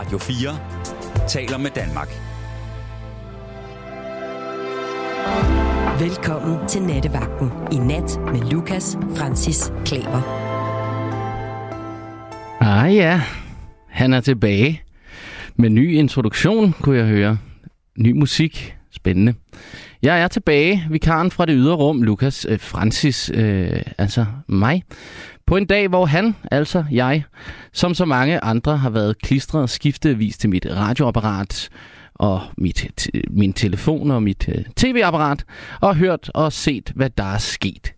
Radio 0.00 0.18
4 0.18 1.28
taler 1.28 1.58
med 1.58 1.70
Danmark. 1.70 2.08
Velkommen 6.00 6.68
til 6.68 6.82
Nattevagten. 6.82 7.50
I 7.72 7.76
nat 7.76 8.20
med 8.32 8.50
Lukas 8.50 8.98
Francis 9.16 9.72
Klaver. 9.86 10.22
Ah 12.60 12.96
ja, 12.96 13.20
han 13.88 14.12
er 14.12 14.20
tilbage. 14.20 14.82
Med 15.56 15.70
ny 15.70 15.92
introduktion, 15.92 16.72
kunne 16.72 16.98
jeg 16.98 17.06
høre. 17.06 17.38
Ny 17.98 18.12
musik. 18.12 18.76
Spændende. 18.90 19.34
Jeg 20.02 20.20
er 20.22 20.28
tilbage, 20.28 20.86
vikaren 20.90 21.30
fra 21.30 21.46
det 21.46 21.54
ydre 21.58 21.74
rum, 21.74 22.02
Lukas 22.02 22.46
øh, 22.48 22.60
Francis, 22.60 23.30
øh, 23.34 23.82
altså 23.98 24.26
mig. 24.46 24.84
På 25.46 25.56
en 25.56 25.66
dag, 25.66 25.88
hvor 25.88 26.06
han, 26.06 26.36
altså 26.50 26.84
jeg, 26.90 27.24
som 27.72 27.94
så 27.94 28.04
mange 28.04 28.44
andre, 28.44 28.76
har 28.76 28.90
været 28.90 29.18
klistret 29.18 29.70
skiftevis 29.70 30.38
til 30.38 30.50
mit 30.50 30.66
radioapparat 30.70 31.68
og 32.14 32.42
mit, 32.58 33.10
min 33.30 33.52
telefon 33.52 34.10
og 34.10 34.22
mit 34.22 34.48
øh, 34.48 34.64
tv-apparat, 34.76 35.44
og 35.80 35.96
hørt 35.96 36.30
og 36.34 36.52
set, 36.52 36.92
hvad 36.94 37.10
der 37.10 37.24
er 37.24 37.38
sket. 37.38 37.92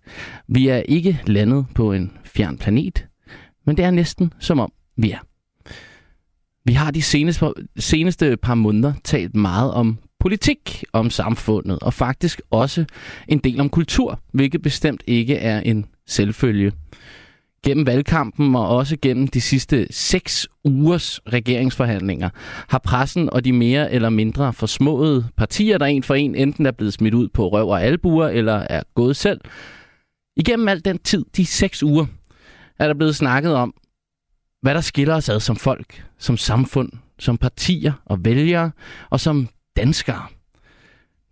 Vi 0.48 0.68
er 0.68 0.76
ikke 0.78 1.20
landet 1.26 1.66
på 1.74 1.92
en 1.92 2.12
fjern 2.24 2.58
planet, 2.58 3.06
men 3.66 3.76
det 3.76 3.84
er 3.84 3.90
næsten 3.90 4.32
som 4.40 4.60
om 4.60 4.72
vi 4.96 5.10
er. 5.10 5.18
Vi 6.64 6.72
har 6.72 6.90
de 6.90 7.02
seneste, 7.02 7.46
seneste 7.78 8.36
par 8.36 8.54
måneder 8.54 8.92
talt 9.04 9.36
meget 9.36 9.72
om 9.72 9.98
politik, 10.22 10.84
om 10.92 11.10
samfundet, 11.10 11.78
og 11.78 11.94
faktisk 11.94 12.40
også 12.50 12.84
en 13.28 13.38
del 13.38 13.60
om 13.60 13.68
kultur, 13.68 14.20
hvilket 14.32 14.62
bestemt 14.62 15.02
ikke 15.06 15.36
er 15.36 15.60
en 15.60 15.86
selvfølge. 16.06 16.72
Gennem 17.64 17.86
valgkampen 17.86 18.56
og 18.56 18.68
også 18.68 18.96
gennem 19.02 19.28
de 19.28 19.40
sidste 19.40 19.86
seks 19.90 20.48
ugers 20.64 21.20
regeringsforhandlinger 21.32 22.30
har 22.68 22.78
pressen 22.78 23.30
og 23.30 23.44
de 23.44 23.52
mere 23.52 23.92
eller 23.92 24.10
mindre 24.10 24.52
forsmåede 24.52 25.26
partier, 25.36 25.78
der 25.78 25.86
en 25.86 26.02
for 26.02 26.14
en 26.14 26.34
enten 26.34 26.66
er 26.66 26.70
blevet 26.70 26.92
smidt 26.92 27.14
ud 27.14 27.28
på 27.28 27.48
røv 27.48 27.68
og 27.68 27.82
albuer 27.82 28.28
eller 28.28 28.54
er 28.54 28.82
gået 28.94 29.16
selv, 29.16 29.40
igennem 30.36 30.68
al 30.68 30.84
den 30.84 30.98
tid, 30.98 31.24
de 31.36 31.46
seks 31.46 31.82
uger, 31.82 32.06
er 32.78 32.86
der 32.86 32.94
blevet 32.94 33.16
snakket 33.16 33.54
om, 33.54 33.74
hvad 34.60 34.74
der 34.74 34.80
skiller 34.80 35.14
os 35.14 35.28
ad 35.28 35.40
som 35.40 35.56
folk, 35.56 36.04
som 36.18 36.36
samfund, 36.36 36.92
som 37.18 37.38
partier 37.38 37.92
og 38.04 38.24
vælgere 38.24 38.70
og 39.10 39.20
som 39.20 39.48
danskere. 39.76 40.26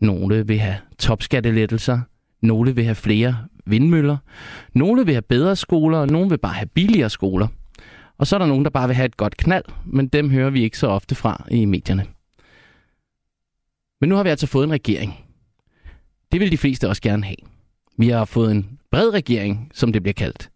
Nogle 0.01 0.47
vil 0.47 0.59
have 0.59 0.77
topskattelettelser, 0.99 2.01
nogle 2.43 2.75
vil 2.75 2.85
have 2.85 2.95
flere 2.95 3.47
vindmøller, 3.67 4.17
nogle 4.75 5.05
vil 5.05 5.15
have 5.15 5.23
bedre 5.23 5.57
skoler, 5.57 5.99
og 5.99 6.07
nogle 6.07 6.31
vil 6.31 6.39
bare 6.39 6.53
have 6.53 6.67
billigere 6.67 7.11
skoler. 7.11 7.49
Og 8.19 8.27
så 8.27 8.37
er 8.37 8.39
der 8.39 8.47
nogen, 8.47 8.65
der 8.65 8.71
bare 8.71 8.89
vil 8.89 8.97
have 8.97 9.07
et 9.07 9.17
godt 9.17 9.37
knald, 9.37 9.65
men 9.85 10.09
dem 10.09 10.31
hører 10.31 10.51
vi 10.51 10.63
ikke 10.63 10.79
så 10.79 10.87
ofte 10.87 11.15
fra 11.15 11.47
i 11.51 11.65
medierne. 11.65 12.07
Men 14.01 14.09
nu 14.09 14.17
har 14.17 14.23
vi 14.23 14.29
altså 14.29 14.47
fået 14.47 14.65
en 14.65 14.73
regering. 14.73 15.15
Det 16.33 16.41
vil 16.41 16.53
de 16.53 16.59
fleste 16.59 16.89
også 16.89 17.03
gerne 17.03 17.25
have. 17.25 17.37
Vi 17.99 18.09
har 18.09 18.25
fået 18.25 18.51
en 18.51 18.79
bred 18.91 19.15
regering, 19.15 19.71
som 19.75 19.93
det 19.93 20.03
bliver 20.03 20.15
kaldt, 20.15 20.51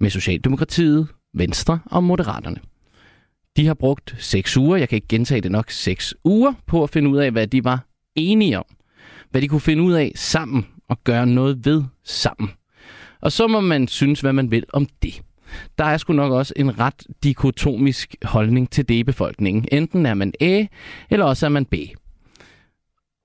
med 0.00 0.10
Socialdemokratiet, 0.10 1.08
Venstre 1.34 1.80
og 1.86 2.04
Moderaterne. 2.04 2.71
De 3.56 3.66
har 3.66 3.74
brugt 3.74 4.14
seks 4.18 4.56
uger, 4.56 4.76
jeg 4.76 4.88
kan 4.88 4.96
ikke 4.96 5.08
gentage 5.08 5.40
det 5.40 5.52
nok, 5.52 5.70
seks 5.70 6.14
uger 6.24 6.52
på 6.66 6.82
at 6.82 6.90
finde 6.90 7.10
ud 7.10 7.18
af, 7.18 7.30
hvad 7.30 7.46
de 7.46 7.64
var 7.64 7.86
enige 8.14 8.58
om. 8.58 8.64
Hvad 9.30 9.42
de 9.42 9.48
kunne 9.48 9.60
finde 9.60 9.82
ud 9.82 9.92
af 9.92 10.12
sammen 10.14 10.66
og 10.88 11.04
gøre 11.04 11.26
noget 11.26 11.64
ved 11.66 11.82
sammen. 12.04 12.50
Og 13.20 13.32
så 13.32 13.46
må 13.46 13.60
man 13.60 13.88
synes, 13.88 14.20
hvad 14.20 14.32
man 14.32 14.50
vil 14.50 14.64
om 14.72 14.86
det. 15.02 15.22
Der 15.78 15.84
er 15.84 15.96
sgu 15.96 16.12
nok 16.12 16.32
også 16.32 16.54
en 16.56 16.78
ret 16.78 17.06
dikotomisk 17.24 18.14
holdning 18.22 18.70
til 18.70 18.88
det 18.88 18.94
i 18.94 19.04
befolkningen. 19.04 19.68
Enten 19.72 20.06
er 20.06 20.14
man 20.14 20.32
A, 20.40 20.64
eller 21.10 21.26
også 21.26 21.46
er 21.46 21.50
man 21.50 21.64
B. 21.64 21.74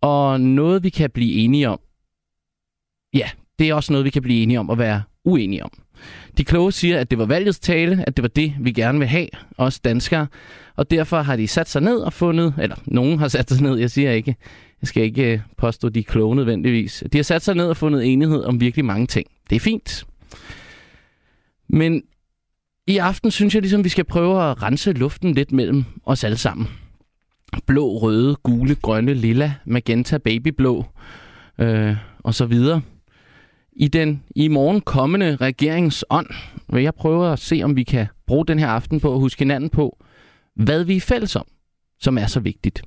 Og 0.01 0.41
noget, 0.41 0.83
vi 0.83 0.89
kan 0.89 1.09
blive 1.09 1.33
enige 1.33 1.69
om, 1.69 1.79
ja, 3.13 3.29
det 3.59 3.69
er 3.69 3.73
også 3.73 3.93
noget, 3.93 4.05
vi 4.05 4.09
kan 4.09 4.21
blive 4.21 4.43
enige 4.43 4.59
om 4.59 4.69
at 4.69 4.77
være 4.77 5.01
uenige 5.25 5.63
om. 5.63 5.71
De 6.37 6.43
kloge 6.43 6.71
siger, 6.71 6.99
at 6.99 7.11
det 7.11 7.19
var 7.19 7.25
valgets 7.25 7.59
tale, 7.59 8.03
at 8.07 8.17
det 8.17 8.23
var 8.23 8.29
det, 8.29 8.53
vi 8.59 8.71
gerne 8.71 8.99
vil 8.99 9.07
have, 9.07 9.27
os 9.57 9.79
danskere. 9.79 10.27
Og 10.75 10.91
derfor 10.91 11.21
har 11.21 11.35
de 11.35 11.47
sat 11.47 11.69
sig 11.69 11.81
ned 11.81 11.97
og 11.97 12.13
fundet, 12.13 12.53
eller 12.61 12.75
nogen 12.85 13.19
har 13.19 13.27
sat 13.27 13.49
sig 13.49 13.61
ned, 13.61 13.77
jeg 13.77 13.91
siger 13.91 14.11
ikke, 14.11 14.35
jeg 14.81 14.87
skal 14.87 15.03
ikke 15.03 15.33
øh, 15.33 15.39
påstå, 15.57 15.89
de 15.89 15.99
er 15.99 16.03
kloge 16.03 16.35
nødvendigvis. 16.35 17.03
De 17.13 17.17
har 17.17 17.23
sat 17.23 17.41
sig 17.41 17.55
ned 17.55 17.65
og 17.65 17.77
fundet 17.77 18.13
enighed 18.13 18.43
om 18.43 18.61
virkelig 18.61 18.85
mange 18.85 19.07
ting. 19.07 19.27
Det 19.49 19.55
er 19.55 19.59
fint. 19.59 20.05
Men 21.69 22.03
i 22.87 22.97
aften 22.97 23.31
synes 23.31 23.53
jeg 23.53 23.61
ligesom, 23.61 23.83
vi 23.83 23.89
skal 23.89 24.05
prøve 24.05 24.51
at 24.51 24.63
rense 24.63 24.91
luften 24.91 25.33
lidt 25.33 25.51
mellem 25.51 25.85
os 26.05 26.23
alle 26.23 26.37
sammen. 26.37 26.67
Blå, 27.65 27.97
røde, 27.97 28.35
gule, 28.35 28.75
grønne, 28.75 29.13
lilla, 29.13 29.53
magenta, 29.65 30.17
babyblå 30.17 30.85
øh, 31.59 31.95
og 32.19 32.33
så 32.33 32.45
videre. 32.45 32.81
I 33.79 33.87
den 33.87 34.23
i 34.35 34.47
morgen 34.47 34.81
kommende 34.81 35.35
regeringsånd 35.35 36.27
vil 36.69 36.83
jeg 36.83 36.95
prøve 36.95 37.31
at 37.31 37.39
se, 37.39 37.61
om 37.63 37.75
vi 37.75 37.83
kan 37.83 38.07
bruge 38.27 38.45
den 38.45 38.59
her 38.59 38.67
aften 38.67 38.99
på 38.99 39.13
at 39.13 39.19
huske 39.19 39.39
hinanden 39.39 39.69
på, 39.69 40.03
hvad 40.55 40.83
vi 40.83 40.95
er 40.95 41.01
fælles 41.01 41.35
om, 41.35 41.45
som 41.99 42.17
er 42.17 42.25
så 42.25 42.39
vigtigt. 42.39 42.81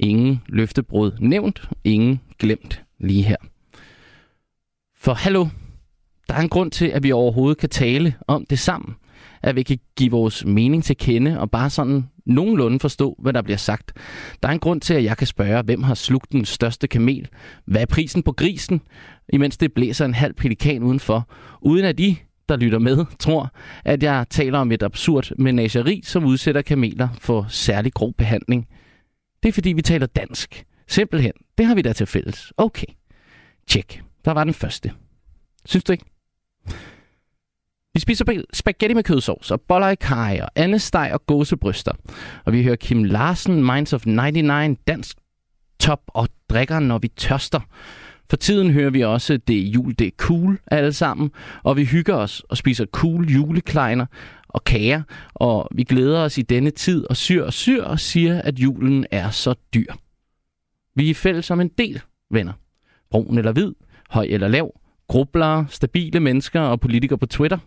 Ingen 0.00 0.42
løftebrud 0.46 1.12
nævnt, 1.20 1.68
ingen 1.84 2.20
glemt 2.38 2.82
lige 2.98 3.22
her. 3.22 3.36
For 4.96 5.14
hallo, 5.14 5.46
der 6.28 6.34
er 6.34 6.40
en 6.40 6.48
grund 6.48 6.70
til, 6.70 6.86
at 6.86 7.02
vi 7.02 7.12
overhovedet 7.12 7.58
kan 7.58 7.68
tale 7.68 8.14
om 8.26 8.46
det 8.50 8.58
sammen. 8.58 8.94
At 9.42 9.56
vi 9.56 9.62
kan 9.62 9.78
give 9.96 10.10
vores 10.10 10.44
mening 10.44 10.84
til 10.84 10.96
kende 10.96 11.40
og 11.40 11.50
bare 11.50 11.70
sådan 11.70 12.04
nogenlunde 12.26 12.80
forstå, 12.80 13.16
hvad 13.18 13.32
der 13.32 13.42
bliver 13.42 13.56
sagt. 13.56 13.92
Der 14.42 14.48
er 14.48 14.52
en 14.52 14.58
grund 14.58 14.80
til, 14.80 14.94
at 14.94 15.04
jeg 15.04 15.16
kan 15.16 15.26
spørge, 15.26 15.62
hvem 15.62 15.82
har 15.82 15.94
slugt 15.94 16.32
den 16.32 16.44
største 16.44 16.88
kamel? 16.88 17.28
Hvad 17.64 17.80
er 17.80 17.86
prisen 17.86 18.22
på 18.22 18.32
grisen? 18.32 18.80
Imens 19.32 19.56
det 19.56 19.72
blæser 19.72 20.04
en 20.04 20.14
halv 20.14 20.34
pelikan 20.34 20.82
udenfor. 20.82 21.28
Uden 21.60 21.84
at 21.84 21.98
de, 21.98 22.16
der 22.48 22.56
lytter 22.56 22.78
med, 22.78 23.04
tror, 23.18 23.52
at 23.84 24.02
jeg 24.02 24.26
taler 24.30 24.58
om 24.58 24.72
et 24.72 24.82
absurd 24.82 25.30
menageri, 25.38 26.00
som 26.04 26.24
udsætter 26.24 26.62
kameler 26.62 27.08
for 27.20 27.46
særlig 27.48 27.92
grov 27.92 28.14
behandling. 28.14 28.66
Det 29.42 29.48
er 29.48 29.52
fordi, 29.52 29.72
vi 29.72 29.82
taler 29.82 30.06
dansk. 30.06 30.64
Simpelthen. 30.88 31.32
Det 31.58 31.66
har 31.66 31.74
vi 31.74 31.82
da 31.82 31.92
til 31.92 32.06
fælles. 32.06 32.52
Okay. 32.56 32.86
Tjek. 33.66 34.02
Der 34.24 34.32
var 34.32 34.44
den 34.44 34.54
første. 34.54 34.92
Synes 35.64 35.84
du 35.84 35.92
ikke? 35.92 36.04
Vi 37.98 38.00
spiser 38.00 38.42
spaghetti 38.52 38.94
med 38.94 39.02
kødsovs 39.02 39.50
og 39.50 39.60
boller 39.60 39.88
i 39.88 39.94
kaj 39.94 40.40
og 40.42 40.48
andesteg 40.56 41.10
og 41.12 41.26
gåsebryster. 41.26 41.92
Og 42.44 42.52
vi 42.52 42.62
hører 42.62 42.76
Kim 42.76 43.04
Larsen, 43.04 43.64
Minds 43.64 43.92
of 43.92 44.06
99, 44.06 44.78
dansk 44.88 45.16
top 45.80 46.00
og 46.06 46.28
drikker, 46.50 46.78
når 46.78 46.98
vi 46.98 47.08
tørster. 47.08 47.60
For 48.30 48.36
tiden 48.36 48.70
hører 48.70 48.90
vi 48.90 49.00
også, 49.04 49.36
det 49.36 49.54
jul, 49.54 49.94
det 49.98 50.06
er 50.06 50.10
cool 50.16 50.58
alle 50.66 50.92
sammen, 50.92 51.30
og 51.62 51.76
vi 51.76 51.84
hygger 51.84 52.14
os 52.14 52.42
og 52.48 52.56
spiser 52.56 52.86
cool 52.86 53.28
julekleiner 53.30 54.06
og 54.48 54.64
kager, 54.64 55.02
og 55.34 55.68
vi 55.74 55.84
glæder 55.84 56.18
os 56.18 56.38
i 56.38 56.42
denne 56.42 56.70
tid 56.70 57.06
og 57.10 57.16
syr 57.16 57.44
og 57.44 57.52
syr 57.52 57.84
og 57.84 58.00
siger, 58.00 58.42
at 58.42 58.58
julen 58.58 59.06
er 59.10 59.30
så 59.30 59.54
dyr. 59.74 59.92
Vi 60.94 61.10
er 61.10 61.14
fælles 61.14 61.44
som 61.44 61.60
en 61.60 61.70
del, 61.78 62.00
venner. 62.30 62.52
Brun 63.10 63.38
eller 63.38 63.52
hvid, 63.52 63.72
høj 64.10 64.26
eller 64.30 64.48
lav, 64.48 64.80
grublere, 65.08 65.66
stabile 65.70 66.20
mennesker 66.20 66.60
og 66.60 66.80
politikere 66.80 67.18
på 67.18 67.26
Twitter. 67.26 67.58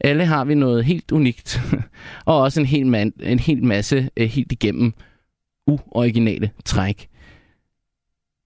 Alle 0.00 0.26
har 0.26 0.44
vi 0.44 0.54
noget 0.54 0.84
helt 0.84 1.12
unikt, 1.12 1.60
og 2.26 2.40
også 2.40 2.60
en 2.60 2.66
hel, 2.66 2.86
man, 2.86 3.12
en 3.20 3.38
hel 3.38 3.64
masse 3.64 4.10
øh, 4.16 4.28
helt 4.28 4.52
igennem 4.52 4.92
uoriginale 5.66 6.50
træk. 6.64 7.08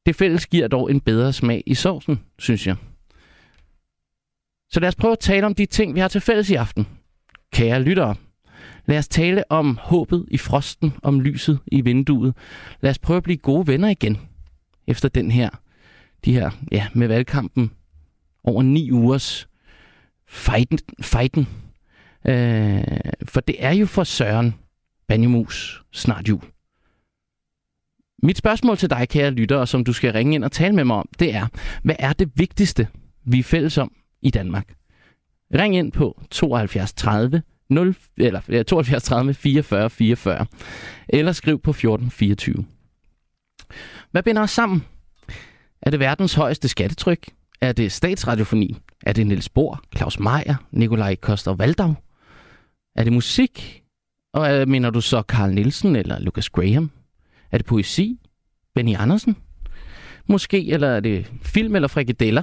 Det 0.07 0.17
fælles 0.17 0.47
giver 0.47 0.69
dog 0.69 0.91
en 0.91 1.01
bedre 1.01 1.33
smag 1.33 1.63
i 1.67 1.75
sovsen, 1.75 2.21
synes 2.39 2.67
jeg. 2.67 2.77
Så 4.71 4.81
lad 4.81 4.89
os 4.89 4.95
prøve 4.95 5.13
at 5.13 5.19
tale 5.19 5.47
om 5.47 5.55
de 5.55 5.67
ting, 5.67 5.95
vi 5.95 6.01
har 6.01 6.09
til 6.09 6.21
fælles 6.21 6.51
i 6.51 6.55
aften. 6.55 6.87
Kære 7.53 7.83
lyttere, 7.83 8.15
lad 8.87 8.99
os 8.99 9.09
tale 9.09 9.53
om 9.53 9.79
håbet 9.83 10.27
i 10.31 10.39
frosten, 10.39 10.93
om 11.03 11.21
lyset 11.21 11.59
i 11.67 11.81
vinduet. 11.81 12.35
Lad 12.81 12.91
os 12.91 12.99
prøve 12.99 13.17
at 13.17 13.23
blive 13.23 13.37
gode 13.37 13.67
venner 13.67 13.89
igen, 13.89 14.19
efter 14.87 15.09
den 15.09 15.31
her, 15.31 15.51
de 16.25 16.33
her, 16.33 16.51
ja, 16.73 16.87
med 16.95 17.09
valgkampen 17.09 17.71
over 18.45 18.63
ni 18.63 18.91
ugers 18.91 19.49
fighten. 20.31 20.79
fighten. 21.01 21.49
Øh, 22.27 22.83
for 23.25 23.41
det 23.41 23.65
er 23.65 23.71
jo 23.71 23.87
for 23.87 24.05
Søren 24.05 24.55
Banjemus 25.09 25.83
snart 25.93 26.29
jul. 26.29 26.43
Mit 28.23 28.39
spørgsmål 28.39 28.77
til 28.77 28.91
dig, 28.91 29.09
kære 29.09 29.31
lytter, 29.31 29.65
som 29.65 29.85
du 29.85 29.93
skal 29.93 30.13
ringe 30.13 30.35
ind 30.35 30.45
og 30.45 30.53
tale 30.53 30.75
med 30.75 30.85
mig 30.85 30.97
om, 30.97 31.09
det 31.19 31.35
er, 31.35 31.47
hvad 31.83 31.97
er 31.99 32.13
det 32.13 32.31
vigtigste, 32.35 32.89
vi 33.25 33.39
er 33.39 33.43
fælles 33.43 33.79
om 33.79 33.93
i 34.23 34.31
Danmark? 34.31 34.75
Ring 35.55 35.77
ind 35.77 35.93
på 35.93 36.23
72 36.31 36.93
30 36.93 37.43
0, 37.69 37.97
eller 38.17 38.63
72 38.63 39.03
30 39.03 39.35
44 39.35 39.91
44, 39.91 40.47
eller 41.09 41.33
skriv 41.33 41.61
på 41.61 41.73
14 41.73 42.11
24. 42.11 42.65
Hvad 44.11 44.23
binder 44.23 44.43
os 44.43 44.51
sammen? 44.51 44.85
Er 45.83 45.91
det 45.91 46.01
verdens 46.01 46.35
højeste 46.35 46.69
skattetryk? 46.69 47.29
Er 47.61 47.73
det 47.73 47.93
statsradiofoni? 47.93 48.77
Er 49.07 49.13
det 49.13 49.27
Niels 49.27 49.49
Bohr, 49.49 49.83
Claus 49.97 50.19
Meier, 50.19 50.55
Nikolaj 50.71 51.17
Koster 51.17 51.55
Valdau? 51.55 51.95
Er 52.95 53.05
det 53.05 53.13
musik? 53.13 53.83
Og 54.33 54.55
øh, 54.55 54.69
mener 54.69 54.91
du 54.91 55.01
så 55.01 55.23
Carl 55.23 55.55
Nielsen 55.55 55.97
eller 55.97 56.19
Lucas 56.19 56.51
Graham? 56.51 56.91
Er 57.51 57.59
det 57.59 57.67
poesi? 57.67 58.21
Benny 58.75 58.97
Andersen? 58.97 59.37
Måske, 60.27 60.69
eller 60.69 60.89
er 60.89 61.01
det 61.01 61.33
film 61.43 61.75
eller 61.75 61.89
frikadeller? 61.89 62.43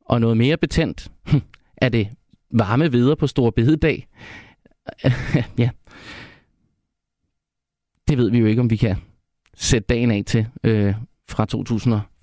Og 0.00 0.20
noget 0.20 0.36
mere 0.36 0.56
betændt? 0.56 1.12
er 1.76 1.88
det 1.88 2.08
varme 2.50 2.92
videre 2.92 3.16
på 3.16 3.26
Store 3.26 3.52
Bededag? 3.52 4.08
ja. 5.58 5.70
Det 8.08 8.18
ved 8.18 8.30
vi 8.30 8.38
jo 8.38 8.46
ikke, 8.46 8.60
om 8.60 8.70
vi 8.70 8.76
kan 8.76 8.96
sætte 9.54 9.86
dagen 9.86 10.10
af 10.10 10.22
til 10.26 10.46
øh, 10.64 10.94
fra 11.28 11.46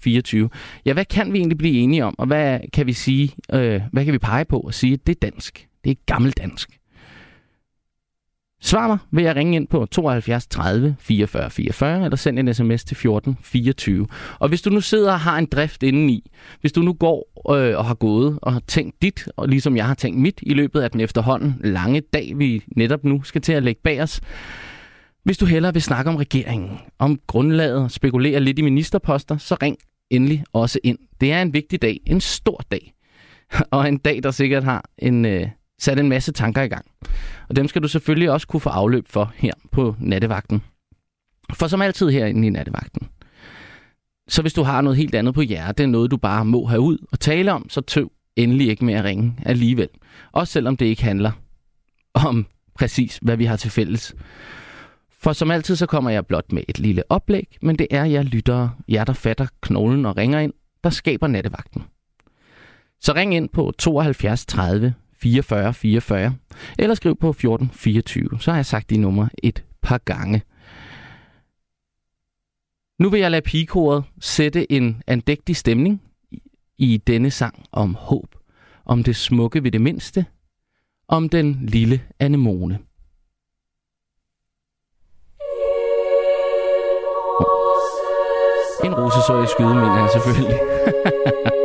24. 0.04 0.50
Ja, 0.86 0.94
hvad 0.94 1.06
kan 1.06 1.34
vi 1.34 1.38
egentlig 1.38 1.58
blive 1.58 1.74
enige 1.74 2.06
om, 2.06 2.16
og 2.18 2.28
hvad 2.28 2.60
kan 2.74 2.88
vi 2.88 2.94
sige, 2.94 3.32
øh, 3.54 3.82
hvad 3.92 4.06
kan 4.06 4.14
vi 4.14 4.18
pege 4.18 4.46
på 4.46 4.60
og 4.60 4.74
sige, 4.74 4.98
det 4.98 5.16
er 5.16 5.30
dansk, 5.30 5.68
det 5.84 5.92
er 5.92 5.96
gammeldansk. 6.06 6.80
Svar 8.66 8.88
mig 8.88 8.98
ved 9.12 9.24
at 9.24 9.36
ringe 9.36 9.56
ind 9.56 9.68
på 9.68 9.86
72 9.86 10.48
30 10.48 10.96
44 11.00 11.50
44, 11.50 12.04
eller 12.06 12.18
send 12.18 12.40
en 12.40 12.54
sms 12.54 12.84
til 12.84 12.98
14 12.98 13.38
24. 13.42 14.08
Og 14.40 14.50
hvis 14.50 14.62
du 14.62 14.70
nu 14.70 14.82
sidder 14.82 15.12
og 15.12 15.20
har 15.20 15.38
en 15.38 15.46
drift 15.46 15.84
indeni, 15.84 16.32
hvis 16.62 16.72
du 16.72 16.82
nu 16.82 16.94
går 16.94 17.44
øh, 17.56 17.78
og 17.78 17.86
har 17.86 17.94
gået 17.94 18.40
og 18.42 18.54
har 18.54 18.62
tænkt 18.68 19.02
dit, 19.02 19.28
og 19.38 19.48
ligesom 19.48 19.78
jeg 19.78 19.88
har 19.88 19.94
tænkt 19.94 20.20
mit 20.20 20.40
i 20.42 20.54
løbet 20.54 20.82
af 20.82 20.92
den 20.92 21.02
efterhånden 21.02 21.56
lange 21.64 22.02
dag, 22.02 22.34
vi 22.36 22.64
netop 22.76 23.04
nu 23.04 23.24
skal 23.24 23.42
til 23.42 23.54
at 23.54 23.64
lægge 23.64 23.82
bag 23.84 24.02
os, 24.02 24.22
hvis 25.24 25.38
du 25.38 25.46
hellere 25.46 25.74
vil 25.74 25.82
snakke 25.82 26.10
om 26.10 26.16
regeringen, 26.16 26.80
om 27.00 27.20
grundlaget, 27.28 27.92
spekulere 27.92 28.40
lidt 28.40 28.60
i 28.60 28.62
ministerposter, 28.62 29.38
så 29.38 29.58
ring 29.62 29.78
endelig 30.16 30.44
også 30.54 30.80
ind. 30.84 30.98
Det 31.22 31.32
er 31.32 31.42
en 31.42 31.54
vigtig 31.54 31.82
dag, 31.82 32.00
en 32.06 32.22
stor 32.22 32.62
dag, 32.72 32.94
og 33.72 33.88
en 33.88 33.98
dag, 33.98 34.24
der 34.24 34.32
sikkert 34.32 34.64
har 34.64 34.86
en, 34.98 35.26
øh, 35.26 35.48
sat 35.80 36.00
en 36.00 36.10
masse 36.10 36.32
tanker 36.32 36.62
i 36.62 36.68
gang. 36.68 36.86
Og 37.50 37.56
dem 37.56 37.68
skal 37.68 37.84
du 37.84 37.88
selvfølgelig 37.88 38.32
også 38.32 38.48
kunne 38.48 38.62
få 38.62 38.70
afløb 38.70 39.08
for 39.08 39.34
her 39.36 39.54
på 39.72 39.96
nattevagten. 40.00 40.62
For 41.54 41.68
som 41.68 41.82
altid 41.82 42.10
herinde 42.10 42.48
i 42.48 42.50
nattevagten. 42.50 43.10
Så 44.28 44.42
hvis 44.42 44.54
du 44.54 44.64
har 44.64 44.82
noget 44.82 44.98
helt 44.98 45.16
andet 45.16 45.34
på 45.34 45.42
hjertet, 45.42 45.90
noget 45.90 46.12
du 46.12 46.18
bare 46.18 46.46
må 46.46 46.66
have 46.66 46.82
ud 46.82 46.98
og 47.12 47.20
tale 47.20 47.52
om, 47.52 47.70
så 47.70 47.82
tøv 47.82 48.12
endelig 48.36 48.70
ikke 48.70 48.86
med 48.86 48.94
at 48.94 49.04
ringe 49.04 49.36
alligevel. 49.46 49.90
Også 50.32 50.54
selvom 50.54 50.78
det 50.78 50.86
ikke 50.86 51.04
handler 51.04 51.32
om 52.14 52.46
præcis, 52.76 53.20
hvad 53.22 53.38
vi 53.38 53.46
har 53.46 53.56
til 53.56 53.72
fælles. 53.72 54.16
For 55.24 55.34
som 55.34 55.52
altid, 55.52 55.76
så 55.76 55.86
kommer 55.86 56.10
jeg 56.10 56.28
blot 56.28 56.52
med 56.52 56.64
et 56.68 56.80
lille 56.80 57.04
oplæg, 57.10 57.58
men 57.62 57.76
det 57.80 57.88
er 57.92 58.06
jer 58.06 58.24
lyttere, 58.24 58.72
jer 58.90 59.04
der 59.04 59.14
fatter 59.14 59.48
knoglen 59.62 60.06
og 60.06 60.18
ringer 60.18 60.40
ind, 60.40 60.54
der 60.84 60.90
skaber 60.90 61.28
nattevagten. 61.28 61.84
Så 63.00 63.14
ring 63.14 63.36
ind 63.36 63.50
på 63.50 63.72
72 63.78 64.46
30 64.46 64.94
44 65.14 65.74
44, 65.74 66.36
eller 66.80 66.96
skriv 66.96 67.16
på 67.16 67.34
14 67.34 67.70
24. 67.74 68.30
Så 68.40 68.52
har 68.52 68.58
jeg 68.58 68.66
sagt 68.66 68.90
de 68.90 68.98
numre 68.98 69.30
et 69.44 69.64
par 69.82 69.98
gange. 69.98 70.42
Nu 73.00 73.10
vil 73.10 73.20
jeg 73.20 73.32
lade 73.32 73.42
pigekoret 73.42 74.04
sætte 74.22 74.72
en 74.72 75.02
andægtig 75.08 75.56
stemning 75.56 76.02
i 76.78 76.98
denne 77.08 77.32
sang 77.32 77.66
om 77.72 77.96
håb, 77.96 78.36
om 78.86 79.04
det 79.04 79.16
smukke 79.16 79.64
ved 79.64 79.72
det 79.72 79.82
mindste, 79.82 80.26
om 81.08 81.30
den 81.30 81.66
lille 81.66 82.02
anemone. 82.20 82.80
En 88.84 88.94
rose 88.96 89.22
så 89.28 89.38
jeg 89.40 89.50
skyde, 89.50 89.76
mener 89.76 89.90
han 89.90 90.10
selvfølgelig. 90.10 90.60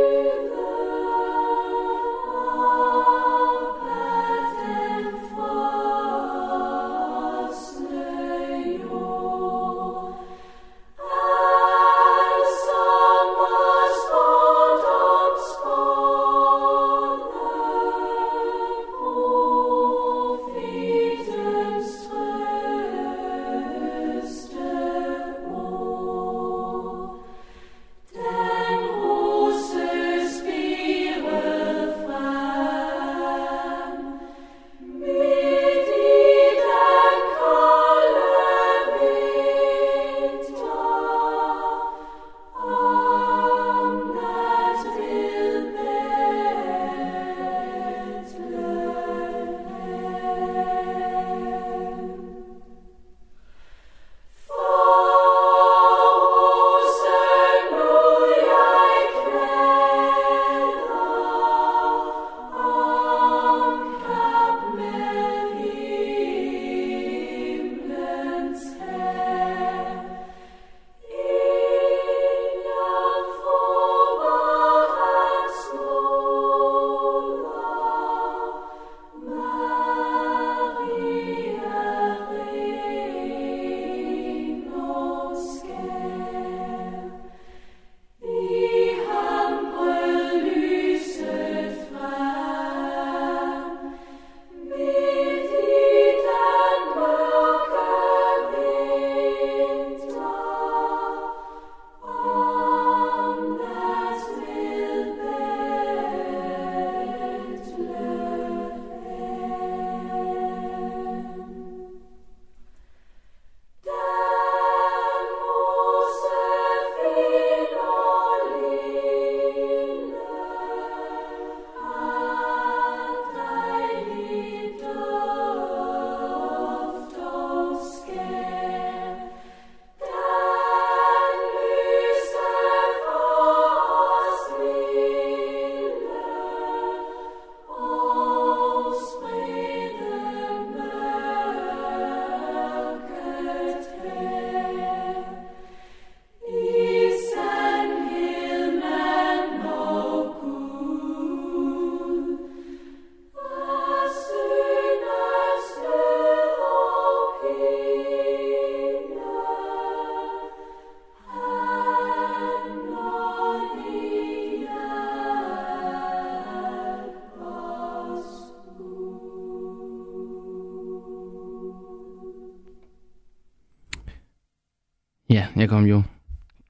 jeg 175.55 175.69
kom 175.69 175.85
jo 175.85 176.03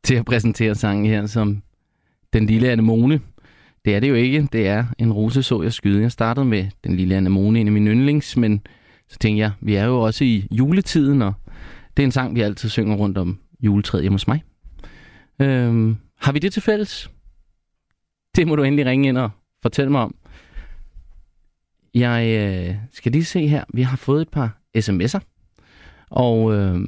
til 0.03 0.15
at 0.15 0.25
præsentere 0.25 0.75
sangen 0.75 1.05
her 1.05 1.25
som 1.25 1.62
Den 2.33 2.45
Lille 2.45 2.71
Anemone. 2.71 3.21
Det 3.86 3.95
er 3.95 4.00
det 4.00 4.09
jo 4.09 4.15
ikke. 4.15 4.48
Det 4.51 4.67
er 4.67 4.86
en 4.98 5.13
rose, 5.13 5.43
så 5.43 5.62
jeg 5.62 5.74
skyde. 5.74 6.01
Jeg 6.01 6.12
startede 6.12 6.45
med 6.45 6.67
Den 6.83 6.95
Lille 6.95 7.15
Anemone, 7.15 7.59
en 7.59 7.67
af 7.67 7.74
mine 7.74 7.91
yndlings, 7.91 8.38
men 8.38 8.62
Så 9.07 9.17
tænkte 9.19 9.39
jeg, 9.39 9.51
vi 9.62 9.75
er 9.75 9.86
jo 9.86 10.01
også 10.01 10.24
i 10.24 10.48
juletiden, 10.51 11.21
og 11.21 11.33
det 11.98 12.03
er 12.03 12.07
en 12.07 12.12
sang, 12.12 12.36
vi 12.36 12.41
altid 12.41 12.69
synger 12.69 12.95
rundt 12.95 13.17
om 13.17 13.39
juletræet 13.62 14.03
hjemme 14.03 14.13
hos 14.13 14.27
mig. 14.27 14.43
Øhm, 15.41 15.98
har 16.19 16.31
vi 16.31 16.39
det 16.39 16.53
til 16.53 16.62
fælles? 16.62 17.12
Det 18.36 18.48
må 18.48 18.55
du 18.55 18.63
endelig 18.63 18.86
ringe 18.86 19.07
ind 19.07 19.17
og 19.17 19.29
fortælle 19.62 19.91
mig 19.91 20.01
om. 20.01 20.15
Jeg 21.93 22.27
øh, 22.27 22.75
skal 22.91 23.12
lige 23.12 23.25
se 23.25 23.48
her. 23.48 23.63
Vi 23.74 23.81
har 23.81 23.98
fået 23.98 24.21
et 24.21 24.29
par 24.29 24.62
sms'er. 24.77 25.19
Og 26.09 26.53
øh, 26.55 26.81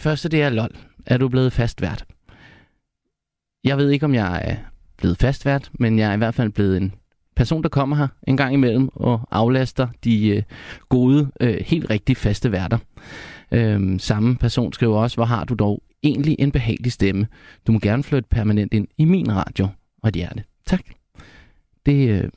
det 0.00 0.04
første, 0.04 0.28
det 0.28 0.42
er 0.42 0.48
lol. 0.48 0.76
Er 1.06 1.16
du 1.16 1.28
blevet 1.28 1.52
fastvært? 1.52 2.04
Jeg 3.64 3.78
ved 3.78 3.90
ikke, 3.90 4.04
om 4.04 4.14
jeg 4.14 4.42
er 4.44 4.56
blevet 4.96 5.18
fastvært, 5.18 5.70
men 5.72 5.98
jeg 5.98 6.10
er 6.10 6.14
i 6.14 6.16
hvert 6.16 6.34
fald 6.34 6.50
blevet 6.50 6.76
en 6.76 6.94
person, 7.36 7.62
der 7.62 7.68
kommer 7.68 7.96
her 7.96 8.08
en 8.26 8.36
gang 8.36 8.54
imellem 8.54 8.88
og 8.92 9.20
aflaster 9.30 9.88
de 10.04 10.28
øh, 10.28 10.42
gode, 10.88 11.30
øh, 11.40 11.56
helt 11.66 11.90
rigtig 11.90 12.16
faste 12.16 12.52
værter. 12.52 12.78
Øh, 13.52 14.00
samme 14.00 14.36
person 14.36 14.72
skriver 14.72 14.98
også, 14.98 15.16
hvor 15.16 15.24
har 15.24 15.44
du 15.44 15.54
dog 15.54 15.82
egentlig 16.02 16.36
en 16.38 16.52
behagelig 16.52 16.92
stemme. 16.92 17.26
Du 17.66 17.72
må 17.72 17.78
gerne 17.78 18.02
flytte 18.02 18.28
permanent 18.28 18.74
ind 18.74 18.88
i 18.98 19.04
min 19.04 19.36
radio 19.36 19.68
og 20.02 20.08
et 20.08 20.14
hjerte. 20.14 20.44
Tak. 20.66 20.82
Det 21.86 22.08
øh, 22.08 22.30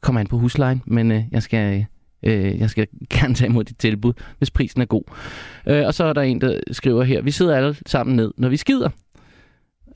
kommer 0.00 0.20
an 0.20 0.26
på 0.26 0.38
huslejen, 0.38 0.82
men 0.86 1.12
øh, 1.12 1.24
jeg 1.30 1.42
skal... 1.42 1.78
Øh, 1.78 1.84
Øh, 2.22 2.58
jeg 2.58 2.70
skal 2.70 2.86
gerne 3.14 3.34
tage 3.34 3.48
imod 3.48 3.64
dit 3.64 3.78
tilbud, 3.78 4.12
hvis 4.38 4.50
prisen 4.50 4.80
er 4.80 4.86
god. 4.86 5.02
Øh, 5.66 5.86
og 5.86 5.94
så 5.94 6.04
er 6.04 6.12
der 6.12 6.22
en, 6.22 6.40
der 6.40 6.60
skriver 6.72 7.04
her, 7.04 7.22
vi 7.22 7.30
sidder 7.30 7.56
alle 7.56 7.76
sammen 7.86 8.16
ned, 8.16 8.32
når 8.36 8.48
vi 8.48 8.56
skider. 8.56 8.90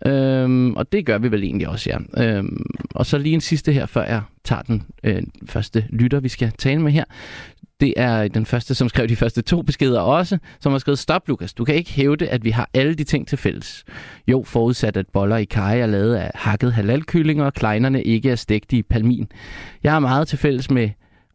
Øhm, 0.07 0.75
og 0.75 0.93
det 0.93 1.07
gør 1.07 1.19
vi 1.19 1.31
vel 1.31 1.43
egentlig 1.43 1.69
også, 1.69 1.91
ja. 1.91 2.25
Øhm, 2.25 2.67
og 2.95 3.07
så 3.07 3.19
lige 3.19 3.35
en 3.35 3.41
sidste 3.41 3.73
her, 3.73 3.87
før 3.87 4.05
jeg 4.05 4.23
tager 4.45 4.63
den 4.63 4.83
øh, 5.05 5.23
første 5.49 5.85
lytter, 5.91 6.21
vi 6.21 6.29
skal 6.29 6.53
tale 6.59 6.83
med 6.83 6.93
her. 6.93 7.05
Det 7.81 7.95
er 7.97 8.29
den 8.29 8.47
første, 8.47 8.75
som 8.75 8.89
skrev 8.89 9.09
de 9.09 9.17
første 9.17 9.43
to 9.43 9.63
beskeder 9.63 10.01
også, 10.01 10.39
som 10.61 10.73
har 10.73 10.79
skrevet, 10.79 10.99
stop 10.99 11.29
Lukas, 11.29 11.55
du 11.55 11.65
kan 11.65 11.75
ikke 11.75 11.93
hævde, 11.93 12.29
at 12.29 12.45
vi 12.45 12.51
har 12.51 12.71
alle 12.75 12.95
de 12.95 13.05
ting 13.05 13.29
til 13.29 13.39
fælles. 13.39 13.85
Jo, 14.29 14.43
forudsat 14.47 14.97
at 14.97 15.07
boller 15.13 15.37
i 15.37 15.45
kaj 15.45 15.81
er 15.81 15.87
lavet 15.87 16.15
af 16.15 16.31
hakket 16.35 16.73
halalkyllinger, 16.73 17.45
og 17.45 17.55
kleinerne 17.55 18.03
ikke 18.03 18.31
er 18.31 18.37
stegt 18.37 18.73
i 18.73 18.83
palmin. 18.83 19.29
Jeg 19.83 19.93
har 19.93 20.01
meget 20.01 20.29
til 20.29 20.39
fælles 20.39 20.71
med 20.71 20.91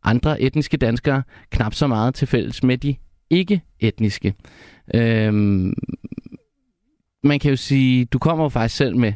andre 0.08 0.42
etniske 0.42 0.78
danskere, 0.78 1.24
knap 1.52 1.74
så 1.74 1.88
meget 1.88 2.16
til 2.16 2.28
fælles 2.28 2.64
med 2.64 2.78
de 2.78 2.96
ikke-etniske. 3.30 4.34
Øhm, 4.94 5.74
man 7.24 7.40
kan 7.40 7.50
jo 7.50 7.56
sige, 7.56 8.06
du 8.06 8.20
kommer 8.20 8.46
jo 8.46 8.50
faktisk 8.50 8.78
selv 8.78 8.98
med, 8.98 9.14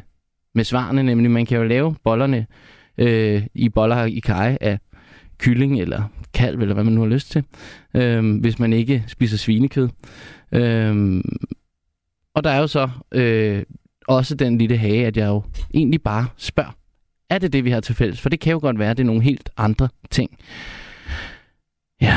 med 0.54 0.64
svarene, 0.64 1.02
nemlig 1.02 1.30
man 1.30 1.46
kan 1.46 1.58
jo 1.58 1.64
lave 1.64 1.94
bollerne 2.04 2.46
øh, 2.98 3.42
i 3.54 3.68
boller 3.68 4.04
i 4.04 4.18
kaj 4.18 4.58
af 4.60 4.78
kylling 5.38 5.80
eller 5.80 6.02
kalv, 6.34 6.60
eller 6.60 6.74
hvad 6.74 6.84
man 6.84 6.92
nu 6.92 7.00
har 7.00 7.08
lyst 7.08 7.30
til, 7.30 7.44
øh, 7.94 8.40
hvis 8.40 8.58
man 8.58 8.72
ikke 8.72 9.04
spiser 9.06 9.36
svinekød. 9.36 9.88
Øh, 10.52 11.20
og 12.34 12.44
der 12.44 12.50
er 12.50 12.58
jo 12.58 12.66
så 12.66 12.88
øh, 13.12 13.62
også 14.08 14.34
den 14.34 14.58
lille 14.58 14.76
hage, 14.76 15.06
at 15.06 15.16
jeg 15.16 15.26
jo 15.26 15.42
egentlig 15.74 16.02
bare 16.02 16.26
spørger, 16.36 16.81
er 17.34 17.38
det 17.38 17.52
det, 17.52 17.64
vi 17.64 17.70
har 17.70 17.80
til 17.80 17.94
fælles? 17.94 18.20
For 18.20 18.28
det 18.28 18.40
kan 18.40 18.52
jo 18.52 18.58
godt 18.58 18.78
være, 18.78 18.90
at 18.90 18.96
det 18.96 19.02
er 19.02 19.06
nogle 19.06 19.22
helt 19.22 19.50
andre 19.56 19.88
ting. 20.10 20.38
Ja. 22.00 22.16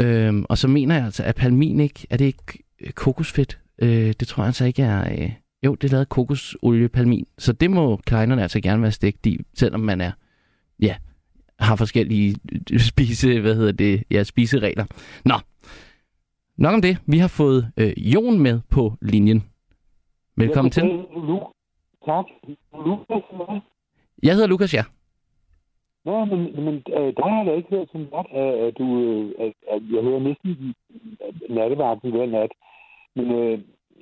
Øhm, 0.00 0.44
og 0.48 0.58
så 0.58 0.68
mener 0.68 0.94
jeg 0.94 1.04
altså, 1.04 1.22
at 1.22 1.34
palmin 1.34 1.80
ikke, 1.80 2.06
er 2.10 2.16
det 2.16 2.24
ikke 2.24 2.64
kokosfedt? 2.94 3.58
Øh, 3.78 4.14
det 4.20 4.28
tror 4.28 4.42
jeg 4.42 4.46
altså 4.46 4.64
ikke 4.64 4.82
er... 4.82 5.12
Øh, 5.12 5.32
jo, 5.64 5.74
det 5.74 5.88
er 5.88 5.92
lavet 5.92 6.08
kokosolie 6.08 6.88
palmin. 6.88 7.26
Så 7.38 7.52
det 7.52 7.70
må 7.70 7.96
kleinerne 7.96 8.42
altså 8.42 8.60
gerne 8.60 8.82
være 8.82 8.92
stegt 8.92 9.26
i, 9.26 9.40
selvom 9.54 9.80
man 9.80 10.00
er... 10.00 10.12
Ja, 10.80 10.96
har 11.58 11.76
forskellige 11.76 12.36
spise, 12.90 13.40
hvad 13.40 13.54
hedder 13.54 13.72
det, 13.72 14.04
ja, 14.10 14.22
spiseregler. 14.22 14.84
Nå, 15.24 15.34
nok 16.58 16.74
om 16.74 16.82
det. 16.82 16.98
Vi 17.06 17.18
har 17.18 17.28
fået 17.28 17.72
øh, 17.76 17.92
Jon 17.96 18.38
med 18.38 18.60
på 18.70 18.94
linjen. 19.02 19.44
Velkommen 20.36 20.70
til. 20.70 20.80
Lu- 20.80 21.53
tak. 22.06 22.26
Lukas, 22.86 23.24
Jeg 24.22 24.32
hedder 24.34 24.48
Lukas, 24.48 24.74
ja. 24.74 24.84
Nå, 26.04 26.24
men, 26.24 26.64
men 26.64 26.74
øh, 26.98 27.12
der 27.16 27.28
har 27.28 27.36
jeg 27.38 27.46
da 27.46 27.52
ikke 27.56 27.70
hørt 27.70 27.88
så 27.92 27.98
godt, 28.10 28.28
at, 28.66 28.78
du, 28.78 28.86
øh, 29.04 29.24
at, 29.44 29.52
at 29.74 29.82
jeg 29.94 30.02
hører 30.02 30.20
næsten 30.28 30.74
nattevagten 31.50 32.10
hver 32.10 32.26
nat. 32.26 32.52
Men 33.16 33.26
øh, 33.40 33.58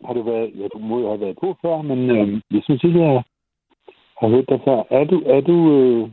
har 0.07 0.13
du 0.15 0.23
været, 0.23 0.51
ja, 0.59 0.67
du 0.75 0.79
må 0.79 1.01
jo 1.01 1.09
have 1.09 1.21
været 1.21 1.39
på 1.41 1.57
før, 1.63 1.83
men 1.83 2.11
øh, 2.11 2.41
jeg 2.51 2.63
synes 2.65 2.85
ikke, 2.85 3.01
jeg 3.01 3.23
har 4.21 4.29
hørt 4.29 4.49
dig 4.49 4.61
før. 4.65 4.79
Er 4.91 5.05
du, 5.05 5.23
er 5.27 5.41
du 5.41 5.57
øh, 5.77 6.11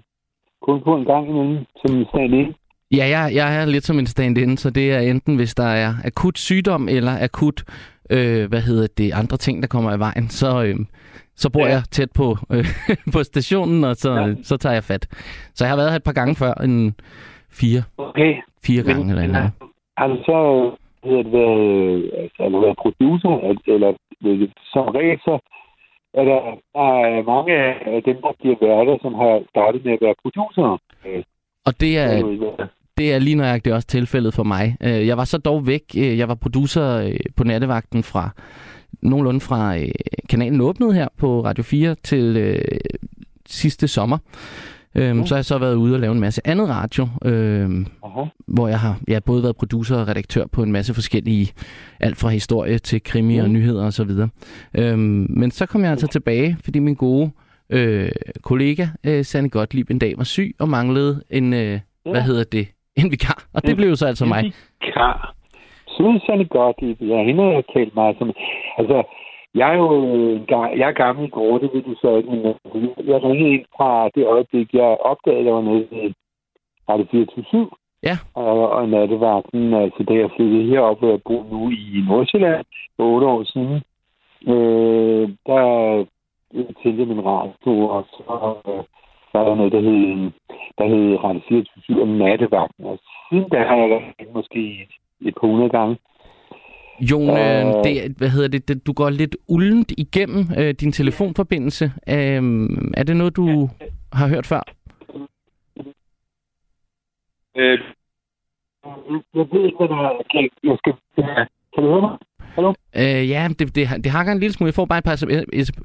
kun 0.62 0.81
på 0.81 0.96
en 0.96 1.05
gang 1.05 1.29
imellem 1.29 1.58
som 1.81 2.05
stand 2.10 2.53
Ja, 2.91 3.05
jeg, 3.15 3.31
jeg 3.36 3.62
er 3.62 3.65
lidt 3.65 3.86
som 3.86 4.00
en 4.00 4.05
stand-in, 4.05 4.58
så 4.58 4.69
det 4.69 4.93
er 4.93 5.00
enten, 5.00 5.36
hvis 5.36 5.55
der 5.55 5.72
er 5.84 5.93
akut 6.05 6.38
sygdom 6.38 6.88
eller 6.89 7.12
akut, 7.22 7.63
øh, 8.10 8.50
hvad 8.50 8.62
hedder 8.62 8.88
det, 8.98 9.13
andre 9.13 9.38
ting, 9.38 9.62
der 9.62 9.67
kommer 9.67 9.96
i 9.96 10.00
vejen, 10.00 10.29
så, 10.29 10.63
øh, 10.63 10.75
så 11.43 11.50
bor 11.50 11.65
ja. 11.65 11.72
Jeg 11.74 11.81
tæt 11.91 12.12
på, 12.15 12.27
øh, 12.53 12.65
på 13.13 13.19
stationen, 13.24 13.84
og 13.84 13.96
så, 13.96 14.12
ja. 14.13 14.34
Så 14.43 14.58
tager 14.58 14.74
jeg 14.74 14.84
fat. 14.84 15.03
Så 15.55 15.63
jeg 15.65 15.72
har 15.72 15.77
været 15.77 15.89
her 15.91 15.96
et 16.03 16.03
par 16.10 16.17
gange 16.19 16.36
før, 16.36 16.53
en 16.53 16.96
fire, 17.60 17.81
Okay. 17.98 18.31
fire 18.65 18.84
gange 18.84 19.03
Men- 19.05 19.10
eller 19.12 19.27
noget. 19.27 19.51
Har 19.98 20.08
du 20.08 20.17
så 20.29 20.38
hedder 21.03 21.24
det, 21.24 21.31
været, 21.31 22.12
altså, 22.22 22.39
har 22.55 22.62
været 22.65 22.77
producer, 22.86 23.31
eller 23.75 23.91
som 24.74 24.86
regel, 25.00 25.19
så 25.27 25.34
er 26.19 26.24
der, 26.31 26.39
der 26.77 26.89
er 27.10 27.24
mange 27.34 27.53
af 27.96 28.03
dem, 28.10 28.17
der 28.25 28.31
bliver 28.39 28.58
værter, 28.65 28.98
som 29.01 29.13
har 29.13 29.34
startet 29.50 29.86
med 29.86 29.93
at 29.93 30.00
være 30.01 30.15
producer. 30.24 30.77
Øh, 31.05 31.24
Og 31.65 31.74
det 31.81 31.98
er, 31.98 32.10
det 32.98 33.13
er 33.13 33.19
lige 33.19 33.36
nøjagtigt 33.36 33.75
også 33.75 33.88
tilfældet 33.88 34.34
for 34.34 34.43
mig. 34.43 34.77
Øh, 34.84 35.08
Jeg 35.08 35.17
var 35.17 35.24
så 35.24 35.38
dog 35.38 35.67
væk. 35.67 35.84
Jeg 35.96 36.27
var 36.27 36.36
producer 36.36 36.86
på 37.38 37.43
nattevagten 37.43 38.03
fra 38.03 38.29
nogenlunde 39.01 39.39
fra 39.39 39.77
øh, 39.77 39.88
kanalen 40.29 40.62
åbnede 40.62 40.93
her 40.93 41.08
på 41.17 41.43
Radio 41.46 41.63
4 41.63 41.96
til 42.03 42.38
øh, 42.38 42.62
sidste 43.50 43.88
sommer. 43.88 44.17
Øhm, 44.96 45.19
Ja. 45.19 45.25
Så 45.25 45.34
har 45.34 45.38
jeg 45.38 45.46
så 45.46 45.58
været 45.58 45.75
ude 45.75 45.93
og 45.93 46.00
lave 46.00 46.12
en 46.12 46.19
masse 46.19 46.41
andet 46.48 46.69
radio, 46.69 47.08
øhm, 47.25 47.86
aha. 48.03 48.25
hvor 48.48 48.67
jeg 48.67 48.79
har 48.79 49.00
jeg 49.08 49.15
har 49.15 49.19
både 49.19 49.43
været 49.43 49.55
producer 49.55 49.96
og 49.98 50.08
redaktør 50.08 50.46
på 50.51 50.63
en 50.63 50.72
masse 50.72 50.93
forskellige, 50.93 51.51
alt 52.00 52.17
fra 52.17 52.29
historie 52.29 52.79
til 52.79 53.03
krimi 53.03 53.36
Ja. 53.36 53.43
og 53.43 53.50
nyheder 53.50 53.86
og 53.86 53.93
så 53.93 54.03
videre. 54.03 54.29
Øhm, 54.74 55.25
men 55.29 55.51
så 55.51 55.65
kom 55.65 55.81
jeg 55.84 55.91
altså 55.91 56.08
tilbage, 56.08 56.58
fordi 56.63 56.79
min 56.79 56.96
gode 56.96 57.31
øh, 57.69 58.12
kollega, 58.41 58.88
øh, 59.03 59.25
Sanne 59.25 59.50
Gottlieb, 59.50 59.89
en 59.89 60.00
dag 60.00 60.13
var 60.17 60.24
syg 60.24 60.55
og 60.60 60.69
manglede 60.69 61.24
en, 61.29 61.53
øh, 61.53 61.79
hvad 62.12 62.22
hedder 62.22 62.43
det, 62.43 62.67
en 62.96 63.12
vikar. 63.12 63.43
Og 63.53 63.63
det 63.63 63.75
blev 63.75 63.96
så 63.96 64.05
altså 64.05 64.25
mig. 64.25 64.53
Kar. 64.93 65.36
Susanne 66.00 66.46
Gottlieb, 66.46 67.01
ja, 67.01 67.24
hende 67.24 67.44
har 67.44 67.51
jeg 67.51 67.63
talt 67.74 67.96
meget 67.96 68.15
som... 68.18 68.34
Altså, 68.77 69.03
jeg 69.56 69.74
er 69.74 69.77
jo 69.77 69.88
jeg 70.77 70.88
er 70.89 71.01
gammel 71.03 71.25
i 71.25 71.29
går, 71.29 71.58
det 71.58 71.70
ved 71.74 71.82
du 71.82 71.96
så 72.01 72.15
ikke, 72.18 72.29
men 72.29 72.39
øh, 72.46 73.08
jeg 73.08 73.24
ringede 73.24 73.53
ind 73.53 73.65
fra 73.77 74.10
det 74.15 74.25
øjeblik, 74.25 74.74
jeg 74.74 74.98
opdagede, 75.12 75.39
at 75.39 75.46
jeg 75.46 75.53
var 75.53 75.62
nede 75.62 75.88
i 75.91 76.13
Radio 76.89 77.06
24 77.12 77.70
Ja. 78.03 78.18
og, 78.34 78.70
og 78.72 78.89
nattevagten, 78.89 79.74
altså 79.74 80.03
da 80.03 80.13
jeg 80.13 80.29
flyttede 80.36 80.70
herop, 80.70 81.00
hvor 81.00 81.10
jeg 81.10 81.22
bor 81.25 81.46
nu 81.51 81.70
i 81.70 82.03
Nordsjælland 82.08 82.65
for 82.96 83.03
otte 83.03 83.27
år 83.27 83.44
siden, 83.44 83.82
øh, 84.53 85.29
der 85.46 85.63
tændte 86.84 87.00
jeg 87.00 87.08
min 87.08 87.25
radio, 87.25 87.74
og 87.96 88.06
så 88.10 88.24
øh, 88.68 88.84
var 89.34 89.44
der 89.44 89.56
noget, 89.56 89.72
der 89.72 89.82
hed, 89.82 90.32
der 90.77 90.86
hed 90.88 91.24
Radio 91.24 91.41
24 91.48 92.01
og 92.01 92.08
nattevagten. 92.08 92.86
Og 92.86 93.00
siden 93.29 93.50
da 93.50 93.58
har 93.63 93.75
jeg 93.75 93.89
været 93.89 94.34
måske 94.34 94.88
et, 95.21 95.33
par 95.41 95.47
hundrede 95.47 95.69
gange. 95.69 95.97
Jon, 97.01 97.29
øh, 97.29 97.67
Øh. 97.67 97.83
det, 97.83 98.17
hvad 98.17 98.29
hedder 98.29 98.47
det, 98.47 98.67
det, 98.67 98.88
du 98.88 98.93
går 98.93 99.09
lidt 99.09 99.38
uldent 99.47 99.91
igennem 99.97 100.45
øh, 100.57 100.73
din 100.73 100.91
telefonforbindelse. 100.91 101.91
Øhm, 102.09 102.91
er 102.97 103.03
det 103.03 103.17
noget, 103.17 103.35
du 103.35 103.69
har 104.13 104.27
hørt 104.27 104.45
før? 104.45 104.63
Øh, 107.57 107.79
jeg 109.35 109.45
ved 109.51 109.65
ikke, 109.65 109.77
hvad 109.77 109.88
der 109.88 109.95
er. 109.95 110.21
Kan, 110.31 110.49
jeg 110.63 110.77
skal, 110.77 110.93
kan 111.73 111.83
du 111.83 111.89
høre 111.89 112.01
mig? 112.01 112.17
Hallo? 112.39 112.73
Øh, 112.95 113.29
ja, 113.29 113.47
det, 113.59 113.75
det, 113.75 114.03
det 114.03 114.11
hakker 114.11 114.31
en 114.33 114.39
lille 114.39 114.53
smule. 114.53 114.67
Jeg 114.67 114.73
får 114.73 114.85
bare 114.85 114.97
et 114.97 115.03
par, 115.03 115.23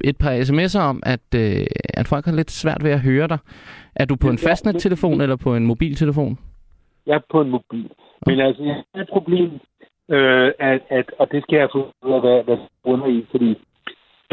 et 0.05 0.17
par 0.17 0.33
sms'er 0.33 0.81
om, 0.81 1.03
at, 1.07 1.35
øh, 1.37 1.67
at 1.95 2.09
folk 2.09 2.25
har 2.25 2.33
lidt 2.33 2.51
svært 2.51 2.85
ved 2.85 2.91
at 2.91 3.01
høre 3.01 3.29
dig. 3.29 3.39
Er 3.95 4.05
du 4.05 4.17
på 4.17 4.29
en 4.29 4.39
Ja, 4.43 4.51
fastnettelefon 4.51 5.21
eller 5.21 5.37
på 5.37 5.57
en 5.57 5.67
mobiltelefon? 5.67 6.39
Jeg 7.07 7.15
er 7.15 7.21
på 7.31 7.41
en 7.41 7.51
mobil. 7.51 7.91
Men 8.27 8.41
altså, 8.41 8.63
jeg 8.63 8.75
har 8.95 9.03
et 9.03 9.09
problem, 9.13 9.51
øh, 10.11 10.51
at, 10.59 10.81
at, 10.89 11.07
og 11.19 11.27
det 11.33 11.43
skal 11.43 11.57
jeg 11.59 11.69
få 11.73 11.79
ud 12.07 12.13
af, 12.13 12.21
hvad, 12.21 12.43
hvad 12.45 12.57
under 12.85 13.07
i, 13.07 13.27
fordi 13.31 13.51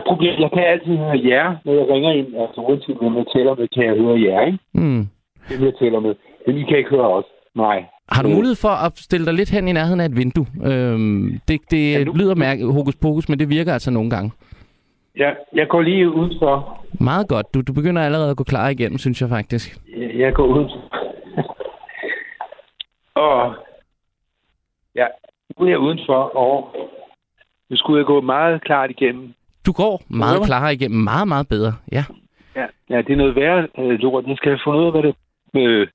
problem, 0.07 0.33
jeg 0.41 0.49
kan 0.53 0.63
altid 0.63 0.97
høre 0.97 1.19
jer, 1.31 1.55
når 1.65 1.73
jeg 1.73 1.89
ringer 1.89 2.11
ind, 2.11 2.27
altså 2.43 2.61
uanset 2.61 2.97
hvem 3.01 3.15
jeg 3.17 3.25
taler 3.35 3.55
med, 3.55 3.67
kan 3.75 3.83
jeg 3.85 3.95
høre 4.03 4.21
jer, 4.21 4.45
ikke? 4.45 4.59
Hmm. 4.73 5.03
Hvem 5.47 5.61
jeg 5.67 5.73
taler 5.79 5.99
med. 5.99 6.15
Men 6.47 6.57
I 6.57 6.63
kan 6.63 6.77
ikke 6.77 6.89
høre 6.89 7.09
os. 7.17 7.25
Nej. 7.55 7.83
Har 8.11 8.23
du 8.23 8.29
mulighed 8.29 8.55
for 8.55 8.85
at 8.85 8.91
stille 8.97 9.25
dig 9.25 9.33
lidt 9.33 9.49
hen 9.51 9.67
i 9.67 9.71
nærheden 9.71 9.99
af 9.99 10.05
et 10.05 10.17
vindue? 10.17 10.45
Øhm, 10.65 11.39
det 11.47 11.59
det 11.71 11.91
Ja, 11.93 12.03
nu- 12.03 12.13
lyder 12.13 12.35
mærke, 12.35 12.65
hokus 12.65 12.95
pokus, 12.95 13.29
men 13.29 13.39
det 13.39 13.49
virker 13.49 13.73
altså 13.73 13.91
nogle 13.91 14.09
gange. 14.09 14.31
Jeg, 15.15 15.35
jeg 15.55 15.67
går 15.67 15.81
lige 15.81 16.09
udenfor. 16.09 16.85
Meget 16.99 17.27
godt. 17.27 17.53
Du, 17.53 17.61
du 17.61 17.73
begynder 17.73 18.01
allerede 18.01 18.29
at 18.31 18.37
gå 18.37 18.43
klar 18.43 18.69
igennem, 18.69 18.97
synes 18.97 19.21
jeg 19.21 19.29
faktisk. 19.29 19.77
Jeg, 19.97 20.11
jeg 20.19 20.33
går 20.33 20.45
udenfor. 20.45 20.81
Og 23.15 23.53
ja, 23.53 23.53
nu 25.59 25.65
er 25.65 25.69
jeg 25.69 25.79
udenfor, 25.79 26.21
og 26.43 26.75
nu 27.69 27.75
skulle 27.77 27.97
jeg 27.97 28.05
gå 28.05 28.21
meget 28.21 28.63
klart 28.63 28.89
igennem. 28.89 29.33
Du 29.65 29.71
går 29.71 30.03
meget 30.09 30.37
Hvorfor? 30.37 30.45
klarere 30.45 30.73
igennem, 30.73 30.99
meget, 31.03 31.27
meget 31.27 31.47
bedre. 31.47 31.73
Ja. 31.91 32.03
Ja, 32.55 32.65
ja 32.89 32.97
det 32.97 33.11
er 33.13 33.15
noget 33.15 33.35
værre 33.35 33.67
øh, 33.79 33.99
lort. 33.99 34.25
Jeg 34.27 34.37
skal 34.37 34.51
have 34.51 34.59
fundet 34.63 34.81
ud 34.81 34.85
af, 34.85 34.91
hvad 34.91 35.03
det, 35.03 35.15
øh, 35.55 35.87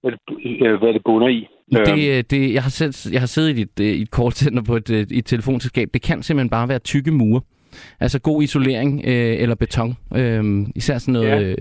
hvad 0.00 0.12
det, 0.12 0.20
øh, 0.66 0.78
hvad 0.78 0.92
det 0.92 1.02
bunder 1.04 1.28
i. 1.28 1.48
Øhm, 1.76 1.84
Det, 1.84 2.18
øh, 2.18 2.24
det, 2.30 2.54
jeg, 2.54 2.62
har 2.62 2.70
selv, 2.70 3.12
jeg 3.12 3.20
har 3.20 3.26
siddet 3.26 3.58
i 3.58 3.62
et, 3.62 3.80
øh, 3.80 3.86
i 3.86 4.02
et 4.02 4.08
callcenter 4.16 4.62
på 4.62 4.76
et, 4.76 4.90
i 4.90 5.18
et 5.18 5.26
telefonselskab. 5.26 5.88
Det 5.94 6.02
kan 6.02 6.22
simpelthen 6.22 6.50
bare 6.50 6.68
være 6.68 6.78
tykke 6.78 7.10
mure. 7.10 7.40
Altså 8.00 8.20
god 8.20 8.42
isolering 8.42 9.02
øh, 9.04 9.42
eller 9.42 9.54
beton. 9.54 9.90
Øh, 10.16 10.44
især 10.76 10.98
sådan 10.98 11.12
noget, 11.12 11.28
Ja. 11.30 11.38
ja. 11.38 11.54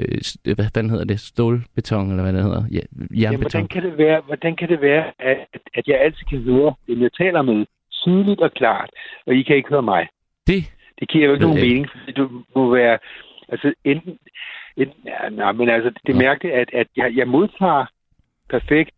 øh, 0.49 0.55
hvad 0.55 0.65
fanden 0.73 0.89
hedder 0.89 1.05
det? 1.05 1.19
Stålbeton, 1.19 2.09
eller 2.09 2.23
hvad 2.23 2.33
det 2.33 2.43
hedder? 2.43 2.63
Ja, 2.71 2.77
ja, 2.77 3.21
jernbeton. 3.21 3.41
hvordan, 3.41 3.67
kan 3.67 3.83
det 3.83 3.97
være, 3.97 4.21
hvordan 4.25 4.55
kan 4.55 4.69
det 4.69 4.81
være, 4.81 5.05
at, 5.19 5.37
at 5.73 5.83
jeg 5.87 6.01
altid 6.01 6.25
kan 6.29 6.39
høre 6.41 6.73
dem, 6.87 7.01
jeg 7.01 7.13
taler 7.17 7.41
med, 7.41 7.65
tydeligt 7.91 8.41
og 8.41 8.51
klart, 8.51 8.89
og 9.27 9.33
I 9.35 9.41
kan 9.43 9.55
ikke 9.55 9.69
høre 9.69 9.81
mig? 9.81 10.07
det, 10.47 10.63
Det 10.99 11.09
giver 11.09 11.25
jo 11.25 11.33
ikke 11.33 11.45
nogen 11.45 11.61
mening, 11.61 11.89
fordi 11.89 12.11
du 12.11 12.29
må 12.55 12.75
være... 12.75 12.97
Altså, 13.51 13.73
enten... 13.83 14.17
enten 14.77 15.01
ja, 15.05 15.29
nej, 15.29 15.51
men 15.51 15.69
altså, 15.69 15.91
det 16.07 16.15
mærkeligt, 16.15 16.55
at, 16.55 16.69
at 16.73 16.87
jeg, 16.97 17.11
jeg 17.15 17.27
modtager 17.27 17.85
perfekt. 18.49 18.91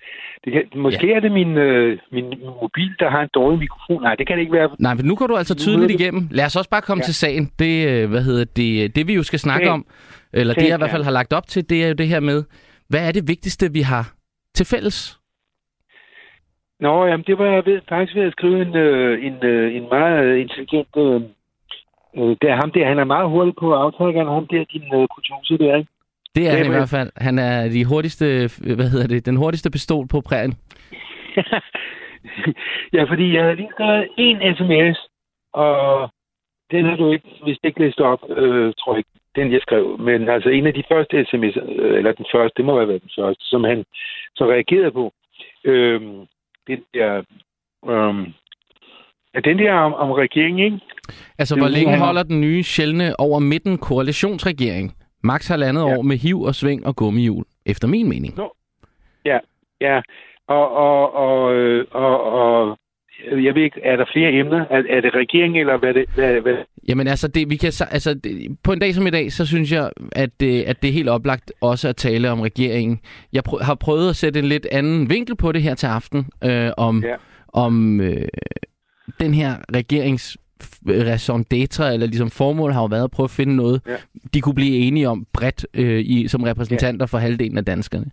Det 0.45 0.53
kan, 0.53 0.63
måske 0.75 1.07
ja. 1.07 1.15
er 1.15 1.19
det 1.19 1.31
min, 1.31 1.57
øh, 1.57 1.99
min, 2.11 2.25
mobil, 2.61 2.91
der 2.99 3.09
har 3.09 3.21
en 3.21 3.29
dårlig 3.33 3.59
mikrofon. 3.59 4.01
Nej, 4.01 4.15
det 4.15 4.27
kan 4.27 4.35
det 4.35 4.41
ikke 4.41 4.53
være. 4.53 4.69
nej, 4.79 4.93
men 4.93 5.05
nu 5.05 5.15
går 5.15 5.27
du 5.27 5.35
altså 5.35 5.55
tydeligt 5.55 5.91
igennem. 5.99 6.27
Lad 6.31 6.45
os 6.45 6.55
også 6.55 6.69
bare 6.69 6.81
komme 6.81 7.01
Ja. 7.01 7.05
til 7.05 7.15
sagen. 7.15 7.51
Det, 7.59 7.73
øh, 7.89 8.09
hvad 8.09 8.21
hedder 8.21 8.45
det, 8.55 8.95
det 8.95 9.07
vi 9.07 9.13
jo 9.13 9.23
skal 9.23 9.39
snakke 9.39 9.65
Sagen. 9.65 9.73
om, 9.73 9.85
eller 10.33 10.53
det 10.53 10.61
Sagen, 10.61 10.69
jeg 10.69 10.77
i 10.77 10.81
hvert 10.81 10.91
fald 10.91 11.03
har 11.03 11.11
lagt 11.11 11.33
op 11.33 11.47
til, 11.47 11.69
det 11.69 11.83
er 11.83 11.87
jo 11.87 11.93
det 11.93 12.07
her 12.07 12.19
med, 12.19 12.43
hvad 12.89 13.07
er 13.07 13.11
det 13.11 13.27
vigtigste, 13.27 13.73
vi 13.73 13.81
har 13.81 14.13
til 14.55 14.65
fælles? 14.65 15.17
Nå, 16.79 17.05
jamen, 17.05 17.23
det 17.27 17.37
var 17.37 17.45
jeg 17.45 17.65
ved, 17.65 17.81
faktisk 17.89 18.15
ved 18.15 18.23
at 18.23 18.31
skrive 18.31 18.61
en, 18.61 18.75
øh, 18.75 19.25
en, 19.27 19.35
øh, 19.43 19.75
en 19.75 19.85
meget 19.89 20.23
øh, 20.25 20.41
intelligent... 20.41 20.87
Øh, 20.97 21.21
øh, 22.17 22.31
det 22.41 22.47
er 22.49 22.55
ham 22.61 22.71
der, 22.71 22.87
han 22.87 22.99
er 22.99 23.03
meget 23.15 23.29
hurtig 23.29 23.53
på 23.59 23.73
aftrækkeren, 23.73 24.27
ham 24.27 24.47
der, 24.47 24.63
din 24.73 24.87
øh, 24.97 25.07
producer 25.13 25.57
der, 25.57 25.75
ikke? 25.77 25.91
Det 26.35 26.47
er 26.47 26.51
han 26.57 26.65
i 26.65 26.69
hvert 26.69 26.89
fald. 26.89 27.11
Han 27.17 27.39
er 27.39 27.69
de 27.69 27.85
hurtigste, 27.85 28.25
hvad 28.75 28.89
hedder 28.89 29.07
det, 29.07 29.25
den 29.25 29.35
hurtigste 29.35 29.71
pistol 29.71 30.07
på 30.07 30.21
prærien. 30.21 30.53
ja, 32.95 33.03
fordi 33.03 33.33
jeg 33.33 33.43
havde 33.43 33.55
lige 33.55 33.71
skrevet 33.71 34.09
en 34.17 34.37
sms, 34.55 34.97
og 35.53 36.09
den 36.71 36.85
har 36.85 36.95
du 36.95 37.11
ikke, 37.11 37.29
hvis 37.43 37.59
ikke 37.63 37.79
læst 37.79 37.99
op, 37.99 38.19
øh, 38.29 38.73
tror 38.79 38.93
jeg 38.93 38.97
ikke, 38.97 39.09
den 39.35 39.51
jeg 39.51 39.61
skrev. 39.61 39.97
Men 39.99 40.29
altså 40.29 40.49
en 40.49 40.67
af 40.67 40.73
de 40.73 40.83
første 40.91 41.25
sms, 41.25 41.57
øh, 41.57 41.97
eller 41.97 42.11
den 42.11 42.25
første, 42.33 42.53
det 42.57 42.65
må 42.65 42.77
have 42.77 42.87
været 42.87 43.01
den 43.01 43.11
første, 43.19 43.45
som 43.45 43.63
han 43.63 43.85
så 44.35 44.43
reagerede 44.45 44.91
på. 44.91 45.13
Øh, 45.63 46.01
den 46.67 46.79
der, 46.93 47.11
øh, 47.91 48.27
ja, 49.33 49.39
den 49.39 49.59
der 49.59 49.73
om, 49.73 49.93
om 49.93 50.11
regeringen, 50.11 50.59
ikke? 50.65 50.79
Altså, 51.39 51.55
Det 51.55 51.61
hvor 51.61 51.67
er 51.67 51.71
længe 51.71 51.91
det, 51.91 51.99
holder 51.99 52.23
den 52.23 52.41
nye 52.41 52.63
sjældne 52.63 53.19
over 53.19 53.39
midten 53.39 53.77
koalitionsregering? 53.77 54.95
Max 55.23 55.47
halvandet 55.47 55.81
Ja. 55.81 55.97
år 55.97 56.01
med 56.01 56.17
hiv 56.17 56.41
og 56.41 56.55
sving 56.55 56.85
og 56.85 56.95
gummihjul, 56.95 57.43
efter 57.65 57.87
min 57.87 58.09
mening. 58.09 58.33
Ja, 59.81 60.01
og, 60.47 60.71
og, 60.75 61.13
og, 61.15 61.53
øh, 61.55 61.85
og, 61.91 62.23
og 62.23 62.77
jeg 63.25 63.55
ved 63.55 63.61
ikke, 63.63 63.81
er 63.83 63.95
der 63.95 64.05
flere 64.13 64.31
emner? 64.33 64.65
Er, 64.69 64.83
er 64.89 65.01
det 65.01 65.15
regeringen, 65.15 65.59
eller 65.59 65.77
hvad 65.77 65.93
det? 65.93 66.05
Hvad, 66.15 66.41
hvad? 66.41 66.55
Jamen 66.87 67.07
altså, 67.07 67.27
det, 67.27 67.49
vi 67.49 67.55
kan, 67.55 67.71
altså 67.91 68.13
det, 68.13 68.57
på 68.63 68.71
en 68.73 68.79
dag 68.79 68.93
som 68.95 69.07
i 69.07 69.09
dag, 69.09 69.31
så 69.31 69.45
synes 69.45 69.71
jeg, 69.71 69.91
at 70.11 70.29
det, 70.39 70.63
at 70.63 70.81
det 70.81 70.87
er 70.87 70.93
helt 70.93 71.09
oplagt 71.09 71.53
også 71.61 71.87
at 71.89 71.95
tale 71.95 72.31
om 72.31 72.41
regeringen. 72.41 72.99
Jeg 73.33 73.43
prø- 73.49 73.63
har 73.63 73.75
prøvet 73.75 74.09
at 74.09 74.15
sætte 74.15 74.39
en 74.39 74.45
lidt 74.45 74.67
anden 74.71 75.09
vinkel 75.09 75.35
på 75.35 75.51
det 75.51 75.61
her 75.61 75.75
til 75.75 75.87
aften, 75.87 76.25
øh, 76.43 76.69
om, 76.77 77.03
Ja. 77.03 77.09
ja. 77.09 77.15
om 77.53 78.01
øh, 78.01 78.27
den 79.19 79.33
her 79.33 79.55
regerings 79.75 80.37
raison 80.87 81.45
d'etre, 81.53 81.93
eller 81.93 82.07
ligesom 82.07 82.29
formål 82.29 82.71
har 82.71 82.81
jo 82.81 82.85
været 82.87 83.03
at 83.03 83.11
prøve 83.11 83.25
at 83.25 83.31
finde 83.39 83.55
noget, 83.55 83.81
Ja. 83.87 83.95
de 84.33 84.41
kunne 84.41 84.55
blive 84.55 84.77
enige 84.77 85.09
om 85.09 85.25
bredt 85.33 85.65
øh, 85.73 85.99
i, 85.99 86.27
som 86.27 86.43
repræsentanter 86.43 87.05
for 87.05 87.17
halvdelen 87.17 87.57
af 87.57 87.65
danskerne. 87.65 88.05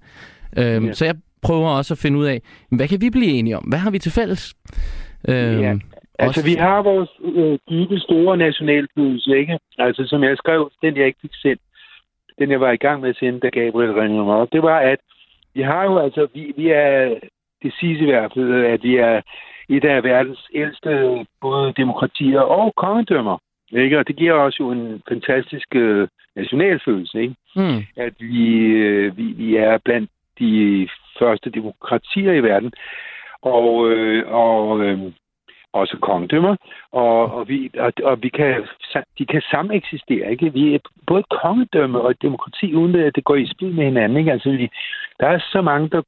Øhm, 0.58 0.86
Ja. 0.86 0.92
Så 0.92 1.04
jeg 1.04 1.14
prøver 1.42 1.68
også 1.68 1.94
at 1.94 1.98
finde 1.98 2.18
ud 2.18 2.24
af, 2.26 2.40
hvad 2.70 2.88
kan 2.88 3.00
vi 3.00 3.10
blive 3.10 3.26
enige 3.38 3.56
om? 3.56 3.62
Hvad 3.64 3.78
har 3.78 3.90
vi 3.90 3.98
til 3.98 4.12
fælles? 4.12 4.54
Øhm, 5.28 5.60
Ja. 5.60 5.74
Altså, 6.18 6.40
også- 6.40 6.44
vi 6.50 6.54
har 6.54 6.82
vores 6.82 7.10
øh, 7.24 7.58
dybe, 7.70 7.98
store 7.98 8.36
nationalfølelse, 8.36 9.38
ikke? 9.38 9.58
Altså, 9.78 10.04
som 10.06 10.22
jeg 10.24 10.36
skrev, 10.36 10.70
den 10.82 10.96
jeg 10.96 11.06
ikke 11.06 11.18
fik 11.22 11.34
sendt, 11.42 11.60
den 12.38 12.50
jeg 12.50 12.60
var 12.60 12.72
i 12.72 12.76
gang 12.76 13.00
med 13.00 13.08
at 13.10 13.16
sende, 13.16 13.40
da 13.40 13.48
Gabriel 13.48 13.92
ringede 13.92 14.24
mig 14.24 14.34
op, 14.34 14.48
det 14.52 14.62
var, 14.62 14.78
at 14.78 14.98
vi 15.54 15.62
har 15.62 15.84
jo 15.84 15.98
altså, 15.98 16.26
vi, 16.34 16.52
vi 16.56 16.68
er, 16.70 17.14
det 17.62 17.72
siges 17.80 18.00
i 18.00 18.04
hvert 18.04 18.32
fald, 18.34 18.64
at 18.64 18.82
vi 18.82 18.96
er 18.96 19.20
et 19.68 19.84
af 19.84 20.04
verdens 20.04 20.48
ældste 20.54 21.26
både 21.40 21.72
demokratier 21.72 22.40
og 22.40 22.74
kongedømmer. 22.76 23.38
Ikke? 23.72 23.98
Og 23.98 24.08
det 24.08 24.16
giver 24.16 24.32
os 24.32 24.60
jo 24.60 24.70
en 24.70 25.02
fantastisk 25.08 25.74
øh, 25.74 26.08
nationalfølelse, 26.36 27.20
ikke? 27.20 27.34
Hmm. 27.56 27.82
at 27.96 28.14
vi, 28.18 28.54
øh, 28.56 29.16
vi, 29.16 29.22
vi 29.22 29.56
er 29.56 29.78
blandt 29.78 30.10
de 30.38 30.88
første 31.18 31.50
demokratier 31.50 32.32
i 32.32 32.42
verden, 32.42 32.72
og, 33.42 33.90
øh, 33.90 34.24
og 34.32 34.80
øh, 34.80 35.12
også 35.72 35.96
kongedømmer, 36.00 36.56
og, 36.92 37.32
og, 37.32 37.48
vi, 37.48 37.70
og, 37.78 37.92
og 38.04 38.22
vi 38.22 38.28
kan, 38.28 38.66
de 39.18 39.26
kan 39.26 39.42
sameksistere. 39.50 40.30
Ikke? 40.30 40.52
Vi 40.52 40.74
er 40.74 40.78
både 41.06 41.20
et 41.20 41.28
kongedømme 41.42 42.00
og 42.00 42.10
et 42.10 42.22
demokrati, 42.22 42.74
uden 42.74 42.94
at 42.94 43.16
det 43.16 43.24
går 43.24 43.36
i 43.36 43.52
spil 43.54 43.74
med 43.74 43.84
hinanden. 43.84 44.18
Ikke? 44.18 44.32
Altså, 44.32 44.50
vi, 44.50 44.68
der 45.20 45.26
er 45.26 45.38
så 45.52 45.60
mange, 45.60 45.88
der 45.88 46.02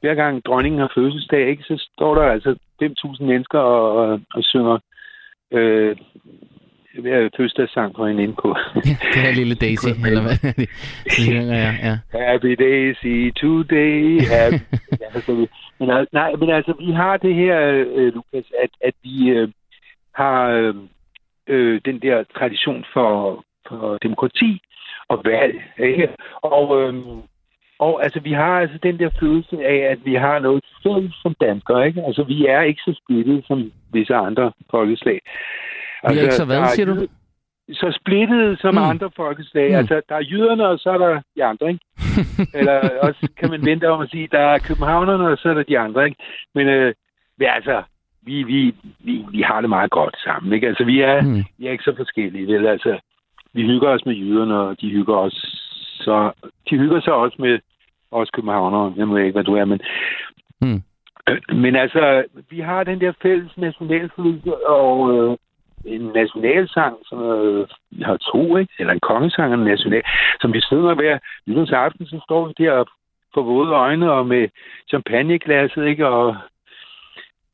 hver 0.00 0.14
gang 0.14 0.44
dronningen 0.44 0.80
har 0.80 0.92
fødselsdag, 0.94 1.48
ikke, 1.48 1.62
så 1.62 1.88
står 1.92 2.14
der 2.14 2.22
altså 2.22 2.56
5.000 2.82 3.24
mennesker 3.24 3.58
og, 3.58 3.96
og, 3.96 4.20
og 4.34 4.44
synger 4.44 4.78
øh, 5.52 5.96
fødselsdagssang 7.36 7.94
på 7.94 8.06
en. 8.06 8.18
Ja, 8.20 8.32
det 9.14 9.22
her 9.26 9.34
lille 9.34 9.54
Daisy, 9.54 9.86
eller 10.06 10.22
hvad 10.22 10.52
det? 10.60 10.68
Jeg, 11.28 11.78
ja. 11.82 12.18
Happy 12.18 12.52
Daisy 12.58 13.30
today. 13.40 14.20
Happy... 14.20 14.62
ja, 15.02 15.20
så 15.20 15.34
vi... 15.34 15.48
men, 15.80 15.90
al- 15.90 16.08
nej, 16.12 16.32
men 16.36 16.50
altså, 16.50 16.74
vi 16.78 16.92
har 16.92 17.16
det 17.16 17.34
her, 17.34 17.84
øh, 17.94 18.14
Lukas, 18.14 18.52
at, 18.62 18.70
at 18.80 18.94
vi 19.02 19.28
øh, 19.28 19.48
har 20.14 20.48
øh, 20.48 20.74
øh, 21.46 21.80
den 21.84 22.02
der 22.02 22.24
tradition 22.38 22.84
for, 22.92 23.44
for 23.68 23.98
demokrati 24.02 24.60
og 25.08 25.22
valg. 25.24 25.62
Ikke? 25.78 26.08
Og, 26.42 26.82
øh, 26.82 26.94
og 27.78 28.04
altså, 28.04 28.20
vi 28.20 28.32
har 28.32 28.60
altså 28.60 28.78
den 28.82 28.98
der 28.98 29.10
følelse 29.20 29.56
af, 29.66 29.76
at 29.92 29.98
vi 30.04 30.14
har 30.14 30.38
noget 30.38 30.64
fælles 30.82 31.14
som 31.22 31.34
danskere. 31.40 31.86
Ikke? 31.86 32.02
Altså, 32.02 32.22
vi 32.22 32.46
er 32.46 32.60
ikke 32.60 32.80
så 32.84 33.00
splittet 33.04 33.44
som 33.46 33.72
visse 33.92 34.14
andre 34.14 34.52
folkeslag. 34.70 35.20
Vi 36.10 36.18
er 36.18 36.22
ikke 36.22 36.34
så 36.34 36.44
hvad, 36.44 36.58
er 36.58 36.66
siger 36.66 36.86
du? 36.86 37.06
Så 37.72 37.98
splittet 38.00 38.60
som 38.60 38.74
Mm. 38.74 38.80
mm. 38.80 38.88
andre 38.90 39.10
folkeslag. 39.16 39.66
Mm. 39.68 39.72
Mm. 39.72 39.78
Altså, 39.78 40.00
der 40.08 40.14
er 40.14 40.24
jyderne, 40.30 40.68
og 40.68 40.78
så 40.78 40.90
er 40.90 40.98
der 40.98 41.20
de 41.36 41.44
andre, 41.44 41.68
ikke? 41.68 41.84
Eller 42.58 42.80
også 43.02 43.28
kan 43.36 43.50
man 43.50 43.64
vente 43.64 43.88
om 43.90 44.00
at 44.00 44.10
sige, 44.10 44.28
der 44.32 44.38
er 44.38 44.58
københavnerne, 44.58 45.28
og 45.28 45.38
så 45.38 45.48
er 45.48 45.54
der 45.54 45.62
de 45.62 45.78
andre, 45.78 46.04
ikke? 46.04 46.16
Men 46.54 46.66
øh, 46.68 46.94
altså, 47.40 47.82
vi, 48.22 48.42
vi, 48.42 48.74
vi, 48.98 49.24
vi 49.30 49.40
har 49.42 49.60
det 49.60 49.70
meget 49.70 49.90
godt 49.90 50.16
sammen, 50.24 50.52
ikke? 50.52 50.66
Altså, 50.68 50.84
vi 50.84 51.00
er, 51.00 51.22
Hmm. 51.22 51.44
vi 51.58 51.66
er 51.66 51.70
ikke 51.72 51.84
så 51.84 51.94
forskellige, 51.96 52.46
vel? 52.46 52.66
Altså, 52.66 52.98
vi 53.52 53.62
hygger 53.62 53.88
os 53.88 54.06
med 54.06 54.14
jyderne, 54.14 54.56
og 54.58 54.80
de 54.80 54.90
hygger 54.90 55.16
os 55.16 55.57
så... 55.98 56.32
De 56.70 56.78
hygger 56.78 57.00
sig 57.00 57.12
også 57.12 57.36
med 57.38 57.58
os 58.10 58.30
københavnere. 58.30 58.94
Jeg 58.96 59.08
ved 59.08 59.18
ikke, 59.20 59.32
hvad 59.32 59.44
du 59.44 59.54
er, 59.54 59.64
men... 59.64 59.80
Øh, 60.64 60.80
Men 61.48 61.76
altså, 61.76 62.24
vi 62.50 62.60
har 62.60 62.84
den 62.84 63.00
der 63.00 63.12
fælles 63.22 63.56
nationalfølelse, 63.56 64.66
og 64.66 65.12
øh, 65.14 65.36
en 65.84 66.00
nationalsang, 66.14 66.96
som 67.06 67.18
øh, 67.22 67.68
vi 67.90 68.02
har 68.02 68.16
to, 68.16 68.56
ikke? 68.56 68.72
Eller 68.78 68.92
en 68.92 69.00
kongesang 69.00 69.52
og 69.52 69.58
en 69.58 69.64
national, 69.66 70.02
som 70.40 70.52
vi 70.52 70.60
synger 70.60 70.94
hver 70.94 71.18
nytårsaften, 71.46 72.06
så 72.06 72.20
står 72.24 72.46
vi 72.46 72.64
der 72.64 72.84
for 73.34 73.42
våde 73.42 73.72
øjne 73.72 74.12
og 74.12 74.26
med 74.26 74.48
champagneglasset, 74.88 75.86
ikke? 75.86 76.06
Og, 76.08 76.36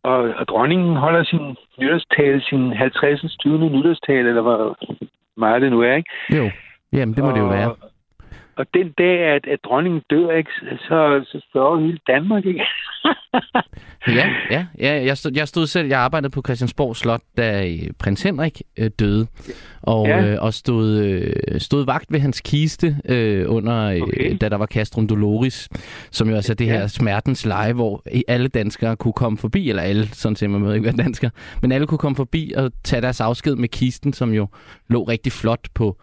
og, 0.03 0.19
og 0.37 0.49
dronningen 0.49 0.97
holder 0.97 1.25
sin 1.25 1.57
nytårstale, 1.81 2.41
sin 2.41 2.73
50. 2.73 3.37
20. 3.37 3.59
nytårstale, 3.71 4.29
eller 4.29 4.43
hvor 4.43 4.79
meget 5.37 5.63
det 5.63 5.71
nu 5.71 5.81
er, 5.81 5.95
ikke? 5.95 6.11
Jo, 6.37 6.51
jamen 6.93 7.15
det 7.17 7.25
må 7.25 7.31
det 7.31 7.39
jo 7.39 7.45
og, 7.45 7.51
være. 7.51 7.75
Og 8.57 8.67
den 8.75 8.93
dag, 8.99 9.19
at, 9.19 9.47
at 9.47 9.59
dronningen 9.65 10.03
dør, 10.11 10.31
ikke, 10.31 10.51
så, 10.79 11.25
så 11.27 11.47
sørger 11.53 11.81
hele 11.81 11.99
Danmark, 12.07 12.47
ikke? 12.47 12.65
Ja, 14.09 14.27
ja, 14.51 14.67
ja 14.79 15.05
jeg, 15.05 15.17
stod, 15.17 15.33
jeg 15.35 15.49
stod 15.49 15.67
selv, 15.67 15.89
jeg 15.89 15.99
arbejdede 16.01 16.31
på 16.31 16.43
Christiansborg 16.47 16.97
Slot, 16.97 17.21
da 17.37 17.67
øh, 17.69 17.91
prins 17.99 18.23
Henrik 18.23 18.63
øh, 18.79 18.91
døde, 18.99 19.27
og, 19.83 20.07
Ja. 20.07 20.33
øh, 20.33 20.43
og 20.43 20.55
stod, 20.55 20.99
øh, 20.99 21.61
stod 21.61 21.85
vagt 21.87 22.13
ved 22.13 22.21
hans 22.21 22.41
kiste, 22.41 22.97
øh, 23.09 23.45
under, 23.49 23.83
øh, 23.91 24.03
Okay. 24.03 24.37
da 24.41 24.49
der 24.49 24.57
var 24.57 24.67
Castrum 24.67 25.09
Doloris, 25.09 25.69
som 26.11 26.29
jo 26.29 26.35
altså 26.37 26.55
det 26.55 26.67
her 26.67 26.81
Ja. 26.81 26.89
smertens 26.89 27.47
leje, 27.47 27.73
hvor 27.73 28.03
alle 28.29 28.49
danskere 28.49 28.97
kunne 28.97 29.13
komme 29.13 29.39
forbi, 29.39 29.69
eller 29.69 29.83
alle, 29.83 30.07
sådan 30.07 30.37
set, 30.37 30.51
man 30.51 30.61
må 30.61 30.73
ikke 30.73 30.85
være 30.85 30.97
dansker, 30.97 31.31
men 31.63 31.73
alle 31.73 31.87
kunne 31.87 31.99
komme 31.99 32.17
forbi 32.17 32.53
og 32.57 32.73
tage 32.85 33.03
deres 33.03 33.21
afsked 33.21 33.57
med 33.57 33.69
kisten, 33.69 34.13
som 34.13 34.33
jo 34.33 34.49
lå 34.89 35.03
rigtig 35.03 35.33
flot 35.33 35.69
på 35.75 35.97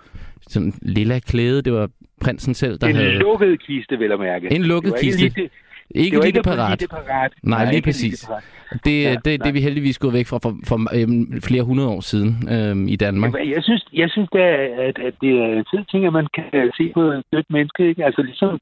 sådan 0.50 0.74
lilla 0.82 1.20
klæde. 1.20 1.62
Det 1.62 1.74
var 1.74 1.90
prinsen 2.22 2.54
selv, 2.54 2.78
der 2.80 2.88
En 2.88 2.96
havde... 2.96 3.12
lukket 3.12 3.62
kiste, 3.68 3.98
vil 4.00 4.10
jeg 4.10 4.20
mærke. 4.20 4.54
En 4.56 4.64
lukket 4.64 4.90
ikke 4.90 5.00
kiste. 5.02 5.22
lige 5.22 5.42
det- 5.42 5.52
Ikke 5.96 6.16
det 6.16 6.24
lige 6.24 6.28
ikke 6.28 6.38
det 6.38 6.46
parat. 6.46 7.32
Nej, 7.44 7.72
lige 7.72 7.82
præcis. 7.82 8.20
det. 8.20 8.80
Det, 8.86 9.04
Ja, 9.04 9.12
det, 9.16 9.26
det 9.26 9.40
nej. 9.40 9.52
vi 9.52 9.62
heldigvis 9.62 10.00
gået 10.00 10.14
væk 10.14 10.28
fra 10.28 10.40
for, 10.46 10.54
for 10.70 10.78
øhm, 11.00 11.42
flere 11.42 11.64
hundrede 11.64 11.90
år 11.90 12.02
siden 12.02 12.32
øhm, 12.54 12.88
i 12.88 12.96
Danmark. 12.96 13.34
Jeg, 13.56 13.64
synes, 13.64 13.86
jeg 13.94 14.10
synes 14.10 14.30
da, 14.34 14.44
at, 14.88 15.00
at 15.08 15.14
det 15.22 15.32
er 15.42 15.64
tid 15.72 15.84
ting, 15.92 16.06
at 16.06 16.14
man 16.14 16.28
kan 16.38 16.72
se 16.78 16.92
på 16.94 17.02
et 17.02 17.24
dødt 17.34 17.50
menneske. 17.50 17.88
Ikke? 17.90 18.06
Altså 18.06 18.22
ligesom, 18.22 18.60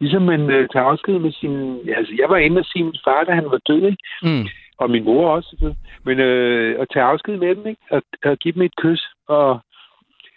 ligesom 0.00 0.22
man 0.22 0.40
øh, 0.50 0.68
tager 0.72 0.86
afsked 0.92 1.18
med 1.18 1.32
sin... 1.40 1.52
Altså, 1.98 2.12
jeg 2.20 2.26
var 2.28 2.36
inde 2.36 2.58
og 2.58 2.64
sige 2.72 2.84
min 2.84 3.00
far, 3.04 3.24
da 3.24 3.32
han 3.32 3.44
var 3.44 3.60
død, 3.68 3.82
ikke? 3.90 4.02
Mm. 4.22 4.46
og 4.78 4.90
min 4.90 5.04
mor 5.04 5.28
også. 5.36 5.74
Men 6.04 6.20
øh, 6.20 6.80
at 6.80 6.86
tage 6.92 7.04
afsked 7.12 7.36
med 7.36 7.54
dem, 7.56 7.66
ikke? 7.66 7.82
Og, 7.90 8.02
og 8.24 8.36
give 8.38 8.54
dem 8.54 8.62
et 8.62 8.76
kys. 8.82 9.02
Og 9.28 9.60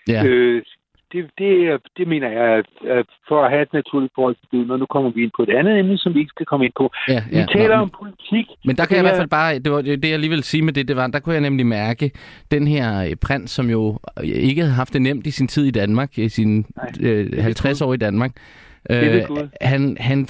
Ja. 0.08 0.26
øh, 0.26 0.62
det, 1.14 1.30
det, 1.38 1.82
det 1.98 2.08
mener 2.08 2.30
jeg, 2.30 2.48
at, 2.60 2.70
at 2.98 3.06
for 3.28 3.44
at 3.44 3.52
have 3.52 3.62
et 3.62 3.74
naturligt 3.74 4.12
forhold 4.16 4.36
til 4.36 4.48
døden, 4.52 4.72
og 4.72 4.80
nu 4.80 4.86
kommer 4.86 5.10
vi 5.12 5.24
ind 5.24 5.32
på 5.38 5.44
et 5.44 5.50
andet 5.50 5.80
emne, 5.80 5.98
som 5.98 6.14
vi 6.14 6.20
ikke 6.20 6.30
skal 6.36 6.46
komme 6.46 6.66
ind 6.66 6.74
på. 6.78 6.92
ja, 7.08 7.24
Vi 7.30 7.38
ja. 7.38 7.46
taler 7.58 7.76
Nå, 7.76 7.82
om 7.82 7.92
politik. 8.00 8.46
Men 8.66 8.76
der 8.78 8.86
kan 8.86 8.96
jeg 8.96 9.02
i 9.02 9.06
hvert 9.06 9.14
er- 9.14 9.18
fald 9.20 9.30
bare, 9.30 9.60
det 9.60 9.72
var 9.72 9.82
det, 9.82 10.10
jeg 10.10 10.20
lige 10.20 10.30
ville 10.30 10.44
sige 10.44 10.62
med 10.64 10.74
det, 10.74 10.88
det 10.88 10.96
var, 10.96 11.08
der 11.08 11.20
kunne 11.20 11.34
jeg 11.34 11.42
nemlig 11.42 11.66
mærke, 11.66 12.12
den 12.52 12.68
her 12.68 13.04
øh, 13.06 13.16
prins, 13.16 13.52
som 13.52 13.70
jo 13.70 14.00
ikke 14.24 14.62
havde 14.62 14.74
haft 14.74 14.94
det 14.94 15.02
nemt 15.02 15.28
i 15.28 15.32
sin 15.32 15.48
tid 15.48 15.66
i 15.66 15.72
Danmark, 15.72 16.18
i 16.18 16.30
sine 16.30 16.64
øh, 17.02 17.44
50 17.44 17.82
år 17.82 17.94
i 17.94 17.98
Danmark. 17.98 18.32
Øh, 18.90 19.22
han, 19.62 19.98
han, 20.00 20.28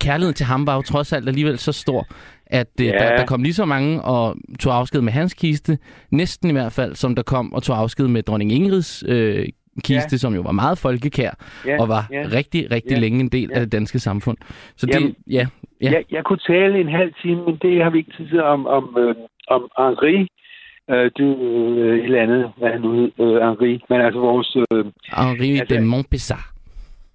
kærligheden 0.00 0.34
til 0.34 0.46
ham 0.46 0.66
var 0.66 0.74
jo 0.74 0.82
trods 0.82 1.12
alt 1.12 1.28
alligevel 1.28 1.58
så 1.58 1.72
stor, 1.72 2.06
at 2.46 2.66
øh, 2.80 2.86
Ja. 2.86 2.92
der, 2.92 3.16
der 3.16 3.26
kom 3.26 3.42
lige 3.42 3.54
så 3.54 3.64
mange 3.64 4.02
og 4.02 4.36
tog 4.60 4.76
afsked 4.76 5.00
med 5.00 5.12
hans 5.12 5.34
kiste, 5.34 5.78
næsten 6.10 6.48
i 6.50 6.52
hvert 6.52 6.72
fald, 6.72 6.94
som 6.94 7.14
der 7.14 7.22
kom 7.22 7.52
og 7.54 7.62
tog 7.62 7.78
afsked 7.78 8.08
med 8.08 8.22
dronning 8.22 8.52
Ingrids 8.52 9.04
øh, 9.08 9.46
kiste, 9.84 10.12
Ja. 10.14 10.16
som 10.18 10.34
jo 10.34 10.40
var 10.40 10.52
meget 10.52 10.78
folkekær, 10.78 11.30
Ja, 11.66 11.80
og 11.80 11.88
var 11.88 12.06
ja. 12.10 12.24
rigtig, 12.38 12.70
rigtig 12.70 12.90
Ja. 12.96 13.00
længe 13.00 13.20
en 13.20 13.28
del 13.28 13.48
Ja. 13.50 13.54
af 13.54 13.60
det 13.60 13.72
danske 13.72 13.98
samfund. 13.98 14.36
Så 14.76 14.86
det, 14.86 14.94
Jamen, 14.94 15.14
ja, 15.30 15.32
Ja. 15.32 15.46
Ja. 15.82 15.90
Jeg, 15.92 16.04
jeg 16.10 16.24
kunne 16.24 16.38
tale 16.46 16.80
en 16.80 16.88
halv 16.88 17.12
time, 17.22 17.44
men 17.46 17.56
det 17.62 17.82
har 17.82 17.90
vi 17.90 17.98
ikke 17.98 18.12
tid 18.16 18.28
til 18.28 18.42
om, 18.42 18.66
om, 18.66 18.96
øh, 18.98 19.14
om 19.48 19.68
Henri. 19.78 20.28
Øh, 20.90 21.10
det 21.16 21.38
øh, 21.40 21.98
et 21.98 22.04
eller 22.04 22.22
andet, 22.22 22.52
hvad 22.56 22.70
han 22.70 22.80
nu 22.80 23.10
øh, 23.20 23.36
Henri. 23.48 23.82
Men 23.88 24.00
altså 24.00 24.20
vores... 24.20 24.56
Øh, 24.72 24.84
Henri 25.18 25.50
Altså- 25.58 25.74
de 25.74 25.80
Montpessat. 25.80 26.38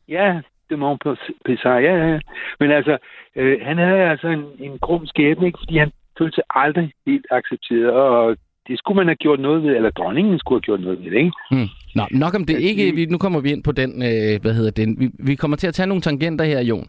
ja, 0.08 0.42
det 0.70 0.80
må 0.80 0.98
Pessar, 1.46 1.78
ja, 1.78 1.96
ja. 2.08 2.20
Men 2.60 2.72
altså, 2.72 2.98
øh, 3.36 3.58
han 3.62 3.78
havde 3.78 4.02
altså 4.02 4.28
en, 4.28 4.44
en 4.60 4.78
grum 4.80 5.06
skæbne, 5.08 5.46
ikke? 5.48 5.60
fordi 5.62 5.78
han 5.78 5.92
følte 6.18 6.36
sig 6.36 6.44
aldrig 6.50 6.92
helt 7.08 7.26
accepteret, 7.32 7.92
og 7.92 8.38
det 8.70 8.78
skulle 8.80 8.96
man 8.96 9.08
have 9.08 9.16
gjort 9.26 9.40
noget 9.40 9.64
ved, 9.64 9.76
eller 9.76 9.90
dronningen 9.90 10.40
skulle 10.40 10.58
have 10.58 10.68
gjort 10.70 10.82
noget 10.82 11.00
ved 11.04 11.12
det, 11.12 11.18
ikke? 11.18 11.32
Hmm. 11.52 11.68
Nå, 11.96 12.04
nok 12.12 12.34
om 12.36 12.46
det. 12.46 12.60
Ikke, 12.60 12.96
vi- 12.96 13.06
nu 13.06 13.18
kommer 13.18 13.40
vi 13.42 13.52
ind 13.52 13.64
på 13.64 13.72
den, 13.72 13.92
øh, 14.10 14.42
hvad 14.42 14.54
hedder 14.54 14.72
den. 14.72 15.00
Vi, 15.00 15.10
vi 15.30 15.36
kommer 15.36 15.58
til 15.58 15.68
at 15.68 15.74
tage 15.74 15.88
nogle 15.88 16.02
tangenter 16.02 16.46
her, 16.46 16.62
Jon. 16.62 16.88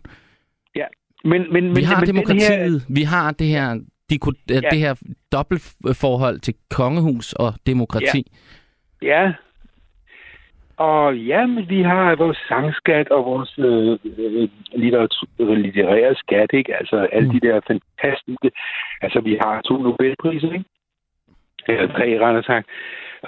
Men, 1.25 1.53
men, 1.53 1.65
Vi 1.65 1.71
men, 1.71 1.85
har 1.85 2.01
men 2.01 2.07
demokratiet, 2.09 2.87
vi 2.89 3.03
har 3.03 3.31
det 3.33 3.47
her, 3.47 3.75
de, 4.11 4.19
ja. 4.51 4.55
Ja. 4.55 4.61
det 4.71 4.79
her 4.79 4.95
dobbeltforhold 5.33 6.39
til 6.41 6.55
kongehus 6.71 7.33
og 7.33 7.55
demokrati. 7.67 8.33
Ja. 9.03 9.33
Og 10.77 11.17
ja, 11.19 11.47
men 11.47 11.69
vi 11.69 11.83
har 11.83 12.17
vores 12.17 12.39
sangskat 12.49 13.09
og 13.09 13.25
vores 13.25 13.59
øh, 13.59 13.99
øh, 14.19 14.49
litteratur, 14.77 15.55
litterære 15.55 16.15
skat, 16.15 16.51
ikke? 16.53 16.77
Altså 16.77 16.97
alle 17.13 17.29
Mm. 17.29 17.41
de 17.41 17.47
der 17.47 17.61
fantastiske... 17.67 18.51
Altså, 19.03 19.21
vi 19.21 19.39
har 19.41 19.61
to 19.63 19.83
Nobelpriser, 19.83 20.53
ikke? 20.53 20.65
Eller 21.73 21.93
tre, 21.97 22.19
rettere 22.25 22.43
sagt. 22.43 22.67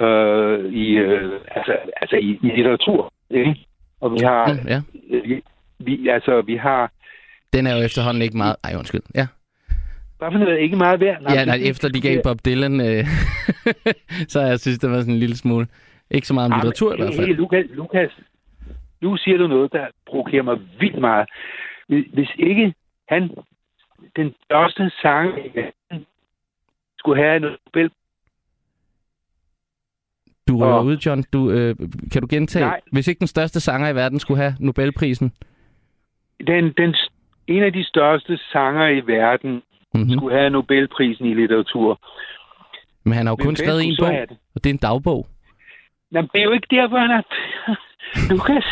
Øh, 0.00 0.72
i, 0.72 0.86
øh, 0.98 1.40
altså, 1.50 1.72
altså 2.00 2.16
i, 2.16 2.38
i 2.42 2.50
litteratur, 2.56 3.12
ikke? 3.30 3.56
Og 4.00 4.12
vi 4.12 4.18
har... 4.22 4.58
Ja. 4.68 4.80
Øh, 5.10 5.22
vi, 5.28 5.42
vi, 5.78 6.08
altså, 6.08 6.40
vi 6.40 6.56
har... 6.56 6.90
Den 7.52 7.66
er 7.66 7.76
jo 7.76 7.82
efterhånden 7.84 8.22
ikke 8.22 8.36
meget... 8.36 8.56
Ej, 8.64 8.74
undskyld. 8.78 9.00
Ja, 9.14 9.26
Hvad 10.18 10.28
for 10.32 10.38
noget? 10.38 10.58
Ikke 10.58 10.76
meget 10.76 11.00
værd? 11.00 11.22
ja 11.34 11.44
nej, 11.44 11.56
det- 11.56 11.68
efter 11.70 11.88
de 11.88 12.00
gav 12.00 12.22
Bob 12.22 12.38
Dylan, 12.46 12.80
øh, 12.80 13.04
så 14.32 14.40
jeg 14.40 14.58
synes, 14.60 14.78
det 14.78 14.90
var 14.90 14.96
sådan 15.00 15.14
en 15.14 15.20
lille 15.20 15.36
smule... 15.36 15.66
Ikke 16.10 16.26
så 16.26 16.34
meget 16.34 16.46
om 16.46 16.52
Ah, 16.52 16.56
men 16.58 16.64
litteratur 16.66 16.92
i 16.94 16.96
hvert 16.96 17.14
fald. 17.14 17.26
Hey, 17.26 17.34
Lukas, 17.36 17.64
Lukas, 17.70 18.10
nu 19.02 19.16
siger 19.16 19.38
du 19.38 19.46
noget, 19.46 19.72
der 19.72 19.86
provokerer 20.06 20.42
mig 20.42 20.58
vildt 20.80 20.98
meget. 21.00 21.28
Hvis 21.88 22.30
ikke 22.38 22.74
han, 23.08 23.30
den 24.16 24.26
i 24.26 24.32
verden, 24.52 24.90
skulle 26.98 27.22
have 27.22 27.36
en 27.36 27.42
Nobel... 27.42 27.90
Du 30.58 30.64
Og- 30.64 30.84
ud, 30.84 30.96
John. 30.96 31.24
Du, 31.32 31.50
øh, 31.50 31.76
kan 32.12 32.22
du 32.22 32.28
gentage? 32.30 32.64
Nej. 32.64 32.80
Hvis 32.92 33.08
ikke 33.08 33.18
den 33.18 33.26
største 33.26 33.60
sanger 33.60 33.88
i 33.88 33.94
verden 33.94 34.18
skulle 34.18 34.40
have 34.42 34.54
Nobelprisen? 34.60 35.32
Den, 36.46 36.72
den, 36.76 36.94
en 37.46 37.62
af 37.62 37.72
de 37.72 37.84
største 37.84 38.38
sanger 38.52 38.86
i 38.88 39.00
verden 39.06 39.62
Mm-hmm. 39.94 40.10
skulle 40.10 40.36
have 40.38 40.50
Nobelprisen 40.50 41.26
i 41.26 41.34
litteratur. 41.34 42.00
Men 43.04 43.12
han 43.14 43.26
har 43.26 43.32
jo 43.32 43.36
Hvem 43.36 43.46
kun 43.46 43.56
skrevet 43.56 43.84
en 43.84 43.96
bog, 44.00 44.08
og 44.54 44.64
det 44.64 44.70
er 44.70 44.74
en 44.74 44.84
dagbog. 44.88 45.26
Jamen, 46.12 46.30
det 46.32 46.38
er 46.40 46.44
jo 46.44 46.50
ikke 46.52 46.66
derfor, 46.70 46.98
han 46.98 47.10
er... 47.10 47.22
Lukas, 48.30 48.64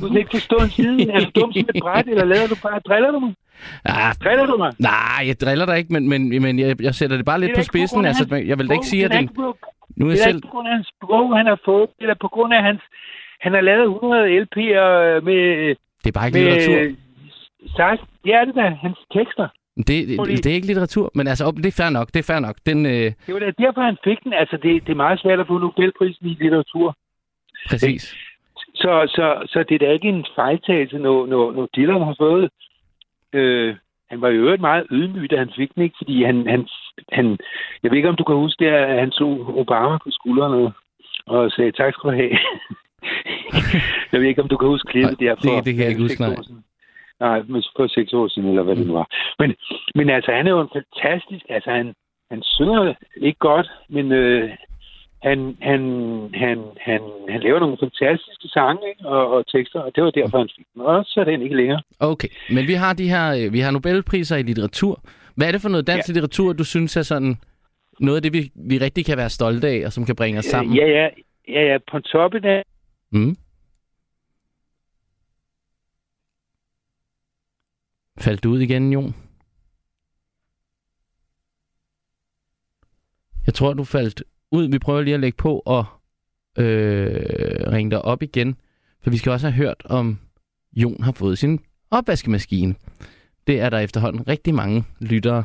du 0.00 0.08
kan 0.08 0.16
ikke 0.18 0.30
forstå 0.30 0.56
en 0.56 0.70
siden. 0.70 1.10
Er 1.10 1.18
du 1.24 1.40
dum 1.40 1.52
som 1.52 1.60
et 1.74 1.76
bræt, 1.82 2.06
eller 2.08 2.24
lader 2.24 2.46
du 2.46 2.54
bare... 2.62 2.78
Driller 2.88 3.10
du 3.10 3.18
mig? 3.18 3.34
Ah, 3.84 4.14
Driller 4.24 4.46
du 4.46 4.56
mig? 4.56 4.72
nej, 4.78 5.26
jeg 5.26 5.40
driller 5.40 5.66
dig 5.66 5.78
ikke, 5.78 5.92
men, 5.92 6.08
men, 6.08 6.42
men 6.42 6.58
jeg, 6.58 6.82
jeg 6.82 6.94
sætter 6.94 7.16
det 7.16 7.26
bare 7.26 7.40
lidt 7.40 7.50
Det 7.50 7.58
på 7.58 7.62
spidsen. 7.62 8.04
Altså, 8.04 8.34
jeg 8.46 8.58
vil 8.58 8.68
da 8.68 8.72
ikke 8.74 8.86
sige, 8.86 9.04
at 9.04 9.14
er 9.14 9.18
den... 9.20 9.30
Nu 9.96 10.06
er 10.06 10.10
Det 10.10 10.18
er 10.20 10.24
selv... 10.24 10.36
ikke 10.36 10.46
på 10.48 10.52
grund 10.54 10.68
af 10.68 10.74
hans 10.74 10.88
sprog, 10.96 11.36
han 11.36 11.46
har 11.46 11.60
fået, 11.64 11.90
eller 12.00 12.14
på 12.20 12.28
grund 12.28 12.54
af 12.54 12.62
hans... 12.62 12.80
Han 13.40 13.52
har 13.52 13.60
lavet 13.60 13.84
100 13.84 14.40
LP'er 14.44 15.20
med... 15.28 15.40
Det 16.02 16.08
er 16.08 16.12
bare 16.18 16.26
ikke 16.26 16.38
med 16.38 16.44
litteratur. 16.44 16.96
Sagt, 17.76 18.02
ja, 18.26 18.38
det 18.46 18.56
er 18.56 18.74
hans 18.86 18.98
tekster. 19.16 19.48
Det, 19.76 19.86
det, 19.86 20.44
det 20.44 20.46
er 20.46 20.54
ikke 20.54 20.66
litteratur, 20.66 21.10
men 21.14 21.26
altså, 21.28 21.50
det 21.50 21.66
er 21.66 21.82
fair 21.82 21.90
nok. 21.90 22.06
Det 22.06 22.18
er 22.18 22.32
fair 22.32 22.40
nok. 22.40 22.56
Den, 22.66 22.86
øh, 22.86 23.08
Det 23.26 23.34
var 23.34 23.38
da 23.40 23.50
derfor, 23.64 23.80
han 23.80 23.96
fik 24.04 24.18
den. 24.24 24.32
Altså, 24.32 24.56
det, 24.56 24.86
det 24.86 24.92
er 24.92 25.02
meget 25.04 25.20
svært 25.20 25.40
at 25.40 25.46
få 25.46 25.58
Nobelprisen 25.58 26.26
i 26.26 26.34
litteratur. 26.40 26.96
præcis. 27.68 28.14
Så, 28.74 28.92
så, 29.16 29.46
så 29.52 29.64
det 29.68 29.74
er 29.74 29.78
da 29.86 29.92
ikke 29.92 30.08
en 30.08 30.26
fejltagelse, 30.34 30.98
når, 30.98 31.26
når, 31.26 31.52
når 31.52 31.68
Dylan 31.76 32.02
har 32.02 32.14
fået... 32.18 32.50
Øh, 33.32 33.76
han 34.10 34.20
var 34.20 34.28
jo 34.28 34.40
øvrigt 34.42 34.60
meget 34.60 34.86
ydmyg, 34.90 35.30
da 35.30 35.36
han 35.36 35.50
fik 35.56 35.74
den, 35.74 35.82
ikke? 35.82 35.94
Fordi 35.98 36.24
han, 36.24 36.46
han, 36.48 36.68
han... 37.12 37.38
Jeg 37.82 37.90
ved 37.90 37.96
ikke, 37.98 38.08
om 38.08 38.16
du 38.16 38.24
kan 38.24 38.36
huske 38.36 38.64
det, 38.64 38.70
at 38.70 39.00
han 39.00 39.10
tog 39.10 39.58
Obama 39.58 39.96
på 40.04 40.08
skuldrene 40.10 40.72
og 41.26 41.50
sagde, 41.50 41.72
tak 41.72 41.92
skal 41.94 42.10
du 42.10 42.16
have. 42.16 42.30
jeg 44.12 44.20
ved 44.20 44.28
ikke, 44.28 44.42
om 44.42 44.48
du 44.48 44.56
kan 44.56 44.68
huske 44.68 44.90
klippet 44.92 45.20
der 45.20 45.34
for... 45.34 45.54
det- 45.56 45.64
det 45.64 45.74
kan 45.74 45.82
jeg 45.82 45.90
ikke 45.90 46.02
huske, 46.02 46.20
nej. 46.22 46.36
Nej, 47.20 47.42
men 47.48 47.62
for 47.76 47.86
seks 47.86 48.12
år 48.12 48.28
siden, 48.28 48.48
eller 48.48 48.62
hvad 48.62 48.76
det 48.76 48.86
nu 48.86 48.92
var. 48.92 49.06
Men, 49.38 49.54
men 49.94 50.10
altså, 50.10 50.32
han 50.32 50.46
er 50.46 50.50
jo 50.50 50.60
en 50.60 50.68
fantastisk... 50.78 51.44
Altså, 51.48 51.70
han, 51.70 51.94
han 52.30 52.42
synger 52.42 52.94
ikke 53.16 53.38
godt, 53.38 53.68
men 53.88 54.12
øh, 54.12 54.50
han, 55.22 55.56
han, 55.60 55.80
han, 56.34 56.58
han, 56.80 57.00
han 57.28 57.40
laver 57.40 57.58
nogle 57.60 57.76
fantastiske 57.80 58.48
sange 58.48 58.80
ikke? 58.88 59.08
Og, 59.08 59.32
og 59.32 59.46
tekster, 59.46 59.80
og 59.80 59.92
det 59.96 60.04
var 60.04 60.10
derfor, 60.10 60.38
han 60.38 60.48
fik 60.56 60.66
den. 60.74 60.82
Og 60.82 61.04
så 61.06 61.20
er 61.20 61.24
den 61.24 61.42
ikke 61.42 61.56
længere. 61.56 61.82
Okay, 62.00 62.28
men 62.50 62.66
vi 62.66 62.72
har 62.72 62.92
de 62.92 63.08
her, 63.08 63.26
øh, 63.46 63.52
vi 63.52 63.58
har 63.60 63.70
Nobelpriser 63.70 64.36
i 64.36 64.42
litteratur. 64.42 65.00
Hvad 65.36 65.48
er 65.48 65.52
det 65.52 65.60
for 65.62 65.68
noget 65.68 65.86
dansk 65.86 66.08
Ja. 66.08 66.12
litteratur, 66.12 66.52
du 66.52 66.64
synes 66.64 66.96
er 66.96 67.02
sådan 67.02 67.36
noget 68.00 68.16
af 68.16 68.22
det, 68.22 68.32
vi, 68.32 68.52
vi 68.54 68.78
rigtig 68.78 69.04
kan 69.06 69.16
være 69.16 69.30
stolte 69.30 69.68
af, 69.68 69.82
og 69.86 69.92
som 69.92 70.04
kan 70.06 70.16
bringe 70.16 70.38
os 70.38 70.44
sammen? 70.44 70.72
Øh, 70.72 70.78
Ja, 70.78 70.86
ja, 70.86 71.08
ja, 71.48 71.72
ja, 71.72 71.78
på 71.92 72.00
toppen 72.00 72.44
af... 72.44 72.62
Mm. 73.10 73.36
Faldt 78.18 78.44
du 78.44 78.50
ud 78.50 78.60
igen, 78.60 78.92
Jon? 78.92 79.14
Jeg 83.46 83.54
tror, 83.54 83.72
du 83.74 83.84
faldt 83.84 84.22
ud. 84.50 84.68
Vi 84.70 84.78
prøver 84.78 85.02
lige 85.02 85.14
at 85.14 85.20
lægge 85.20 85.36
på 85.36 85.62
og 85.66 85.84
øh, 86.58 87.72
ringe 87.72 87.90
dig 87.90 88.02
op 88.02 88.22
igen. 88.22 88.56
For 89.02 89.10
vi 89.10 89.16
skal 89.16 89.32
også 89.32 89.46
have 89.50 89.56
hørt, 89.66 89.82
om 89.84 90.18
Jon 90.72 91.02
har 91.02 91.12
fået 91.12 91.38
sin 91.38 91.60
opvaskemaskine. 91.90 92.74
Det 93.46 93.60
er 93.60 93.70
der 93.70 93.78
efterhånden 93.78 94.28
rigtig 94.28 94.54
mange 94.54 94.84
lyttere, 95.00 95.44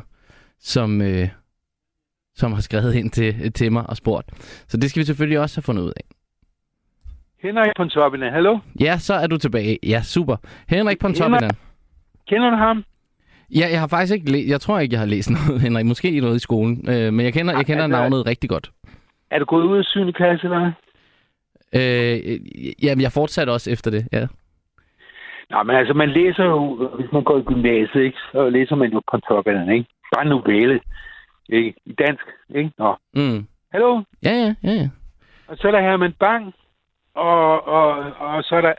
som, 0.60 1.02
øh, 1.02 1.28
som 2.34 2.52
har 2.52 2.60
skrevet 2.60 2.94
ind 2.94 3.10
til, 3.10 3.52
til 3.52 3.72
mig 3.72 3.90
og 3.90 3.96
spurgt. 3.96 4.26
Så 4.68 4.76
det 4.76 4.90
skal 4.90 5.00
vi 5.00 5.04
selvfølgelig 5.06 5.38
også 5.40 5.56
have 5.56 5.62
fundet 5.62 5.82
ud 5.82 5.92
af. 5.96 6.02
Henrik 7.42 7.70
Pontoppidan, 7.76 8.32
hallo? 8.32 8.58
Ja, 8.80 8.98
så 8.98 9.14
er 9.14 9.26
du 9.26 9.36
tilbage. 9.38 9.78
Ja, 9.82 10.02
super. 10.02 10.36
Henrik 10.68 10.98
Pontoppidan. 10.98 11.50
Kender 12.28 12.50
du 12.50 12.56
ham? 12.56 12.84
Ja, 13.54 13.68
jeg 13.70 13.80
har 13.80 13.86
faktisk 13.86 14.14
ikke 14.14 14.32
læ- 14.32 14.44
Jeg 14.48 14.60
tror 14.60 14.78
ikke, 14.78 14.92
jeg 14.92 15.00
har 15.00 15.06
læst 15.06 15.30
noget, 15.48 15.60
Henrik. 15.60 15.86
Måske 15.86 16.20
noget 16.20 16.36
i 16.36 16.38
skolen. 16.38 16.88
Øh, 16.88 17.12
men 17.12 17.24
jeg 17.24 17.32
kender, 17.32 17.56
jeg 17.56 17.66
kender 17.66 17.84
Altså- 17.84 17.98
navnet 18.00 18.26
rigtig 18.26 18.50
godt. 18.50 18.70
Er 19.30 19.38
du 19.38 19.44
gået 19.44 19.64
ud 19.64 19.78
af 19.78 19.84
7. 19.84 20.12
klasse, 20.12 20.44
eller? 20.46 20.72
Øh, 21.72 22.40
jamen, 22.84 23.02
jeg 23.02 23.12
fortsatte 23.12 23.50
også 23.50 23.70
efter 23.70 23.90
det, 23.90 24.08
ja. 24.12 24.26
Nå, 25.50 25.62
men 25.62 25.76
altså, 25.76 25.94
man 25.94 26.10
læser 26.10 26.44
jo, 26.44 26.88
hvis 26.98 27.12
man 27.12 27.24
går 27.24 27.38
i 27.38 27.42
gymnasiet, 27.42 28.02
ikke? 28.02 28.18
Så 28.32 28.50
læser 28.50 28.74
man 28.74 28.92
jo 28.92 29.00
Pontoppidan, 29.10 29.70
ikke? 29.72 29.88
Bare 30.14 30.24
en 30.24 30.28
novelle, 30.28 30.80
ikke? 31.48 31.74
I 31.86 31.92
dansk, 31.92 32.24
ikke? 32.54 32.72
Nå. 32.78 32.96
Mm. 33.14 33.46
Hallo? 33.72 34.02
Ja, 34.24 34.30
ja, 34.30 34.54
ja, 34.62 34.72
ja. 34.72 34.88
Og 35.48 35.56
så 35.56 35.68
er 35.68 35.72
der 35.72 35.80
Herman 35.80 36.14
Bang, 36.20 36.54
og, 37.14 37.68
og, 37.68 37.88
og 38.18 38.44
så 38.44 38.56
er 38.56 38.60
der 38.60 38.72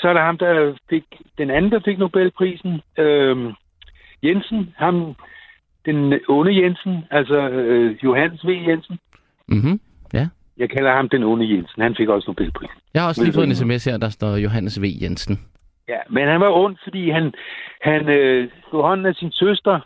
så 0.00 0.08
er 0.08 0.12
der 0.12 0.24
ham, 0.24 0.38
der 0.38 0.74
fik, 0.90 1.04
den 1.38 1.50
anden, 1.50 1.72
der 1.72 1.80
fik 1.84 1.98
Nobelprisen, 1.98 2.80
øhm, 2.98 3.52
Jensen, 4.22 4.74
ham, 4.76 5.14
den 5.86 6.20
onde 6.28 6.62
Jensen, 6.62 7.04
altså 7.10 7.48
øh, 7.48 8.04
Johannes 8.04 8.46
V. 8.46 8.48
Jensen. 8.68 8.98
Mhm. 9.48 9.80
Ja. 10.12 10.28
Jeg 10.56 10.70
kalder 10.70 10.92
ham 10.96 11.08
den 11.08 11.22
onde 11.22 11.54
Jensen. 11.54 11.82
Han 11.82 11.94
fik 11.96 12.08
også 12.08 12.24
Nobelprisen. 12.30 12.76
Jeg 12.94 13.02
har 13.02 13.08
også 13.08 13.24
lige 13.24 13.34
fået 13.34 13.46
en 13.46 13.54
sms 13.54 13.84
her, 13.84 13.96
der 13.96 14.08
står 14.08 14.36
Johannes 14.36 14.82
V. 14.82 14.84
Jensen. 15.02 15.40
Ja, 15.88 15.98
men 16.10 16.28
han 16.28 16.40
var 16.40 16.50
ond, 16.50 16.76
fordi 16.82 17.10
han, 17.10 17.32
han 17.80 18.08
øh, 18.08 18.50
slog 18.68 18.82
hånden 18.82 19.06
af 19.06 19.14
sin 19.14 19.32
søster, 19.32 19.80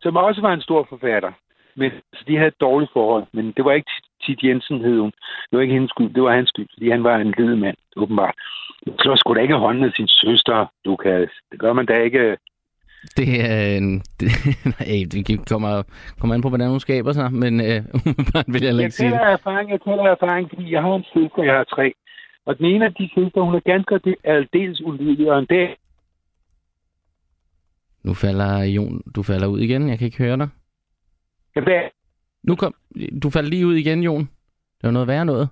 som 0.00 0.16
også 0.16 0.40
var 0.40 0.52
en 0.52 0.60
stor 0.60 0.86
forfatter. 0.88 1.32
Men 1.76 1.90
så 2.14 2.24
de 2.28 2.36
havde 2.36 2.48
et 2.48 2.60
dårligt 2.60 2.92
forhold. 2.92 3.24
Men 3.32 3.52
det 3.56 3.64
var 3.64 3.72
ikke 3.72 3.90
Tit 4.22 4.42
Jensen, 4.42 4.80
hed 4.80 4.98
hun. 4.98 5.12
Det 5.50 5.56
var 5.56 5.60
ikke 5.60 5.74
hendes 5.74 5.90
skyld, 5.90 6.14
det 6.14 6.22
var 6.22 6.34
hans 6.34 6.48
skyld, 6.48 6.68
fordi 6.74 6.90
han 6.90 7.04
var 7.04 7.16
en 7.16 7.34
lille 7.38 7.56
mand, 7.56 7.76
åbenbart. 7.96 8.34
Så 8.98 9.14
skulle 9.16 9.38
da 9.38 9.42
ikke 9.42 9.54
hånden 9.54 9.84
af 9.84 9.92
sin 9.96 10.08
søster, 10.08 10.66
Lukas. 10.84 11.30
Det 11.50 11.58
gør 11.58 11.72
man 11.72 11.86
da 11.86 12.02
ikke. 12.02 12.36
Det 13.16 13.28
er 13.50 13.76
en... 13.76 14.02
Det, 14.20 14.30
nej, 14.64 15.04
det 15.12 15.48
kommer, 15.48 15.82
kommer 16.20 16.34
an 16.34 16.42
på, 16.42 16.48
hvordan 16.48 16.70
hun 16.70 16.80
skaber 16.80 17.12
sig, 17.12 17.32
men 17.32 17.60
øh, 17.60 17.80
vil 18.52 18.62
jeg 18.62 18.80
ikke 18.80 18.90
sige 18.90 19.10
det. 19.10 19.20
Erfaring, 19.20 19.70
jeg 19.70 19.80
taler 19.80 20.02
erfaring, 20.02 20.48
fordi 20.48 20.72
jeg 20.72 20.82
har 20.82 20.94
en 20.94 21.04
søster, 21.14 21.42
jeg 21.42 21.54
har 21.54 21.64
tre. 21.64 21.94
Og 22.48 22.58
den 22.58 22.66
ene 22.66 22.84
af 22.84 22.94
de 22.94 23.10
søstre, 23.14 23.44
hun 23.44 23.54
er 23.54 23.60
ganske 23.60 24.16
aldeles 24.24 24.80
ulydig, 24.80 25.32
og 25.32 25.38
en 25.38 25.46
dag... 25.46 25.76
Nu 28.04 28.14
falder 28.14 28.62
Jon, 28.62 29.02
du 29.16 29.22
falder 29.22 29.46
ud 29.46 29.60
igen. 29.60 29.88
Jeg 29.88 29.98
kan 29.98 30.04
ikke 30.04 30.18
høre 30.18 30.36
dig. 30.36 30.48
Hvad? 31.62 31.82
Nu 32.42 32.56
kom, 32.56 32.74
du 33.22 33.30
falder 33.30 33.50
lige 33.50 33.66
ud 33.66 33.74
igen, 33.74 34.02
Jon. 34.02 34.20
Det 34.78 34.82
var 34.82 34.90
noget 34.90 35.08
værre 35.08 35.24
noget. 35.24 35.48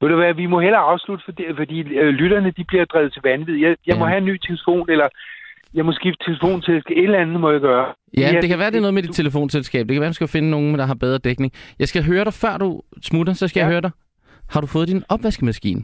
Ved 0.00 0.08
du 0.08 0.16
hvad, 0.16 0.34
vi 0.34 0.46
må 0.46 0.60
hellere 0.60 0.80
afslutte, 0.80 1.24
fordi, 1.24 1.42
fordi 1.56 1.80
øh, 1.80 2.08
lytterne 2.08 2.50
de 2.50 2.64
bliver 2.64 2.84
drevet 2.84 3.12
til 3.12 3.22
vanvid. 3.22 3.54
Jeg, 3.54 3.76
jeg 3.86 3.94
ja. 3.94 3.98
må 3.98 4.06
have 4.06 4.18
en 4.18 4.24
ny 4.24 4.38
telefon, 4.38 4.90
eller 4.90 5.08
jeg 5.74 5.84
må 5.84 5.92
skifte 5.92 6.24
telefon 6.24 6.60
til 6.62 6.74
et 6.74 6.84
eller 7.04 7.18
andet, 7.18 7.40
må 7.40 7.50
jeg 7.50 7.60
gøre. 7.60 7.94
Ja, 8.16 8.30
ja 8.32 8.40
det 8.40 8.48
kan 8.48 8.58
være, 8.58 8.70
det 8.70 8.76
er 8.76 8.80
noget 8.80 8.94
med 8.94 9.02
dit 9.02 9.14
telefonselskab. 9.14 9.88
Det 9.88 9.94
kan 9.94 10.00
være, 10.00 10.10
du 10.10 10.14
skal 10.14 10.28
finde 10.28 10.50
nogen, 10.50 10.78
der 10.78 10.86
har 10.86 10.94
bedre 10.94 11.18
dækning. 11.18 11.52
Jeg 11.78 11.88
skal 11.88 12.04
høre 12.04 12.24
dig, 12.24 12.34
før 12.34 12.58
du 12.58 12.82
smutter, 13.02 13.32
så 13.32 13.48
skal 13.48 13.60
ja. 13.60 13.64
jeg 13.64 13.72
høre 13.72 13.80
dig. 13.80 13.90
Har 14.48 14.60
du 14.60 14.66
fået 14.66 14.88
din 14.88 15.02
opvaskemaskine? 15.08 15.82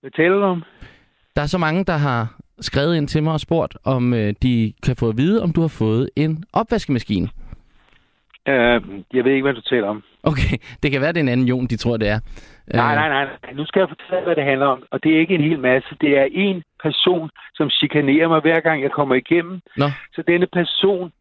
Hvad 0.00 0.10
taler 0.10 0.36
du 0.36 0.42
om? 0.42 0.62
Der 1.36 1.42
er 1.42 1.46
så 1.46 1.58
mange, 1.58 1.84
der 1.84 1.96
har 1.96 2.38
skrevet 2.60 2.96
ind 2.96 3.08
til 3.08 3.22
mig 3.22 3.32
og 3.32 3.40
spurgt, 3.40 3.76
om 3.84 4.14
øh, 4.14 4.34
de 4.42 4.72
kan 4.82 4.96
få 4.96 5.08
at 5.08 5.16
vide, 5.16 5.42
om 5.42 5.52
du 5.52 5.60
har 5.60 5.68
fået 5.68 6.10
en 6.16 6.44
opvaskemaskine. 6.52 7.28
Uh, 8.48 8.78
jeg 9.14 9.24
ved 9.24 9.32
ikke, 9.32 9.42
hvad 9.42 9.54
du 9.54 9.60
taler 9.60 9.88
om. 9.88 10.02
Okay, 10.22 10.56
det 10.82 10.90
kan 10.90 11.00
være, 11.00 11.12
det 11.12 11.16
er 11.16 11.22
en 11.22 11.28
anden 11.28 11.48
Jon, 11.48 11.66
de 11.66 11.76
tror, 11.76 11.96
det 11.96 12.08
er. 12.08 12.18
Nej, 12.74 12.94
nej, 12.94 13.08
nej. 13.08 13.52
Nu 13.54 13.66
skal 13.66 13.80
jeg 13.80 13.88
fortælle, 13.88 14.24
hvad 14.24 14.36
det 14.36 14.44
handler 14.44 14.66
om. 14.66 14.82
Og 14.90 15.02
det 15.02 15.14
er 15.14 15.20
ikke 15.20 15.34
en 15.34 15.48
hel 15.48 15.58
masse. 15.58 15.88
Det 16.00 16.18
er 16.18 16.26
en 16.32 16.62
person, 16.82 17.30
som 17.54 17.70
chikanerer 17.70 18.28
mig, 18.28 18.40
hver 18.40 18.60
gang 18.60 18.82
jeg 18.82 18.90
kommer 18.90 19.14
igennem. 19.14 19.60
Nå. 19.76 19.86
Så 20.14 20.22
denne 20.28 20.46
person 20.46 21.12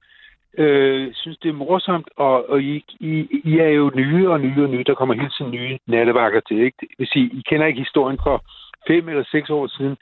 øh, 0.58 1.14
synes, 1.14 1.38
det 1.38 1.50
er 1.50 1.54
morsomt, 1.54 2.10
og, 2.18 2.50
og 2.50 2.62
I, 2.62 2.84
I, 3.00 3.42
I 3.44 3.58
er 3.58 3.70
jo 3.70 3.92
nye 3.96 4.30
og 4.30 4.42
nye 4.42 4.64
og 4.64 4.70
nye. 4.70 4.84
Der 4.84 4.94
kommer 4.94 5.16
hele 5.16 5.30
tiden 5.38 5.52
nye 5.52 5.78
nattevagter 5.88 6.40
til. 6.40 6.58
Ikke? 6.60 6.78
Det 6.80 6.88
vil 6.98 7.08
sige, 7.08 7.26
I 7.26 7.42
kender 7.50 7.68
ikke 7.68 7.80
historien 7.80 8.20
for 8.24 8.44
fem 8.88 9.10
eller 9.10 9.24
seks 9.32 9.50
år 9.50 9.68
siden 9.68 9.98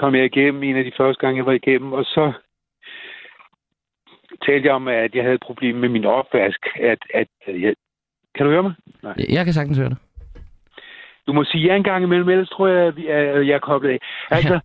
kom 0.00 0.14
jeg 0.14 0.24
igennem 0.24 0.62
en 0.62 0.76
af 0.76 0.84
de 0.84 0.92
første 0.96 1.20
gange, 1.20 1.36
jeg 1.36 1.46
var 1.46 1.52
igennem, 1.52 1.92
og 1.92 2.04
så 2.04 2.32
talte 4.46 4.66
jeg 4.66 4.74
om, 4.74 4.88
at 4.88 5.14
jeg 5.14 5.22
havde 5.22 5.34
et 5.34 5.46
problem 5.48 5.76
med 5.76 5.88
min 5.88 6.04
opvask. 6.04 6.66
At, 6.80 6.98
at, 7.14 7.28
at 7.46 7.60
jeg... 7.62 7.74
Kan 8.34 8.46
du 8.46 8.52
høre 8.52 8.62
mig? 8.62 8.74
Nej. 9.02 9.14
Jeg 9.36 9.44
kan 9.44 9.54
sagtens 9.54 9.78
høre 9.78 9.88
dig. 9.88 9.96
Du 11.26 11.32
må 11.32 11.44
sige 11.44 11.64
ja 11.64 11.76
en 11.76 11.82
gang 11.82 12.04
imellem, 12.04 12.28
ellers 12.28 12.48
tror 12.48 12.66
jeg, 12.68 12.86
at 13.08 13.46
jeg 13.46 13.54
er 13.54 13.58
koblet 13.58 13.90
af. 13.90 13.98
Altså, 14.30 14.54
ja. 14.54 14.60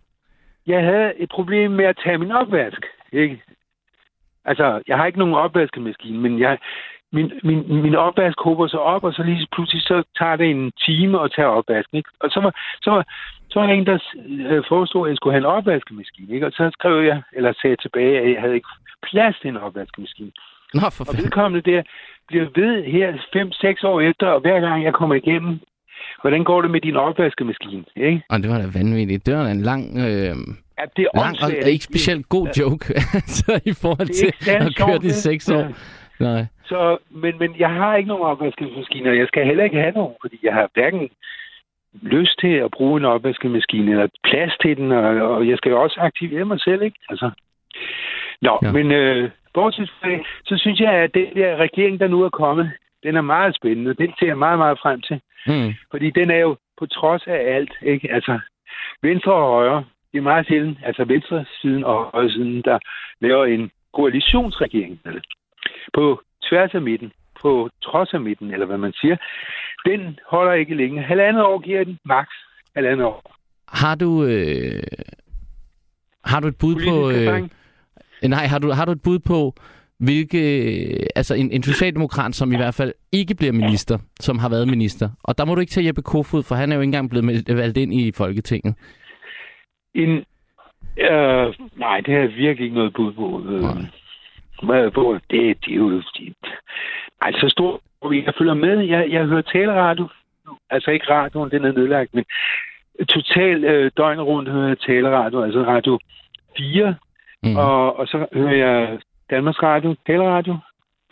jeg 0.72 0.84
havde 0.84 1.12
et 1.16 1.28
problem 1.28 1.70
med 1.70 1.84
at 1.84 2.00
tage 2.04 2.18
min 2.18 2.32
opvask. 2.32 2.82
Ikke? 3.12 3.42
Altså, 4.44 4.82
jeg 4.88 4.96
har 4.96 5.06
ikke 5.06 5.18
nogen 5.18 5.34
opvaskemaskine, 5.34 6.18
men 6.18 6.38
jeg, 6.38 6.58
min, 7.12 7.32
min, 7.42 7.82
min 7.82 7.94
opvask 7.94 8.38
håber 8.40 8.66
sig 8.66 8.80
op, 8.80 9.04
og 9.04 9.12
så 9.12 9.22
lige 9.22 9.46
pludselig 9.52 9.82
så 9.82 10.02
tager 10.18 10.36
det 10.36 10.50
en 10.50 10.72
time 10.86 11.22
at 11.24 11.32
tage 11.36 11.48
opvasken. 11.58 11.96
Ikke? 11.96 12.10
Og 12.20 12.30
så 12.30 12.40
var, 12.40 12.52
så, 12.82 12.90
var, 12.90 13.04
så 13.50 13.60
var 13.60 13.66
der 13.66 13.74
en, 13.74 13.86
der 13.86 13.98
øh, 14.50 14.64
foreslog, 14.68 15.06
at 15.06 15.10
jeg 15.10 15.16
skulle 15.16 15.34
have 15.34 15.44
en 15.46 15.54
opvaskemaskine. 15.56 16.34
Ikke? 16.34 16.46
Og 16.46 16.52
så 16.52 16.70
skrev 16.72 17.04
jeg, 17.04 17.22
eller 17.32 17.52
sagde 17.62 17.76
tilbage, 17.76 18.20
at 18.20 18.32
jeg 18.32 18.40
havde 18.40 18.54
ikke 18.54 18.68
plads 19.02 19.36
til 19.38 19.48
en 19.48 19.56
opvaskemaskine. 19.56 20.32
Nå, 20.74 20.86
for 20.96 21.04
og 21.08 21.14
vedkommende 21.22 21.70
der 21.70 21.82
bliver 22.28 22.46
ved 22.54 22.84
her 22.84 23.12
5-6 23.82 23.86
år 23.86 24.00
efter, 24.00 24.26
og 24.26 24.40
hver 24.40 24.60
gang 24.60 24.84
jeg 24.84 24.94
kommer 24.94 25.14
igennem, 25.14 25.60
hvordan 26.20 26.44
går 26.44 26.62
det 26.62 26.70
med 26.70 26.80
din 26.80 26.96
opvaskemaskine? 26.96 27.84
Ikke? 27.96 28.22
Og 28.30 28.38
det 28.42 28.50
var 28.50 28.58
da 28.58 28.66
vanvittigt. 28.74 29.26
Det 29.26 29.36
var 29.36 29.44
da 29.44 29.50
en 29.50 29.62
lang... 29.62 29.98
Øh... 29.98 30.36
Ja, 30.78 30.84
det 30.96 31.02
er 31.04 31.20
lang 31.24 31.36
og 31.64 31.70
ikke 31.70 31.84
specielt 31.84 32.28
god 32.28 32.48
joke 32.60 32.84
så 33.36 33.60
i 33.64 33.72
forhold 33.82 34.08
til 34.08 34.32
at 34.50 34.76
køre 34.76 34.98
de 34.98 35.12
seks 35.12 35.50
år. 35.50 35.66
Nej. 36.20 36.46
Så, 36.64 36.96
men, 37.10 37.38
men 37.38 37.50
jeg 37.58 37.70
har 37.70 37.96
ikke 37.96 38.08
nogen 38.08 38.24
opvaskemaskine, 38.24 39.10
og 39.10 39.16
jeg 39.18 39.26
skal 39.26 39.46
heller 39.46 39.64
ikke 39.64 39.80
have 39.80 39.92
nogen, 39.92 40.14
fordi 40.20 40.38
jeg 40.42 40.54
har 40.54 40.70
hverken 40.74 41.08
lyst 42.02 42.40
til 42.40 42.54
at 42.66 42.70
bruge 42.70 43.00
en 43.00 43.04
opvaskemaskine, 43.04 43.90
eller 43.90 44.08
plads 44.24 44.52
til 44.62 44.76
den, 44.76 44.92
og, 44.92 45.04
og 45.04 45.48
jeg 45.48 45.56
skal 45.56 45.70
jo 45.70 45.82
også 45.82 46.00
aktivere 46.00 46.44
mig 46.44 46.60
selv, 46.60 46.82
ikke? 46.82 46.98
Altså. 47.08 47.30
Nå, 48.42 48.58
ja. 48.62 48.72
men 48.72 48.92
øh, 48.92 49.30
bortset 49.54 49.92
fra 50.00 50.10
det, 50.10 50.20
så 50.44 50.54
synes 50.58 50.80
jeg, 50.80 50.92
at 50.92 51.14
den 51.14 51.26
der 51.34 51.56
regering, 51.56 52.00
der 52.00 52.08
nu 52.08 52.22
er 52.22 52.28
kommet, 52.28 52.70
den 53.04 53.16
er 53.16 53.20
meget 53.20 53.56
spændende. 53.56 53.94
Den 53.94 54.12
ser 54.18 54.26
jeg 54.26 54.38
meget, 54.38 54.58
meget 54.58 54.78
frem 54.82 55.00
til. 55.00 55.20
Mm. 55.46 55.74
Fordi 55.90 56.10
den 56.10 56.30
er 56.30 56.40
jo 56.46 56.56
på 56.78 56.86
trods 56.86 57.22
af 57.26 57.40
alt, 57.56 57.72
ikke? 57.82 58.12
Altså, 58.12 58.40
venstre 59.02 59.32
og 59.32 59.48
højre, 59.56 59.84
det 60.12 60.18
er 60.18 60.22
meget 60.22 60.46
sjældent, 60.46 60.78
altså 60.82 61.04
venstre 61.04 61.44
siden 61.60 61.84
og 61.84 62.10
højre 62.12 62.30
siden, 62.30 62.62
der 62.62 62.78
laver 63.20 63.44
en 63.44 63.70
koalitionsregering. 63.94 65.00
På 65.94 66.22
tværs 66.48 66.74
af 66.74 66.82
midten, 66.82 67.12
på 67.42 67.70
trods 67.82 68.14
af 68.14 68.20
midten, 68.20 68.50
eller 68.50 68.66
hvad 68.66 68.78
man 68.78 68.92
siger, 68.92 69.16
den 69.86 70.18
holder 70.26 70.52
ikke 70.52 70.74
længe. 70.74 71.02
Halvandet 71.02 71.42
år 71.42 71.58
giver 71.58 71.84
den, 71.84 71.98
max 72.04 72.26
halvandet 72.74 73.06
år. 73.06 73.36
Har 73.68 73.94
du, 73.94 74.24
øh, 74.24 74.82
har 76.24 76.40
du 76.40 76.46
et 76.48 76.58
bud 76.60 76.74
Politisk 76.74 76.90
på... 76.90 77.10
Øh, 78.22 78.28
nej, 78.30 78.46
har 78.46 78.58
du, 78.58 78.70
har 78.70 78.84
du 78.84 78.92
et 78.92 79.02
bud 79.02 79.18
på, 79.18 79.54
hvilke... 79.98 80.38
Altså 81.16 81.34
en, 81.34 81.50
en 81.50 81.62
socialdemokrat, 81.62 82.34
som 82.34 82.52
i 82.52 82.56
hvert 82.56 82.74
fald 82.74 82.92
ikke 83.12 83.34
bliver 83.34 83.52
minister, 83.52 83.98
som 84.20 84.38
har 84.38 84.48
været 84.48 84.68
minister. 84.68 85.08
Og 85.24 85.38
der 85.38 85.44
må 85.44 85.54
du 85.54 85.60
ikke 85.60 85.70
tage 85.70 85.86
Jeppe 85.86 86.02
Kofod, 86.02 86.42
for 86.42 86.54
han 86.54 86.72
er 86.72 86.76
jo 86.76 86.80
ikke 86.80 86.88
engang 86.88 87.10
blevet 87.10 87.56
valgt 87.56 87.76
ind 87.76 87.94
i 87.94 88.12
Folketinget. 88.12 88.74
En, 89.94 90.10
øh, 90.98 91.54
nej, 91.76 92.00
det 92.00 92.14
har 92.14 92.20
jeg 92.20 92.34
virkelig 92.36 92.64
ikke 92.64 92.76
noget 92.76 92.92
bud 92.92 93.12
på. 93.12 93.42
Øh, 93.48 94.92
på 94.92 95.18
det, 95.30 95.64
det 95.64 95.72
er 95.72 95.76
jo... 95.76 95.90
Det, 95.90 96.34
ej, 97.22 97.32
så 97.32 97.48
stor... 97.48 97.80
Jeg 98.12 98.34
følger 98.38 98.54
med. 98.54 98.78
Jeg, 98.78 99.10
jeg 99.10 99.24
hører 99.24 99.42
taleradio. 99.42 100.08
Altså 100.70 100.90
ikke 100.90 101.10
radioen, 101.10 101.50
den 101.50 101.64
er 101.64 101.72
nedlagt, 101.72 102.14
men 102.14 102.24
totalt 103.08 103.64
øh, 103.64 103.90
døgnet 103.96 104.26
rundt 104.26 104.48
hører 104.48 104.68
jeg 104.68 104.78
taleradio, 104.78 105.42
altså 105.42 105.62
radio 105.62 105.98
4. 106.58 106.94
Mm. 107.42 107.56
Og, 107.56 107.98
og 107.98 108.06
så 108.06 108.26
hører 108.32 108.54
jeg 108.54 108.98
Danmarks 109.34 109.62
Radio, 109.62 109.96
taleradio, 110.06 110.54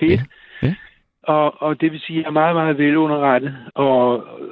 P1. 0.03 0.11
Ja, 0.11 0.19
ja. 0.63 0.75
Og, 1.23 1.63
og 1.63 1.81
det 1.81 1.93
vil 1.93 2.01
sige, 2.01 2.19
at 2.19 2.23
jeg 2.23 2.29
er 2.29 2.41
meget, 2.43 2.55
meget 2.57 2.79
velunderrettet, 2.79 3.57
og, 3.75 4.03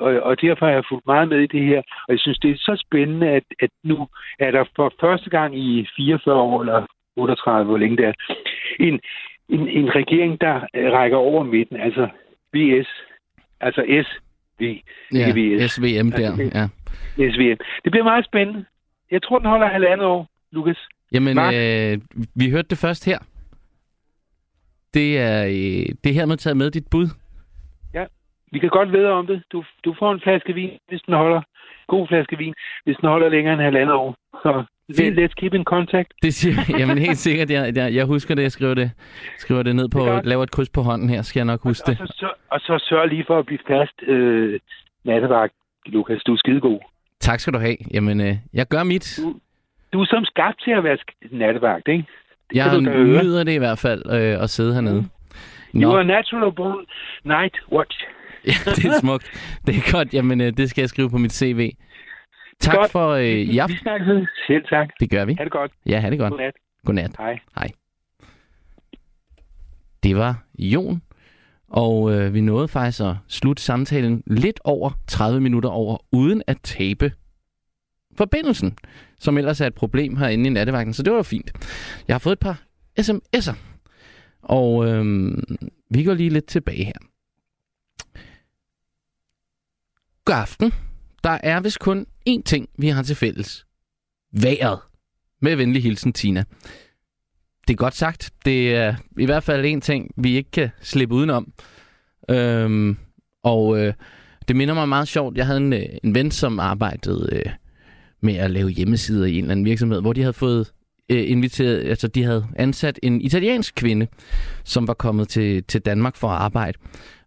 og, 0.01 0.11
og 0.29 0.41
derfor 0.41 0.67
har 0.67 0.73
jeg 0.73 0.85
fulgt 0.89 1.07
meget 1.07 1.29
med 1.29 1.39
i 1.39 1.47
det 1.47 1.65
her. 1.67 1.79
Og 1.79 2.11
jeg 2.15 2.19
synes, 2.21 2.39
det 2.39 2.51
er 2.51 2.57
så 2.59 2.85
spændende, 2.87 3.29
at, 3.29 3.43
at 3.61 3.71
nu 3.85 4.09
er 4.39 4.51
der 4.51 4.65
for 4.77 4.93
første 5.01 5.31
gang 5.31 5.59
i 5.59 5.87
44 5.97 6.35
år, 6.35 6.61
eller 6.61 6.87
38, 7.17 7.65
hvor 7.65 7.79
længe 7.79 7.97
det 7.97 8.05
er, 8.07 8.13
en, 8.81 9.01
en, 9.49 9.69
en 9.69 9.95
regering, 9.95 10.41
der 10.41 10.61
rækker 10.75 11.17
over 11.17 11.45
midten, 11.45 11.77
altså 11.77 12.09
VS, 12.55 12.89
altså 13.61 13.83
S, 14.05 14.09
V, 14.61 14.63
Ja, 15.15 15.33
VS, 15.37 15.73
SVM 15.73 16.11
der, 16.11 16.31
Altså, 16.31 16.69
ja. 17.19 17.31
SVM. 17.33 17.59
Det 17.85 17.91
bliver 17.93 18.05
meget 18.05 18.25
spændende. 18.25 18.65
Jeg 19.11 19.23
tror, 19.23 19.39
den 19.39 19.49
holder 19.49 19.69
halvandet 19.69 20.07
år, 20.07 20.29
Lukas. 20.53 20.79
Jamen, 21.13 21.35
Mark? 21.35 21.55
øh, 21.55 21.99
vi 22.35 22.51
hørte 22.51 22.69
det 22.69 22.79
først 22.79 23.07
her. 23.07 23.19
Det 24.95 25.19
er, 25.19 25.45
øh, 25.47 25.87
det 26.05 26.11
er 26.11 26.15
hermed 26.15 26.37
taget 26.37 26.57
med 26.57 26.71
dit 26.71 26.87
bud. 26.91 27.07
Vi 28.53 28.59
kan 28.59 28.69
godt 28.69 28.93
vide 28.93 29.09
om 29.11 29.27
det. 29.27 29.43
Du, 29.53 29.65
du 29.85 29.95
får 29.99 30.13
en 30.13 30.21
flaske 30.21 30.53
vin, 30.55 30.71
hvis 30.89 31.01
den 31.07 31.15
holder. 31.15 31.43
God 31.89 32.09
flaske 32.09 32.37
vin, 32.39 32.55
hvis 32.85 32.97
den 32.97 33.09
holder 33.09 33.29
længere 33.29 33.55
end 33.55 33.63
halvandet 33.63 33.95
år. 33.95 34.15
Så 34.43 34.65
Fint. 34.97 35.19
let's 35.19 35.35
keep 35.41 35.55
in 35.55 35.65
contact. 35.65 36.13
Det 36.23 36.35
siger, 36.35 36.55
jamen 36.79 36.99
helt 36.99 37.19
sikkert, 37.29 37.51
jeg, 37.51 37.77
jeg, 37.77 37.95
jeg 37.95 38.05
husker 38.07 38.35
det, 38.35 38.43
jeg 38.43 38.53
skriver 38.53 38.75
det, 38.75 38.91
skriver 39.39 39.63
det 39.63 39.77
ned 39.77 39.89
på, 39.89 39.99
Det 39.99 40.09
er 40.09 40.23
laver 40.23 40.43
et 40.43 40.51
kryds 40.51 40.69
på 40.69 40.83
hånden 40.83 41.09
her, 41.09 41.23
skal 41.23 41.41
jeg 41.41 41.45
nok 41.45 41.63
huske 41.63 41.85
Og 41.85 41.89
det. 41.89 41.99
så, 41.99 42.15
sør- 42.21 42.39
og 42.51 42.61
så 42.61 42.85
sørg 42.89 43.09
lige 43.09 43.25
for 43.27 43.39
at 43.39 43.47
blive 43.47 43.59
fast 43.67 44.03
øh, 44.03 44.61
nattevagt, 45.05 45.53
Lukas. 45.87 46.23
Du 46.23 46.33
er 46.33 46.37
skidegod. 46.37 46.79
Tak 47.21 47.41
skal 47.41 47.53
du 47.53 47.59
have. 47.59 47.77
Jamen, 47.95 48.21
øh, 48.21 48.35
jeg 48.53 48.67
gør 48.69 48.83
mit. 48.83 49.19
Du 49.93 50.01
er 50.01 50.07
som 50.07 50.25
skabt 50.25 50.61
til 50.65 50.71
at 50.71 50.85
være 50.85 50.99
nattevagt, 51.31 51.89
ikke? 51.89 52.05
Det 52.51 52.57
Jeg 52.57 52.81
nyder 52.81 53.45
det 53.45 53.53
i 53.53 53.57
hvert 53.59 53.79
fald, 53.79 54.03
øh, 54.07 54.43
at 54.43 54.51
sidde 54.51 54.75
hernede. 54.75 55.05
You 55.75 55.81
Nå, 55.81 55.97
are 55.97 56.05
natural 56.05 56.53
born 56.55 56.85
night 57.25 57.55
watch. 57.73 57.97
ja, 58.47 58.53
det 58.77 58.85
er 58.85 58.99
smukt. 59.01 59.31
Det 59.67 59.77
er 59.77 59.93
godt. 59.93 60.15
Jamen, 60.15 60.41
øh, 60.41 60.53
det 60.57 60.71
skal 60.71 60.83
jeg 60.83 60.89
skrive 60.89 61.11
på 61.11 61.19
mit 61.19 61.33
CV. 61.33 61.71
Tak 62.61 62.77
Godt. 62.77 62.91
for 62.91 63.09
øh, 63.11 63.25
i 63.25 63.45
Vi 63.45 63.59
aften. 63.59 63.79
snakkes 63.79 64.09
ved. 64.09 64.27
Selv 64.47 64.65
tak. 64.71 64.89
Det 65.01 65.11
gør 65.11 65.25
vi. 65.25 65.35
Ha' 65.39 65.45
det 65.45 65.53
godt. 65.53 65.73
Ja, 65.87 66.01
ha' 66.01 66.11
det 66.11 66.19
godt. 66.19 66.31
Godnat. 66.31 66.55
Godnat. 66.87 67.11
Hej. 67.19 67.39
Hej. 67.59 67.69
Det 70.03 70.17
var 70.17 70.43
Jon, 70.59 71.03
og 71.71 72.13
øh, 72.13 72.35
vi 72.35 72.41
nåede 72.41 72.69
faktisk 72.69 73.01
at 73.01 73.15
slutte 73.29 73.63
samtalen 73.63 74.23
lidt 74.27 74.61
over 74.65 74.91
30 75.07 75.41
minutter 75.41 75.69
over, 75.69 75.97
uden 76.13 76.43
at 76.47 76.57
tabe 76.63 77.13
forbindelsen, 78.17 78.79
som 79.21 79.39
ellers 79.39 79.61
er 79.61 79.67
et 79.67 79.75
problem 79.75 80.17
herinde 80.17 80.47
i 80.47 80.53
nattevagten, 80.53 80.95
så 80.95 81.03
det 81.03 81.11
var 81.11 81.19
jo 81.19 81.23
fint. 81.23 81.53
Jeg 82.09 82.15
har 82.15 82.19
fået 82.19 82.33
et 82.33 82.39
par 82.39 82.63
sms'er, 83.01 83.55
og 84.43 84.87
øhm, 84.87 85.59
vi 85.91 86.05
går 86.05 86.15
lige 86.15 86.31
lidt 86.31 86.47
tilbage 86.47 86.85
her. 86.85 86.93
God 90.25 90.37
aften. 90.37 90.73
Der 91.25 91.39
er 91.43 91.61
vist 91.61 91.79
kun 91.79 92.07
én 92.29 92.43
ting, 92.43 92.69
vi 92.79 92.89
har 92.89 93.03
til 93.03 93.17
fælles. 93.17 93.67
Været. 94.33 94.79
Med 95.43 95.57
venlig 95.57 95.83
hilsen, 95.83 96.13
Tina. 96.13 96.45
Det 97.69 97.75
er 97.75 97.77
godt 97.77 97.95
sagt. 97.95 98.31
Det 98.45 98.77
er 98.77 98.95
i 99.19 99.25
hvert 99.25 99.43
fald 99.43 99.65
en 99.65 99.81
ting, 99.81 100.11
vi 100.17 100.37
ikke 100.37 100.51
kan 100.51 100.71
slippe 100.81 101.15
udenom. 101.15 101.53
Øhm, 102.31 102.97
og 103.43 103.79
øh, 103.79 103.95
det 104.49 104.57
minder 104.57 104.75
mig 104.75 104.89
meget 104.89 105.09
sjovt. 105.09 105.37
Jeg 105.37 105.47
havde 105.47 105.61
en, 105.61 105.73
øh, 105.73 105.87
en 106.05 106.15
ven, 106.15 106.31
som 106.31 106.61
arbejdede 106.61 107.29
øh, 107.33 107.53
med 108.21 108.35
at 108.35 108.51
lave 108.51 108.71
hjemmesider 108.71 109.27
i 109.27 109.35
en 109.35 109.45
eller 109.45 109.53
anden 109.53 109.65
virksomhed, 109.65 110.01
hvor 110.01 110.13
de 110.13 110.21
havde 110.21 110.33
fået 110.33 110.73
øh, 111.09 111.31
inviteret, 111.31 111.89
altså 111.89 112.09
de 112.09 112.23
havde 112.23 112.47
ansat 112.57 112.99
en 113.03 113.21
italiensk 113.21 113.75
kvinde, 113.75 114.07
som 114.65 114.89
var 114.89 114.95
kommet 114.95 115.29
til, 115.29 115.65
til 115.65 115.81
Danmark 115.81 116.17
for 116.17 116.29
at 116.29 116.37
arbejde. 116.37 116.79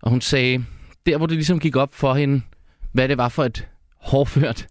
Og 0.02 0.12
hun 0.12 0.22
sagde, 0.22 0.66
der 1.06 1.18
hvor 1.18 1.26
det 1.26 1.36
ligesom 1.36 1.60
gik 1.60 1.76
op 1.76 1.94
for 1.94 2.14
hende, 2.14 2.42
hvad 2.92 3.08
det 3.08 3.18
var 3.18 3.30
for 3.30 3.44
et 3.44 3.68
hårdført 3.98 4.68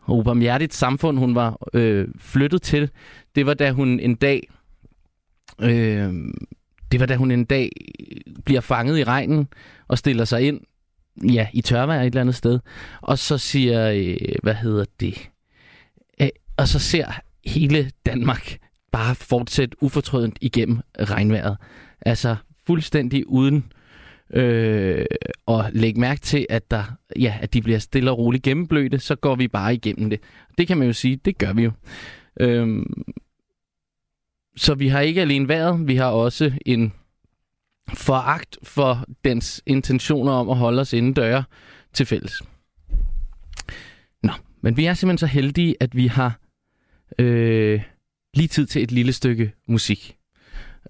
og 0.00 0.18
ubarmhjertigt 0.18 0.74
samfund, 0.74 1.18
hun 1.18 1.34
var 1.34 1.58
øh, 1.74 2.08
flyttet 2.18 2.62
til, 2.62 2.90
det 3.34 3.46
var 3.46 3.54
da 3.54 3.70
hun 3.70 4.00
en 4.00 4.14
dag 4.14 4.48
øh, 5.62 6.14
det 6.92 7.00
var 7.00 7.06
da 7.06 7.16
hun 7.16 7.30
en 7.30 7.44
dag 7.44 7.70
bliver 8.44 8.60
fanget 8.60 8.98
i 8.98 9.04
regnen 9.04 9.48
og 9.88 9.98
stiller 9.98 10.24
sig 10.24 10.42
ind 10.42 10.60
ja, 11.32 11.48
i 11.52 11.60
tørvejr 11.60 12.00
et 12.00 12.06
eller 12.06 12.20
andet 12.20 12.34
sted, 12.34 12.58
og 13.00 13.18
så 13.18 13.38
siger, 13.38 13.90
øh, 13.90 14.16
hvad 14.42 14.54
hedder 14.54 14.84
det, 15.00 15.29
og 16.60 16.68
så 16.68 16.78
ser 16.78 17.06
hele 17.44 17.90
Danmark 18.06 18.58
bare 18.92 19.14
fortsætte 19.14 19.82
ufortrødent 19.82 20.38
igennem 20.40 20.80
regnvejret. 21.00 21.56
Altså 22.00 22.36
fuldstændig 22.66 23.28
uden 23.28 23.72
øh, 24.34 25.04
at 25.48 25.70
lægge 25.72 26.00
mærke 26.00 26.20
til, 26.20 26.46
at, 26.48 26.70
der, 26.70 26.82
ja, 27.18 27.38
at 27.40 27.54
de 27.54 27.62
bliver 27.62 27.78
stille 27.78 28.10
og 28.10 28.18
roligt 28.18 28.42
gennemblødte, 28.42 28.98
så 28.98 29.14
går 29.14 29.34
vi 29.34 29.48
bare 29.48 29.74
igennem 29.74 30.10
det. 30.10 30.20
Det 30.58 30.66
kan 30.66 30.78
man 30.78 30.86
jo 30.86 30.92
sige, 30.92 31.16
det 31.16 31.38
gør 31.38 31.52
vi 31.52 31.62
jo. 31.62 31.72
Øhm, 32.40 33.04
så 34.56 34.74
vi 34.74 34.88
har 34.88 35.00
ikke 35.00 35.20
alene 35.20 35.48
været, 35.48 35.88
vi 35.88 35.96
har 35.96 36.10
også 36.10 36.52
en 36.66 36.92
foragt 37.94 38.58
for 38.62 39.04
dens 39.24 39.62
intentioner 39.66 40.32
om 40.32 40.50
at 40.50 40.56
holde 40.56 40.80
os 40.80 40.92
inden 40.92 41.12
døre 41.12 41.44
til 41.92 42.06
fælles. 42.06 42.42
Nå, 44.22 44.32
men 44.60 44.76
vi 44.76 44.84
er 44.84 44.94
simpelthen 44.94 45.18
så 45.18 45.26
heldige, 45.26 45.76
at 45.80 45.96
vi 45.96 46.06
har 46.06 46.39
øh, 47.18 47.82
lige 48.34 48.48
tid 48.48 48.66
til 48.66 48.82
et 48.82 48.92
lille 48.92 49.12
stykke 49.12 49.52
musik, 49.68 50.16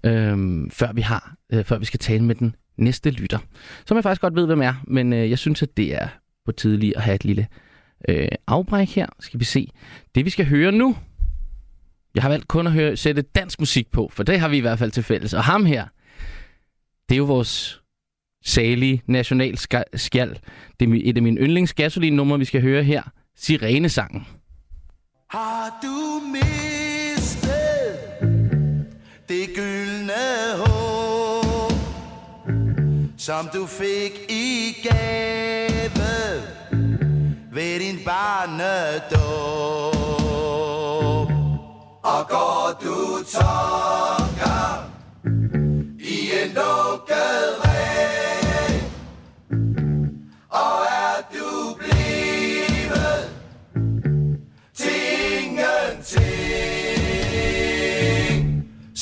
øh, 0.03 0.37
før 0.71 0.93
vi 0.93 1.01
har, 1.01 1.35
øh, 1.53 1.65
før 1.65 1.77
vi 1.77 1.85
skal 1.85 1.99
tale 1.99 2.23
med 2.23 2.35
den 2.35 2.55
næste 2.77 3.11
lytter, 3.11 3.39
som 3.85 3.95
jeg 3.97 4.03
faktisk 4.03 4.21
godt 4.21 4.35
ved, 4.35 4.45
hvem 4.45 4.61
er, 4.61 4.73
men 4.87 5.13
øh, 5.13 5.29
jeg 5.29 5.39
synes, 5.39 5.63
at 5.63 5.77
det 5.77 5.93
er 5.93 6.07
på 6.45 6.51
tide 6.51 6.77
lige 6.77 6.97
at 6.97 7.03
have 7.03 7.15
et 7.15 7.25
lille 7.25 7.47
øh, 8.09 8.27
afbræk 8.47 8.89
her. 8.89 9.07
Skal 9.19 9.39
vi 9.39 9.45
se. 9.45 9.67
Det 10.15 10.25
vi 10.25 10.29
skal 10.29 10.45
høre 10.45 10.71
nu, 10.71 10.95
jeg 12.15 12.23
har 12.23 12.29
valgt 12.29 12.47
kun 12.47 12.67
at 12.67 12.73
høre, 12.73 12.97
sætte 12.97 13.21
dansk 13.21 13.59
musik 13.59 13.91
på, 13.91 14.09
for 14.13 14.23
det 14.23 14.39
har 14.39 14.49
vi 14.49 14.57
i 14.57 14.61
hvert 14.61 14.79
fald 14.79 14.91
til 14.91 15.03
fælles. 15.03 15.33
Og 15.33 15.43
ham 15.43 15.65
her, 15.65 15.87
det 17.09 17.15
er 17.15 17.17
jo 17.17 17.23
vores 17.23 17.81
salige 18.45 19.01
nationalskjald. 19.07 20.35
Det 20.79 20.89
er 20.89 21.01
et 21.03 21.17
af 21.17 21.23
mine 21.23 21.41
yndlingsgasolin-numre, 21.41 22.39
vi 22.39 22.45
skal 22.45 22.61
høre 22.61 22.83
her. 22.83 23.03
Sirenesangen. 23.35 24.27
Har 25.31 25.79
du 25.81 26.19
mistet 26.27 27.99
det 29.29 29.47
gyldne 29.55 30.57
håb, 30.59 31.73
som 33.17 33.47
du 33.53 33.65
fik 33.65 34.11
i 34.29 34.75
gave 34.83 36.43
ved 37.51 37.79
din 37.79 37.99
barnedåb? 38.05 39.21
Og 42.03 42.27
går 42.29 42.77
du 42.83 43.23
tom 43.23 44.30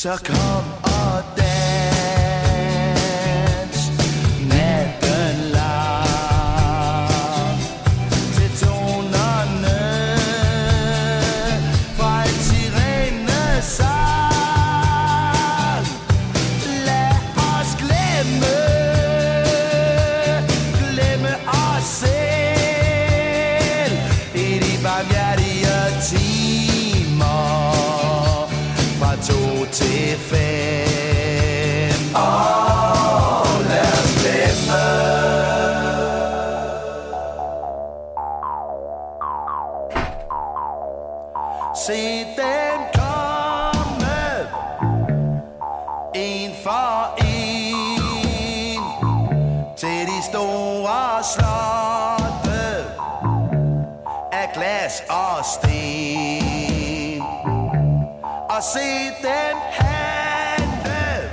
ingenting. 0.05 0.35
Så 0.35 0.78
og 55.09 55.45
sten 55.45 57.21
Og 58.49 58.63
se 58.63 58.89
dem 59.21 59.57
handle 59.71 61.29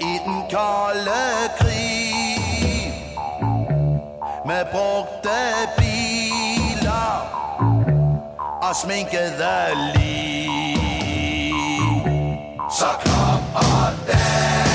I 0.00 0.18
den 0.24 0.42
kolde 0.50 1.24
krig 1.58 2.92
Med 4.46 4.64
brugte 4.72 5.38
biler 5.76 7.38
og 8.62 8.76
sminkede 8.76 9.74
lige. 9.94 10.78
Så 12.70 12.86
kom 13.04 13.40
og 13.54 13.92
dans 14.06 14.67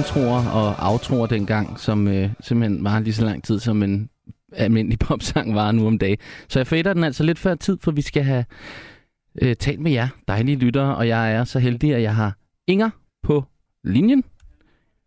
introer 0.00 0.42
og 0.60 0.68
outroer 0.92 1.26
dengang, 1.26 1.78
som 1.86 2.08
øh, 2.08 2.28
simpelthen 2.40 2.84
var 2.84 3.00
lige 3.00 3.12
så 3.14 3.24
lang 3.24 3.44
tid, 3.44 3.58
som 3.58 3.82
en 3.82 4.10
almindelig 4.52 4.98
popsang 5.08 5.54
var 5.54 5.72
nu 5.72 5.86
om 5.86 5.98
dagen. 5.98 6.18
Så 6.48 6.58
jeg 6.58 6.66
fader 6.66 6.92
den 6.94 7.04
altså 7.04 7.22
lidt 7.24 7.38
før 7.38 7.54
tid, 7.54 7.78
for 7.84 7.90
vi 7.90 8.02
skal 8.02 8.22
have 8.22 8.44
øh, 9.42 9.54
talt 9.56 9.80
med 9.80 9.92
jer, 9.92 10.08
dejlige 10.28 10.58
lyttere, 10.58 10.96
og 10.96 11.08
jeg 11.08 11.32
er 11.34 11.44
så 11.44 11.58
heldig, 11.58 11.94
at 11.94 12.02
jeg 12.02 12.14
har 12.14 12.32
Inger 12.66 12.90
på 13.22 13.44
linjen. 13.84 14.24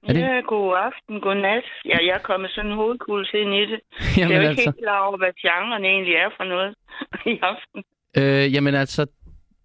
Er 0.08 0.14
det- 0.14 0.20
Ja, 0.22 0.39
god 0.56 0.76
aften, 0.88 1.22
god 1.22 1.36
nat. 1.36 1.64
Ja, 1.86 1.98
jeg 2.08 2.14
er 2.20 2.24
kommet 2.24 2.50
sådan 2.56 2.70
en 2.72 2.78
hovedkuls 2.78 3.30
ind 3.34 3.54
i 3.54 3.62
det. 3.72 3.80
jeg 4.00 4.18
Jamen 4.18 4.32
er 4.32 4.36
jo 4.36 4.41
ikke 4.41 4.50
altså, 4.50 4.64
helt 4.70 4.84
klar 4.84 5.00
over, 5.08 5.18
hvad 5.18 5.34
genren 5.41 5.86
egentlig 5.86 6.14
er 6.16 6.30
for 6.38 6.44
noget 6.54 6.72
i 7.34 7.36
aften. 7.52 7.80
øh, 8.18 8.54
jamen 8.54 8.76
altså, 8.76 9.06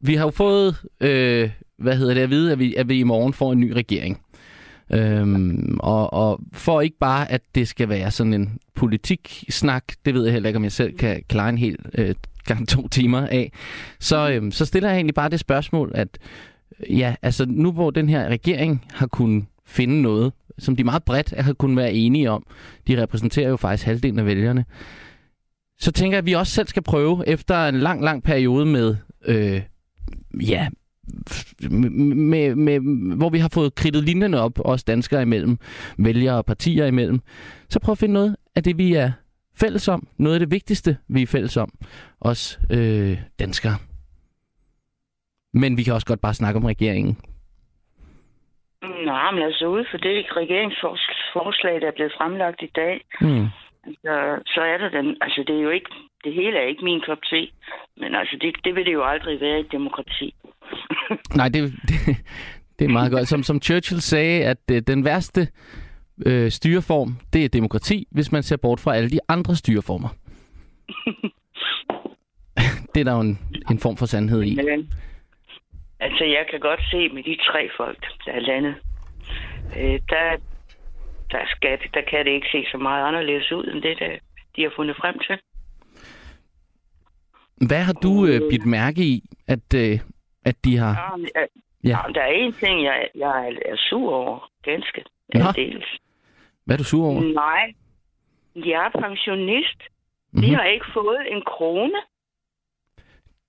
vi 0.01 0.15
har 0.15 0.25
jo 0.27 0.31
fået, 0.31 0.71
øh, 1.01 1.51
hvad 1.79 1.97
hedder 1.97 2.15
det, 2.15 2.21
at 2.21 2.31
vide, 2.31 2.53
at 2.53 2.59
vi, 2.59 2.75
at 2.75 2.89
vi 2.89 2.99
i 3.01 3.03
morgen 3.03 3.33
får 3.33 3.53
en 3.53 3.61
ny 3.61 3.71
regering. 3.73 4.23
Øhm, 4.91 5.79
og, 5.81 6.13
og 6.13 6.41
for 6.53 6.81
ikke 6.81 6.99
bare, 6.99 7.31
at 7.31 7.43
det 7.55 7.69
skal 7.69 7.89
være 7.89 8.11
sådan 8.11 8.35
en 8.35 8.59
politik-snak, 8.75 9.85
det 10.05 10.15
ved 10.15 10.25
jeg 10.25 10.33
heller 10.33 10.49
ikke, 10.49 10.57
om 10.57 10.65
jeg 10.65 10.73
selv 10.73 10.97
kan 10.97 11.23
klare 11.29 11.49
en 11.49 11.59
hel 11.59 11.77
øh, 11.95 12.15
gang 12.45 12.69
to 12.69 12.89
timer 12.89 13.27
af, 13.27 13.53
så, 14.01 14.31
øhm, 14.31 14.51
så 14.51 14.65
stiller 14.65 14.89
jeg 14.89 14.97
egentlig 14.97 15.15
bare 15.15 15.29
det 15.29 15.41
spørgsmål, 15.41 15.93
at 15.95 16.19
ja, 16.91 17.15
altså 17.23 17.47
nu 17.49 17.73
hvor 17.73 17.91
den 17.91 18.09
her 18.09 18.29
regering 18.29 18.85
har 18.93 19.07
kunnet 19.07 19.45
finde 19.67 20.03
noget, 20.03 20.33
som 20.59 20.77
de 20.77 20.85
meget 20.85 21.05
bredt 21.05 21.35
har 21.41 21.53
kunnet 21.53 21.77
være 21.77 21.93
enige 21.93 22.31
om, 22.31 22.47
de 22.89 23.03
repræsenterer 23.03 23.49
jo 23.49 23.57
faktisk 23.57 23.87
halvdelen 23.87 24.19
af 24.19 24.27
vælgerne, 24.27 24.65
så 25.79 25.93
tænker 25.93 26.17
jeg, 26.17 26.19
at 26.19 26.27
vi 26.27 26.33
også 26.33 26.53
selv 26.53 26.67
skal 26.67 26.83
prøve, 26.83 27.29
efter 27.29 27.67
en 27.67 27.75
lang, 27.75 28.05
lang 28.05 28.23
periode 28.23 28.67
med, 28.67 28.97
øh, 29.25 29.63
ja, 30.41 30.69
med, 31.71 32.55
med, 32.55 32.81
hvor 33.17 33.29
vi 33.29 33.39
har 33.39 33.51
fået 33.55 33.75
kridtet 33.75 34.05
linjerne 34.05 34.41
op, 34.41 34.53
os 34.65 34.85
danskere 34.85 35.23
imellem, 35.23 35.59
vælgere 35.99 36.37
og 36.37 36.47
partier 36.47 36.87
imellem, 36.87 37.21
så 37.69 37.81
prøv 37.81 37.93
at 37.93 37.99
finde 37.99 38.15
noget 38.15 38.37
af 38.57 38.63
det, 38.63 38.79
vi 38.79 38.95
er 38.95 39.13
fælles 39.61 39.89
om. 39.89 40.09
Noget 40.19 40.35
af 40.35 40.41
det 40.41 40.51
vigtigste, 40.51 40.97
vi 41.09 41.23
er 41.23 41.27
fælles 41.27 41.57
om. 41.57 41.71
Os 42.21 42.61
øh, 42.73 43.19
danskere. 43.39 43.77
Men 45.55 45.77
vi 45.77 45.83
kan 45.83 45.95
også 45.95 46.07
godt 46.07 46.21
bare 46.21 46.35
snakke 46.35 46.57
om 46.59 46.65
regeringen. 46.65 47.17
Nej, 49.07 49.31
men 49.31 49.43
altså 49.43 49.67
ude 49.67 49.85
for 49.91 49.99
det 49.99 50.27
regeringsforslag, 50.37 51.81
der 51.81 51.87
er 51.87 51.97
blevet 51.97 52.13
fremlagt 52.19 52.63
i 52.63 52.71
dag, 52.75 53.01
Hmm. 53.21 53.47
Altså, 53.89 54.53
så 54.55 54.61
er 54.61 54.79
der 54.79 54.89
den, 54.89 55.17
altså 55.21 55.45
det 55.47 55.57
er 55.57 55.63
jo 55.63 55.71
ikke, 55.71 55.91
det 56.25 56.33
hele 56.33 56.59
er 56.59 56.67
ikke 56.67 56.85
min 56.85 57.03
kop 57.07 57.19
te, 57.31 57.51
men 57.97 58.15
altså 58.15 58.37
det, 58.41 58.57
det 58.65 58.75
vil 58.75 58.85
det 58.85 58.93
jo 58.93 59.05
aldrig 59.05 59.41
være 59.41 59.59
i 59.59 59.61
et 59.61 59.73
demokrati. 59.73 60.35
Nej, 61.41 61.49
det, 61.49 61.73
det, 61.89 62.17
det 62.79 62.85
er 62.85 62.89
meget 62.89 63.13
godt. 63.13 63.29
Som, 63.29 63.43
som 63.43 63.63
Churchill 63.63 64.01
sagde, 64.01 64.45
at 64.45 64.71
øh, 64.73 64.83
den 64.87 65.05
værste 65.05 65.49
øh, 66.27 66.51
styreform, 66.51 67.17
det 67.33 67.45
er 67.45 67.49
demokrati, 67.49 68.07
hvis 68.11 68.33
man 68.33 68.43
ser 68.43 68.57
bort 68.57 68.81
fra 68.81 68.97
alle 68.97 69.11
de 69.11 69.21
andre 69.29 69.57
styreformer. 69.57 70.09
det 72.95 73.01
er 73.01 73.05
der 73.05 73.15
jo 73.15 73.21
en, 73.21 73.39
en 73.71 73.79
form 73.79 73.97
for 73.97 74.07
sandhed 74.07 74.43
i. 74.43 74.59
Altså 76.01 76.25
jeg 76.25 76.47
kan 76.51 76.61
godt 76.61 76.81
se 76.91 77.09
med 77.09 77.23
de 77.23 77.37
tre 77.37 77.71
folk, 77.77 78.07
der 78.25 78.33
er 78.33 78.41
landet, 78.41 78.75
øh, 79.77 80.01
der, 80.09 80.37
der, 81.31 81.43
skal, 81.47 81.79
der 81.95 82.03
kan 82.11 82.25
det 82.27 82.33
ikke 82.33 82.49
se 82.53 82.67
så 82.71 82.79
meget 82.79 83.09
anderledes 83.09 83.53
ud, 83.53 83.65
end 83.65 83.83
det, 83.83 83.99
der, 83.99 84.19
de 84.57 84.63
har 84.63 84.73
fundet 84.77 84.97
frem 84.97 85.19
til. 85.19 85.39
Hvad 87.69 87.83
har 87.83 87.93
du 87.93 88.27
øh, 88.27 88.41
bidt 88.51 88.67
mærke 88.67 89.01
i, 89.03 89.23
at, 89.49 89.75
øh, 89.75 89.99
at 90.45 90.65
de 90.65 90.77
har... 90.77 90.93
Ja, 91.11 91.17
men, 91.17 91.29
øh, 91.37 91.47
Ja. 91.85 91.89
ja. 91.89 92.13
der 92.15 92.21
er 92.21 92.33
en 92.33 92.53
ting, 92.53 92.85
jeg, 92.85 93.09
jeg 93.15 93.49
er 93.49 93.77
sur 93.77 94.13
over, 94.13 94.51
ganske 94.63 95.05
Nå. 95.35 95.41
aldeles. 95.41 95.85
Hvad 96.65 96.77
er 96.77 96.79
du 96.79 96.85
sur 96.85 97.07
over? 97.07 97.21
Nej, 97.23 97.73
jeg 98.55 98.91
er 98.95 99.01
pensionist. 99.01 99.83
Mhm. 100.33 100.43
Vi 100.43 100.49
har 100.49 100.65
ikke 100.65 100.87
fået 100.95 101.21
en 101.33 101.43
krone. 101.47 102.01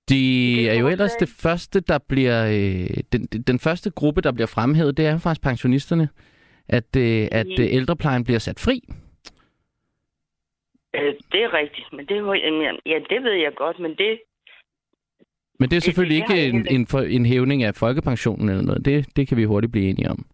De 0.10 0.16
Det 0.16 0.70
er 0.70 0.80
jo 0.80 0.88
ellers 0.88 1.16
det 1.16 1.30
første, 1.30 1.80
der 1.80 1.98
bliver... 1.98 2.46
Øh, 2.46 2.98
den, 3.12 3.26
den 3.26 3.60
første 3.60 3.92
gruppe, 3.92 4.22
der 4.22 4.32
bliver 4.32 4.48
fremhævet, 4.48 4.98
det 4.98 5.06
er 5.06 5.18
faktisk 5.18 5.44
pensionisterne. 5.44 6.10
At, 6.70 6.96
øh, 6.98 7.28
at 7.32 7.46
Mhm. 7.48 7.56
øh, 7.62 7.68
ældreplejen 7.78 8.24
bliver 8.24 8.40
sat 8.40 8.60
fri. 8.60 8.82
Øh, 10.96 11.14
det 11.32 11.44
er 11.44 11.54
rigtigt, 11.54 11.94
men 11.94 12.06
det, 12.06 12.16
ja, 12.86 13.00
det 13.10 13.24
ved 13.24 13.32
jeg 13.34 13.52
godt, 13.56 13.80
men 13.80 13.92
det, 13.96 14.22
Men 15.60 15.70
det 15.70 15.76
er 15.76 15.80
Det- 15.80 15.84
selvfølgelig 15.84 16.22
det 16.22 16.28
har 16.28 16.36
ikke 16.36 16.58
en, 16.58 16.68
en, 16.72 16.88
for, 16.88 17.00
en 17.00 17.26
hævning 17.26 17.64
af 17.64 17.76
folkepensionen 17.76 18.50
eller 18.50 18.64
noget. 18.64 18.86
Det, 18.86 19.16
det 19.16 19.28
kan 19.28 19.38
vi 19.38 19.44
hurtigt 19.44 19.72
blive 19.72 19.90
enige 19.90 20.10
om. 20.10 20.26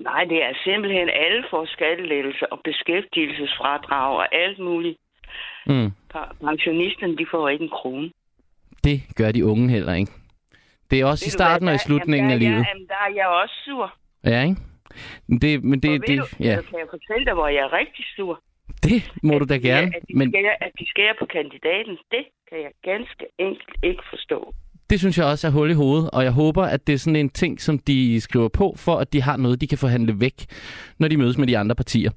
nej, 0.00 0.24
det 0.24 0.42
er 0.42 0.52
simpelthen 0.64 1.08
alle 1.08 1.44
får 1.50 1.64
skattelettelser 1.66 2.46
og 2.46 2.60
beskæftigelsesfradrag 2.64 4.16
og 4.16 4.34
alt 4.34 4.58
muligt. 4.58 4.98
Mm. 5.66 5.90
Pensionisterne, 6.40 7.16
de 7.16 7.26
får 7.30 7.48
ikke 7.48 7.64
en 7.64 7.70
krone. 7.70 8.10
Det 8.84 9.02
gør 9.16 9.32
de 9.32 9.44
unge 9.46 9.68
heller 9.70 9.94
ikke. 9.94 10.12
Det 10.90 11.00
er 11.00 11.04
også 11.04 11.24
Ved 11.24 11.28
i 11.28 11.30
du 11.30 11.36
hvad, 11.38 11.46
starten 11.46 11.68
og 11.68 11.74
i 11.74 11.78
slutningen 11.78 12.30
af 12.30 12.34
jamen, 12.34 12.42
der, 12.42 12.48
er 12.48 12.52
livet. 12.54 12.66
Jamen, 12.74 12.86
der 12.88 12.94
er 13.08 13.14
jeg 13.14 13.26
også 13.26 13.54
sur. 13.64 13.94
Ja, 14.24 14.42
ikke? 14.42 14.56
Det, 15.42 15.64
men 15.64 15.80
det, 15.80 15.90
det, 16.08 16.18
du, 16.18 16.26
ja, 16.40 16.48
jeg 16.48 16.64
kan 16.64 16.78
jeg 16.78 16.88
fortælle 16.90 17.24
dig, 17.26 17.34
hvor 17.34 17.48
jeg 17.48 17.62
er 17.68 17.72
rigtig 17.72 18.04
sur. 18.16 18.42
det 18.82 18.98
må 19.22 19.38
du 19.38 19.44
da 19.44 19.54
At 19.54 19.62
gerne. 19.62 19.86
At 19.96 20.02
de, 20.08 20.18
Men 20.18 20.30
skærer, 20.32 20.54
at 20.60 20.72
de 20.78 20.84
skærer 20.88 21.14
på 21.18 21.26
kandidaten, 21.26 21.94
det 22.10 22.24
kan 22.48 22.58
jeg 22.66 22.72
ganske 22.84 23.24
enkelt 23.38 23.76
ikke 23.82 24.02
forstå. 24.10 24.54
det 24.90 24.98
synes 25.00 25.18
jeg 25.18 25.26
også 25.26 25.46
er 25.46 25.50
hul 25.50 25.70
i 25.70 25.74
hovedet, 25.74 26.10
og 26.12 26.22
jeg 26.24 26.32
håber, 26.32 26.62
at 26.62 26.86
det 26.86 26.92
er 26.92 26.98
sådan 26.98 27.16
en 27.16 27.30
ting, 27.30 27.60
som 27.60 27.78
de 27.78 28.20
skriver 28.20 28.48
på, 28.48 28.74
for 28.76 28.96
at 29.02 29.12
de 29.12 29.22
har 29.22 29.36
noget, 29.36 29.60
de 29.60 29.66
kan 29.66 29.78
forhandle 29.78 30.14
væk, 30.20 30.38
når 30.98 31.08
de 31.08 31.16
mødes 31.16 31.38
med 31.38 31.46
de 31.46 31.58
andre 31.58 31.74
partier. 31.74 32.10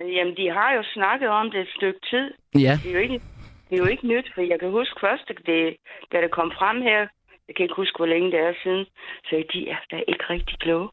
Jamen, 0.00 0.36
de 0.36 0.46
har 0.58 0.70
jo 0.76 0.82
snakket 0.94 1.28
om 1.28 1.50
det 1.50 1.60
et 1.60 1.68
stykke 1.76 2.00
tid. 2.10 2.26
Ja, 2.66 2.74
Det 2.82 2.88
er 2.90 2.94
jo 2.98 2.98
ikke, 3.06 3.20
det 3.68 3.74
er 3.76 3.82
jo 3.84 3.90
ikke 3.94 4.06
nyt, 4.06 4.26
for 4.34 4.42
jeg 4.42 4.58
kan 4.60 4.70
huske 4.70 4.96
først, 5.00 5.28
det, 5.46 5.76
da 6.12 6.16
det 6.24 6.30
kom 6.30 6.52
frem 6.58 6.82
her, 6.82 7.00
jeg 7.48 7.54
kan 7.56 7.62
ikke 7.64 7.80
huske, 7.82 7.96
hvor 7.96 8.06
længe 8.06 8.30
det 8.30 8.40
er 8.40 8.52
siden, 8.62 8.84
så 9.28 9.44
de 9.52 9.68
er 9.68 9.80
da 9.90 9.96
ikke 10.08 10.24
rigtig 10.30 10.58
kloge. 10.58 10.88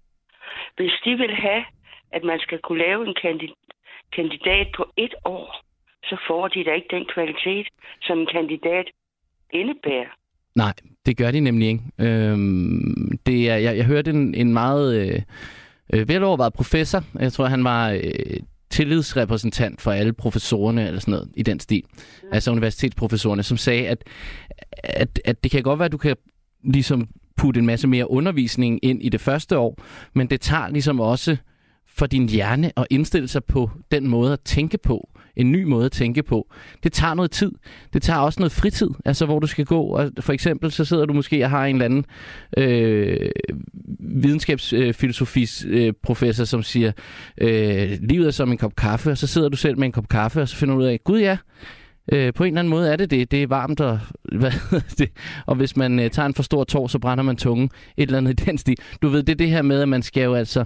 Hvis 0.78 0.92
de 1.06 1.12
vil 1.16 1.36
have, 1.36 1.64
at 2.12 2.24
man 2.24 2.40
skal 2.40 2.60
kunne 2.60 2.80
lave 2.80 3.08
en 3.08 3.16
kandi- 3.24 3.56
kandidat 4.16 4.68
på 4.78 4.84
et 4.98 5.16
år, 5.26 5.62
så 6.04 6.18
får 6.28 6.48
de 6.48 6.64
da 6.64 6.72
ikke 6.74 6.88
den 6.92 7.06
kvalitet, 7.14 7.68
som 8.02 8.20
en 8.20 8.28
kandidat 8.28 8.86
indebærer. 9.54 10.12
nej, 10.56 10.74
det 11.06 11.18
gør 11.18 11.32
de 11.32 11.40
nemlig 11.40 11.68
ikke. 11.68 11.84
Øhm, 12.00 13.18
det 13.26 13.50
er, 13.50 13.56
jeg, 13.56 13.78
jeg 13.78 13.86
hørte 13.86 14.12
en, 14.12 14.36
en 14.36 14.54
meget 14.54 14.88
øh, 15.02 15.22
øh, 15.94 16.10
velovervejet 16.10 16.54
professor, 16.54 17.04
jeg 17.20 17.34
tror, 17.34 17.46
han 17.46 17.64
var 17.64 17.92
øh, 17.92 18.40
tillidsrepræsentant 18.70 19.82
for 19.82 19.92
alle 19.92 20.14
professorerne, 20.14 20.88
eller 20.88 21.00
sådan 21.00 21.12
noget, 21.12 21.32
i 21.38 21.44
den 21.44 21.60
stil, 21.60 21.84
altså 22.32 22.52
universitetsprofessorerne, 22.52 23.44
som 23.44 23.58
sagde, 23.58 23.88
at, 23.88 24.04
at, 24.84 25.20
at 25.26 25.44
det 25.44 25.52
kan 25.52 25.64
godt 25.64 25.80
være, 25.80 25.86
at 25.86 25.92
du 25.92 25.98
kan 25.98 26.16
ligesom 26.64 27.08
putte 27.38 27.60
en 27.60 27.66
masse 27.66 27.88
mere 27.88 28.12
undervisning 28.12 28.80
ind 28.84 29.04
i 29.04 29.10
det 29.10 29.22
første 29.22 29.58
år, 29.58 29.82
men 30.14 30.28
det 30.28 30.42
tager 30.42 30.70
ligesom 30.70 31.00
også 31.00 31.38
for 31.88 32.06
din 32.06 32.30
hjerne 32.30 32.72
at 32.78 32.88
indstille 32.90 33.28
sig 33.28 33.44
på 33.44 33.70
den 33.92 34.08
måde 34.08 34.34
at 34.34 34.40
tænke 34.40 34.78
på, 34.78 35.10
en 35.36 35.52
ny 35.52 35.64
måde 35.64 35.86
at 35.86 35.92
tænke 35.92 36.24
på. 36.24 36.54
Det 36.84 36.94
tager 36.94 37.14
noget 37.14 37.32
tid. 37.32 37.52
Det 37.94 38.02
tager 38.02 38.20
også 38.20 38.40
noget 38.40 38.52
fritid, 38.52 38.90
altså 39.06 39.26
hvor 39.26 39.40
du 39.40 39.48
skal 39.48 39.66
gå. 39.66 39.82
Og 39.82 40.12
for 40.20 40.34
eksempel 40.34 40.72
så 40.72 40.86
sidder 40.86 41.06
du 41.06 41.14
måske 41.14 41.44
og 41.44 41.50
har 41.50 41.66
en 41.66 41.76
eller 41.76 41.86
anden 41.86 42.06
øh, 42.58 43.30
videnskabsfilosofis 44.00 45.66
øh, 45.70 45.94
professor, 46.04 46.44
som 46.44 46.64
siger, 46.64 46.92
øh, 47.38 47.92
livet 48.02 48.28
er 48.28 48.32
som 48.32 48.52
en 48.52 48.58
kop 48.58 48.76
kaffe, 48.76 49.12
og 49.12 49.18
så 49.18 49.28
sidder 49.28 49.50
du 49.50 49.58
selv 49.58 49.80
med 49.80 49.86
en 49.86 49.92
kop 49.92 50.10
kaffe, 50.10 50.42
og 50.42 50.50
så 50.50 50.56
finder 50.56 50.76
du 50.76 50.82
ud 50.82 50.86
af, 50.86 51.00
gud 51.04 51.20
ja, 51.20 51.38
Øh, 52.14 52.34
på 52.34 52.44
en 52.44 52.48
eller 52.48 52.60
anden 52.60 52.70
måde 52.70 52.92
er 52.92 52.96
det 52.96 53.12
det. 53.12 53.32
Det 53.32 53.44
er 53.44 53.48
varmt, 53.48 53.82
og, 53.82 54.00
hvad 54.40 54.52
det? 54.98 55.12
og 55.48 55.56
hvis 55.56 55.78
man 55.78 56.00
øh, 56.00 56.10
tager 56.10 56.26
en 56.26 56.34
for 56.34 56.44
stor 56.44 56.64
tår, 56.64 56.88
så 56.88 57.00
brænder 57.00 57.24
man 57.24 57.38
tungen. 57.38 57.70
Et 57.98 58.04
eller 58.04 58.18
andet 58.18 58.42
i 58.42 58.46
den 58.46 58.58
stil. 58.58 58.78
Du 59.02 59.08
ved, 59.08 59.24
det 59.24 59.32
er 59.34 59.38
det 59.38 59.50
her 59.50 59.62
med, 59.62 59.82
at 59.82 59.90
man 59.90 60.02
skal 60.02 60.24
jo 60.24 60.34
altså... 60.34 60.66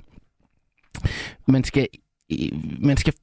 Man 1.47 1.63
skal, 1.63 1.87
øh, 2.31 2.83
man 2.85 2.97
skal 2.97 3.13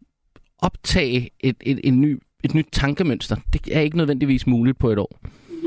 optage 0.59 1.31
et, 1.41 1.57
et, 1.61 1.81
et, 1.85 1.95
ny, 1.95 2.19
et 2.45 2.55
nyt 2.55 2.69
tankemønster. 2.73 3.37
Det 3.53 3.77
er 3.77 3.81
ikke 3.81 3.97
nødvendigvis 3.97 4.47
muligt 4.47 4.79
på 4.79 4.89
et 4.91 4.99
år. 4.99 5.19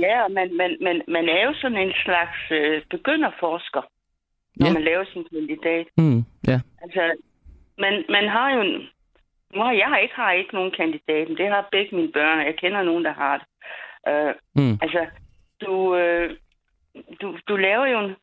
Ja, 0.01 0.27
men 0.27 0.57
man, 0.57 0.77
man, 0.81 1.01
man 1.07 1.29
er 1.29 1.43
jo 1.47 1.53
sådan 1.61 1.77
en 1.77 1.93
slags 2.05 2.39
øh, 2.51 2.81
begynderforsker, 2.89 3.81
når 4.55 4.67
Ja. 4.67 4.73
man 4.73 4.83
laver 4.83 5.05
sin 5.13 5.23
kandidat. 5.33 5.85
Mm, 5.97 6.23
ja. 6.47 6.59
Altså, 6.81 7.01
man, 7.79 7.93
man 8.09 8.27
har 8.29 8.53
jo... 8.55 8.61
En, 8.61 8.81
har 9.55 9.71
jeg 9.71 9.87
har 9.87 9.97
ikke, 9.97 10.15
har 10.15 10.31
ikke 10.31 10.55
nogen 10.55 10.71
kandidat, 10.71 11.27
men 11.27 11.37
det 11.37 11.47
har 11.47 11.67
begge 11.71 11.95
mine 11.95 12.11
børn, 12.11 12.39
og 12.39 12.45
jeg 12.45 12.55
kender 12.55 12.83
nogen, 12.83 13.05
der 13.05 13.13
har 13.13 13.37
det. 13.37 13.47
Øh, 14.07 14.33
Mm, 14.55 14.79
altså, 14.81 15.05
du, 15.61 15.95
øh, 15.95 16.37
du, 17.21 17.37
du 17.47 17.55
laver 17.55 17.85
jo 17.85 17.99
en... 17.99 18.15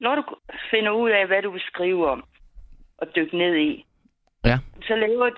Når 0.00 0.14
du 0.14 0.22
finder 0.70 0.90
ud 0.90 1.10
af, 1.10 1.26
hvad 1.26 1.42
du 1.42 1.50
vil 1.50 1.60
skrive 1.60 2.10
om, 2.10 2.24
og 2.98 3.16
dykke 3.16 3.38
ned 3.38 3.56
i, 3.56 3.84
Ja. 4.44 4.58
så, 4.82 4.96
laver, 4.96 5.30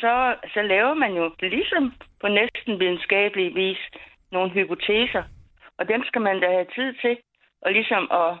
så, 0.00 0.36
så 0.54 0.62
laver 0.62 0.94
man 0.94 1.12
jo 1.12 1.32
ligesom 1.40 1.92
på 2.20 2.28
næsten 2.28 2.80
videnskabelig 2.80 3.54
vis 3.54 3.78
nogle 4.32 4.50
hypoteser, 4.50 5.22
og 5.78 5.88
dem 5.88 6.04
skal 6.04 6.20
man 6.20 6.40
da 6.40 6.46
have 6.46 6.66
tid 6.74 6.94
til, 6.94 7.18
og 7.62 7.72
ligesom 7.72 8.08
at, 8.12 8.32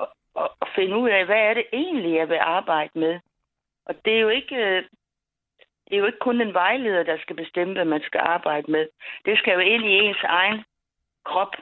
at, 0.00 0.06
at, 0.36 0.48
at 0.62 0.68
finde 0.74 0.96
ud 0.96 1.08
af, 1.08 1.24
hvad 1.24 1.36
er 1.38 1.54
det 1.54 1.64
egentlig, 1.72 2.14
jeg 2.16 2.28
vil 2.28 2.38
arbejde 2.40 2.90
med. 2.94 3.20
Og 3.86 3.94
det 4.04 4.16
er 4.16 4.20
jo 4.20 4.28
ikke... 4.28 4.84
Det 5.90 5.96
er 5.96 6.00
jo 6.00 6.06
ikke 6.06 6.18
kun 6.28 6.40
en 6.40 6.54
vejleder, 6.54 7.02
der 7.02 7.16
skal 7.20 7.36
bestemme, 7.36 7.74
hvad 7.74 7.84
man 7.84 8.00
skal 8.02 8.20
arbejde 8.20 8.72
med. 8.72 8.86
Det 9.24 9.38
skal 9.38 9.52
jo 9.52 9.58
ind 9.58 9.84
i 9.84 9.92
ens 9.92 10.22
egen 10.24 10.64
krop. 11.24 11.52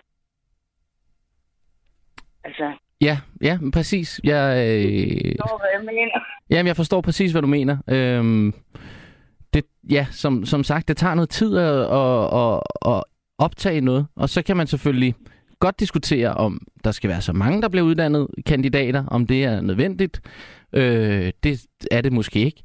Altså, 2.44 2.72
Ja, 3.00 3.18
ja, 3.42 3.58
men 3.60 3.70
præcis. 3.70 4.20
Jeg, 4.24 4.44
øh, 4.68 5.34
forstår, 5.40 5.58
hvad 5.58 5.68
jeg 5.74 5.84
mener? 5.84 6.20
Jamen, 6.50 6.66
jeg 6.66 6.76
forstår 6.76 7.00
præcis, 7.00 7.32
hvad 7.32 7.42
du 7.42 7.48
mener. 7.48 7.76
Øhm, 7.88 8.54
det, 9.54 9.64
ja, 9.90 10.06
som, 10.10 10.44
som 10.44 10.64
sagt, 10.64 10.88
det 10.88 10.96
tager 10.96 11.14
noget 11.14 11.30
tid 11.30 11.56
at, 11.56 11.78
at, 11.80 12.24
at, 12.42 12.60
at 12.94 13.04
optage 13.38 13.80
noget, 13.80 14.06
og 14.16 14.28
så 14.28 14.42
kan 14.42 14.56
man 14.56 14.66
selvfølgelig 14.66 15.14
godt 15.60 15.80
diskutere, 15.80 16.34
om 16.34 16.60
der 16.84 16.90
skal 16.92 17.10
være 17.10 17.20
så 17.20 17.32
mange, 17.32 17.62
der 17.62 17.68
bliver 17.68 17.84
uddannet 17.86 18.26
kandidater, 18.46 19.04
om 19.06 19.26
det 19.26 19.44
er 19.44 19.60
nødvendigt. 19.60 20.20
Øh, 20.72 21.32
det 21.42 21.66
er 21.90 22.00
det 22.00 22.12
måske 22.12 22.38
ikke. 22.40 22.62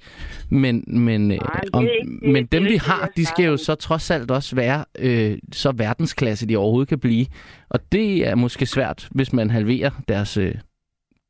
Men, 0.52 0.84
men, 0.88 1.32
øh, 1.32 1.38
er 1.38 1.60
om, 1.74 1.84
ikke- 1.84 1.94
det- 2.22 2.32
men 2.34 2.44
det 2.44 2.52
dem, 2.52 2.64
vi 2.64 2.70
det, 2.74 2.82
har, 2.82 3.00
jeg 3.00 3.10
de 3.18 3.26
skal 3.26 3.46
jo 3.46 3.58
så 3.58 3.76
trods 3.76 4.12
alt 4.12 4.32
også 4.32 4.56
være 4.56 4.86
øh, 5.00 5.38
så 5.52 5.72
verdensklasse, 5.78 6.48
de 6.48 6.58
overhovedet 6.58 6.90
kan 6.90 7.00
blive. 7.00 7.26
Og 7.70 7.80
det 7.92 8.28
er 8.28 8.36
måske 8.36 8.66
svært, 8.66 9.08
hvis 9.12 9.34
man 9.34 9.50
halverer 9.50 9.92
deres 10.08 10.38
øh, 10.38 10.56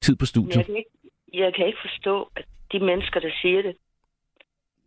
tid 0.01 0.16
på 0.16 0.26
studiet. 0.26 0.55
Jeg 0.55 0.66
kan, 0.66 0.76
ikke, 0.76 0.89
jeg 1.34 1.51
kan 1.55 1.66
ikke 1.68 1.80
forstå, 1.82 2.30
at 2.36 2.45
de 2.72 2.80
mennesker, 2.80 3.20
der 3.20 3.30
siger 3.41 3.61
det, 3.61 3.76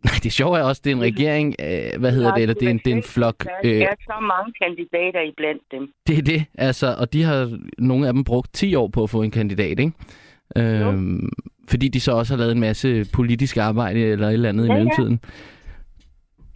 Nej, 0.05 0.13
det 0.23 0.31
sjove 0.33 0.57
er 0.59 0.63
også, 0.63 0.81
det 0.85 0.91
er 0.91 0.95
en 0.95 1.01
regering, 1.01 1.55
øh, 1.59 1.99
hvad 1.99 2.11
hedder 2.11 2.33
det, 2.33 2.41
eller 2.41 2.53
det 2.53 2.65
er 2.65 2.69
en, 2.69 2.77
det 2.85 2.91
er 2.91 2.95
en 2.95 3.03
flok. 3.03 3.43
der 3.43 3.49
Øh, 3.63 3.71
er 3.81 3.95
så 4.01 4.13
mange 4.21 4.53
kandidater 4.61 5.21
iblandt 5.21 5.63
dem. 5.71 5.91
det 6.07 6.17
er 6.17 6.21
det, 6.21 6.45
altså, 6.57 6.95
og 6.99 7.13
de 7.13 7.23
har, 7.23 7.57
nogle 7.77 8.07
af 8.07 8.13
dem 8.13 8.23
brugt 8.23 8.53
10 8.53 8.75
år 8.75 8.87
på 8.87 9.03
at 9.03 9.09
få 9.09 9.21
en 9.21 9.31
kandidat, 9.31 9.79
ikke? 9.79 9.91
Øhm, 10.57 11.29
fordi 11.69 11.87
de 11.87 11.99
så 11.99 12.11
også 12.11 12.33
har 12.33 12.37
lavet 12.39 12.51
en 12.51 12.59
masse 12.59 13.05
politisk 13.13 13.57
arbejde 13.57 13.99
eller 13.99 14.27
et 14.27 14.33
eller 14.33 14.49
andet 14.49 14.63
Ja, 14.67 14.69
i 14.69 14.73
ja. 14.73 14.77
mellemtiden. 14.77 15.19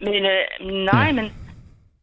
Men 0.00 0.08
øh, 0.14 0.72
nej, 0.84 1.00
Ja. 1.00 1.06
ja. 1.06 1.12
men, 1.12 1.24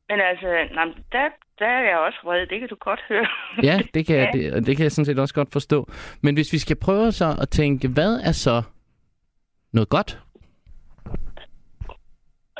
men 0.09 0.19
altså, 0.31 0.47
nej, 0.75 0.85
der, 1.11 1.19
der 1.59 1.65
er 1.65 1.83
jeg 1.89 1.97
også 2.07 2.17
vred. 2.23 2.47
Det 2.47 2.59
kan 2.59 2.69
du 2.69 2.75
godt 2.79 2.99
høre. 3.09 3.27
Ja, 3.69 3.79
det 3.93 4.05
kan, 4.05 4.15
jeg, 4.15 4.29
Ja. 4.35 4.39
det, 4.55 4.67
det 4.67 4.77
kan 4.77 4.83
jeg 4.83 4.91
sådan 4.91 5.05
set 5.05 5.19
også 5.19 5.33
godt 5.33 5.51
forstå. 5.51 5.89
Men 6.21 6.35
hvis 6.35 6.53
vi 6.53 6.57
skal 6.57 6.75
prøve 6.75 7.11
så 7.11 7.35
at 7.41 7.49
tænke, 7.49 7.87
hvad 7.87 8.19
er 8.23 8.31
så 8.31 8.61
noget 9.73 9.89
godt? 9.89 10.19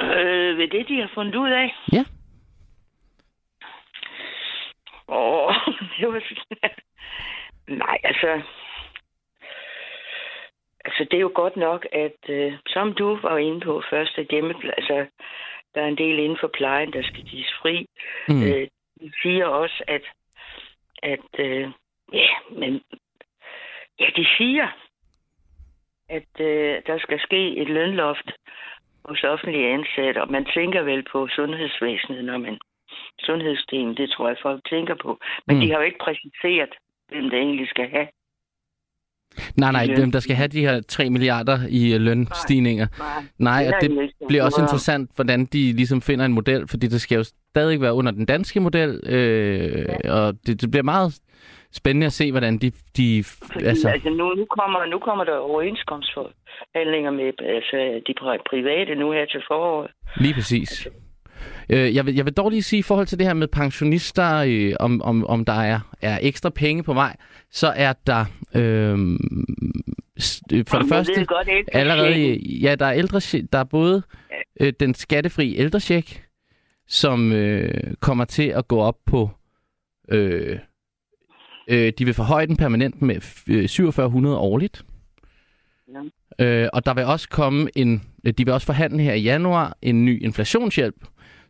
Øh, 0.02 0.58
ved 0.58 0.68
det, 0.68 0.88
de 0.88 1.02
har 1.02 1.12
fundet 1.14 1.36
ud 1.36 1.50
af? 1.50 1.76
Ja. 1.94 2.04
Åh, 5.08 5.54
det 6.00 6.08
var... 6.08 6.22
Nej, 7.68 7.98
altså... 8.04 8.42
Altså, 10.86 11.04
det 11.04 11.14
er 11.14 11.22
jo 11.22 11.32
godt 11.36 11.56
nok, 11.56 11.88
at 11.92 12.30
øh, 12.30 12.54
som 12.68 12.94
du 12.94 13.20
var 13.22 13.38
inde 13.38 13.60
på 13.60 13.84
først, 13.90 14.18
at 14.18 14.28
hjemme, 14.32 14.54
altså, 14.78 15.06
der 15.76 15.82
er 15.82 15.88
en 15.88 15.98
del 15.98 16.20
inden 16.20 16.38
for 16.42 16.48
plejen, 16.48 16.94
der 16.94 17.04
skal 17.04 17.24
gives 17.24 17.54
fri. 17.62 17.86
Mm. 18.28 18.44
Øh, 18.44 18.68
de 19.02 19.12
siger 19.22 19.46
også, 19.46 19.84
at, 19.88 20.02
at 21.04 21.40
øh, 21.40 21.72
ja, 22.14 22.30
men 22.52 22.82
ja, 24.00 24.10
de 24.16 24.26
siger, 24.38 24.68
at 26.10 26.40
øh, 26.40 26.82
der 26.88 27.00
skal 27.00 27.20
ske 27.20 27.58
et 27.58 27.70
lønloft 27.70 28.32
hos 29.10 29.24
offentlige 29.34 29.68
ansatte, 29.78 30.20
og 30.24 30.32
man 30.32 30.46
tænker 30.58 30.82
vel 30.92 31.04
på 31.12 31.28
sundhedsvæsenet, 31.38 32.26
når 32.26 32.38
man 32.38 32.56
sundhedsdelen, 33.28 33.98
det 33.98 34.08
tror 34.10 34.28
jeg, 34.28 34.38
folk 34.42 34.62
tænker 34.70 34.96
på. 35.06 35.12
Men 35.48 35.56
Mm. 35.56 35.62
de 35.62 35.68
har 35.72 35.78
jo 35.78 35.86
ikke 35.90 36.04
præciseret, 36.08 36.74
hvem 37.10 37.24
det 37.32 37.40
egentlig 37.40 37.68
skal 37.70 37.90
have. 37.90 38.08
Nej, 39.58 39.72
nej, 39.72 39.86
dem, 40.02 40.12
der 40.12 40.20
skal 40.20 40.36
have 40.36 40.48
de 40.48 40.62
her 40.62 40.82
3 40.82 41.10
milliarder 41.10 41.60
i 41.70 41.94
øh, 41.94 42.02
lønstigninger. 42.02 42.88
Nej, 43.00 43.24
Nej, 43.40 43.64
det 43.64 43.74
og 43.74 43.82
det 43.82 43.90
de 43.92 44.02
ikke 44.04 44.14
bliver 44.28 44.44
også 44.44 44.62
interessant, 44.62 45.12
hvordan 45.16 45.46
de 45.46 45.74
ligesom 45.74 46.02
finder 46.02 46.26
en 46.26 46.34
model, 46.34 46.68
fordi 46.68 46.88
det 46.88 47.02
skal 47.02 47.16
jo 47.16 47.24
stadig 47.50 47.82
være 47.82 47.94
under 47.94 48.12
den 48.12 48.26
danske 48.26 48.60
model, 48.60 49.00
øh, 49.06 49.86
og 50.04 50.34
det, 50.48 50.62
det 50.62 50.72
bliver 50.72 50.84
meget 50.84 51.20
spændende 51.74 52.06
at 52.06 52.14
se, 52.14 52.32
hvordan 52.32 52.58
de... 52.58 52.72
de 52.98 53.24
Fordi, 53.24 53.66
altså, 53.66 53.68
altså, 53.70 53.90
altså 53.90 54.10
nu, 54.10 54.34
nu, 54.36 54.46
kommer, 54.46 54.86
nu 54.86 55.00
kommer 55.00 55.24
der 55.24 55.38
overenskomstforhandlinger 55.38 57.12
med 57.12 57.26
altså, 57.58 58.02
de 58.08 58.14
pri- 58.22 58.44
private 58.50 58.96
nu 58.96 59.12
her 59.12 59.26
til 59.26 59.42
foråret. 59.48 59.92
lige 60.18 60.34
præcis. 60.34 60.88
Øh, 61.70 61.96
jeg, 61.96 62.06
vil, 62.06 62.16
jeg 62.16 62.26
vil 62.26 62.34
dog 62.34 62.50
lige 62.50 62.64
sige 62.64 62.80
i 62.80 62.84
forhold 62.84 63.08
til 63.08 63.20
det 63.20 63.28
her 63.28 63.34
med 63.34 63.48
pensionister, 63.48 64.44
øh, 64.48 64.74
om, 64.80 65.02
om, 65.02 65.26
om 65.26 65.46
der 65.46 65.54
er, 65.54 65.80
er 66.02 66.20
ekstra 66.22 66.50
penge 66.50 66.84
på 66.84 66.94
vej, 66.94 67.16
så 67.52 67.68
er 67.76 67.94
der 68.08 68.26
øh, 68.56 68.98
s- 70.22 70.42
øh, 70.54 70.66
for 70.68 70.78
det 70.80 70.90
første 70.90 71.26
godt, 71.26 71.50
allerede, 71.74 72.38
ja, 72.62 72.76
der 72.76 72.86
er 72.86 72.94
ældre, 72.94 73.20
der 73.54 73.60
er 73.60 73.64
både 73.64 74.04
øh, 74.62 74.74
den 74.80 74.94
skattefri 74.94 75.56
ældrecheck, 75.58 76.24
som 76.90 77.32
øh, 77.32 77.94
kommer 78.00 78.26
til 78.26 78.48
at 78.48 78.68
gå 78.68 78.80
op 78.80 78.98
på, 79.06 79.30
øh, 80.12 80.60
øh, 81.70 81.94
de 82.00 82.06
vil 82.06 82.14
forhøje 82.14 82.48
den 82.48 82.58
permanent 82.58 83.02
med 83.02 83.16
f- 83.16 83.44
øh, 83.54 83.68
4700 83.70 84.38
årligt. 84.38 84.86
Øh, 86.40 86.68
og 86.74 86.86
der 86.86 86.94
vil 86.94 87.04
også 87.06 87.30
komme 87.30 87.70
en, 87.76 88.02
øh, 88.26 88.34
de 88.34 88.46
vil 88.46 88.54
også 88.54 88.66
forhandle 88.66 89.04
her 89.04 89.14
i 89.14 89.22
januar 89.22 89.78
en 89.82 90.06
ny 90.06 90.24
inflationshjælp, 90.24 90.96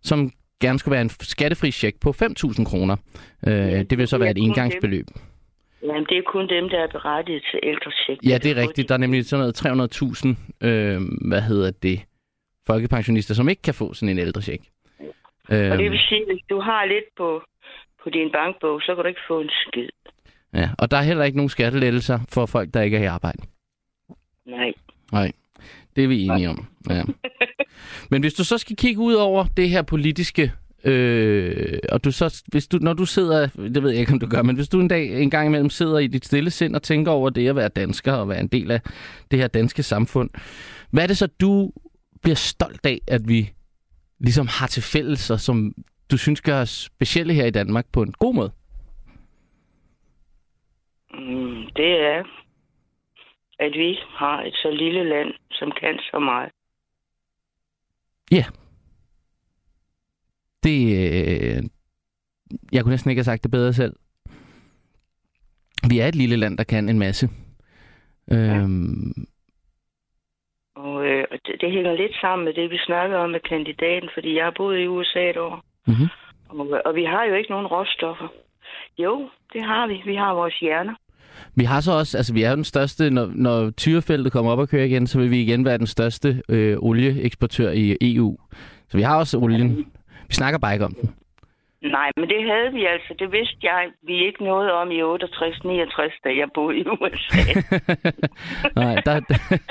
som 0.01 0.31
gerne 0.61 0.79
skulle 0.79 0.93
være 0.93 1.01
en 1.01 1.09
skattefri 1.09 1.71
check 1.71 1.99
på 1.99 2.09
5.000 2.23 2.65
kroner. 2.65 2.95
Øh, 3.47 3.53
det 3.89 3.97
vil 3.97 4.07
så 4.07 4.17
være 4.17 4.31
et 4.31 4.37
kun 4.37 4.43
indgangsbeløb. 4.43 5.05
Jamen, 5.83 6.05
det 6.09 6.17
er 6.17 6.21
kun 6.31 6.49
dem, 6.49 6.69
der 6.69 6.79
er 6.79 6.87
berettiget 6.87 7.43
til 7.51 7.59
ældrecheck. 7.63 8.19
Ja, 8.25 8.37
det 8.37 8.51
er 8.57 8.61
rigtigt. 8.61 8.89
Der 8.89 8.93
er 8.95 8.99
nemlig 8.99 9.25
sådan 9.25 9.41
noget 9.43 10.35
300.000, 10.61 10.67
øh, 10.67 11.01
hvad 11.27 11.41
hedder 11.41 11.71
det, 11.71 12.01
folkepensionister, 12.67 13.33
som 13.33 13.49
ikke 13.49 13.61
kan 13.61 13.73
få 13.73 13.93
sådan 13.93 14.09
en 14.09 14.19
ældrecheck. 14.19 14.61
Øh, 15.51 15.71
Og 15.71 15.77
det 15.77 15.91
vil 15.91 15.99
sige, 16.09 16.21
at 16.21 16.27
hvis 16.27 16.43
du 16.49 16.59
har 16.59 16.85
lidt 16.85 17.05
på, 17.17 17.41
på 18.03 18.09
din 18.09 18.31
bankbog, 18.31 18.81
så 18.81 18.95
kan 18.95 19.03
du 19.03 19.07
ikke 19.07 19.25
få 19.27 19.41
en 19.41 19.49
skid. 19.67 19.89
ja, 20.53 20.69
og 20.77 20.91
der 20.91 20.97
er 20.97 21.01
heller 21.01 21.23
ikke 21.23 21.37
nogen 21.37 21.49
skattelettelser 21.49 22.19
for 22.29 22.45
folk, 22.45 22.73
der 22.73 22.81
ikke 22.81 22.97
er 22.97 23.01
i 23.01 23.05
arbejde. 23.05 23.41
Nej. 24.45 24.73
Nej, 25.11 25.31
det 25.95 26.03
er 26.03 26.07
vi 26.07 26.25
enige 26.27 26.49
om. 26.49 26.65
Ja. 26.89 27.03
Men 28.11 28.21
hvis 28.21 28.33
du 28.33 28.43
så 28.43 28.57
skal 28.57 28.75
kigge 28.75 29.01
ud 29.01 29.13
over 29.13 29.45
det 29.57 29.69
her 29.69 29.81
politiske, 29.81 30.51
øh, 30.83 31.79
og 31.91 32.03
du 32.03 32.11
så, 32.11 32.43
hvis 32.47 32.67
du, 32.67 32.77
når 32.81 32.93
du 32.93 33.05
sidder, 33.05 33.47
det 33.47 33.83
ved 33.83 33.89
jeg 33.91 33.99
ikke, 33.99 34.13
om 34.13 34.19
du 34.19 34.27
gør, 34.27 34.41
men 34.41 34.55
hvis 34.55 34.67
du 34.69 34.79
en 34.79 34.87
dag, 34.87 35.21
en 35.21 35.29
gang 35.29 35.47
imellem 35.47 35.69
sidder 35.69 35.97
i 35.99 36.07
dit 36.07 36.25
stille 36.25 36.49
sind 36.51 36.75
og 36.75 36.83
tænker 36.83 37.11
over 37.11 37.29
det 37.29 37.47
at 37.49 37.55
være 37.55 37.67
dansker 37.69 38.13
og 38.13 38.29
være 38.29 38.39
en 38.39 38.47
del 38.47 38.71
af 38.71 38.81
det 39.31 39.39
her 39.39 39.47
danske 39.47 39.83
samfund, 39.83 40.29
hvad 40.91 41.03
er 41.03 41.07
det 41.07 41.17
så, 41.17 41.27
du 41.27 41.71
bliver 42.21 42.35
stolt 42.35 42.85
af, 42.85 42.99
at 43.07 43.21
vi 43.27 43.49
ligesom 44.19 44.47
har 44.47 44.67
til 44.67 44.83
fælles, 44.83 45.29
og 45.29 45.39
som 45.39 45.73
du 46.11 46.17
synes 46.17 46.41
gør 46.41 46.61
os 46.61 46.69
specielle 46.69 47.33
her 47.33 47.45
i 47.45 47.51
Danmark 47.51 47.85
på 47.91 48.01
en 48.01 48.11
god 48.11 48.33
måde? 48.35 48.51
Mm, 51.13 51.69
det 51.75 52.01
er, 52.01 52.23
at 53.59 53.71
vi 53.73 53.97
har 54.09 54.43
et 54.43 54.53
så 54.53 54.71
lille 54.71 55.09
land, 55.09 55.33
som 55.51 55.71
kan 55.81 55.99
så 56.11 56.19
meget. 56.19 56.51
Ja. 58.31 58.45
Det, 60.63 60.79
øh, 60.81 61.63
jeg 62.71 62.83
kunne 62.83 62.91
næsten 62.91 63.09
ikke 63.09 63.19
have 63.19 63.23
sagt 63.23 63.43
det 63.43 63.51
bedre 63.51 63.73
selv. 63.73 63.93
Vi 65.89 65.99
er 65.99 66.07
et 66.07 66.15
lille 66.15 66.35
land, 66.35 66.57
der 66.57 66.63
kan 66.63 66.89
en 66.89 66.99
masse. 66.99 67.29
Øhm, 68.31 69.13
Og 70.75 71.05
øh, 71.05 71.18
det, 71.61 71.71
hænger 71.71 71.93
lidt 71.93 72.15
sammen 72.21 72.45
med 72.45 72.53
det, 72.53 72.71
vi 72.71 72.77
snakker 72.77 73.17
om 73.17 73.29
med 73.29 73.39
kandidaten, 73.39 74.09
fordi 74.13 74.37
jeg 74.37 74.43
har 74.43 74.53
boet 74.57 74.79
i 74.79 74.87
USA 74.87 75.29
et 75.29 75.37
år. 75.37 75.63
mhm. 75.87 76.07
Og, 76.49 76.81
og 76.85 76.95
vi 76.95 77.03
har 77.03 77.23
jo 77.29 77.33
ikke 77.35 77.51
nogen 77.51 77.67
råstoffer. 77.67 78.27
Jo, 78.97 79.29
det 79.53 79.63
har 79.63 79.87
vi. 79.87 80.01
Vi 80.05 80.15
har 80.15 80.33
vores 80.33 80.59
hjerner. 80.59 80.95
Vi 81.55 81.63
har 81.63 81.81
så 81.81 81.91
også, 81.91 82.17
altså 82.17 82.33
vi 82.33 82.43
er 82.43 82.55
den 82.55 82.63
største, 82.63 83.09
når, 83.09 83.31
når 83.35 83.69
tyrefeltet 83.69 84.31
kommer 84.31 84.51
op 84.51 84.59
og 84.59 84.69
kører 84.69 84.83
igen, 84.83 85.07
så 85.07 85.19
vil 85.19 85.31
vi 85.31 85.41
igen 85.41 85.65
være 85.65 85.77
den 85.77 85.87
største 85.87 86.41
øh, 86.49 86.77
olieeksportør 86.79 87.71
i 87.71 87.97
EU. 88.01 88.37
Så 88.89 88.97
vi 88.97 89.03
har 89.03 89.17
også 89.17 89.37
olien. 89.37 89.77
Vi 90.27 90.33
snakker 90.33 90.59
bare 90.59 90.73
ikke 90.73 90.85
om 90.85 90.93
den. 91.01 91.13
Nej, 91.81 92.11
men 92.17 92.29
det 92.29 92.43
havde 92.43 92.73
vi 92.73 92.85
altså. 92.85 93.13
Det 93.19 93.31
vidste 93.31 93.57
jeg, 93.63 93.91
vi 94.01 94.25
ikke 94.25 94.43
noget 94.43 94.71
om 94.71 94.91
i 94.91 95.01
68-69, 95.01 96.19
da 96.23 96.29
jeg 96.35 96.49
boede 96.53 96.77
i 96.77 96.85
USA. 96.87 97.43
Nej, 98.81 98.95
der, 99.05 99.19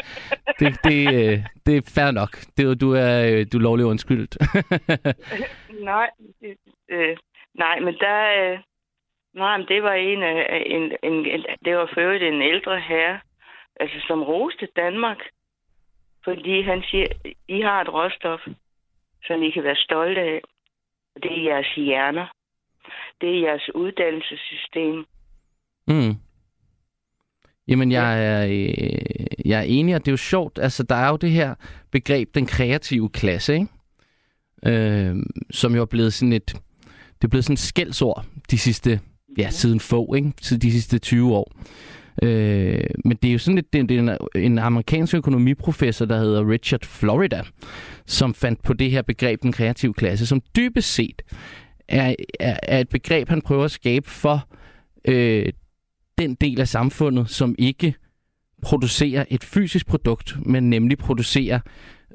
det, 0.59 0.85
det, 0.85 1.01
øh, 1.15 1.39
det 1.67 1.77
er 1.77 1.93
fair 1.95 2.11
nok. 2.11 2.31
Det, 2.57 2.81
du 2.81 2.93
er 2.93 3.15
øh, 3.31 3.47
du 3.53 3.59
er 3.59 3.63
lovlig 3.63 3.87
undskyldt. 3.87 4.37
nej, 5.91 6.11
det, 6.41 6.57
øh, 6.89 7.17
nej, 7.55 7.81
men 7.81 7.95
der... 7.95 8.19
Øh, 8.39 8.59
nej, 9.35 9.57
men 9.57 9.67
det 9.69 9.83
var 9.83 9.93
en 9.93 10.23
af... 10.23 10.63
En, 10.67 10.83
en, 11.03 11.27
en, 11.27 11.45
det 11.65 11.77
var 11.77 11.99
øvrigt 11.99 12.25
en 12.25 12.43
ældre 12.43 12.81
herre, 12.81 13.21
altså, 13.81 13.97
som 14.07 14.23
roste 14.23 14.69
Danmark. 14.77 15.19
Fordi 16.25 16.63
han 16.63 16.83
siger, 16.83 17.07
I 17.49 17.61
har 17.61 17.81
et 17.81 17.93
råstof, 17.93 18.41
som 19.25 19.43
I 19.43 19.51
kan 19.51 19.65
være 19.65 19.77
stolte 19.77 20.21
af. 20.21 20.41
Det 21.23 21.33
er 21.39 21.43
jeres 21.53 21.75
hjerner. 21.77 22.27
Det 23.21 23.29
er 23.29 23.41
jeres 23.41 23.71
uddannelsessystem. 23.75 25.05
mm. 25.89 26.15
Jamen, 27.69 27.93
jeg 27.93 28.25
er, 28.27 28.47
øh, 28.47 29.27
jeg 29.45 29.59
er 29.59 29.63
enig, 29.63 29.95
og 29.95 30.01
det 30.01 30.09
er 30.09 30.13
jo 30.13 30.17
sjovt. 30.17 30.59
Altså, 30.59 30.83
der 30.83 30.95
er 30.95 31.09
jo 31.09 31.17
det 31.17 31.31
her 31.31 31.55
begreb, 31.93 32.35
den 32.35 32.47
kreative 32.47 33.09
klasse, 33.09 33.55
ikke? 33.55 33.67
Øh, 34.67 35.17
som 35.51 35.75
jo 35.75 35.81
er 35.81 35.87
blevet 35.87 36.13
sådan 36.13 36.33
et, 36.33 36.47
det 37.15 37.25
er 37.25 37.29
blevet 37.29 37.45
sådan 37.45 37.55
et 37.55 37.59
skældsord 37.59 38.25
de 38.51 38.59
sidste, 38.59 39.01
ja, 39.39 39.51
siden 39.51 39.81
få, 39.81 40.15
ikke? 40.15 40.33
De 40.41 40.73
sidste 40.73 40.99
20 40.99 41.35
år. 41.35 41.53
Øh, 42.23 42.85
men 43.05 43.17
det 43.23 43.29
er 43.29 43.33
jo 43.33 43.39
sådan 43.39 43.55
lidt, 43.55 43.73
det, 43.73 43.89
det 43.89 43.99
er 43.99 44.01
en, 44.35 44.43
en 44.43 44.59
amerikansk 44.59 45.15
økonomiprofessor, 45.15 46.07
der 46.07 46.19
hedder 46.19 46.51
Richard 46.51 46.85
Florida, 46.85 47.43
som 48.07 48.35
fandt 48.35 48.63
på 48.63 48.73
det 48.73 48.91
her 48.91 49.03
begreb, 49.03 49.43
den 49.43 49.53
kreative 49.53 49.95
klasse, 49.95 50.27
som 50.27 50.43
dybest 50.57 50.95
set 50.95 51.23
er, 51.89 52.15
er, 52.41 52.59
er 52.63 52.79
et 52.81 52.89
begreb, 52.89 53.29
han 53.29 53.43
prøver 53.43 53.65
at 53.65 53.71
skabe 53.71 54.11
for 54.11 54.49
øh, 55.09 55.53
den 56.19 56.35
del 56.35 56.61
af 56.61 56.69
samfundet, 56.69 57.31
som 57.31 57.55
ikke 57.59 57.95
producerer 58.63 59.25
et 59.29 59.45
fysisk 59.45 59.87
produkt, 59.87 60.37
men 60.47 60.71
nemlig 60.71 60.99
producerer 60.99 61.61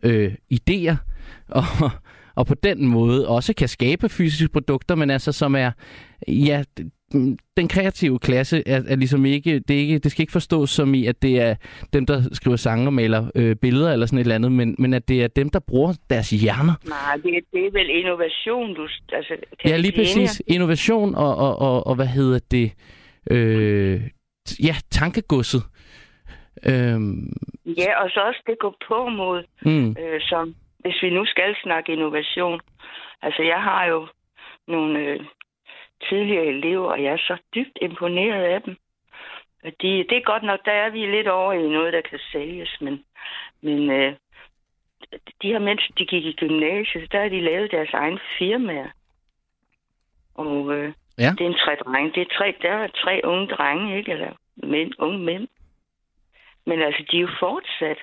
øh, 0.03 0.33
idéer, 0.53 0.95
og, 1.59 1.91
og 2.35 2.45
på 2.47 2.55
den 2.63 2.87
måde 2.87 3.27
også 3.27 3.53
kan 3.53 3.67
skabe 3.67 4.09
fysiske 4.09 4.47
produkter, 4.47 4.95
men 4.95 5.09
altså 5.09 5.31
som 5.31 5.55
er, 5.55 5.71
ja, 6.27 6.63
den 7.57 7.67
kreative 7.67 8.19
klasse 8.19 8.63
er, 8.65 8.81
er 8.87 8.95
ligesom 8.95 9.25
ikke 9.25 9.59
det, 9.59 9.75
er 9.75 9.79
ikke, 9.79 9.99
det 9.99 10.11
skal 10.11 10.21
ikke 10.23 10.31
forstås 10.31 10.69
som 10.69 10.93
i, 10.93 11.05
at 11.05 11.21
det 11.21 11.41
er 11.41 11.55
dem, 11.93 12.05
der 12.05 12.21
skriver 12.31 12.57
sange 12.57 12.87
og 12.87 12.93
maler 12.93 13.31
øh, 13.35 13.55
billeder 13.55 13.93
eller 13.93 14.05
sådan 14.05 14.19
et 14.19 14.21
eller 14.23 14.35
andet, 14.35 14.51
men, 14.51 14.75
men 14.79 14.93
at 14.93 15.07
det 15.07 15.23
er 15.23 15.27
dem, 15.27 15.49
der 15.49 15.59
bruger 15.59 15.93
deres 16.09 16.29
hjerner. 16.29 16.73
Nej, 16.87 17.15
det, 17.15 17.43
det 17.53 17.65
er 17.65 17.71
vel 17.71 17.89
innovation, 17.89 18.75
du... 18.75 18.87
Altså, 19.13 19.33
Ja, 19.65 19.77
lige 19.77 19.91
præcis. 19.95 20.41
Innovation 20.47 21.15
og, 21.15 21.35
og, 21.35 21.59
og, 21.59 21.87
og 21.87 21.95
hvad 21.95 22.07
hedder 22.07 22.39
det? 22.51 22.71
Øh, 23.31 24.01
ja, 24.63 24.75
tankegodset. 24.91 25.63
Øhm, 26.65 27.33
Ja, 27.65 28.03
og 28.03 28.09
så 28.09 28.19
også 28.27 28.41
det 28.47 28.55
går 28.59 28.75
på 28.87 29.09
mod, 29.09 29.43
mm, 29.65 29.89
øh, 29.89 30.21
som 30.21 30.55
hvis 30.79 31.01
vi 31.01 31.09
nu 31.09 31.25
skal 31.25 31.55
snakke 31.63 31.91
innovation. 31.93 32.59
Altså, 33.21 33.41
jeg 33.43 33.61
har 33.61 33.85
jo 33.85 34.07
nogle 34.67 34.99
øh, 34.99 35.19
tidligere 36.09 36.45
elever, 36.45 36.91
og 36.91 37.03
jeg 37.03 37.13
er 37.13 37.17
så 37.17 37.37
dybt 37.55 37.77
imponeret 37.81 38.43
af 38.43 38.61
dem. 38.61 38.77
De, 39.63 40.05
det 40.09 40.17
er 40.17 40.21
godt 40.31 40.43
nok, 40.43 40.65
der 40.65 40.71
er 40.71 40.89
vi 40.89 41.05
lidt 41.05 41.27
over 41.27 41.53
i 41.53 41.67
noget, 41.69 41.93
der 41.93 42.01
kan 42.01 42.19
sælges, 42.31 42.77
men, 42.81 43.03
men 43.61 43.91
øh, 43.91 44.15
de 45.41 45.47
her 45.47 45.59
mennesker, 45.59 45.93
de 45.97 46.05
gik 46.05 46.25
i 46.25 46.33
gymnasiet, 46.33 47.11
der 47.11 47.21
har 47.21 47.29
de 47.29 47.41
lavet 47.41 47.71
deres 47.71 47.93
egen 47.93 48.19
firmaer. 48.37 48.89
Og 50.35 50.73
øh, 50.73 50.93
Ja. 51.17 51.29
det 51.37 51.41
er 51.41 51.49
en 51.49 51.63
tre 51.65 51.75
drenge. 51.75 52.11
Det 52.15 52.21
er 52.21 52.37
tre, 52.37 52.55
der 52.61 52.71
er 52.71 52.87
tre 52.87 53.21
unge 53.23 53.47
drenge, 53.47 53.97
ikke? 53.97 54.11
Eller 54.11 54.31
mænd, 54.55 54.93
unge 54.99 55.19
mænd. 55.19 55.47
Men 56.65 56.81
altså, 56.81 57.03
de 57.11 57.17
er 57.17 57.21
jo 57.21 57.29
fortsat. 57.39 57.97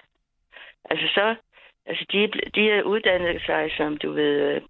Altså 0.84 1.06
så, 1.14 1.34
altså 1.86 2.04
de, 2.12 2.30
de 2.54 2.70
er 2.70 2.82
uddannet 2.82 3.42
sig 3.46 3.70
som, 3.76 3.96
du 3.96 4.12
ved, 4.12 4.60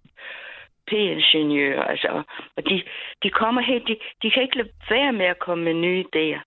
P-ingeniør, 0.91 1.81
altså, 1.83 2.23
og 2.57 2.61
de, 2.69 2.83
de 3.23 3.29
kommer 3.29 3.61
helt, 3.61 3.87
de, 3.87 3.95
de 4.21 4.31
kan 4.31 4.43
ikke 4.43 4.57
lade 4.57 4.69
være 4.89 5.13
med 5.13 5.25
at 5.25 5.39
komme 5.39 5.63
med 5.63 5.73
nye 5.73 6.03
idéer. 6.09 6.41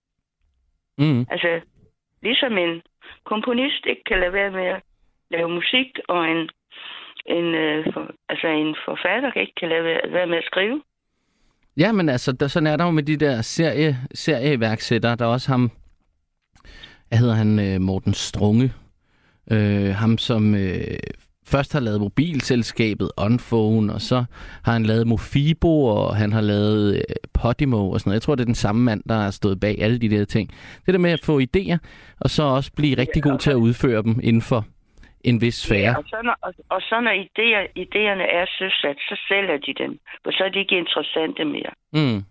mm, 0.97 1.25
Altså, 1.31 1.61
ligesom 2.21 2.57
en 2.57 2.81
komponist 3.25 3.85
ikke 3.85 4.03
kan 4.03 4.19
lade 4.19 4.33
være 4.33 4.51
med 4.51 4.65
at 4.65 4.81
lave 5.31 5.49
musik, 5.49 5.89
og 6.07 6.25
en, 6.33 6.49
en, 7.25 7.55
øh, 7.55 7.93
for, 7.93 8.11
altså 8.29 8.47
en 8.47 8.75
forfatter 8.85 9.31
ikke 9.41 9.55
kan 9.59 9.69
lade 9.69 9.83
være, 9.83 10.01
være 10.11 10.27
med 10.27 10.37
at 10.37 10.43
skrive. 10.51 10.81
Ja, 11.77 11.91
men 11.91 12.09
altså, 12.09 12.31
der, 12.31 12.47
sådan 12.47 12.67
er 12.67 12.77
der 12.77 12.85
jo 12.85 12.91
med 12.91 13.03
de 13.03 13.17
der 13.17 13.41
serie, 13.41 13.95
serieiværksættere. 14.13 15.15
Der 15.15 15.25
er 15.25 15.29
også 15.29 15.51
ham, 15.51 15.71
hvad 17.07 17.17
hedder 17.17 17.35
han, 17.35 17.59
øh, 17.59 17.81
Morten 17.81 18.13
Strunge. 18.13 18.73
Øh, 19.51 19.89
ham, 19.95 20.17
som 20.17 20.55
øh, 20.55 20.97
først 21.47 21.73
har 21.73 21.79
lavet 21.79 21.99
mobilselskabet 21.99 23.11
Onphone, 23.17 23.93
og 23.93 24.01
så 24.01 24.25
har 24.65 24.73
han 24.73 24.83
lavet 24.83 25.07
Mofibo, 25.07 25.85
og 25.85 26.15
han 26.15 26.33
har 26.33 26.41
lavet 26.41 26.95
øh, 26.95 27.01
Podimo 27.33 27.91
og 27.91 27.99
sådan 27.99 28.09
noget. 28.09 28.15
Jeg 28.15 28.21
tror, 28.21 28.35
det 28.35 28.41
er 28.41 28.45
den 28.45 28.55
samme 28.55 28.83
mand, 28.83 29.03
der 29.09 29.15
har 29.15 29.31
stået 29.31 29.59
bag 29.59 29.81
alle 29.81 29.99
de 29.99 30.09
der 30.09 30.25
ting. 30.25 30.49
Det 30.85 30.93
der 30.93 30.99
med 30.99 31.11
at 31.11 31.25
få 31.25 31.39
idéer, 31.39 31.77
og 32.21 32.29
så 32.29 32.43
også 32.43 32.71
blive 32.75 32.97
rigtig 32.97 33.23
god 33.23 33.37
til 33.39 33.51
at 33.51 33.55
udføre 33.55 34.03
dem 34.03 34.19
inden 34.23 34.41
for 34.41 34.65
en 35.23 35.41
vis 35.41 35.55
sfære. 35.55 35.97
Og 35.97 36.03
så 36.07 36.21
når, 36.23 36.37
og, 36.41 36.53
og 36.69 36.81
så 36.81 37.01
når 37.01 37.11
idéer, 37.11 37.63
idéerne 37.85 38.25
er 38.39 38.45
søsat, 38.59 38.97
så 39.09 39.15
sælger 39.27 39.57
de 39.57 39.73
dem. 39.83 39.99
For 40.23 40.31
så 40.31 40.43
er 40.43 40.49
de 40.49 40.59
ikke 40.59 40.77
interessante 40.77 41.45
mere. 41.45 41.71
Mm. 41.93 42.23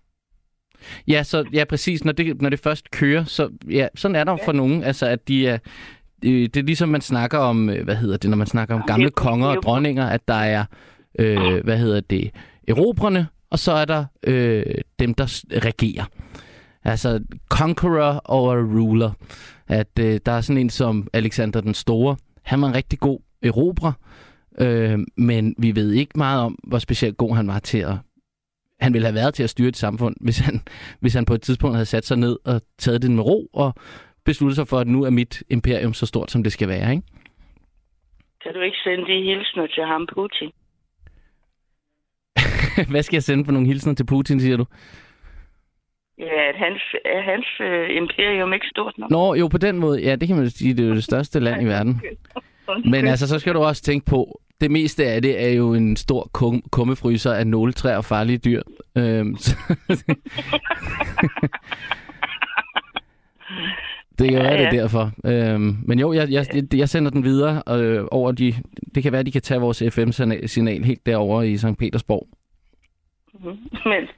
Ja, 1.09 1.23
så 1.23 1.45
ja, 1.53 1.65
præcis. 1.65 2.05
Når 2.05 2.13
det, 2.13 2.43
når 2.43 2.51
det 2.51 2.61
først 2.61 2.91
kører, 2.91 3.25
så 3.25 3.51
ja, 3.71 3.89
sådan 3.95 4.15
er 4.15 4.25
der 4.25 4.33
ja. 4.33 4.47
for 4.47 4.53
nogen, 4.53 4.85
altså 4.85 5.07
at 5.07 5.29
de 5.29 5.49
er 5.49 5.59
det, 6.25 6.55
det 6.55 6.61
er 6.61 6.65
ligesom 6.65 6.89
man 6.89 7.01
snakker 7.01 7.39
om, 7.39 7.71
øh, 7.71 7.85
hvad 7.85 7.97
hedder 7.97 8.17
det, 8.17 8.31
når 8.31 8.37
man 8.37 8.47
snakker 8.47 8.75
om 8.75 8.83
gamle 8.87 9.07
er 9.07 9.11
konger 9.11 9.49
er 9.49 9.57
og 9.57 9.63
dronninger, 9.63 10.07
at 10.07 10.29
der 10.29 10.35
er, 10.35 10.65
øh, 11.19 11.65
hvad 11.65 11.79
hedder 11.79 12.01
det, 12.01 12.31
erobrerne, 12.69 13.27
og 13.51 13.59
så 13.59 13.73
er 13.73 13.85
der 13.85 14.05
øh, 14.27 14.65
dem, 14.99 15.15
der 15.15 15.43
regerer. 15.65 16.05
Altså 16.85 17.21
conqueror 17.49 18.23
over 18.25 18.55
ruler. 18.55 19.11
At 19.69 19.99
øh, 20.01 20.21
der 20.27 20.33
er 20.33 20.41
sådan 20.41 20.61
en 20.61 20.71
som 20.71 21.09
Alexander 21.13 21.61
den 21.61 21.75
Store. 21.75 22.17
Han 22.43 22.61
var 22.61 22.69
en 22.69 22.75
rigtig 22.75 22.99
god 22.99 23.19
erobrer, 23.43 23.93
øh, 24.59 24.99
men 25.17 25.55
vi 25.59 25.75
ved 25.75 25.93
ikke 25.93 26.13
meget 26.19 26.41
om, 26.41 26.59
hvor 26.67 26.79
specielt 26.79 27.17
god 27.17 27.37
han 27.37 27.47
var 27.47 27.59
til 27.59 27.79
at 27.79 27.95
han 28.81 28.93
ville 28.93 29.07
have 29.07 29.15
været 29.15 29.35
til 29.35 29.43
at 29.43 29.51
styre 29.51 29.69
et 29.69 29.77
samfund, 29.77 30.17
hvis 30.21 30.39
han, 30.39 30.61
hvis 31.01 31.15
han 31.15 31.25
på 31.25 31.35
et 31.35 31.43
tidspunkt 31.43 31.77
havde 31.77 31.87
sat 31.87 32.07
sig 32.07 32.17
ned 32.17 32.37
og 32.45 32.63
taget 32.79 33.03
det 33.03 33.11
med 33.11 33.25
ro 33.25 33.49
og 33.53 33.75
besluttet 34.25 34.57
sig 34.57 34.69
for, 34.69 34.79
at 34.79 34.87
nu 34.87 35.03
er 35.05 35.11
mit 35.11 35.43
imperium 35.51 35.95
så 35.95 36.07
stort, 36.07 36.31
som 36.31 36.43
det 36.43 36.53
skal 36.53 36.69
være. 36.69 36.91
Ikke? 36.91 37.03
Kan 38.43 38.55
du 38.55 38.61
ikke 38.61 38.77
sende 38.85 39.07
de 39.07 39.23
hilsner 39.23 39.67
til 39.67 39.85
ham, 39.85 40.07
Putin? 40.15 40.51
Hvad 42.91 43.03
skal 43.03 43.17
jeg 43.17 43.23
sende 43.23 43.45
på 43.45 43.53
nogle 43.53 43.67
hilsner 43.67 43.95
til 43.95 44.07
Putin, 44.07 44.41
siger 44.41 44.57
du? 44.57 44.65
Ja, 46.19 46.49
at 46.49 46.57
hans, 46.57 46.83
er 47.05 47.23
hans 47.23 47.47
øh, 47.61 47.97
imperium 47.97 48.53
ikke 48.53 48.67
stort 48.67 48.99
nok? 48.99 49.11
Nå, 49.11 49.35
jo, 49.35 49.49
på 49.49 49.59
den 49.59 49.79
måde, 49.79 50.03
ja, 50.03 50.17
det 50.17 50.29
kan 50.29 50.37
man 50.37 50.51
sige, 50.51 50.75
det 50.75 50.85
er 50.85 50.89
jo 50.89 50.95
det 50.95 51.05
største 51.05 51.41
land 51.41 51.63
i 51.63 51.65
verden. 51.65 52.01
Men 52.85 53.07
altså, 53.07 53.29
så 53.29 53.39
skal 53.39 53.55
du 53.55 53.59
også 53.59 53.83
tænke 53.83 54.07
på, 54.07 54.41
det 54.61 54.71
meste 54.71 55.07
af 55.07 55.23
det 55.23 55.45
er 55.45 55.49
jo 55.49 55.75
en 55.75 55.97
stor 55.97 56.31
kum- 56.39 56.69
kummefryser 56.71 57.33
af 57.33 57.47
nåletræer 57.47 57.97
og 57.97 58.05
farlige 58.05 58.39
dyr. 58.39 58.63
Øhm, 58.97 59.37
så 59.37 59.57
det 64.19 64.31
kan 64.31 64.39
være, 64.43 64.53
Ja, 64.53 64.59
det 64.59 64.67
er 64.67 64.75
ja. 64.77 64.83
derfor. 64.83 65.11
Øhm, 65.55 65.77
men 65.87 65.99
jo, 65.99 66.13
jeg, 66.13 66.27
jeg, 66.31 66.45
jeg 66.75 66.89
sender 66.89 67.11
den 67.11 67.25
videre 67.25 67.63
øh, 67.69 68.05
over 68.11 68.33
de... 68.33 68.55
Det 68.95 69.03
kan 69.03 69.13
være, 69.13 69.23
de 69.23 69.33
kan 69.33 69.43
tage 69.43 69.61
vores 69.61 69.83
FM-signal 69.95 70.85
helt 70.85 71.07
derover 71.07 71.43
i 71.43 71.57
St. 71.57 71.79
Petersborg. 71.79 72.27
Mhm. 73.35 73.59
Men 73.91 74.09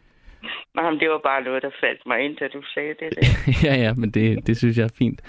jamen, 0.85 1.01
det 1.01 1.09
var 1.11 1.21
bare 1.25 1.43
noget, 1.43 1.63
der 1.63 1.71
faldt 1.81 2.01
mig 2.07 2.21
ind, 2.25 2.37
da 2.37 2.49
du 2.49 2.63
sagde 2.75 2.95
det. 3.01 3.11
Ja, 3.67 3.75
ja, 3.75 3.95
men 3.95 4.11
det, 4.11 4.47
det 4.47 4.57
synes 4.57 4.77
jeg 4.79 4.85
er 4.85 4.95
fint. 4.99 5.21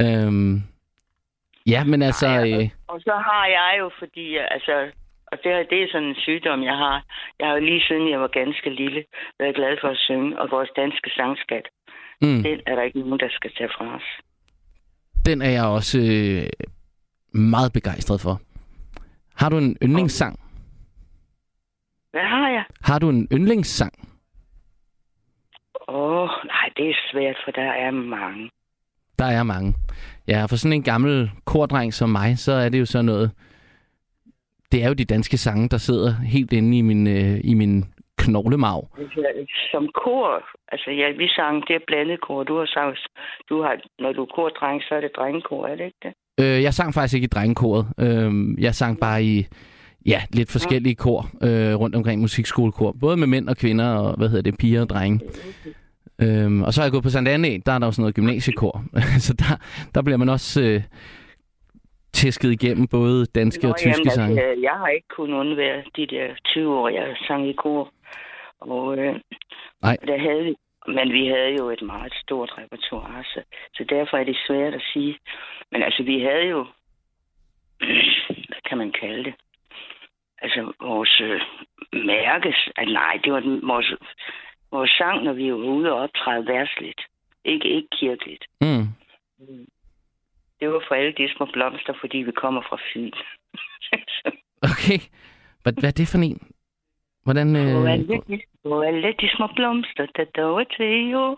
Øhm, 0.00 0.62
ja, 1.66 1.84
men 1.84 2.02
altså... 2.02 2.26
Ej, 2.26 2.52
Øh, 2.52 2.68
Og 2.88 3.00
så 3.00 3.12
har 3.28 3.46
jeg 3.46 3.72
jo, 3.78 3.90
fordi 3.98 4.36
altså, 4.36 4.74
og 5.32 5.38
det, 5.44 5.52
er- 5.52 5.66
det 5.70 5.82
er 5.82 5.88
sådan 5.92 6.08
en 6.08 6.14
sygdom, 6.26 6.62
jeg 6.62 6.76
har. 6.76 7.04
Jeg 7.38 7.46
har 7.48 7.54
jo 7.54 7.64
lige 7.64 7.82
siden 7.88 8.10
jeg 8.10 8.20
var 8.20 8.26
ganske 8.40 8.70
lille, 8.70 9.04
været 9.38 9.54
glad 9.54 9.76
for 9.80 9.88
at 9.88 9.96
synge, 10.06 10.38
og 10.40 10.48
vores 10.50 10.70
danske 10.76 11.10
sangskat, 11.16 11.66
mm, 12.22 12.42
den 12.42 12.60
er 12.66 12.74
der 12.74 12.82
ikke 12.82 13.00
nogen, 13.00 13.20
der 13.20 13.28
skal 13.30 13.50
tage 13.58 13.70
fra 13.76 13.96
os. 13.96 14.02
den 15.26 15.42
er 15.42 15.50
jeg 15.50 15.64
også 15.64 15.98
øh, 15.98 16.46
meget 17.40 17.72
begejstret 17.72 18.20
for. 18.20 18.40
Har 19.36 19.48
du 19.48 19.58
en 19.58 19.76
yndlingssang? 19.82 20.38
Hvad 22.10 22.22
har 22.22 22.48
jeg? 22.48 22.64
Har 22.80 22.98
du 22.98 23.08
en 23.08 23.28
yndlingssang? 23.32 23.92
Åh, 25.88 26.22
oh, 26.22 26.28
nej, 26.46 26.70
det 26.76 26.90
er 26.90 26.94
svært, 27.12 27.36
for 27.44 27.50
der 27.50 27.70
er 27.70 27.90
mange. 27.90 28.50
Der 29.18 29.24
er 29.24 29.42
mange. 29.42 29.74
Ja, 30.28 30.44
for 30.44 30.56
sådan 30.56 30.72
en 30.72 30.82
gammel 30.82 31.30
kordreng 31.44 31.94
som 31.94 32.10
mig, 32.10 32.38
så 32.38 32.52
er 32.52 32.68
det 32.68 32.80
jo 32.80 32.86
sådan 32.86 33.04
noget... 33.04 33.30
Det 34.72 34.82
er 34.84 34.88
jo 34.88 34.94
de 34.94 35.04
danske 35.04 35.36
sange, 35.38 35.68
der 35.68 35.78
sidder 35.78 36.14
helt 36.14 36.52
inde 36.52 36.78
i 36.78 36.80
min, 36.80 37.06
øh, 37.06 37.40
i 37.44 37.54
min 37.54 37.84
knoglemarv. 38.22 38.82
Som 39.70 39.84
kor, 40.04 40.28
altså 40.72 40.90
ja, 40.90 41.06
vi 41.22 41.28
sang, 41.28 41.68
det 41.68 41.74
er 41.76 41.84
blandet 41.86 42.20
kor. 42.20 42.42
Du 42.44 42.58
har 42.58 42.66
sagt, 42.66 42.98
du 43.48 43.62
har, 43.62 43.74
når 43.98 44.12
du 44.12 44.22
er 44.22 44.30
kordreng, 44.36 44.82
så 44.82 44.94
er 44.94 45.00
det 45.00 45.10
drengekor, 45.16 45.66
er 45.66 45.76
det 45.76 45.84
ikke 45.84 46.02
det? 46.02 46.12
Øh, 46.40 46.62
jeg 46.62 46.74
sang 46.74 46.94
faktisk 46.94 47.14
ikke 47.14 47.24
i 47.24 47.34
drengekoret. 47.36 47.84
Øh, 48.04 48.32
jeg 48.64 48.74
sang 48.74 49.00
bare 49.00 49.24
i 49.24 49.46
ja, 50.06 50.20
lidt 50.32 50.52
forskellige 50.52 50.94
kor 50.94 51.20
øh, 51.42 51.74
rundt 51.80 51.96
omkring 51.96 52.20
musikskolekor. 52.20 52.94
Både 53.00 53.16
med 53.16 53.26
mænd 53.26 53.48
og 53.48 53.56
kvinder, 53.56 53.94
og 53.94 54.16
hvad 54.18 54.28
hedder 54.28 54.50
det, 54.50 54.58
piger 54.58 54.80
og 54.80 54.88
drenge. 54.88 55.20
Øhm, 56.22 56.62
og 56.62 56.72
så 56.72 56.80
har 56.80 56.86
jeg 56.86 56.92
gået 56.92 57.02
på 57.02 57.10
Sankt 57.10 57.28
Anne, 57.28 57.58
der 57.66 57.72
er 57.72 57.78
der 57.78 57.86
jo 57.86 57.92
sådan 57.92 58.02
noget 58.02 58.14
gymnasiekor. 58.14 58.84
så 59.26 59.32
der, 59.34 59.56
der 59.94 60.02
bliver 60.02 60.16
man 60.16 60.28
også 60.28 60.62
øh, 60.62 60.80
tæsket 62.12 62.50
igennem 62.52 62.86
både 62.86 63.26
danske 63.26 63.68
og 63.68 63.76
tyske 63.78 64.00
jamen, 64.04 64.10
sange. 64.10 64.42
Altså, 64.42 64.62
jeg 64.62 64.76
har 64.80 64.88
ikke 64.88 65.08
kunnet 65.16 65.34
undvære 65.38 65.82
de 65.96 66.06
der 66.06 66.26
20 66.44 66.78
år, 66.78 66.88
jeg 66.88 67.16
sang 67.26 67.48
i 67.48 67.52
kor. 67.52 67.92
Og 68.70 68.98
øh, 68.98 69.20
Nej. 69.82 69.96
der 70.06 70.18
havde 70.18 70.44
vi, 70.44 70.54
Men 70.86 71.12
vi 71.12 71.26
havde 71.26 71.52
jo 71.60 71.70
et 71.70 71.82
meget 71.82 72.14
stort 72.22 72.52
repertoire, 72.58 73.24
så, 73.24 73.42
så 73.74 73.84
derfor 73.84 74.16
er 74.16 74.24
det 74.24 74.38
svært 74.46 74.74
at 74.74 74.82
sige. 74.92 75.18
Men 75.72 75.82
altså, 75.82 76.02
vi 76.02 76.20
havde 76.20 76.46
jo, 76.54 76.66
hvad 78.48 78.62
kan 78.68 78.78
man 78.78 78.92
kalde 79.00 79.24
det? 79.24 79.34
Altså, 80.38 80.72
vores 80.80 81.20
øh, 81.20 81.40
mærkes, 81.92 82.68
at 82.76 82.88
nej, 82.88 83.20
det 83.24 83.32
var 83.32 83.40
den, 83.40 83.68
vores, 83.68 83.94
vores 84.70 84.90
sang, 84.90 85.24
når 85.24 85.32
vi 85.32 85.52
var 85.52 85.58
ude 85.58 85.92
og 85.92 85.98
optræde 85.98 86.46
værsligt. 86.46 87.00
Ikke, 87.44 87.68
ikke 87.68 87.88
kirkeligt. 88.00 88.44
Mm. 88.60 88.86
Det 90.60 90.68
var 90.68 90.82
for 90.88 90.94
alle 90.94 91.12
de 91.12 91.34
små 91.36 91.46
blomster, 91.52 91.94
fordi 92.00 92.18
vi 92.18 92.32
kommer 92.32 92.62
fra 92.62 92.78
Fyn. 92.92 93.12
Okay. 94.62 94.98
Hvad, 95.62 95.72
hvad 95.80 95.90
er 95.90 95.92
det 95.92 96.08
for 96.08 96.18
en? 96.18 96.51
Hvordan... 97.24 97.56
Øh... 97.56 97.92
alle, 98.86 99.12
de, 99.20 99.28
små 99.36 99.46
blomster, 99.56 100.06
der 100.16 100.24
dog 100.24 100.60
er 100.60 100.64
til 100.76 101.10
jo. 101.10 101.36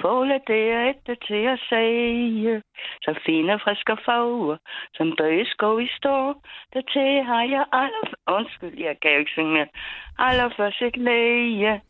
Fåle 0.00 0.40
det 0.46 0.70
er 0.70 0.90
et 0.90 1.18
til 1.26 1.44
at 1.54 1.60
sige. 1.68 2.62
Så 3.02 3.20
fine 3.26 3.58
friske 3.64 3.96
farver, 4.04 4.56
som 4.94 5.14
bøgeskov 5.18 5.80
i 5.80 5.88
står. 5.96 6.42
Der 6.72 6.82
til 6.92 7.22
har 7.24 7.42
jeg 7.42 7.64
aller... 7.72 8.06
Undskyld, 8.38 8.78
jeg 8.78 8.96
kan 9.02 9.12
jo 9.12 9.18
ikke 9.18 9.30
synge. 9.30 9.66
Allerførst 10.18 10.82
et 10.82 10.96
læge. 10.96 11.80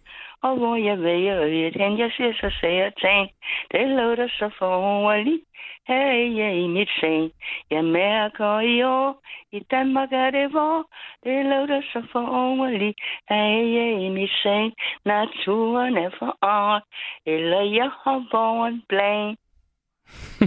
Og 0.43 0.57
hvor 0.59 0.77
jeg 0.77 1.03
væger 1.03 1.37
øjet 1.39 1.77
hen, 1.77 1.99
jeg 1.99 2.11
ser 2.17 2.33
så 2.33 2.51
sager 2.61 2.91
jeg. 3.03 3.29
Det 3.73 3.89
lå 3.89 4.29
så 4.29 4.51
forhåndelig. 4.59 5.41
Her 5.89 6.07
er 6.07 6.29
jeg 6.41 6.57
i 6.57 6.67
mit 6.67 6.89
sag. 7.01 7.31
Jeg 7.71 7.85
mærker 7.85 8.61
i 8.61 8.83
år, 8.83 9.23
i 9.53 9.61
Danmark 9.71 10.13
er 10.13 10.31
det 10.31 10.53
vor. 10.53 10.87
Det 11.25 11.45
lå 11.45 11.81
så 11.93 12.03
forhåndelig. 12.13 12.95
Her 13.29 13.37
er 13.37 13.67
jeg 13.79 14.03
i 14.07 14.09
mit 14.09 14.31
sag. 14.43 14.73
Naturen 15.05 15.97
er 15.97 16.11
for 16.11 16.19
forandret. 16.19 16.83
Eller 17.27 17.61
jeg 17.61 17.91
har 18.05 18.27
borgen 18.31 18.83
blank. 18.89 19.39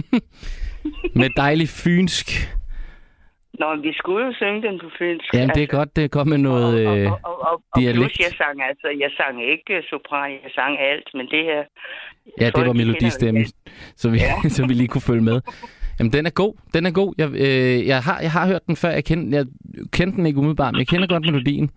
Med 1.20 1.30
dejlig 1.36 1.68
fynsk. 1.68 2.28
Nå, 3.60 3.76
vi 3.76 3.92
skulle 3.92 4.26
jo 4.26 4.32
synge 4.32 4.62
den 4.62 4.78
på 4.78 4.88
fynsk. 4.98 5.34
Jamen, 5.34 5.54
det 5.56 5.62
er 5.62 5.66
godt, 5.66 5.96
det 5.96 6.10
godt 6.10 6.28
med 6.28 6.38
noget 6.38 6.86
og, 6.86 6.98
øh, 6.98 7.12
og, 7.12 7.18
og, 7.24 7.40
og, 7.40 7.62
og 7.72 7.80
dialekt. 7.80 7.98
plus, 7.98 8.18
jeg 8.26 8.32
sang 8.40 8.62
altså, 8.62 8.88
jeg 9.02 9.10
sang 9.16 9.34
ikke 9.52 9.82
sopran, 9.90 10.30
jeg 10.44 10.50
sang 10.54 10.78
alt, 10.78 11.08
men 11.14 11.26
det 11.26 11.44
her... 11.44 11.62
Ja, 12.40 12.46
det 12.46 12.66
var 12.66 12.72
melodistemmen, 12.72 13.44
så 14.00 14.10
vi, 14.10 14.18
så 14.56 14.66
vi 14.68 14.74
lige 14.74 14.88
kunne 14.88 15.08
følge 15.10 15.24
med. 15.30 15.40
Jamen, 15.98 16.12
den 16.12 16.26
er 16.26 16.30
god. 16.30 16.54
Den 16.74 16.86
er 16.86 16.92
god. 16.92 17.14
Jeg, 17.18 17.28
øh, 17.46 17.86
jeg, 17.86 18.00
har, 18.06 18.18
jeg 18.20 18.32
har 18.32 18.46
hørt 18.46 18.66
den 18.66 18.76
før. 18.76 18.90
Jeg 18.98 19.04
kendte, 19.04 19.36
jeg 19.36 19.46
kendte 19.92 20.16
den 20.16 20.26
ikke 20.26 20.38
umiddelbart, 20.38 20.72
men 20.72 20.78
jeg 20.78 20.88
kender 20.88 21.06
godt 21.06 21.24
melodien. 21.30 21.70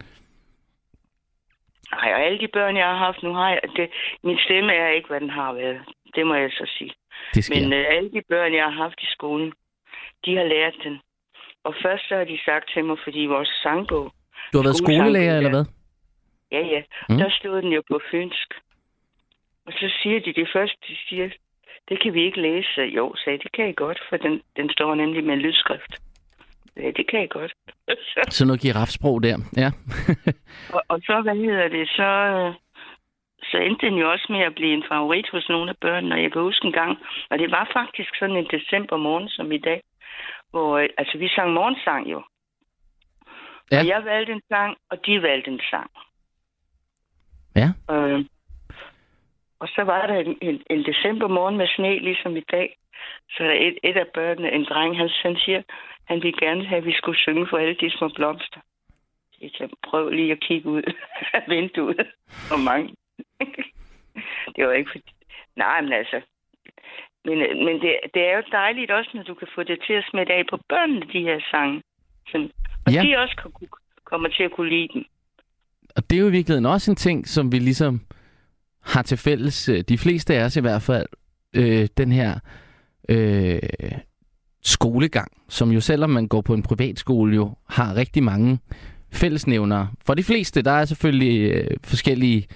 Nej, 1.91 2.09
og 2.15 2.21
alle 2.25 2.39
de 2.39 2.47
børn, 2.53 2.77
jeg 2.77 2.85
har 2.85 2.97
haft, 3.05 3.23
nu 3.23 3.33
har 3.33 3.49
jeg... 3.49 3.61
Det, 3.75 3.89
min 4.23 4.37
stemme 4.45 4.73
er 4.73 4.89
ikke, 4.89 5.09
hvad 5.09 5.19
den 5.19 5.29
har 5.29 5.53
været. 5.53 5.79
Det 6.15 6.27
må 6.27 6.33
jeg 6.33 6.49
så 6.51 6.65
sige. 6.77 6.91
Det 7.33 7.43
sker. 7.43 7.55
Men 7.55 7.73
øh, 7.73 7.85
alle 7.95 8.09
de 8.11 8.21
børn, 8.29 8.53
jeg 8.53 8.63
har 8.63 8.77
haft 8.83 8.99
i 9.01 9.09
skolen, 9.15 9.51
de 10.25 10.35
har 10.35 10.43
lært 10.43 10.75
den. 10.83 10.99
Og 11.69 11.75
først 11.85 12.03
så 12.07 12.15
har 12.15 12.23
de 12.23 12.39
sagt 12.45 12.65
til 12.73 12.85
mig, 12.85 12.97
fordi 13.03 13.21
vores 13.25 13.51
sangbog... 13.63 14.05
du 14.51 14.57
har 14.57 14.65
været 14.67 14.81
skolelærer, 14.83 15.37
eller 15.37 15.53
hvad? 15.55 15.65
Ja, 16.51 16.61
ja. 16.73 16.81
Mm. 17.09 17.17
Der 17.17 17.29
stod 17.39 17.61
den 17.61 17.71
jo 17.77 17.81
på 17.91 17.99
fynsk. 18.11 18.49
Og 19.65 19.73
så 19.73 19.87
siger 20.01 20.19
de 20.19 20.33
det 20.33 20.47
første, 20.53 20.77
de 20.87 20.95
siger, 21.09 21.29
det 21.89 22.01
kan 22.01 22.13
vi 22.13 22.21
ikke 22.23 22.41
læse. 22.41 22.81
Jo, 22.81 23.15
sagde 23.23 23.37
det 23.37 23.51
kan 23.51 23.69
I 23.69 23.73
godt, 23.73 23.99
for 24.09 24.17
den, 24.17 24.41
den 24.57 24.69
står 24.69 24.95
nemlig 24.95 25.23
med 25.23 25.35
lydskrift. 25.35 25.93
Ja, 26.77 26.91
det 26.97 27.05
kan 27.09 27.23
I 27.23 27.27
godt. 27.27 27.53
så, 27.87 28.19
Så 28.37 28.45
noget 28.45 28.61
girafsprog 28.61 29.23
der. 29.23 29.37
Ja. 29.57 29.69
og, 30.75 30.81
og 30.87 30.99
så, 31.07 31.21
hvad 31.21 31.35
hedder 31.35 31.67
det, 31.67 31.89
så, 31.89 32.09
øh, 32.37 32.53
så 33.51 33.57
endte 33.57 33.85
den 33.85 33.95
jo 33.95 34.11
også 34.11 34.27
med 34.29 34.39
at 34.39 34.55
blive 34.55 34.73
en 34.73 34.83
favorit 34.91 35.29
hos 35.31 35.49
nogle 35.49 35.69
af 35.69 35.77
børnene. 35.81 36.15
Og 36.15 36.21
jeg 36.21 36.31
kan 36.31 36.41
huske 36.41 36.65
en 36.65 36.73
gang, 36.81 36.97
og 37.29 37.39
det 37.39 37.51
var 37.51 37.69
faktisk 37.73 38.11
sådan 38.19 38.35
en 38.35 38.47
december 38.51 38.97
morgen 38.97 39.29
som 39.29 39.51
i 39.51 39.57
dag, 39.57 39.81
hvor, 40.51 40.77
øh, 40.77 40.89
altså 40.97 41.17
vi 41.17 41.27
sang 41.27 41.53
morgensang 41.53 42.11
jo. 42.11 42.23
Ja. 43.71 43.79
Og 43.79 43.87
jeg 43.87 44.05
valgte 44.05 44.33
en 44.33 44.41
sang, 44.47 44.77
og 44.89 45.05
de 45.05 45.21
valgte 45.21 45.51
en 45.51 45.61
sang. 45.71 45.91
Ja. 47.55 47.69
Øh, 47.95 48.25
og 49.59 49.67
så 49.67 49.81
var 49.83 50.07
der 50.07 50.15
en, 50.15 50.37
en, 50.41 50.63
en 50.69 50.85
decembermorgen 50.85 51.57
med 51.57 51.67
sne, 51.67 51.99
ligesom 51.99 52.35
i 52.35 52.43
dag. 52.51 52.77
Så 53.29 53.43
der 53.43 53.51
et, 53.51 53.77
et 53.83 53.97
af 53.97 54.07
børnene, 54.13 54.51
en 54.51 54.65
dreng, 54.65 54.97
han, 54.97 55.09
han 55.23 55.37
siger, 55.37 55.61
han 56.05 56.23
ville 56.23 56.39
gerne 56.39 56.65
have, 56.65 56.77
at 56.77 56.85
vi 56.85 56.93
skulle 56.93 57.19
synge 57.19 57.47
for 57.49 57.57
alle 57.57 57.75
de 57.75 57.97
små 57.97 58.09
blomster. 58.15 58.59
Jeg 59.41 59.51
kan 59.57 59.69
prøve 59.83 60.15
lige 60.15 60.31
at 60.31 60.39
kigge 60.39 60.69
ud 60.69 60.83
af 61.33 61.43
vinduet. 61.47 62.07
Hvor 62.49 62.63
mange. 62.69 62.95
det 64.55 64.67
var 64.67 64.71
ikke 64.71 64.91
fordi... 64.91 65.11
Nej, 65.55 65.81
men 65.81 65.93
altså... 65.93 66.21
Men, 67.25 67.37
men 67.65 67.75
det, 67.83 67.93
det 68.13 68.21
er 68.29 68.35
jo 68.37 68.43
dejligt 68.51 68.91
også, 68.91 69.11
når 69.13 69.23
du 69.23 69.33
kan 69.33 69.47
få 69.55 69.63
det 69.63 69.79
til 69.87 69.93
at 69.93 70.05
smitte 70.11 70.33
af 70.33 70.43
på 70.49 70.57
børnene, 70.69 71.01
de 71.13 71.21
her 71.21 71.39
sange. 71.51 71.81
Sådan. 72.31 72.51
Og 72.85 72.91
Ja. 72.93 73.03
ja. 73.03 73.07
de 73.07 73.17
også 73.17 73.35
kan, 73.41 73.51
kommer 74.03 74.29
til 74.29 74.43
at 74.43 74.51
kunne 74.51 74.69
lide 74.69 74.89
dem. 74.93 75.03
Og 75.95 76.09
det 76.09 76.15
er 76.15 76.21
jo 76.21 76.27
i 76.27 76.31
virkeligheden 76.31 76.65
også 76.65 76.91
en 76.91 76.95
ting, 76.95 77.27
som 77.27 77.51
vi 77.51 77.59
ligesom 77.59 78.01
har 78.83 79.01
til 79.01 79.17
fælles, 79.17 79.69
øh, 79.69 79.79
de 79.89 79.97
fleste 79.97 80.35
af 80.35 80.43
os 80.43 80.55
i 80.57 80.61
hvert 80.61 80.81
fald, 80.81 81.07
øh, 81.55 81.87
den 81.97 82.11
her 82.11 82.39
øh, 83.09 83.59
skolegang, 84.61 85.31
som 85.49 85.71
jo 85.71 85.81
selvom 85.81 86.09
man 86.09 86.27
går 86.27 86.41
på 86.41 86.53
en 86.53 86.63
privatskole 86.63 87.35
jo 87.35 87.55
har 87.69 87.95
rigtig 87.95 88.23
mange 88.23 88.59
fællesnævnere. 89.13 89.87
For 90.05 90.13
de 90.13 90.23
fleste, 90.23 90.61
der 90.61 90.71
er 90.71 90.85
selvfølgelig 90.85 91.51
øh, 91.55 91.67
forskellige, 91.83 92.47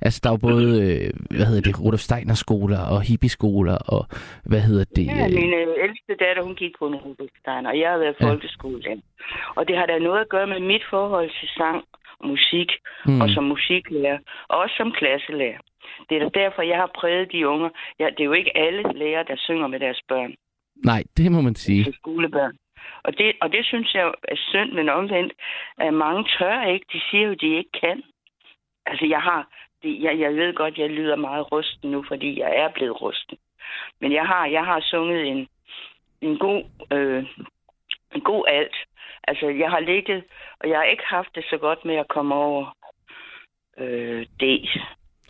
altså 0.00 0.20
der 0.22 0.28
er 0.30 0.32
jo 0.34 0.38
både, 0.50 0.66
øh, 0.86 1.10
hvad 1.36 1.46
hedder 1.46 1.60
det, 1.62 1.80
Rudolf 1.80 2.00
Steiner 2.00 2.34
skoler 2.34 2.80
og 2.80 3.02
hippieskoler 3.02 3.76
og 3.94 4.06
hvad 4.44 4.60
hedder 4.60 4.84
det? 4.96 5.06
Ja, 5.06 5.26
øh, 5.26 5.34
min 5.40 5.52
øh, 5.60 5.66
ældste 5.84 6.12
datter, 6.24 6.42
hun 6.42 6.54
gik 6.54 6.72
på 6.78 6.86
en 6.86 6.94
Rudolfstein, 6.94 7.66
og 7.66 7.78
jeg 7.80 7.90
har 7.90 7.98
været 7.98 8.16
Ja. 8.20 8.28
folkeskolelærer. 8.30 9.00
Og 9.56 9.68
det 9.68 9.76
har 9.76 9.86
da 9.86 9.98
noget 9.98 10.20
at 10.20 10.28
gøre 10.28 10.46
med 10.46 10.60
mit 10.60 10.84
forhold 10.90 11.30
til 11.40 11.48
sang 11.58 11.78
og 12.20 12.28
musik, 12.28 12.68
Mm. 13.06 13.20
og 13.20 13.28
som 13.30 13.44
musiklærer, 13.44 14.18
og 14.48 14.58
også 14.58 14.74
som 14.76 14.92
klasselærer. 14.98 15.60
Det 16.08 16.14
er 16.16 16.22
da 16.28 16.30
derfor, 16.42 16.62
jeg 16.62 16.76
har 16.82 16.90
præget 17.00 17.28
de 17.32 17.48
unge. 17.48 17.70
Ja, 18.00 18.06
det 18.14 18.20
er 18.20 18.24
jo 18.24 18.32
ikke 18.32 18.56
alle 18.56 18.82
lærere, 18.94 19.24
der 19.28 19.36
synger 19.36 19.66
med 19.66 19.80
deres 19.80 20.00
børn, 20.08 20.32
Nej, 20.84 21.02
det 21.16 21.32
må 21.32 21.40
man 21.40 21.54
sige. 21.54 21.84
til 21.84 21.94
skolebørn. 21.94 22.52
Og 23.02 23.18
det, 23.18 23.32
og 23.40 23.52
det 23.52 23.66
synes 23.66 23.94
jeg 23.94 24.12
er 24.28 24.36
synd, 24.36 24.72
men 24.72 24.88
omvendt, 24.88 25.32
at 25.78 25.94
mange 25.94 26.24
tør 26.38 26.62
ikke. 26.62 26.86
De 26.92 27.00
siger 27.10 27.26
jo, 27.26 27.34
de 27.34 27.56
ikke 27.56 27.72
kan. 27.80 28.02
Altså, 28.86 29.06
jeg 29.06 29.20
har... 29.20 29.48
Det, 29.82 30.02
jeg, 30.02 30.20
jeg 30.20 30.34
ved 30.34 30.54
godt, 30.54 30.78
jeg 30.78 30.90
lyder 30.90 31.16
meget 31.16 31.52
rusten 31.52 31.90
nu, 31.90 32.04
fordi 32.08 32.40
jeg 32.40 32.56
er 32.56 32.68
blevet 32.68 33.00
rusten. 33.02 33.38
Men 34.00 34.12
jeg 34.12 34.26
har, 34.26 34.46
jeg 34.46 34.64
har 34.64 34.80
sunget 34.80 35.26
en, 35.26 35.48
en 36.20 36.38
god... 36.38 36.64
Øh, 36.92 37.24
en 38.14 38.20
god 38.20 38.44
alt. 38.48 38.76
Altså, 39.24 39.46
jeg 39.48 39.70
har 39.70 39.80
ligget, 39.80 40.24
og 40.60 40.68
jeg 40.68 40.78
har 40.78 40.84
ikke 40.84 41.06
haft 41.06 41.34
det 41.34 41.44
så 41.50 41.58
godt 41.58 41.84
med 41.84 41.96
at 41.96 42.08
komme 42.08 42.34
over 42.34 42.76
øh, 43.78 44.26
D. 44.40 44.68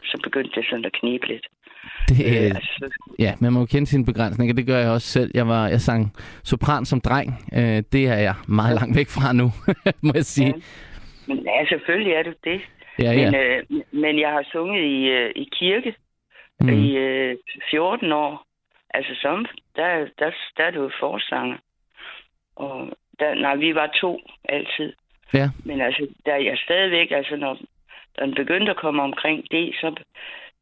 Så 0.05 0.21
begyndte 0.23 0.61
det 0.61 0.69
sådan 0.69 0.85
at 0.85 0.93
knibe 0.93 1.27
lidt. 1.27 1.47
Det, 2.09 2.17
Øh, 2.27 2.51
altså, 2.57 2.91
Ja, 3.19 3.35
man 3.41 3.53
må 3.53 3.61
jo 3.61 3.67
kende 3.67 3.87
sine 3.87 4.05
begrænsninger. 4.05 4.55
Det 4.55 4.67
gør 4.67 4.79
jeg 4.79 4.91
også 4.91 5.09
selv. 5.09 5.31
Jeg 5.35 5.49
var 5.49 5.69
jeg 5.69 5.81
sang 5.81 6.13
sopran 6.45 6.85
som 6.85 7.01
dreng. 7.01 7.29
Øh, 7.59 7.83
det 7.93 8.09
er 8.09 8.19
jeg 8.29 8.35
meget 8.49 8.75
langt 8.81 8.97
væk 8.97 9.09
fra 9.09 9.33
nu, 9.33 9.47
må 10.07 10.13
jeg 10.15 10.25
sige. 10.25 10.55
men 11.27 11.39
ja, 11.45 11.65
selvfølgelig 11.69 12.13
er 12.13 12.23
det 12.23 12.35
det. 12.45 12.61
Ja, 12.99 13.13
ja. 13.13 13.31
Men, 13.31 13.35
øh, 13.41 13.63
men 14.03 14.21
jeg 14.21 14.31
har 14.31 14.45
sunget 14.53 14.83
i, 14.85 15.09
øh, 15.09 15.31
i 15.37 15.49
kirke 15.59 15.95
Mm. 16.61 16.69
i 16.69 16.97
øh, 16.97 17.37
14 17.71 18.13
år. 18.13 18.45
Altså 18.95 19.13
som, 19.23 19.47
der, 19.77 20.07
der, 20.19 20.31
der 20.57 20.65
er 20.65 20.71
du 20.71 20.91
forsanger. 21.01 21.57
Og 22.57 22.89
der, 23.19 23.35
nej, 23.35 23.57
vi 23.57 23.75
var 23.75 23.91
to 24.01 24.21
altid. 24.45 24.93
Ja. 25.35 25.51
Men 25.65 25.81
altså, 25.81 26.07
der 26.27 26.33
er 26.33 26.37
jeg 26.51 26.59
stadigvæk, 26.65 27.11
altså 27.11 27.37
når, 27.37 27.59
når 28.19 28.27
den 28.27 28.35
begyndte 28.35 28.71
at 28.71 28.77
komme 28.77 29.03
omkring 29.03 29.45
det, 29.51 29.75
så, 29.81 29.95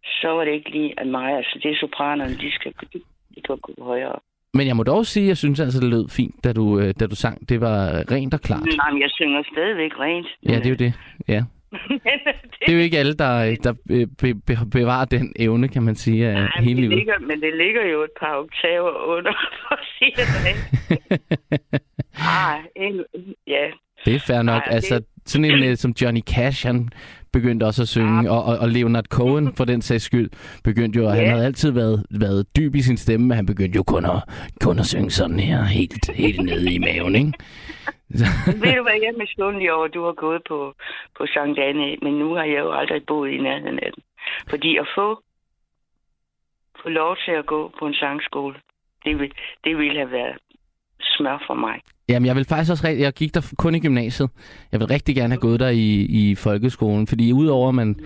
så 0.05 0.29
var 0.29 0.45
det 0.45 0.53
ikke 0.53 0.71
lige 0.71 0.95
af 1.01 1.07
mig. 1.07 1.37
Altså 1.37 1.59
det 1.63 1.71
er 1.71 1.77
sopranerne, 1.81 2.35
de 2.35 2.51
skal 2.53 2.73
de, 2.93 2.99
de 3.35 3.41
kan 3.47 3.57
gå 3.63 3.85
højere. 3.85 4.17
Men 4.55 4.67
jeg 4.67 4.77
må 4.77 4.83
dog 4.83 5.07
sige, 5.07 5.25
at 5.25 5.29
jeg 5.29 5.37
synes 5.37 5.61
altså, 5.61 5.81
det 5.81 5.89
lød 5.89 6.09
fint, 6.09 6.45
da 6.45 6.53
du, 6.53 6.79
øh, 6.81 6.95
da 7.01 7.07
du 7.07 7.15
sang. 7.17 7.49
Det 7.49 7.61
var 7.61 8.13
rent 8.13 8.35
og 8.35 8.41
klart. 8.41 8.63
Nej, 8.77 8.91
men 8.93 9.03
jeg 9.03 9.11
synger 9.11 9.43
stadigvæk 9.53 9.91
rent. 10.01 10.27
Ja, 10.49 10.55
det 10.59 10.67
er 10.67 10.71
jo 10.71 10.77
det. 10.77 10.93
Ja. 11.29 11.43
Det 12.61 12.69
er 12.69 12.73
jo 12.73 12.79
ikke 12.79 12.99
alle, 12.99 13.15
der, 13.15 13.57
der 13.65 13.75
øh, 13.91 14.07
be, 14.19 14.35
be, 14.35 14.57
bevarer 14.73 15.05
den 15.05 15.33
evne, 15.39 15.69
kan 15.69 15.83
man 15.83 15.95
sige, 15.95 16.29
af 16.29 16.35
Nej, 16.35 16.51
hele 16.61 16.71
det 16.71 16.77
livet. 16.81 16.97
ligger, 16.97 17.19
men 17.19 17.41
det 17.41 17.57
ligger 17.57 17.87
jo 17.87 18.03
et 18.03 18.11
par 18.21 18.37
oktaver 18.37 18.91
under, 19.17 19.33
for 19.69 19.75
at 19.75 19.87
sige 19.99 20.13
det 20.17 20.27
ah, 22.15 22.59
en, 22.77 23.05
ja. 23.47 23.65
Det 24.05 24.15
er 24.15 24.19
fair 24.19 24.43
nok. 24.43 24.45
Nej, 24.63 24.65
det- 24.65 24.75
Altså, 24.75 25.03
sådan 25.27 25.45
en 25.45 25.65
øh, 25.65 25.77
som 25.77 25.91
Johnny 26.03 26.21
Cash, 26.21 26.67
han 26.67 26.89
begyndte 27.33 27.64
også 27.64 27.83
at 27.83 27.89
synge, 27.89 28.31
og, 28.31 28.45
og, 28.45 28.59
og 28.59 28.68
Leonard 28.68 29.05
Cohen, 29.05 29.55
for 29.57 29.64
den 29.64 29.83
sags 29.83 30.05
skyld, 30.05 30.31
begyndte 30.64 30.99
jo, 30.99 31.05
og 31.07 31.12
han 31.12 31.24
Ja. 31.24 31.31
havde 31.31 31.45
altid 31.47 31.70
været, 31.70 32.07
været 32.11 32.57
dyb 32.57 32.74
i 32.74 32.83
sin 32.83 32.97
stemme, 32.97 33.26
men 33.26 33.37
han 33.37 33.47
begyndte 33.47 33.76
jo 33.76 33.83
kun 33.83 34.05
at, 34.05 34.22
kun 34.61 34.78
at 34.78 34.87
synge 34.87 35.11
sådan 35.11 35.41
her, 35.41 35.62
helt, 35.64 36.11
helt 36.14 36.41
nede 36.43 36.74
i 36.74 36.78
maven, 36.78 37.14
ikke? 37.14 37.33
Ved 38.62 38.74
du 38.76 38.83
hvad, 38.83 38.99
jeg 39.03 39.12
er 39.14 39.18
misundelig 39.18 39.72
over, 39.72 39.85
at 39.85 39.95
du 39.95 40.05
har 40.05 40.12
gået 40.12 40.43
på, 40.49 40.74
på 41.18 41.26
Sankt 41.35 41.59
Anne, 41.59 41.97
men 42.03 42.14
nu 42.14 42.35
har 42.35 42.45
jeg 42.45 42.59
jo 42.59 42.72
aldrig 42.72 43.03
boet 43.07 43.31
i 43.31 43.39
nærheden 43.39 43.78
af 43.78 43.91
den. 43.95 44.03
Fordi 44.51 44.76
at 44.76 44.87
få 44.95 45.22
få 46.83 46.89
lov 46.89 47.16
til 47.24 47.33
at 47.33 47.47
gå 47.47 47.72
på 47.78 47.87
en 47.87 47.95
sangskole. 47.95 48.55
Det, 49.05 49.18
vil, 49.18 49.33
det 49.64 49.78
ville 49.78 49.99
have 49.99 50.11
været 50.11 50.37
smør 51.01 51.45
for 51.47 51.55
mig. 51.55 51.81
Jamen, 52.11 52.27
jeg 52.27 52.37
vil 52.37 52.45
faktisk 52.45 52.71
også. 52.71 52.89
Jeg 52.89 53.13
gik 53.13 53.35
der 53.35 53.53
kun 53.59 53.75
i 53.75 53.81
gymnasiet. 53.81 54.31
Jeg 54.73 54.81
vil 54.81 54.89
rigtig 54.89 55.15
gerne 55.15 55.35
have 55.35 55.41
gået 55.41 55.61
der 55.61 55.69
i, 55.69 55.95
i 56.01 56.35
folkeskolen, 56.35 57.07
fordi 57.07 57.33
udover 57.33 57.69
at 57.69 57.75
man 57.75 57.97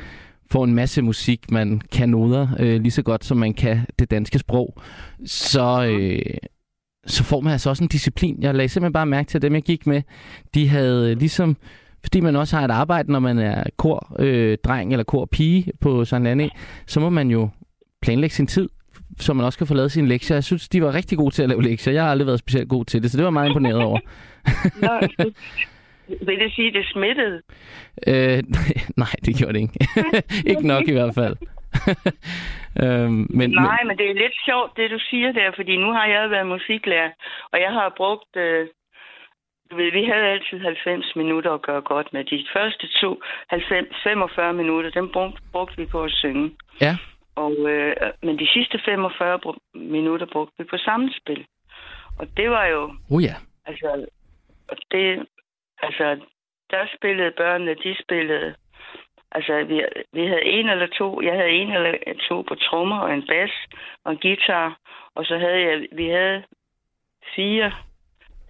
får 0.51 0.65
en 0.65 0.75
masse 0.75 1.03
musik, 1.03 1.51
man 1.51 1.81
kan 1.93 2.09
noder 2.09 2.49
øh, 2.59 2.81
lige 2.81 2.91
så 2.91 3.03
godt, 3.03 3.25
som 3.25 3.37
man 3.37 3.55
kan 3.55 3.81
det 3.99 4.11
danske 4.11 4.39
sprog, 4.39 4.81
så, 5.27 5.87
øh, 5.87 6.37
så 7.07 7.25
får 7.25 7.41
man 7.41 7.53
altså 7.53 7.71
også 7.71 7.85
en 7.85 7.89
disciplin. 7.89 8.37
Jeg 8.41 8.55
lagde 8.55 8.69
simpelthen 8.69 8.93
bare 8.93 9.07
mærke 9.07 9.29
til, 9.29 9.39
at 9.39 9.43
dem, 9.43 9.55
jeg 9.55 9.63
gik 9.63 9.87
med, 9.87 10.03
de 10.55 10.69
havde 10.69 11.11
øh, 11.11 11.19
ligesom... 11.19 11.57
Fordi 12.03 12.21
man 12.21 12.37
også 12.37 12.57
har 12.57 12.65
et 12.65 12.71
arbejde, 12.71 13.13
når 13.13 13.19
man 13.19 13.39
er 13.39 13.65
kor, 13.77 14.17
øh, 14.19 14.59
dreng 14.65 14.93
eller 14.93 15.05
kor 15.05 15.25
pige 15.25 15.73
på 15.81 16.05
Sankt 16.05 16.29
Anne, 16.29 16.51
så 16.87 17.01
må 17.01 17.11
man 17.11 17.31
jo 17.31 17.49
planlægge 18.03 18.37
sin 18.37 18.47
tid, 18.47 18.69
så 19.19 19.35
man 19.35 19.47
også 19.47 19.59
kan 19.59 19.67
få 19.67 19.75
lavet 19.75 19.93
sine 19.93 20.09
lektier. 20.09 20.37
Jeg 20.37 20.45
synes, 20.45 20.69
de 20.69 20.83
var 20.83 20.95
rigtig 20.95 21.19
gode 21.19 21.35
til 21.35 21.43
at 21.43 21.49
lave 21.49 21.63
lektier. 21.63 21.95
Jeg 21.95 22.03
har 22.03 22.11
aldrig 22.11 22.27
været 22.27 22.39
specielt 22.39 22.69
god 22.69 22.85
til 22.85 23.03
det, 23.03 23.11
så 23.11 23.17
det 23.17 23.25
var 23.25 23.29
jeg 23.29 23.33
meget 23.33 23.49
imponeret 23.49 23.83
over. 23.83 23.99
Nå, 24.87 25.27
vil 26.09 26.41
det 26.41 26.53
sige, 26.55 26.69
at 26.69 26.75
det 26.75 26.87
smittede? 26.93 27.43
Øh, 28.07 28.43
nej, 29.03 29.15
det 29.25 29.37
gjorde 29.39 29.53
det 29.53 29.61
ikke. 29.61 29.79
ikke 30.51 30.67
nok 30.67 30.89
i 30.89 30.93
hvert 30.93 31.15
fald. 31.15 31.37
øhm, 32.83 33.27
men, 33.31 33.51
Nej, 33.51 33.83
men 33.87 33.99
det 33.99 34.07
er 34.11 34.15
lidt 34.15 34.37
sjovt, 34.47 34.77
det 34.77 34.91
du 34.91 34.99
siger 35.11 35.33
der, 35.33 35.51
fordi 35.57 35.77
nu 35.77 35.93
har 35.93 36.07
jeg 36.07 36.31
været 36.31 36.47
musiklærer, 36.47 37.11
og 37.53 37.61
jeg 37.61 37.73
har 37.73 37.95
brugt... 37.97 38.37
Øh, 38.37 38.67
du 39.71 39.77
ved, 39.77 39.93
vi 39.93 40.05
havde 40.13 40.27
altid 40.35 40.59
90 40.59 41.17
minutter 41.17 41.51
at 41.53 41.63
gøre 41.63 41.81
godt 41.81 42.13
med. 42.13 42.25
De 42.25 42.47
første 42.57 42.87
to 43.01 43.21
90, 43.49 43.97
45 44.05 44.53
minutter, 44.53 44.91
dem 44.91 45.09
brugte, 45.13 45.43
brugte 45.53 45.77
vi 45.77 45.87
på 45.87 46.03
at 46.03 46.11
synge. 46.11 46.51
Ja, 46.81 46.97
Og, 47.37 47.71
øh, 47.71 47.97
men 48.23 48.39
de 48.39 48.49
sidste 48.53 48.81
45 48.85 49.41
br- 49.47 49.79
minutter 49.79 50.27
brugte 50.27 50.55
vi 50.59 50.65
på 50.65 50.77
samspil. 50.77 51.47
Og 52.19 52.27
det 52.37 52.51
var 52.51 52.67
jo, 52.67 52.95
oh 53.11 53.23
ja. 53.23 53.35
altså, 53.67 54.07
og 54.69 54.77
det, 54.91 55.27
altså, 55.83 56.21
der 56.71 56.87
spillede 56.97 57.33
børnene, 57.37 57.75
de 57.75 57.97
spillede, 58.03 58.55
altså, 59.33 59.65
vi, 59.65 59.85
vi 60.13 60.27
havde 60.27 60.45
en 60.45 60.69
eller 60.69 60.87
to, 60.87 61.23
jeg 61.23 61.35
havde 61.35 61.51
en 61.51 61.73
eller 61.73 61.95
to 62.29 62.43
på 62.43 62.55
trommer 62.55 62.99
og 62.99 63.15
en 63.15 63.27
bas 63.27 63.51
og 64.05 64.13
en 64.13 64.19
guitar, 64.19 64.79
og 65.15 65.25
så 65.25 65.39
havde 65.39 65.61
jeg, 65.61 65.87
vi 65.93 66.07
havde 66.09 66.43
fire 67.37 67.73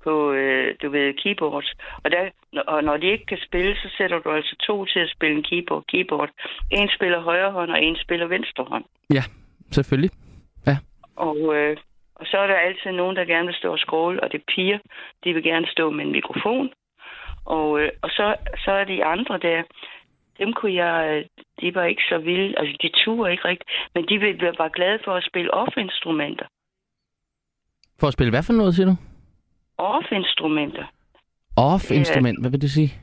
på, 0.04 0.32
øh, 0.32 0.74
du 0.82 0.90
ved, 0.90 1.14
keyboard. 1.22 1.64
Og, 2.04 2.10
der, 2.10 2.30
og 2.66 2.84
når 2.84 2.96
de 2.96 3.06
ikke 3.06 3.26
kan 3.26 3.38
spille, 3.46 3.76
så 3.76 3.88
sætter 3.98 4.18
du 4.18 4.30
altså 4.30 4.56
to 4.66 4.84
til 4.84 5.00
at 5.00 5.10
spille 5.16 5.36
en 5.36 5.42
keyboard. 5.42 5.84
keyboard. 5.92 6.30
En 6.70 6.88
spiller 6.96 7.20
højre 7.20 7.50
hånd, 7.52 7.70
og 7.70 7.82
en 7.82 7.96
spiller 8.04 8.26
venstre 8.26 8.64
hånd. 8.64 8.84
Ja, 9.10 9.22
selvfølgelig. 9.70 10.10
Og, 11.16 11.38
øh, 11.56 11.76
og 12.14 12.26
så 12.26 12.36
er 12.38 12.46
der 12.46 12.54
altid 12.54 12.92
nogen, 12.92 13.16
der 13.16 13.24
gerne 13.24 13.46
vil 13.46 13.54
stå 13.54 13.72
og 13.72 13.78
scrolle, 13.78 14.22
og 14.22 14.32
det 14.32 14.38
er 14.38 14.52
piger, 14.54 14.78
de 15.24 15.32
vil 15.34 15.42
gerne 15.42 15.66
stå 15.66 15.90
med 15.90 16.04
en 16.04 16.12
mikrofon. 16.12 16.70
Og, 17.44 17.80
øh, 17.80 17.90
og 18.02 18.10
så, 18.10 18.36
så 18.64 18.70
er 18.70 18.84
de 18.84 19.04
andre 19.04 19.38
der, 19.38 19.62
dem 20.38 20.52
kunne 20.52 20.74
jeg, 20.84 20.96
øh, 21.10 21.24
de 21.60 21.74
var 21.74 21.84
ikke 21.84 22.02
så 22.08 22.18
vilde, 22.18 22.58
altså 22.58 22.76
de 22.82 22.90
turde 23.04 23.32
ikke 23.32 23.48
rigtigt, 23.48 23.70
men 23.94 24.08
de 24.08 24.18
vil- 24.18 24.54
var 24.58 24.68
glade 24.68 24.98
for 25.04 25.14
at 25.14 25.24
spille 25.30 25.54
off-instrumenter. 25.54 26.46
For 28.00 28.06
at 28.06 28.12
spille 28.12 28.30
hvad 28.30 28.42
for 28.42 28.52
noget, 28.52 28.74
siger 28.74 28.86
du? 28.86 28.96
Off-instrumenter, 29.78 30.84
Off-instrument, 31.56 32.40
hvad 32.40 32.50
vil 32.50 32.60
det 32.60 32.70
sige? 32.70 32.94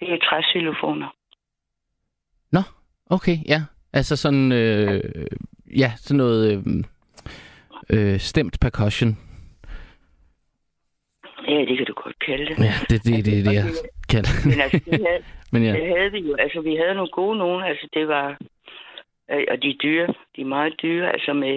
det 0.00 0.12
er 0.12 0.18
træxylofoner. 0.18 1.14
Nå, 2.52 2.60
okay, 3.10 3.36
ja. 3.48 3.60
Altså 3.92 4.16
sådan, 4.16 4.52
øh, 4.52 5.00
ja, 5.76 5.92
sådan 5.96 6.16
noget 6.16 6.52
øh, 6.52 6.84
øh, 7.92 8.18
stemt 8.18 8.58
percussion. 8.60 9.18
Ja, 11.48 11.60
det 11.68 11.76
kan 11.76 11.86
du 11.86 11.92
godt 11.92 12.18
kalde 12.26 12.46
det. 12.46 12.58
Ja, 12.58 12.72
det 12.88 12.96
er 12.96 13.02
det, 13.04 13.24
det, 13.24 13.46
det, 13.46 13.52
jeg 13.54 13.64
kan. 14.08 14.24
Men 14.44 14.60
altså, 14.60 14.80
det 14.86 15.00
havde, 15.06 15.22
Men 15.52 15.62
ja, 15.64 15.72
det 15.72 15.86
havde 15.96 16.10
vi 16.12 16.18
jo. 16.18 16.34
Altså, 16.34 16.60
vi 16.60 16.74
havde 16.76 16.94
nogle 16.94 17.10
gode 17.10 17.38
nogen. 17.38 17.62
Altså, 17.64 17.88
det 17.94 18.08
var... 18.08 18.38
Øh, 19.30 19.44
og 19.50 19.62
de 19.62 19.68
er 19.70 19.78
dyre. 19.82 20.06
De 20.36 20.40
er 20.40 20.44
meget 20.44 20.74
dyre. 20.82 21.12
Altså, 21.12 21.32
med, 21.32 21.54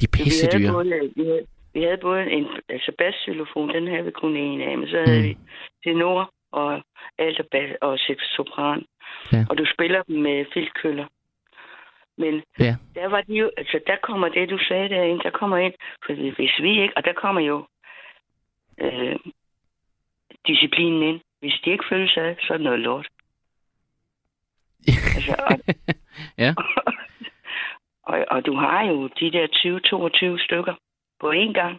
de 0.00 0.04
er 0.06 0.12
pisse 0.12 0.46
vi, 0.46 0.50
havde 0.52 0.64
dyre. 0.64 0.72
både, 0.72 1.12
vi, 1.16 1.24
havde, 1.24 1.46
vi 1.76 1.82
havde 1.82 1.98
både 2.08 2.30
en 2.30 2.46
altså 2.68 2.92
basxylofon, 2.98 3.68
den 3.74 3.86
havde 3.88 4.04
vi 4.04 4.10
kun 4.10 4.36
en 4.36 4.60
af, 4.60 4.78
men 4.78 4.88
så 4.88 4.96
havde 5.06 5.18
Mm. 5.22 5.28
vi 5.28 5.36
tenor 5.84 6.30
og 6.52 6.82
alt 7.18 7.40
og, 7.40 7.46
bas, 7.50 7.70
og 7.80 7.98
sopran. 8.36 8.84
Ja. 9.32 9.44
Og 9.50 9.58
du 9.58 9.64
spiller 9.74 10.02
dem 10.02 10.16
med 10.22 10.44
filtkøller. 10.54 11.06
Men 12.18 12.42
Ja. 12.60 12.76
der 12.94 13.06
var 13.08 13.20
de 13.20 13.32
jo, 13.34 13.50
altså 13.56 13.80
der 13.86 13.96
kommer 14.02 14.28
det, 14.28 14.50
du 14.50 14.58
sagde 14.68 14.88
derinde, 14.88 15.22
der 15.22 15.30
kommer 15.30 15.56
ind, 15.56 15.74
for 16.06 16.12
hvis 16.36 16.58
vi 16.62 16.82
ikke, 16.82 16.96
og 16.96 17.04
der 17.04 17.12
kommer 17.12 17.40
jo 17.40 17.66
øh, 18.80 19.16
disciplinen 20.46 21.02
ind. 21.02 21.20
Hvis 21.40 21.60
de 21.64 21.70
ikke 21.70 21.84
følges 21.88 22.16
af, 22.16 22.36
så 22.40 22.52
er 22.52 22.56
det 22.56 22.64
noget 22.64 22.80
lort. 22.80 23.08
altså, 24.88 25.34
og, 25.50 25.58
Ja. 26.44 26.54
og, 28.10 28.24
og 28.30 28.46
du 28.46 28.54
har 28.54 28.82
jo 28.86 29.06
de 29.20 29.32
der 29.32 29.46
20-22 30.38 30.44
stykker 30.44 30.74
på 31.20 31.26
én 31.32 31.52
gang. 31.52 31.78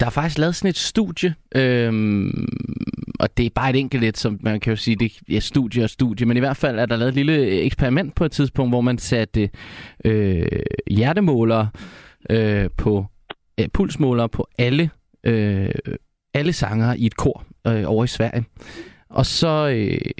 Der 0.00 0.06
er 0.06 0.10
faktisk 0.10 0.38
lavet 0.38 0.56
sådan 0.56 0.68
et 0.68 0.76
studie, 0.76 1.34
øhm, 1.54 2.48
og 3.20 3.36
det 3.36 3.46
er 3.46 3.50
bare 3.54 3.70
et 3.70 3.76
enkelt 3.76 4.04
et, 4.04 4.18
som 4.18 4.38
man 4.42 4.60
kan 4.60 4.70
jo 4.70 4.76
sige, 4.76 4.96
det 4.96 5.36
er 5.36 5.40
studie 5.40 5.84
og 5.84 5.90
studie, 5.90 6.26
men 6.26 6.36
i 6.36 6.40
hvert 6.40 6.56
fald 6.56 6.78
er 6.78 6.86
der 6.86 6.96
lavet 6.96 7.08
et 7.08 7.14
lille 7.14 7.60
eksperiment 7.60 8.14
på 8.14 8.24
et 8.24 8.32
tidspunkt, 8.32 8.70
hvor 8.70 8.80
man 8.80 8.98
satte 8.98 9.50
øh, 10.04 10.46
hjertemålere 10.86 11.68
øh, 12.30 12.70
på, 12.76 13.06
øh, 13.60 13.68
pulsmålere 13.68 14.28
på 14.28 14.48
alle, 14.58 14.90
øh, 15.24 15.70
alle 16.34 16.52
sangere 16.52 16.98
i 16.98 17.06
et 17.06 17.16
kor 17.16 17.44
øh, 17.66 17.84
over 17.86 18.04
i 18.04 18.08
Sverige. 18.08 18.44
Og 19.08 19.26
så, 19.26 19.68
øh, 19.68 20.10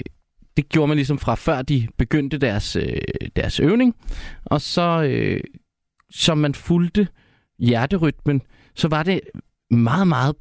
det 0.57 0.69
gjorde 0.69 0.87
man 0.87 0.97
ligesom 0.97 1.17
fra 1.17 1.35
før 1.35 1.61
de 1.61 1.87
begyndte 1.97 2.37
deres, 2.37 2.75
øh, 2.75 2.97
deres 3.35 3.59
øvning, 3.59 3.95
og 4.45 4.61
så, 4.61 5.03
øh, 5.03 5.41
som 6.09 6.37
man 6.37 6.53
fulgte 6.53 7.07
hjerterytmen, 7.59 8.41
så 8.75 8.87
var 8.87 9.03
det 9.03 9.21
meget, 9.71 10.07
meget 10.07 10.35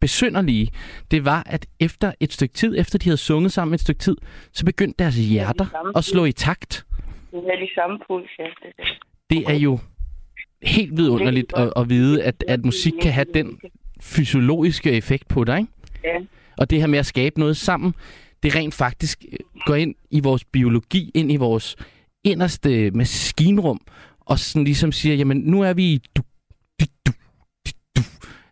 besynderlige, 0.00 0.70
det 1.10 1.24
var, 1.24 1.42
at 1.46 1.66
efter 1.80 2.12
et 2.20 2.32
stykke 2.32 2.54
tid, 2.54 2.78
efter 2.78 2.98
de 2.98 3.04
havde 3.04 3.16
sunget 3.16 3.52
sammen 3.52 3.74
et 3.74 3.80
stykke 3.80 3.98
tid, 3.98 4.16
så 4.52 4.64
begyndte 4.64 5.04
deres 5.04 5.16
hjerter 5.16 5.96
at 5.96 6.04
slå 6.04 6.24
i 6.24 6.32
takt. 6.32 6.86
Det 7.30 7.38
er 7.38 7.58
de 7.60 7.68
samme 7.74 7.98
puls, 8.06 8.30
ja. 8.38 8.44
Det, 9.30 9.44
er 9.50 9.54
jo 9.54 9.78
helt 10.62 10.96
vidunderligt 10.96 11.52
at, 11.56 11.72
at 11.76 11.88
vide, 11.88 12.24
at, 12.24 12.44
at 12.48 12.64
musik 12.64 12.92
kan 13.02 13.12
have 13.12 13.26
den 13.34 13.60
fysiologiske 14.00 14.92
effekt 14.92 15.28
på 15.28 15.44
dig. 15.44 15.58
Ikke? 15.58 15.72
Ja. 16.04 16.18
Og 16.58 16.70
det 16.70 16.80
her 16.80 16.86
med 16.86 16.98
at 16.98 17.06
skabe 17.06 17.40
noget 17.40 17.56
sammen, 17.56 17.94
det 18.42 18.56
rent 18.56 18.74
faktisk 18.74 19.24
øh, 19.32 19.38
går 19.66 19.74
ind 19.74 19.94
i 20.10 20.20
vores 20.20 20.44
biologi, 20.44 21.10
ind 21.14 21.32
i 21.32 21.36
vores 21.36 21.76
inderste 22.24 22.90
maskinrum, 22.90 23.80
og 24.20 24.38
sådan 24.38 24.64
ligesom 24.64 24.92
siger, 24.92 25.14
jamen 25.14 25.36
nu 25.36 25.62
er 25.62 25.72
vi 25.72 25.84
i 25.84 25.98
du, 26.16 26.22
du, 26.80 26.86
du, 27.06 27.12
du, 27.66 27.72
du. 27.96 28.02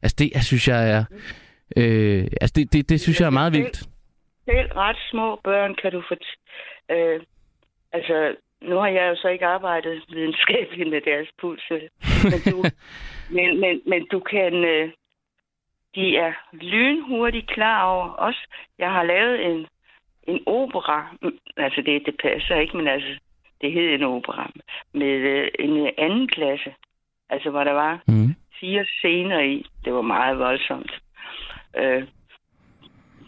Altså 0.06 0.16
det, 0.18 0.28
jeg 0.34 0.42
synes 0.42 0.68
jeg 0.68 0.80
er, 0.96 1.04
øh, 1.76 2.24
altså 2.40 2.52
det, 2.56 2.72
det, 2.72 2.88
det 2.88 3.00
synes 3.00 3.20
jeg 3.20 3.26
er 3.26 3.38
meget 3.40 3.52
vildt. 3.52 3.78
Selv 4.44 4.72
ret 4.72 5.00
små 5.10 5.40
børn 5.44 5.74
kan 5.82 5.92
du 5.92 6.02
få... 6.08 6.14
Øh, 6.94 7.20
altså, 7.92 8.36
nu 8.62 8.76
har 8.76 8.88
jeg 8.88 9.04
jo 9.10 9.16
så 9.16 9.28
ikke 9.28 9.46
arbejdet 9.46 10.02
videnskabeligt 10.08 10.90
med 10.90 11.00
deres 11.00 11.28
puls, 11.40 11.64
men 12.32 12.40
du, 12.52 12.64
men, 13.36 13.60
men, 13.60 13.82
men 13.86 14.06
du 14.12 14.20
kan... 14.20 14.54
Øh, 14.64 14.88
de 15.94 16.16
er 16.16 16.32
lynhurtigt 16.52 17.50
klar 17.50 17.84
over 17.84 18.14
os. 18.18 18.36
Jeg 18.78 18.90
har 18.90 19.02
lavet 19.02 19.46
en, 19.46 19.66
en 20.22 20.40
opera, 20.46 21.16
mm, 21.22 21.38
altså 21.56 21.82
det, 21.86 22.02
det 22.06 22.16
passer 22.22 22.56
ikke, 22.56 22.76
men 22.76 22.88
altså, 22.88 23.12
det 23.60 23.72
hed 23.72 23.88
en 23.94 24.02
opera, 24.02 24.52
med 24.92 25.14
øh, 25.32 25.48
en 25.58 25.90
anden 25.98 26.28
klasse, 26.28 26.74
altså 27.30 27.50
hvor 27.50 27.64
der 27.64 27.72
var 27.72 28.02
Mm 28.06 28.34
fire 28.60 28.86
scener 28.98 29.40
i. 29.40 29.66
Det 29.84 29.92
var 29.94 30.02
meget 30.02 30.38
voldsomt. 30.38 30.92
Øh, 31.76 32.02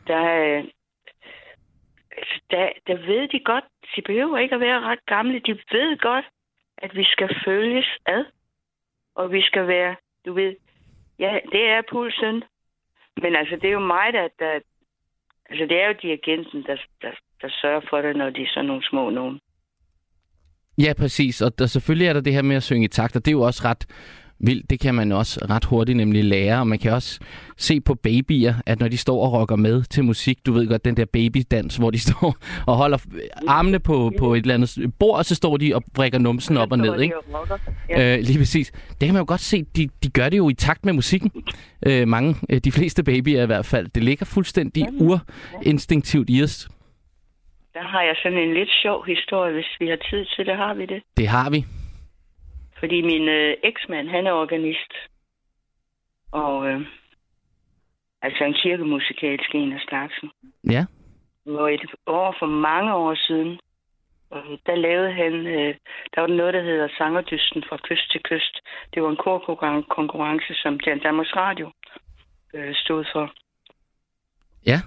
der, 0.07 0.23
altså, 2.17 2.41
der, 2.51 2.69
der 2.87 2.97
ved 3.07 3.29
de 3.29 3.41
godt, 3.45 3.65
de 3.97 4.03
behøver 4.03 4.39
ikke 4.39 4.55
at 4.55 4.61
være 4.61 4.81
ret 4.81 5.07
gamle, 5.07 5.41
de 5.41 5.53
ved 5.53 5.99
godt, 5.99 6.25
at 6.79 6.97
vi 6.97 7.05
skal 7.05 7.37
følges 7.45 7.87
ad, 8.07 8.25
og 9.15 9.33
vi 9.33 9.43
skal 9.43 9.67
være, 9.67 9.97
du 10.27 10.33
ved, 10.33 10.57
ja, 11.19 11.39
det 11.53 11.69
er 11.69 11.83
pulsen, 11.91 12.45
men 13.23 13.37
altså, 13.37 13.57
det 13.57 13.65
er 13.65 13.73
jo 13.73 13.87
mig, 13.87 14.13
der, 14.13 14.29
der 14.39 14.61
altså, 15.51 15.67
det 15.67 15.83
er 15.83 15.87
jo 15.87 15.95
dirigenten, 16.03 16.63
der, 16.63 16.77
der, 17.03 17.11
der 17.43 17.49
sørger 17.63 17.81
for 17.91 18.03
det, 18.03 18.17
når 18.17 18.31
de 18.31 18.43
er 18.43 18.51
sådan 18.55 18.67
nogle 18.67 18.89
små 18.91 19.11
nogen. 19.11 19.41
Ja, 20.79 20.93
præcis. 20.99 21.43
Og 21.43 21.59
der, 21.59 21.67
selvfølgelig 21.67 22.07
er 22.07 22.13
der 22.13 22.21
det 22.21 22.33
her 22.35 22.43
med 22.43 22.57
at 22.57 22.63
synge 22.63 22.85
i 22.85 22.89
takt, 22.89 23.17
og 23.17 23.25
det 23.25 23.31
er 23.31 23.39
jo 23.39 23.43
også 23.43 23.63
ret 23.65 23.87
vildt. 24.41 24.71
Det 24.71 24.81
kan 24.81 24.95
man 24.95 25.13
også 25.13 25.47
ret 25.51 25.65
hurtigt 25.65 25.97
nemlig 25.97 26.25
lære, 26.25 26.59
og 26.59 26.67
man 26.67 26.79
kan 26.79 26.93
også 26.93 27.21
se 27.57 27.81
på 27.81 27.95
babyer, 27.95 28.55
at 28.67 28.81
når 28.81 28.89
de 28.89 28.97
står 28.99 29.25
og 29.25 29.33
rocker 29.33 29.57
med 29.57 29.83
til 29.83 30.05
musik, 30.05 30.39
du 30.47 30.53
ved 30.53 30.69
godt, 30.69 30.85
den 30.85 30.97
der 30.97 31.05
babydans, 31.05 31.77
hvor 31.77 31.91
de 31.91 31.99
står 32.09 32.37
og 32.67 32.77
holder 32.77 32.99
armene 33.49 33.79
på, 33.79 34.13
på 34.19 34.35
et 34.35 34.41
eller 34.41 34.55
andet 34.55 34.93
bord, 34.99 35.19
og 35.19 35.25
så 35.25 35.35
står 35.35 35.57
de 35.57 35.75
og 35.75 35.83
brækker 35.95 36.19
numsen 36.19 36.57
op 36.57 36.73
og 36.73 36.79
ned, 36.79 37.01
ikke? 37.01 37.15
Ja. 37.89 38.17
Øh, 38.17 38.23
lige 38.23 38.39
præcis. 38.39 38.71
Det 38.71 39.07
kan 39.07 39.13
man 39.13 39.21
jo 39.21 39.25
godt 39.29 39.41
se, 39.41 39.63
de, 39.77 39.89
de 40.03 40.11
gør 40.11 40.29
det 40.29 40.37
jo 40.37 40.49
i 40.49 40.55
takt 40.55 40.85
med 40.85 40.93
musikken. 40.93 41.31
Øh, 41.87 42.09
mange, 42.09 42.35
øh, 42.51 42.59
de 42.59 42.73
fleste 42.73 43.05
babyer 43.05 43.43
i 43.43 43.47
hvert 43.47 43.67
fald. 43.67 43.89
Det 43.95 44.05
ligger 44.05 44.27
fuldstændig 44.27 44.87
urinstinktivt 45.01 46.31
i 46.31 46.43
os. 46.43 46.69
Der 47.75 47.83
har 47.83 48.03
jeg 48.03 48.15
sådan 48.23 48.39
en 48.39 48.55
lidt 48.55 48.71
sjov 48.83 49.07
historie, 49.07 49.53
hvis 49.53 49.71
vi 49.81 49.89
har 49.89 49.97
tid 50.11 50.25
til 50.37 50.47
det. 50.47 50.57
Har 50.57 50.75
vi 50.75 50.87
det? 50.87 51.03
Det 51.17 51.29
har 51.29 51.51
vi. 51.51 51.65
Fordi 52.79 53.03
min 53.03 53.29
øh, 53.29 53.57
eksmand, 53.65 54.09
han 54.09 54.27
er 54.27 54.33
organist. 54.33 54.93
Og 56.33 56.69
øh, 56.69 56.81
altså 58.23 58.45
en 58.45 58.55
kirkemusikalsk 58.55 59.55
en 59.55 59.73
af 59.73 59.81
slagsen. 59.89 60.31
Ja. 60.71 60.85
Hvor 61.45 61.69
et 61.69 61.81
år 62.07 62.37
for 62.39 62.47
mange 62.47 62.95
år 62.95 63.15
siden, 63.15 63.61
øh, 64.35 64.59
der 64.67 64.75
lavede 64.75 65.13
han, 65.13 65.33
øh, 65.47 65.75
der 66.15 66.21
var 66.21 66.29
noget, 66.29 66.55
der 66.55 66.63
hedder 66.63 66.89
Sangerdysten 66.99 67.65
fra 67.69 67.79
kyst 67.83 68.11
til 68.13 68.23
kyst. 68.23 68.55
Det 68.95 69.03
var 69.03 69.11
en 69.11 69.17
korkonkurrence, 69.17 70.55
som 70.55 70.81
Danmarks 70.81 71.37
Radio 71.37 71.73
øh, 72.55 72.75
stod 72.75 73.05
for. 73.13 73.33
Ja. 74.67 74.79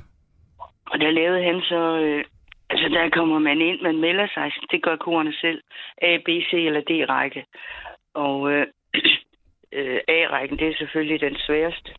Og 0.86 1.00
der 1.00 1.12
lavede 1.12 1.44
han 1.44 1.62
så... 1.62 1.98
Øh, 1.98 2.26
altså, 2.72 2.88
der 2.90 3.10
kommer 3.10 3.40
man 3.40 3.62
ind, 3.62 3.82
man 3.82 3.98
melder 3.98 4.28
sig. 4.34 4.52
Det 4.72 4.84
gør 4.84 4.96
korerne 4.96 5.34
selv. 5.34 5.62
A, 6.02 6.18
B, 6.26 6.28
C 6.28 6.54
eller 6.54 6.82
D-række. 6.82 7.46
Og 8.14 8.52
øh, 8.52 8.68
øh, 9.78 10.00
A-rækken, 10.08 10.58
det 10.60 10.68
er 10.68 10.78
selvfølgelig 10.78 11.22
den 11.22 11.36
sværeste. 11.38 11.92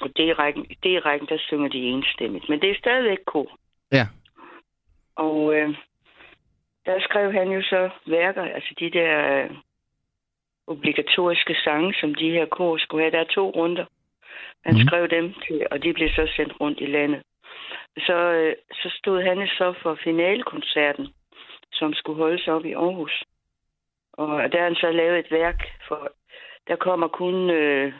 Og 0.00 0.08
D-rækken, 0.18 0.64
D-rækken 0.84 1.28
der 1.28 1.38
synger 1.38 1.68
de 1.68 1.78
enstemmigt. 1.78 2.48
Men 2.48 2.60
det 2.60 2.70
er 2.70 2.78
stadigvæk 2.78 3.18
kor. 3.26 3.58
Ja. 3.92 4.06
Og 5.16 5.54
øh, 5.54 5.74
der 6.86 7.00
skrev 7.00 7.32
han 7.32 7.48
jo 7.48 7.62
så 7.62 7.90
værker, 8.06 8.42
altså 8.42 8.74
de 8.80 8.90
der 8.90 9.44
øh, 9.44 9.50
obligatoriske 10.66 11.54
sange, 11.64 11.94
som 12.00 12.14
de 12.14 12.30
her 12.30 12.46
kor 12.46 12.78
skulle 12.78 13.02
have. 13.02 13.12
Der 13.12 13.20
er 13.20 13.34
to 13.34 13.50
runder. 13.50 13.84
Han 14.64 14.74
mm. 14.74 14.86
skrev 14.86 15.08
dem 15.08 15.34
til, 15.46 15.66
og 15.70 15.82
de 15.82 15.92
blev 15.92 16.08
så 16.08 16.32
sendt 16.36 16.60
rundt 16.60 16.80
i 16.80 16.86
landet. 16.86 17.22
Så, 17.98 18.16
øh, 18.32 18.54
så 18.72 18.88
stod 18.98 19.22
han 19.22 19.48
så 19.48 19.74
for 19.82 19.98
finalekoncerten, 20.04 21.08
som 21.72 21.94
skulle 21.94 22.22
holdes 22.22 22.48
op 22.48 22.64
i 22.64 22.72
Aarhus. 22.72 23.22
Og 24.12 24.52
der 24.52 24.58
har 24.58 24.64
han 24.64 24.74
så 24.74 24.92
lavet 24.92 25.18
et 25.18 25.30
værk, 25.30 25.60
for 25.88 26.12
der 26.68 26.76
kommer 26.76 27.08
kun, 27.08 27.50
øh, 27.50 27.92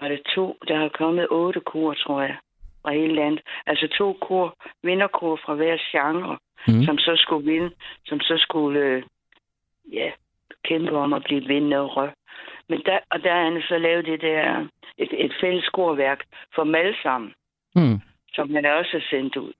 var 0.00 0.08
det 0.08 0.22
to, 0.34 0.58
der 0.68 0.76
har 0.76 0.88
kommet 0.88 1.28
otte 1.30 1.60
kor, 1.60 1.94
tror 1.94 2.22
jeg, 2.22 2.36
fra 2.82 2.92
hele 2.92 3.14
landet. 3.14 3.40
Altså 3.66 3.88
to 3.88 4.12
kor, 4.12 4.56
vinderkor 4.82 5.36
fra 5.44 5.54
hver 5.54 5.76
genre, 5.92 6.38
mm. 6.68 6.82
som 6.84 6.98
så 6.98 7.12
skulle 7.16 7.52
vinde, 7.52 7.70
som 8.06 8.20
så 8.20 8.34
skulle, 8.38 8.80
øh, 8.80 9.02
ja, 9.92 10.10
kæmpe 10.64 10.96
om 10.96 11.12
at 11.12 11.24
blive 11.24 11.46
vindere. 11.46 12.12
Men 12.68 12.82
der, 12.86 12.98
og 13.10 13.22
der 13.22 13.32
har 13.32 13.44
han 13.44 13.62
så 13.68 13.78
lavet 13.78 14.06
det 14.06 14.20
der, 14.20 14.66
et, 14.98 15.24
et 15.24 15.32
fælles 15.40 15.68
korværk 15.68 16.20
for 16.54 16.64
dem 16.64 16.74
alle 16.74 16.96
sammen 17.02 17.34
Mm. 17.74 18.00
Som 18.34 18.54
han 18.54 18.64
også 18.64 18.90
har 18.92 19.06
sendt 19.10 19.36
ud. 19.36 19.52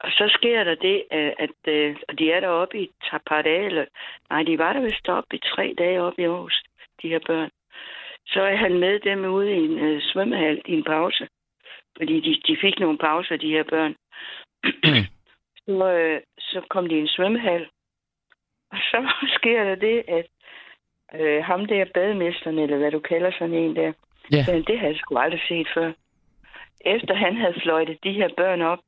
Og 0.00 0.10
så 0.10 0.30
sker 0.34 0.64
der 0.64 0.74
det, 0.74 1.04
øh, 1.12 1.32
at 1.38 1.74
øh, 1.74 1.96
og 2.08 2.18
de 2.18 2.32
er 2.32 2.40
deroppe 2.40 2.78
i 2.78 2.82
et 2.82 3.20
par 3.26 3.42
dage, 3.42 3.66
eller, 3.66 3.84
nej, 4.30 4.42
de 4.42 4.58
var 4.58 4.72
der 4.72 4.80
vist 4.80 5.08
oppe 5.08 5.36
i 5.36 5.40
tre 5.44 5.74
dage 5.78 6.02
oppe 6.02 6.22
i 6.22 6.24
Aarhus, 6.24 6.62
de 7.02 7.08
her 7.08 7.20
børn. 7.26 7.50
Så 8.26 8.42
er 8.42 8.56
han 8.56 8.78
med 8.78 9.00
dem 9.00 9.24
ude 9.24 9.52
i 9.52 9.56
en 9.64 9.78
øh, 9.78 10.02
svømmehal 10.02 10.62
i 10.66 10.72
en 10.72 10.84
pause. 10.84 11.28
Fordi 11.96 12.20
de, 12.20 12.40
de 12.46 12.56
fik 12.60 12.78
nogle 12.78 12.98
pauser, 12.98 13.36
de 13.36 13.50
her 13.50 13.62
børn. 13.62 13.94
så, 15.66 15.92
øh, 15.92 16.20
så 16.38 16.60
kom 16.70 16.88
de 16.88 16.94
i 16.94 17.00
en 17.00 17.08
svømmehal. 17.08 17.68
Og 18.70 18.78
så 18.78 19.12
sker 19.38 19.64
der 19.64 19.74
det, 19.74 20.02
at 20.08 20.26
øh, 21.20 21.44
ham 21.44 21.66
der 21.66 21.84
bademesteren, 21.94 22.58
eller 22.58 22.76
hvad 22.76 22.90
du 22.90 22.98
kalder 22.98 23.30
sådan 23.32 23.54
en 23.54 23.76
der, 23.76 23.92
Ja. 24.32 24.44
men 24.52 24.62
det 24.64 24.78
havde 24.78 24.92
jeg 24.92 24.98
sgu 24.98 25.18
aldrig 25.18 25.40
set 25.48 25.68
før. 25.74 25.92
Efter 26.86 27.14
han 27.14 27.36
havde 27.36 27.60
fløjtet 27.62 27.98
de 28.04 28.12
her 28.12 28.28
børn 28.36 28.60
op, 28.62 28.78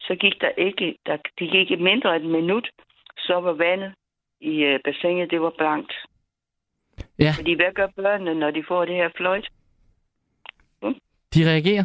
så 0.00 0.14
gik 0.20 0.32
der 0.40 0.48
ikke, 0.58 0.96
der, 1.06 1.16
de 1.16 1.46
gik 1.46 1.54
ikke 1.54 1.76
mindre 1.84 2.16
end 2.16 2.24
et 2.24 2.30
minut, 2.30 2.68
så 3.18 3.40
var 3.40 3.52
vandet 3.52 3.94
i 4.40 4.54
øh, 4.62 4.80
bassinet, 4.84 5.30
det 5.30 5.40
var 5.40 5.52
blankt. 5.58 5.92
Ja. 7.18 7.32
Fordi 7.36 7.54
hvad 7.54 7.72
gør 7.74 7.86
børnene, 7.96 8.34
når 8.34 8.50
de 8.50 8.64
får 8.68 8.84
det 8.84 8.94
her 8.94 9.08
fløjt? 9.16 9.48
De 11.34 11.50
reagerer. 11.50 11.84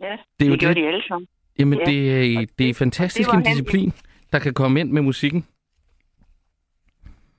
Ja, 0.00 0.16
Det 0.38 0.44
er 0.44 0.48
jo 0.48 0.52
det 0.52 0.60
gjorde 0.60 0.74
det. 0.74 0.82
de 0.82 0.88
alle 0.88 1.02
sammen. 1.08 1.28
Jamen, 1.58 1.78
Ja. 1.78 1.84
det, 1.84 1.98
er, 2.34 2.38
Og 2.40 2.46
det 2.58 2.68
er 2.70 2.74
fantastisk 2.74 3.30
det 3.30 3.36
en 3.36 3.42
disciplin, 3.42 3.92
der 4.32 4.38
kan 4.38 4.54
komme 4.54 4.80
ind 4.80 4.90
med 4.90 5.02
musikken. 5.02 5.46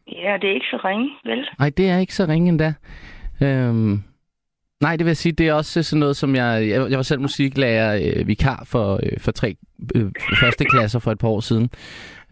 Ja, 0.08 0.38
det 0.42 0.50
er 0.50 0.54
ikke 0.54 0.66
så 0.72 0.78
ringe, 0.86 1.10
vel? 1.26 1.48
Nej, 1.60 1.70
det 1.78 1.90
er 1.90 1.98
ikke 1.98 2.14
så 2.16 2.26
ringe 2.26 2.50
endda. 2.50 2.74
Øhm, 3.44 4.04
nej, 4.82 4.96
det 4.96 5.06
vil 5.06 5.10
jeg 5.10 5.18
sige, 5.18 5.32
det 5.32 5.48
er 5.48 5.54
også 5.54 5.84
sådan 5.84 6.00
noget, 6.00 6.18
som 6.18 6.36
jeg... 6.36 6.68
Jeg, 6.68 6.90
jeg 6.90 6.98
var 6.98 7.04
selv 7.04 7.22
musiklærer 7.22 8.14
øh, 8.16 8.28
vikar 8.28 8.64
for, 8.66 9.00
øh, 9.04 9.20
for 9.20 9.32
tre 9.32 9.56
øh, 9.96 10.12
første 10.40 10.66
klasser 10.66 11.00
for 11.00 11.12
et 11.12 11.18
par 11.18 11.28
år 11.28 11.40
siden. 11.40 11.70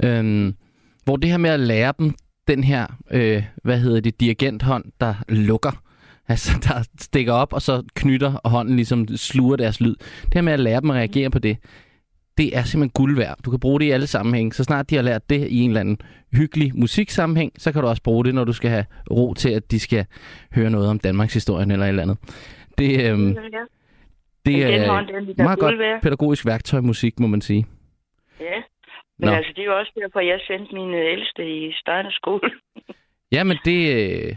Øhm, 0.03 0.53
hvor 1.03 1.15
det 1.15 1.29
her 1.29 1.37
med 1.37 1.49
at 1.49 1.59
lære 1.59 1.93
dem 1.99 2.13
den 2.47 2.63
her, 2.63 2.87
øh, 3.11 3.43
hvad 3.63 3.79
hedder 3.79 4.01
det, 4.01 4.19
dirigenthånd, 4.19 4.85
der 5.01 5.13
lukker. 5.29 5.81
Altså, 6.27 6.51
der 6.67 6.83
stikker 6.99 7.33
op, 7.33 7.53
og 7.53 7.61
så 7.61 7.83
knytter, 7.95 8.33
og 8.33 8.51
hånden 8.51 8.75
ligesom 8.75 9.17
sluger 9.17 9.55
deres 9.55 9.81
lyd. 9.81 9.95
Det 10.25 10.33
her 10.33 10.41
med 10.41 10.53
at 10.53 10.59
lære 10.59 10.81
dem 10.81 10.89
at 10.89 10.95
reagere 10.95 11.29
på 11.29 11.39
det, 11.39 11.57
det 12.39 12.57
er 12.57 12.63
simpelthen 12.63 12.91
guld 13.01 13.15
værd. 13.17 13.37
Du 13.45 13.49
kan 13.53 13.59
bruge 13.59 13.79
det 13.79 13.85
i 13.85 13.89
alle 13.91 14.07
sammenhænge. 14.07 14.53
Så 14.53 14.63
snart 14.63 14.89
de 14.89 14.95
har 14.95 15.03
lært 15.03 15.29
det 15.29 15.47
i 15.47 15.59
en 15.63 15.69
eller 15.69 15.79
anden 15.85 15.97
hyggelig 16.39 16.71
musiksammenhæng, 16.75 17.51
så 17.57 17.71
kan 17.71 17.81
du 17.81 17.87
også 17.87 18.03
bruge 18.03 18.25
det, 18.25 18.35
når 18.35 18.43
du 18.43 18.53
skal 18.53 18.69
have 18.69 18.85
ro 19.11 19.33
til, 19.33 19.49
at 19.49 19.71
de 19.71 19.79
skal 19.79 20.05
høre 20.55 20.69
noget 20.69 20.89
om 20.89 20.99
Danmarks 20.99 21.33
historie 21.33 21.65
eller 21.73 21.85
et 21.85 21.89
eller 21.89 22.03
andet. 22.03 22.17
Det, 22.77 23.11
øhm, 23.11 23.27
Ja. 24.47 24.51
det 24.51 24.63
er 24.65 24.87
hånd, 24.91 25.07
den 25.07 25.29
et 25.29 25.37
meget 25.37 25.59
godt 25.59 25.79
værd. 25.79 26.01
pædagogisk 26.01 26.45
værktøj 26.45 26.79
musik, 26.81 27.19
må 27.19 27.27
man 27.27 27.41
sige. 27.41 27.65
Ja. 28.39 28.45
Men 29.19 29.29
Nå. 29.29 29.35
altså, 29.35 29.51
det 29.55 29.61
er 29.61 29.65
jo 29.65 29.77
også 29.77 29.91
derfor, 30.01 30.19
jeg 30.19 30.39
sendte 30.47 30.75
mine 30.75 30.97
ældste 30.97 31.41
i 31.57 31.71
Steinerskole. 31.81 32.49
Ja, 33.31 33.43
men 33.43 33.57
det, 33.65 33.79
øh, 33.95 34.35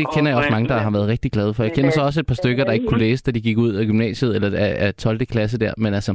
det 0.00 0.14
kender 0.14 0.30
jeg 0.30 0.38
også 0.38 0.48
øh, 0.48 0.52
mange, 0.56 0.68
der 0.68 0.78
har 0.78 0.90
været 0.90 1.08
rigtig 1.08 1.30
glade 1.32 1.54
for. 1.54 1.62
Jeg 1.62 1.72
kender 1.72 1.90
så 1.90 2.00
øh, 2.00 2.06
også 2.06 2.20
et 2.20 2.26
par 2.26 2.34
stykker, 2.34 2.64
der 2.64 2.72
ikke 2.72 2.86
kunne 2.86 3.04
læse, 3.06 3.24
da 3.24 3.30
de 3.30 3.40
gik 3.40 3.58
ud 3.58 3.72
af 3.74 3.86
gymnasiet 3.86 4.34
eller 4.36 4.58
af, 4.58 4.86
af 4.86 4.94
12. 4.94 5.18
klasse 5.26 5.58
der. 5.58 5.72
Men 5.76 5.94
altså, 5.94 6.12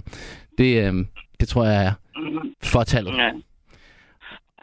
det, 0.57 0.69
øh, 0.87 0.93
det 1.39 1.47
tror 1.47 1.63
jeg 1.65 1.85
er 1.85 1.93
fortallet. 2.63 3.13
Ja. 3.17 3.31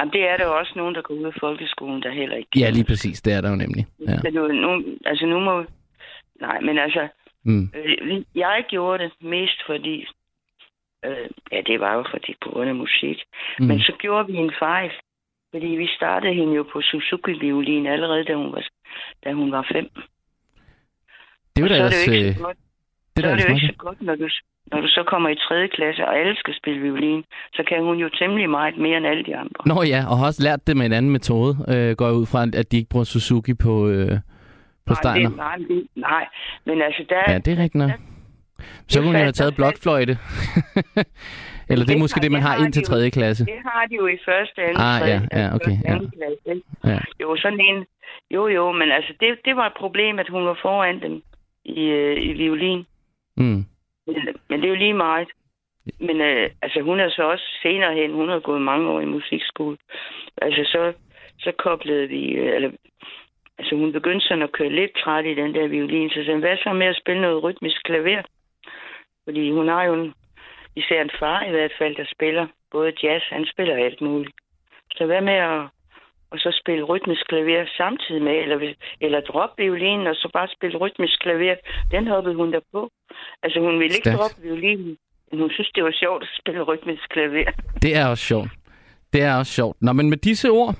Jamen, 0.00 0.12
det 0.12 0.22
er 0.30 0.36
der 0.36 0.44
jo 0.44 0.58
også 0.58 0.72
nogen, 0.76 0.94
der 0.94 1.02
går 1.02 1.14
ud 1.14 1.24
af 1.24 1.34
folkeskolen, 1.40 2.02
der 2.02 2.10
heller 2.10 2.36
ikke 2.36 2.48
Ja, 2.56 2.70
lige 2.70 2.84
præcis. 2.84 3.22
Det 3.22 3.32
er 3.32 3.40
der 3.40 3.50
jo 3.50 3.56
nemlig. 3.56 3.86
Ja. 4.08 4.16
Så 4.16 4.30
nu, 4.34 4.48
nu, 4.48 4.84
altså 5.04 5.26
nu 5.26 5.40
må... 5.40 5.64
Nej, 6.40 6.60
men 6.60 6.78
altså, 6.78 7.08
Mm. 7.44 7.70
øh, 7.76 8.22
jeg 8.34 8.64
gjorde 8.68 9.04
det 9.04 9.12
mest 9.20 9.58
fordi... 9.66 10.06
Øh, 11.04 11.28
ja, 11.52 11.60
det 11.66 11.80
var 11.80 11.94
jo 11.94 12.04
fordi 12.10 12.34
på 12.44 12.50
grund 12.50 12.68
af 12.68 12.74
musik. 12.74 13.18
Mm. 13.58 13.66
Men 13.66 13.80
så 13.80 13.92
gjorde 13.98 14.26
vi 14.32 14.36
en 14.38 14.52
fejl. 14.58 14.90
Fordi 15.54 15.66
vi 15.66 15.88
startede 15.96 16.34
hende 16.34 16.54
jo 16.54 16.62
på 16.72 16.80
Suzuki-violin 16.80 17.86
allerede, 17.86 18.24
da 18.24 18.34
hun 18.34 18.52
var, 18.52 18.62
da 19.24 19.32
hun 19.32 19.52
var 19.52 19.66
fem. 19.74 19.88
Det 21.56 21.56
er 21.56 21.60
jo 21.60 21.64
Og 21.64 21.70
da 21.70 21.74
er 21.74 21.78
ellers... 21.78 22.04
det 22.04 22.12
ikke 22.12 22.28
øh, 22.28 22.34
så 22.34 22.42
godt, 22.42 22.56
Det 23.16 23.24
så 23.24 23.30
er 23.30 23.34
det 23.36 23.44
jo 23.48 23.54
ikke 23.54 23.66
så 23.66 23.72
godt 23.78 24.02
når, 24.02 24.14
du, 24.14 24.28
når 24.72 24.80
du 24.80 24.88
så 24.88 25.02
kommer 25.06 25.28
i 25.28 25.34
3. 25.34 25.68
klasse, 25.68 26.06
og 26.06 26.18
alle 26.18 26.36
skal 26.36 26.54
spille 26.60 26.80
violin. 26.82 27.24
Så 27.54 27.62
kan 27.68 27.82
hun 27.84 27.96
jo 27.98 28.08
temmelig 28.08 28.50
meget 28.50 28.76
mere 28.78 28.96
end 28.96 29.06
alle 29.06 29.24
de 29.24 29.36
andre. 29.36 29.60
Nå 29.66 29.82
ja, 29.82 30.00
og 30.10 30.18
har 30.18 30.26
også 30.26 30.42
lært 30.42 30.66
det 30.66 30.76
med 30.76 30.86
en 30.86 30.92
anden 30.92 31.10
metode, 31.12 31.52
øh, 31.68 31.96
går 31.96 32.06
jeg 32.06 32.14
ud 32.14 32.26
fra, 32.26 32.42
at 32.60 32.72
de 32.72 32.76
ikke 32.76 32.88
bruger 32.90 33.04
Suzuki 33.04 33.54
på, 33.54 33.88
øh, 33.88 34.08
på 34.86 34.92
Nej, 34.92 34.94
Steiner. 34.94 35.28
det, 35.28 35.36
nej, 35.36 35.56
det, 35.56 35.86
nej, 35.96 36.24
men 36.66 36.82
altså 36.82 37.04
der... 37.08 37.32
Ja, 37.32 37.38
det 37.38 37.52
er 37.58 37.62
rigtigt 37.62 37.74
nok. 37.74 37.90
Så 38.88 38.98
kunne 38.98 39.06
hun 39.06 39.16
jo 39.16 39.22
have 39.22 39.32
taget 39.32 39.56
blokfløjte. 39.56 40.18
Eller 41.70 41.84
det 41.84 41.90
er 41.92 41.94
Det 41.96 42.00
måske 42.04 42.16
har- 42.18 42.22
det, 42.22 42.32
man 42.32 42.40
det 42.40 42.48
har 42.48 42.56
har 42.56 42.64
ind 42.64 42.72
til 42.72 42.82
de 42.86 42.92
jo. 42.92 42.98
3. 43.00 43.10
klasse. 43.10 43.44
Det 43.44 43.54
har 43.64 43.86
de 43.90 43.94
jo 43.94 44.06
i 44.06 44.18
første, 44.28 44.58
anden, 44.62 44.76
Ah, 44.76 45.00
tredje, 45.00 45.28
ja, 45.32 45.40
ja, 45.42 45.54
okay, 45.54 45.76
ja. 45.84 45.98
klasse? 45.98 46.62
Ja. 46.84 46.98
Jo, 47.22 47.36
sådan 47.36 47.60
en... 47.60 47.84
Jo, 48.32 48.48
jo, 48.48 48.72
men 48.72 48.92
altså, 48.92 49.12
det, 49.20 49.38
det 49.44 49.56
var 49.56 49.66
et 49.66 49.76
problem, 49.76 50.18
at 50.18 50.28
hun 50.28 50.44
var 50.44 50.58
foran 50.62 51.02
dem 51.02 51.22
i, 51.64 51.80
øh, 51.84 52.22
i 52.22 52.32
violin. 52.32 52.86
Mm. 53.36 53.64
Men, 54.06 54.16
men 54.48 54.60
det 54.60 54.64
er 54.64 54.74
jo 54.74 54.84
lige 54.84 54.94
meget. 54.94 55.28
Men 56.00 56.20
øh, 56.20 56.50
altså, 56.62 56.80
hun 56.80 57.00
er 57.00 57.10
så 57.10 57.22
også 57.22 57.44
senere 57.62 57.94
hen, 57.94 58.12
hun 58.12 58.28
har 58.28 58.40
gået 58.40 58.62
mange 58.62 58.88
år 58.88 59.00
i 59.00 59.04
musikskole. 59.04 59.76
Altså, 60.42 60.62
så, 60.64 60.92
så 61.38 61.52
koblede 61.52 62.08
vi, 62.08 62.30
øh, 62.32 62.54
eller, 62.54 62.70
altså 63.58 63.76
hun 63.76 63.92
begyndte 63.92 64.26
sådan 64.26 64.42
at 64.42 64.52
køre 64.52 64.68
lidt 64.72 64.92
træt 64.96 65.26
i 65.26 65.34
den 65.34 65.54
der 65.54 65.66
violin, 65.66 66.10
så 66.10 66.24
sagde 66.24 66.38
hvad 66.38 66.56
så 66.56 66.72
med 66.72 66.86
at 66.86 66.96
spille 66.96 67.22
noget 67.22 67.42
rytmisk 67.42 67.82
klaver? 67.84 68.22
Fordi 69.24 69.50
hun 69.50 69.68
har 69.68 69.84
jo 69.84 69.94
en, 69.94 70.14
især 70.76 71.02
en 71.02 71.10
far 71.18 71.44
i 71.44 71.50
hvert 71.50 71.72
fald, 71.78 71.96
der 71.96 72.04
spiller 72.14 72.46
både 72.70 72.92
jazz, 73.02 73.22
han 73.28 73.46
spiller 73.52 73.76
alt 73.76 74.00
muligt. 74.00 74.34
Så 74.96 75.06
hvad 75.06 75.20
med 75.20 75.32
at, 75.32 75.62
og 76.32 76.38
så 76.38 76.50
spille 76.62 76.84
rytmisk 76.84 77.24
klaver 77.28 77.64
samtidig 77.76 78.22
med, 78.22 78.36
eller, 78.42 78.58
eller 79.00 79.20
droppe 79.20 79.62
violinen, 79.62 80.06
og 80.06 80.14
så 80.14 80.28
bare 80.32 80.48
spille 80.56 80.76
rytmisk 80.78 81.16
klaver. 81.22 81.54
Den 81.90 82.06
hoppede 82.06 82.34
hun 82.34 82.52
der 82.52 82.60
på. 82.72 82.90
Altså, 83.42 83.60
hun 83.60 83.72
ville 83.80 83.84
ikke 83.98 84.08
Stærkt. 84.08 84.18
droppe 84.18 84.36
violinen, 84.42 84.96
men 85.30 85.40
hun 85.40 85.50
synes, 85.50 85.70
det 85.74 85.84
var 85.84 85.90
sjovt 86.02 86.22
at 86.22 86.28
spille 86.40 86.62
rytmisk 86.62 87.08
klaver. 87.10 87.50
Det 87.82 87.96
er 87.96 88.06
også 88.06 88.24
sjovt. 88.24 88.48
Det 89.12 89.22
er 89.22 89.34
også 89.38 89.52
sjovt. 89.52 89.76
Nå, 89.80 89.92
men 89.92 90.10
med 90.10 90.16
disse 90.16 90.48
ord, 90.50 90.74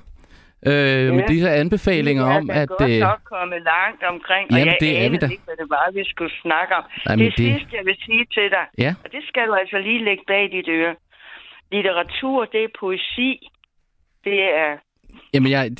øh, 0.67 0.73
ja. 0.73 1.11
med 1.17 1.23
disse 1.27 1.49
anbefalinger 1.49 2.25
om, 2.37 2.49
at... 2.49 2.69
Vi 2.79 2.93
er 2.93 2.97
Øh, 3.05 3.09
godt 3.09 3.23
kommet 3.23 3.61
langt 3.73 4.03
omkring, 4.13 4.45
og 4.51 4.57
Jamen, 4.57 4.67
jeg 4.73 4.77
det 4.79 4.91
er 5.05 5.09
vi 5.09 5.17
da. 5.17 5.27
ikke, 5.35 5.43
hvad 5.49 5.57
det 5.61 5.69
var, 5.69 5.91
vi 5.93 6.03
skulle 6.13 6.33
snakke 6.41 6.75
om. 6.75 6.83
Nej, 7.05 7.15
det, 7.15 7.17
men 7.19 7.25
det 7.31 7.37
det- 7.37 7.45
sidste, 7.53 7.71
jeg 7.77 7.85
vil 7.85 7.97
sige 8.05 8.25
til 8.35 8.47
dig, 8.55 8.65
ja, 8.85 8.91
og 9.03 9.11
det 9.11 9.21
skal 9.29 9.47
du 9.47 9.53
altså 9.53 9.77
lige 9.77 10.03
lægge 10.07 10.23
bag 10.27 10.43
dit 10.51 10.69
øre. 10.79 10.95
Litteratur, 11.71 12.45
det 12.45 12.63
er 12.63 12.67
poesi. 12.79 13.31
Det 14.23 14.39
er... 14.63 14.71
jamen 15.33 15.51
jeg, 15.51 15.71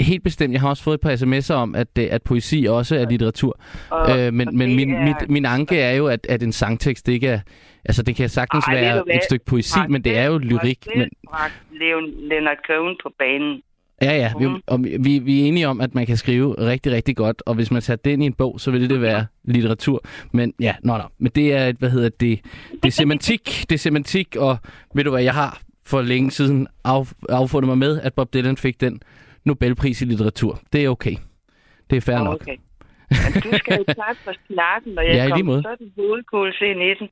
helt 0.00 0.22
bestemt. 0.24 0.52
Jeg 0.52 0.60
har 0.60 0.68
også 0.68 0.82
fået 0.82 0.94
et 0.94 1.00
par 1.00 1.10
sms'er 1.16 1.54
om, 1.54 1.74
at, 1.74 1.88
øh, 1.98 2.06
at 2.10 2.22
poesi 2.22 2.66
også 2.68 2.96
er 2.96 3.08
litteratur. 3.10 3.60
Og, 3.90 4.20
Øh, 4.20 4.34
men 4.34 4.48
men 4.58 4.76
min, 4.76 4.94
er- 4.94 5.04
mit, 5.04 5.30
min 5.30 5.44
anke 5.44 5.78
er 5.80 5.92
jo, 5.92 6.06
at, 6.06 6.26
at 6.28 6.42
en 6.42 6.52
sangtekst 6.52 7.08
ikke 7.08 7.28
er... 7.28 7.40
Altså, 7.84 8.02
det 8.02 8.16
kan 8.16 8.28
sagtens 8.28 8.64
Ej, 8.64 8.74
være 8.74 9.14
et 9.14 9.20
stykke 9.24 9.44
poesi, 9.44 9.78
men 9.88 10.02
det 10.04 10.18
er 10.18 10.24
jo 10.24 10.38
lyrik. 10.38 10.86
Men, 10.96 11.08
Leonard 12.30 12.56
Cohen 12.66 12.96
på 13.02 13.10
banen. 13.18 13.62
ja, 14.02 14.16
ja. 14.16 14.32
Vi, 14.38 14.46
Mhm. 14.46 14.60
og 14.66 14.84
vi, 15.00 15.18
vi 15.18 15.40
er 15.42 15.44
enige 15.46 15.68
om, 15.68 15.80
at 15.80 15.94
man 15.94 16.06
kan 16.06 16.16
skrive 16.16 16.54
rigtig, 16.58 16.92
rigtig 16.92 17.16
godt, 17.16 17.42
og 17.46 17.54
hvis 17.54 17.70
man 17.70 17.82
det 18.04 18.10
ind 18.10 18.22
i 18.22 18.26
en 18.26 18.32
bog, 18.32 18.60
så 18.60 18.70
ville 18.70 18.88
det 18.88 19.00
være 19.00 19.26
litteratur. 19.44 20.04
Men 20.32 20.52
ja, 20.60 20.74
nå, 20.82 20.96
nå. 20.96 21.02
Men 21.18 21.32
det 21.34 21.52
er, 21.52 21.66
et- 21.66 21.76
hvad 21.76 21.90
hedder 21.90 22.08
det, 22.08 22.40
det 22.82 22.88
er 22.88 22.92
semantik, 22.92 23.64
det 23.68 23.72
er 23.74 23.78
semantik, 23.78 24.36
og 24.36 24.58
ved 24.94 25.04
du 25.04 25.10
hvad, 25.10 25.22
jeg 25.22 25.34
har 25.34 25.60
for 25.86 26.02
længe 26.02 26.30
siden 26.30 26.66
af, 26.84 27.02
affundet 27.28 27.68
mig 27.68 27.78
med, 27.78 28.00
at 28.00 28.14
Bob 28.14 28.34
Dylan 28.34 28.56
fik 28.56 28.80
den 28.80 29.00
Nobelpris 29.44 30.02
i 30.02 30.04
litteratur. 30.04 30.60
Det 30.72 30.84
er 30.84 30.88
okay. 30.88 31.16
Det 31.90 31.96
er 31.96 32.00
fair 32.00 32.18
nok. 32.18 32.34
Okay. 32.42 32.56
Men 33.10 33.42
du 33.42 33.58
skal 33.58 33.76
jo 33.78 33.84
tak 34.04 34.16
for 34.24 34.32
snakken, 34.46 34.98
og 34.98 35.06
jeg 35.06 35.14
Ja, 35.14 35.28
kom 35.36 35.46
måde. 35.46 35.62
sådan 35.62 35.92
hovedkuls 35.96 36.56
ind 36.60 36.82
i 36.82 36.94
den. 37.00 37.08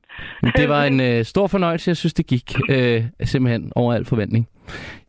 Det 0.56 0.68
var 0.68 0.84
en 0.84 1.00
øh, 1.00 1.24
stor 1.24 1.46
fornøjelse. 1.46 1.88
Jeg 1.88 1.96
synes, 1.96 2.14
det 2.14 2.26
gik 2.26 2.52
øh, 2.70 3.04
simpelthen 3.24 3.72
over 3.76 3.94
al 3.94 4.04
forventning. 4.04 4.48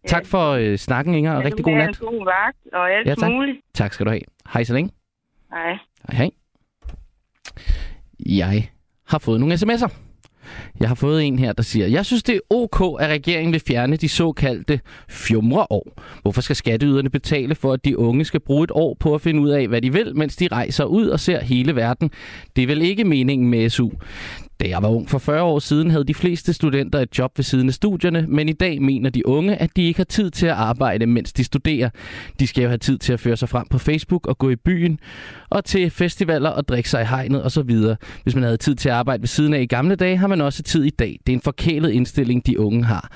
Tak 0.08 0.26
for 0.26 0.52
øh, 0.52 0.78
snakken, 0.78 1.16
Inger, 1.16 1.34
og 1.34 1.42
Ja, 1.42 1.46
rigtig 1.48 1.66
god 1.66 1.74
nat. 1.74 1.90
En 1.90 1.96
god 2.08 2.26
vagt 2.26 2.58
og 2.74 2.92
alt 2.92 3.08
Ja, 3.08 3.16
tak. 3.16 3.32
muligt. 3.32 3.58
Tak 3.74 3.94
skal 3.94 4.06
du 4.06 4.12
have. 4.12 4.22
Hej 4.54 4.64
så 4.64 4.74
længe. 4.74 4.92
Hej. 5.52 5.72
Hej 6.12 6.18
hej. 6.18 6.30
Jeg 8.26 8.70
har 9.08 9.20
fået 9.20 9.40
nogle 9.40 9.56
sms'er. 9.56 9.94
Jeg 10.80 10.88
har 10.88 10.96
fået 10.96 11.24
en 11.24 11.40
her, 11.40 11.54
der 11.54 11.64
siger, 11.64 11.88
jeg 11.88 12.06
synes, 12.06 12.24
det 12.24 12.36
er 12.36 12.40
ok, 12.56 13.02
at 13.02 13.10
regeringen 13.10 13.54
vil 13.54 13.62
fjerne 13.68 13.96
de 13.96 14.10
såkaldte 14.10 14.80
fjumreår. 15.10 16.02
Hvorfor 16.22 16.42
skal 16.42 16.56
skatteyderne 16.56 17.10
betale 17.10 17.56
for, 17.56 17.74
at 17.74 17.86
de 17.86 17.98
unge 17.98 18.26
skal 18.26 18.40
bruge 18.40 18.64
et 18.64 18.72
år 18.74 18.98
på 19.00 19.16
at 19.16 19.22
finde 19.22 19.42
ud 19.42 19.50
af, 19.50 19.68
hvad 19.68 19.82
de 19.82 19.94
vil, 19.94 20.16
mens 20.16 20.36
de 20.36 20.48
rejser 20.52 20.84
ud 20.84 21.08
og 21.08 21.20
ser 21.20 21.44
hele 21.44 21.76
verden? 21.76 22.12
Det 22.56 22.62
er 22.62 22.68
vel 22.68 22.82
ikke 22.82 23.04
meningen 23.04 23.50
med 23.50 23.70
SU. 23.70 23.90
Da 24.60 24.68
jeg 24.68 24.82
var 24.82 24.90
ung 24.90 25.10
for 25.10 25.18
40 25.18 25.42
år 25.42 25.60
siden, 25.60 25.92
havde 25.92 26.04
de 26.04 26.14
fleste 26.14 26.54
studenter 26.54 27.00
et 27.00 27.18
job 27.18 27.32
ved 27.38 27.44
siden 27.44 27.68
af 27.68 27.74
studierne, 27.74 28.26
men 28.28 28.50
i 28.50 28.54
dag 28.54 28.82
mener 28.82 29.10
de 29.10 29.28
unge, 29.28 29.56
at 29.56 29.70
de 29.76 29.84
ikke 29.84 30.00
har 30.00 30.06
tid 30.06 30.32
til 30.32 30.46
at 30.46 30.54
arbejde, 30.54 31.06
mens 31.06 31.34
de 31.34 31.44
studerer. 31.44 31.90
De 32.40 32.48
skal 32.48 32.62
jo 32.62 32.68
have 32.68 32.78
tid 32.78 32.98
til 32.98 33.14
at 33.14 33.20
føre 33.20 33.38
sig 33.38 33.50
frem 33.50 33.68
på 33.68 33.78
Facebook 33.78 34.28
og 34.28 34.38
gå 34.38 34.50
i 34.50 34.56
byen, 34.56 35.00
og 35.50 35.66
til 35.66 35.90
festivaler 35.90 36.50
og 36.50 36.68
drikke 36.68 36.90
sig 36.90 37.02
i 37.02 37.06
hegnet 37.06 37.46
osv. 37.46 37.72
Hvis 38.24 38.36
man 38.36 38.44
havde 38.44 38.58
tid 38.58 38.76
til 38.76 38.90
at 38.90 38.96
arbejde 38.96 39.22
ved 39.22 39.28
siden 39.28 39.54
af 39.54 39.62
i 39.62 39.66
gamle 39.66 39.96
dage, 39.96 40.18
har 40.18 40.28
man 40.28 40.42
også 40.42 40.64
tid 40.64 40.84
i 40.84 40.90
dag. 40.90 41.20
Det 41.28 41.34
er 41.34 41.38
en 41.38 41.42
forkælet 41.42 41.92
indstilling, 41.92 42.46
de 42.46 42.60
unge 42.60 42.84
har. 42.84 43.12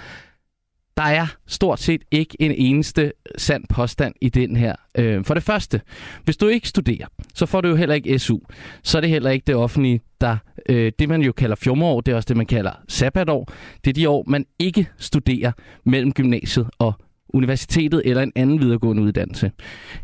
Der 0.99 1.05
er 1.05 1.27
stort 1.47 1.79
set 1.79 2.01
ikke 2.11 2.37
en 2.39 2.51
eneste 2.51 3.11
sand 3.37 3.63
påstand 3.69 4.13
i 4.21 4.29
den 4.29 4.55
her. 4.55 4.75
Øh, 4.97 5.25
For 5.25 5.33
det 5.33 5.43
første, 5.43 5.81
hvis 6.23 6.37
du 6.37 6.47
ikke 6.47 6.67
studerer, 6.67 7.07
så 7.33 7.45
får 7.45 7.61
du 7.61 7.67
jo 7.69 7.75
heller 7.75 7.95
ikke 7.95 8.19
SU. 8.19 8.37
Så 8.83 8.97
er 8.97 9.01
det 9.01 9.09
heller 9.09 9.29
ikke 9.29 9.43
det 9.47 9.55
offentlige, 9.55 10.01
der... 10.21 10.37
Øh, 10.69 10.91
det 10.99 11.09
man 11.09 11.21
jo 11.21 11.31
kalder 11.31 11.55
fjumreår, 11.55 12.01
det 12.01 12.11
er 12.11 12.15
også 12.15 12.27
det, 12.27 12.37
man 12.37 12.45
kalder 12.45 12.71
sabbatår. 12.87 13.47
Det 13.85 13.89
er 13.89 13.93
de 13.93 14.09
år, 14.09 14.23
man 14.27 14.45
ikke 14.59 14.87
studerer 14.97 15.51
mellem 15.83 16.13
gymnasiet 16.13 16.67
og 16.79 16.93
universitetet 17.29 18.01
eller 18.05 18.23
en 18.23 18.31
anden 18.35 18.59
videregående 18.61 19.03
uddannelse. 19.03 19.51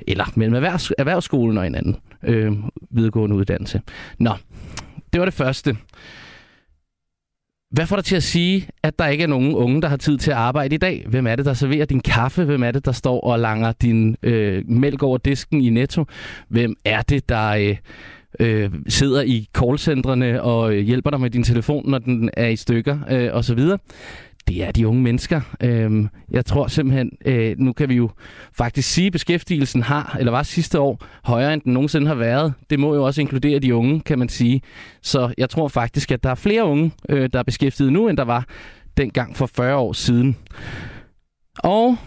Eller 0.07 0.25
mellem 0.35 0.55
erhvervs- 0.63 0.91
erhvervsskolen 0.97 1.57
og 1.57 1.67
en 1.67 1.75
anden 1.75 1.95
øh, 2.23 2.53
videregående 2.91 3.35
uddannelse. 3.35 3.81
Nå, 4.19 4.31
det 5.13 5.19
var 5.19 5.25
det 5.25 5.33
første. 5.33 5.77
Hvad 7.75 7.85
får 7.85 7.95
dig 7.95 8.05
til 8.05 8.15
at 8.15 8.23
sige, 8.23 8.67
at 8.83 8.99
der 8.99 9.07
ikke 9.07 9.23
er 9.23 9.27
nogen 9.27 9.53
unge, 9.53 9.81
der 9.81 9.87
har 9.87 9.97
tid 9.97 10.17
til 10.17 10.31
at 10.31 10.37
arbejde 10.37 10.75
i 10.75 10.77
dag? 10.77 11.05
Hvem 11.07 11.27
er 11.27 11.35
det, 11.35 11.45
der 11.45 11.53
serverer 11.53 11.85
din 11.85 11.99
kaffe? 11.99 12.43
Hvem 12.43 12.63
er 12.63 12.71
det, 12.71 12.85
der 12.85 12.91
står 12.91 13.19
og 13.21 13.39
langer 13.39 13.71
din 13.71 14.17
øh, 14.23 14.63
mælk 14.67 15.03
over 15.03 15.17
disken 15.17 15.61
i 15.61 15.69
Netto? 15.69 16.05
Hvem 16.47 16.75
er 16.85 17.01
det, 17.01 17.29
der 17.29 17.49
øh, 17.49 17.77
øh, 18.39 18.69
sidder 18.87 19.21
i 19.21 19.47
callcentrene 19.53 20.41
og 20.41 20.73
øh, 20.73 20.79
hjælper 20.79 21.09
dig 21.09 21.21
med 21.21 21.29
din 21.29 21.43
telefon, 21.43 21.89
når 21.89 21.97
den 21.97 22.29
er 22.33 22.47
i 22.47 22.55
stykker 22.55 22.99
øh, 23.11 23.29
osv.? 23.33 23.59
Det 24.47 24.63
er 24.63 24.71
de 24.71 24.87
unge 24.87 25.01
mennesker. 25.01 25.41
Øhm, 25.63 26.09
jeg 26.31 26.45
tror 26.45 26.67
simpelthen, 26.67 27.11
øh, 27.25 27.55
nu 27.57 27.73
kan 27.73 27.89
vi 27.89 27.95
jo 27.95 28.09
faktisk 28.53 28.93
sige, 28.93 29.07
at 29.07 29.11
beskæftigelsen 29.13 29.83
har, 29.83 30.15
eller 30.19 30.31
var 30.31 30.43
sidste 30.43 30.79
år, 30.79 31.05
højere 31.23 31.53
end 31.53 31.61
den 31.61 31.73
nogensinde 31.73 32.07
har 32.07 32.15
været. 32.15 32.53
Det 32.69 32.79
må 32.79 32.95
jo 32.95 33.03
også 33.03 33.21
inkludere 33.21 33.59
de 33.59 33.75
unge, 33.75 34.01
kan 34.01 34.19
man 34.19 34.29
sige. 34.29 34.61
Så 35.01 35.33
jeg 35.37 35.49
tror 35.49 35.67
faktisk, 35.67 36.11
at 36.11 36.23
der 36.23 36.29
er 36.29 36.35
flere 36.35 36.65
unge, 36.65 36.91
øh, 37.09 37.29
der 37.33 37.39
er 37.39 37.43
beskæftiget 37.43 37.93
nu, 37.93 38.07
end 38.07 38.17
der 38.17 38.23
var 38.23 38.45
dengang 38.97 39.37
for 39.37 39.45
40 39.45 39.75
år 39.75 39.93
siden. 39.93 40.37
Og 41.57 41.97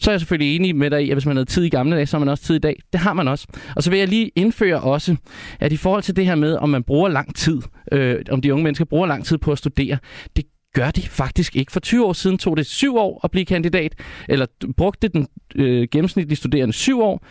så 0.00 0.10
er 0.10 0.12
jeg 0.12 0.20
selvfølgelig 0.20 0.56
enig 0.56 0.76
med 0.76 0.90
dig 0.90 1.04
i, 1.04 1.10
at 1.10 1.14
hvis 1.14 1.26
man 1.26 1.36
havde 1.36 1.48
tid 1.48 1.64
i 1.64 1.68
gamle 1.68 1.96
dage, 1.96 2.06
så 2.06 2.16
har 2.16 2.24
man 2.24 2.28
også 2.28 2.44
tid 2.44 2.54
i 2.54 2.58
dag. 2.58 2.76
Det 2.92 3.00
har 3.00 3.12
man 3.12 3.28
også. 3.28 3.46
Og 3.76 3.82
så 3.82 3.90
vil 3.90 3.98
jeg 3.98 4.08
lige 4.08 4.30
indføre 4.36 4.80
også, 4.80 5.16
at 5.60 5.72
i 5.72 5.76
forhold 5.76 6.02
til 6.02 6.16
det 6.16 6.26
her 6.26 6.34
med, 6.34 6.56
om 6.56 6.68
man 6.68 6.82
bruger 6.82 7.08
lang 7.08 7.34
tid, 7.34 7.62
øh, 7.92 8.16
om 8.30 8.40
de 8.40 8.52
unge 8.52 8.64
mennesker 8.64 8.84
bruger 8.84 9.06
lang 9.06 9.24
tid 9.24 9.38
på 9.38 9.52
at 9.52 9.58
studere, 9.58 9.98
det 10.36 10.44
gør 10.74 10.90
de 10.90 11.02
faktisk 11.02 11.56
ikke. 11.56 11.72
For 11.72 11.80
20 11.80 12.06
år 12.06 12.12
siden 12.12 12.38
tog 12.38 12.56
det 12.56 12.66
syv 12.66 12.96
år 12.96 13.20
at 13.24 13.30
blive 13.30 13.44
kandidat, 13.44 13.94
eller 14.28 14.46
brugte 14.76 15.08
den 15.08 15.28
øh, 15.54 15.88
gennemsnitlige 15.90 16.36
studerende 16.36 16.72
syv 16.72 17.00
år. 17.00 17.26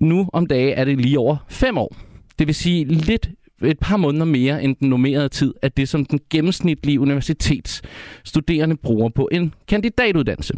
Nu 0.00 0.28
om 0.32 0.46
dage 0.46 0.72
er 0.72 0.84
det 0.84 1.00
lige 1.00 1.18
over 1.18 1.36
fem 1.48 1.78
år. 1.78 1.96
Det 2.38 2.46
vil 2.46 2.54
sige 2.54 2.84
lidt 2.84 3.30
et 3.62 3.78
par 3.78 3.96
måneder 3.96 4.24
mere 4.24 4.62
end 4.62 4.76
den 4.76 4.88
normerede 4.88 5.28
tid, 5.28 5.54
at 5.62 5.76
det 5.76 5.88
som 5.88 6.04
den 6.04 6.20
gennemsnitlige 6.30 7.00
universitetsstuderende 7.00 8.76
bruger 8.76 9.08
på 9.08 9.28
en 9.32 9.54
kandidatuddannelse. 9.68 10.54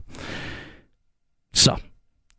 Så, 1.55 1.77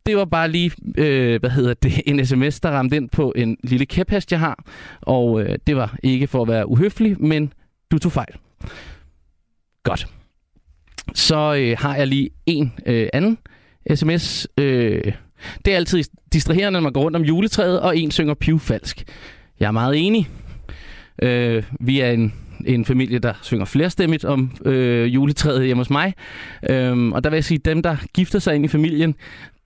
det 0.06 0.16
var 0.16 0.24
bare 0.24 0.50
lige, 0.50 0.72
øh, 0.98 1.40
hvad 1.40 1.50
hedder 1.50 1.74
det, 1.74 2.00
en 2.06 2.26
sms, 2.26 2.60
der 2.60 2.70
ramte 2.70 2.96
ind 2.96 3.10
på 3.10 3.32
en 3.36 3.56
lille 3.62 3.86
kæphest, 3.86 4.32
jeg 4.32 4.40
har. 4.40 4.64
Og 5.00 5.42
øh, 5.42 5.58
det 5.66 5.76
var 5.76 5.96
ikke 6.02 6.26
for 6.26 6.42
at 6.42 6.48
være 6.48 6.68
uhøflig, 6.68 7.22
men 7.22 7.52
du 7.90 7.98
tog 7.98 8.12
fejl. 8.12 8.34
Godt. 9.84 10.06
Så 11.14 11.54
øh, 11.54 11.76
har 11.78 11.96
jeg 11.96 12.06
lige 12.06 12.30
en 12.46 12.72
øh, 12.86 13.08
anden 13.12 13.38
sms. 13.94 14.48
Øh, 14.58 15.12
det 15.64 15.72
er 15.72 15.76
altid 15.76 16.04
distraherende, 16.32 16.76
når 16.76 16.80
man 16.80 16.92
går 16.92 17.02
rundt 17.02 17.16
om 17.16 17.22
juletræet, 17.22 17.80
og 17.80 17.96
en 17.96 18.10
synger 18.10 18.34
pivfalsk. 18.34 19.04
Jeg 19.60 19.66
er 19.66 19.72
meget 19.72 20.06
enig. 20.06 20.28
Øh, 21.22 21.62
vi 21.80 22.00
er 22.00 22.10
en, 22.10 22.34
en 22.66 22.84
familie, 22.84 23.18
der 23.18 23.34
synger 23.42 23.64
flerstemmigt 23.64 24.24
om 24.24 24.56
øh, 24.64 25.14
juletræet 25.14 25.64
hjemme 25.64 25.80
hos 25.80 25.90
mig. 25.90 26.14
Øh, 26.70 27.08
og 27.08 27.24
der 27.24 27.30
vil 27.30 27.36
jeg 27.36 27.44
sige, 27.44 27.58
at 27.58 27.64
dem, 27.64 27.82
der 27.82 27.96
gifter 28.14 28.38
sig 28.38 28.54
ind 28.54 28.64
i 28.64 28.68
familien, 28.68 29.14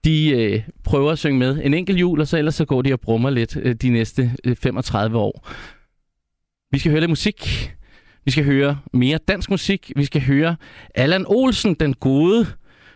de 0.05 0.29
øh, 0.29 0.61
prøver 0.83 1.11
at 1.11 1.19
synge 1.19 1.39
med 1.39 1.59
en 1.63 1.73
enkelt 1.73 1.99
jul, 1.99 2.21
og 2.21 2.27
så 2.27 2.37
ellers 2.37 2.55
så 2.55 2.65
går 2.65 2.81
de 2.81 2.93
og 2.93 2.99
brummer 2.99 3.29
lidt 3.29 3.57
øh, 3.57 3.75
de 3.75 3.89
næste 3.89 4.31
øh, 4.43 4.55
35 4.55 5.17
år. 5.17 5.49
Vi 6.71 6.79
skal 6.79 6.91
høre 6.91 7.01
lidt 7.01 7.09
musik. 7.09 7.71
Vi 8.27 8.31
skal 8.31 8.45
høre 8.45 8.79
mere 8.93 9.17
dansk 9.17 9.49
musik. 9.49 9.91
Vi 9.95 10.05
skal 10.05 10.21
høre 10.21 10.55
Allan 10.95 11.25
Olsen, 11.27 11.73
den 11.73 11.93
gode 11.93 12.45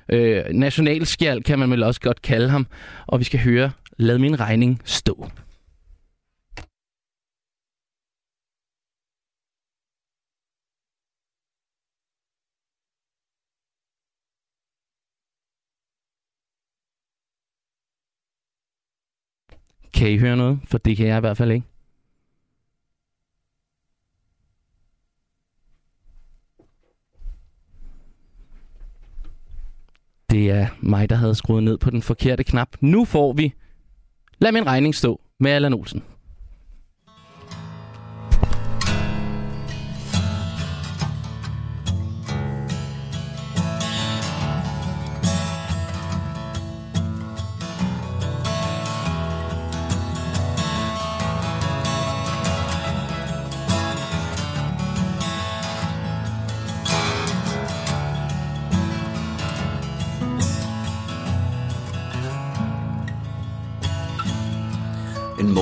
øh, 0.09 0.43
nationalskjald, 0.53 1.43
kan 1.43 1.59
man 1.59 1.71
vel 1.71 1.83
også 1.83 2.01
godt 2.01 2.21
kalde 2.21 2.49
ham. 2.49 2.67
Og 3.07 3.19
vi 3.19 3.23
skal 3.23 3.39
høre 3.39 3.71
Lad 3.97 4.19
min 4.19 4.39
regning 4.39 4.81
stå. 4.85 5.27
Kan 19.93 20.11
I 20.11 20.17
høre 20.17 20.37
noget? 20.37 20.59
For 20.65 20.77
det 20.77 20.97
kan 20.97 21.07
jeg 21.07 21.17
i 21.17 21.19
hvert 21.19 21.37
fald 21.37 21.51
ikke. 21.51 21.67
Det 30.31 30.49
er 30.49 30.67
mig, 30.79 31.09
der 31.09 31.15
havde 31.15 31.35
skruet 31.35 31.63
ned 31.63 31.77
på 31.77 31.89
den 31.89 32.01
forkerte 32.01 32.43
knap. 32.43 32.67
Nu 32.81 33.05
får 33.05 33.33
vi 33.33 33.53
Lad 34.39 34.51
min 34.51 34.65
regning 34.65 34.95
stå 34.95 35.21
med 35.39 35.51
Allan 35.51 35.73
Olsen. 35.73 36.03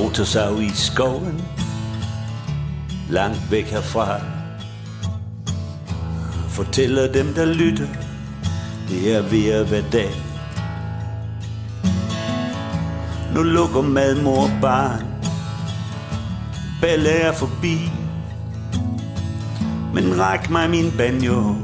Motorsav 0.10 0.61
i 0.61 0.69
skoven, 0.69 1.41
langt 3.10 3.52
væk 3.52 3.65
herfra. 3.65 4.22
Fortæller 6.49 7.11
dem, 7.11 7.34
der 7.34 7.45
lytter, 7.45 7.88
det 8.90 9.15
er 9.15 9.22
ved 9.22 9.49
at 9.49 9.72
være 9.72 9.84
dag. 9.91 10.11
Nu 13.36 13.44
lukker 13.44 13.81
mad, 13.81 14.22
mor 14.22 14.44
og 14.44 14.52
barn. 14.61 15.06
Balle 16.81 17.10
er 17.10 17.34
forbi. 17.34 17.91
Men 19.94 20.19
ræk 20.19 20.49
mig 20.49 20.69
min 20.69 20.91
banjo. 20.98 21.56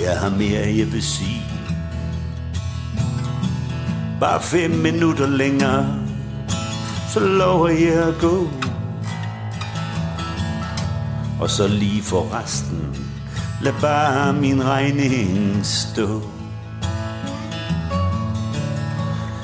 Jeg 0.00 0.20
har 0.20 0.30
mere, 0.30 0.76
jeg 0.76 0.92
vil 0.92 1.02
sige. 1.02 1.42
Bare 4.20 4.42
fem 4.42 4.70
minutter 4.70 5.26
længere, 5.26 6.03
så 7.14 7.20
lover 7.20 7.68
jeg 7.68 8.08
at 8.08 8.14
gå. 8.20 8.48
Og 11.40 11.50
så 11.50 11.68
lige 11.68 12.02
for 12.02 12.34
resten, 12.34 12.96
lad 13.62 13.72
bare 13.80 14.32
min 14.32 14.64
regning 14.64 15.60
stå. 15.66 16.22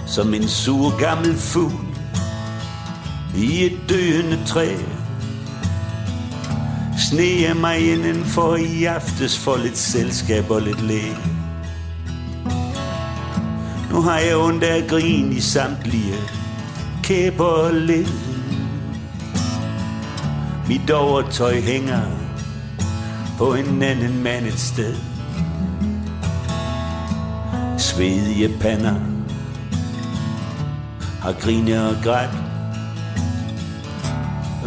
Som 0.07 0.35
en 0.35 0.49
sur 0.49 0.99
gammel 0.99 1.37
fugl 1.37 1.73
i 3.37 3.65
et 3.65 3.79
døende 3.89 4.45
træ. 4.47 4.77
Sne 7.11 7.43
jeg 7.49 7.57
mig 7.57 7.93
inden 7.93 8.25
for 8.25 8.57
i 8.57 8.85
aftes 8.85 9.39
for 9.39 9.57
lidt 9.57 9.79
selskab 9.79 10.51
og 10.51 10.63
lidt 10.63 10.83
læg. 10.83 11.17
Nu 13.91 14.01
har 14.03 14.19
jeg 14.19 14.37
ondt 14.37 14.65
af 14.65 14.87
grin 14.89 15.33
i 15.33 15.41
samtlige 15.41 16.15
kæber 17.11 17.73
lidt. 17.73 18.13
Mit 20.69 20.91
overtøj 20.91 21.61
hænger 21.61 22.03
på 23.39 23.55
en 23.55 23.83
anden 23.83 24.23
mand 24.23 24.47
et 24.47 24.59
sted. 24.59 24.95
Svedige 27.79 28.59
pander 28.61 28.95
har 31.21 31.33
grinet 31.33 31.89
og 31.89 31.97
grædt. 32.05 32.31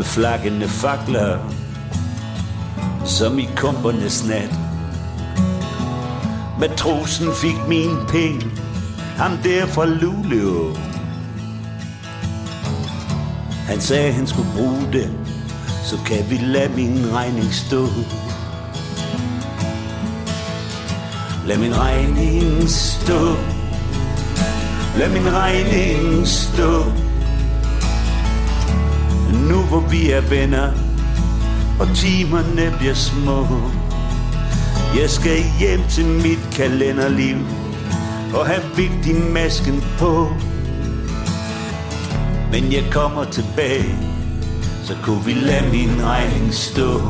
Flakkende 0.06 0.68
fakler 0.68 1.40
som 3.06 3.40
i 3.40 3.50
kumpernes 3.56 4.28
nat. 4.28 4.56
Matrosen 6.60 7.28
fik 7.42 7.68
min 7.68 7.98
penge, 8.10 8.46
ham 9.18 9.32
der 9.44 9.66
fra 9.66 9.86
Luleå. 9.86 10.93
Han 13.68 13.82
sagde, 13.82 14.12
han 14.12 14.28
skulle 14.28 14.48
bruge 14.56 14.88
det, 14.94 15.12
så 15.84 15.98
kan 16.06 16.26
vi 16.30 16.36
lade 16.36 16.70
min 16.76 17.14
regning 17.14 17.54
stå. 17.54 17.88
Lad 21.48 21.58
min 21.58 21.78
regning 21.78 22.70
stå. 22.70 23.36
Lad 24.98 25.10
min 25.10 25.34
regning 25.34 26.28
stå. 26.28 26.84
Nu 29.50 29.62
hvor 29.62 29.80
vi 29.80 30.12
er 30.12 30.22
venner, 30.22 30.72
og 31.80 31.88
timerne 31.96 32.76
bliver 32.80 32.94
små. 32.94 33.48
Jeg 35.00 35.10
skal 35.10 35.38
hjem 35.60 35.82
til 35.90 36.06
mit 36.06 36.40
kalenderliv 36.52 37.38
og 38.34 38.46
have 38.46 38.64
vigtig 38.76 39.16
masken 39.16 39.84
på. 39.98 40.28
Men 42.54 42.74
jeg 42.74 42.84
kommer 42.92 43.24
tilbage, 43.24 43.96
så 44.84 44.94
kunne 45.04 45.26
vi 45.26 45.34
lade 45.34 45.72
min 45.72 46.06
regning 46.06 46.54
stå. 46.54 47.02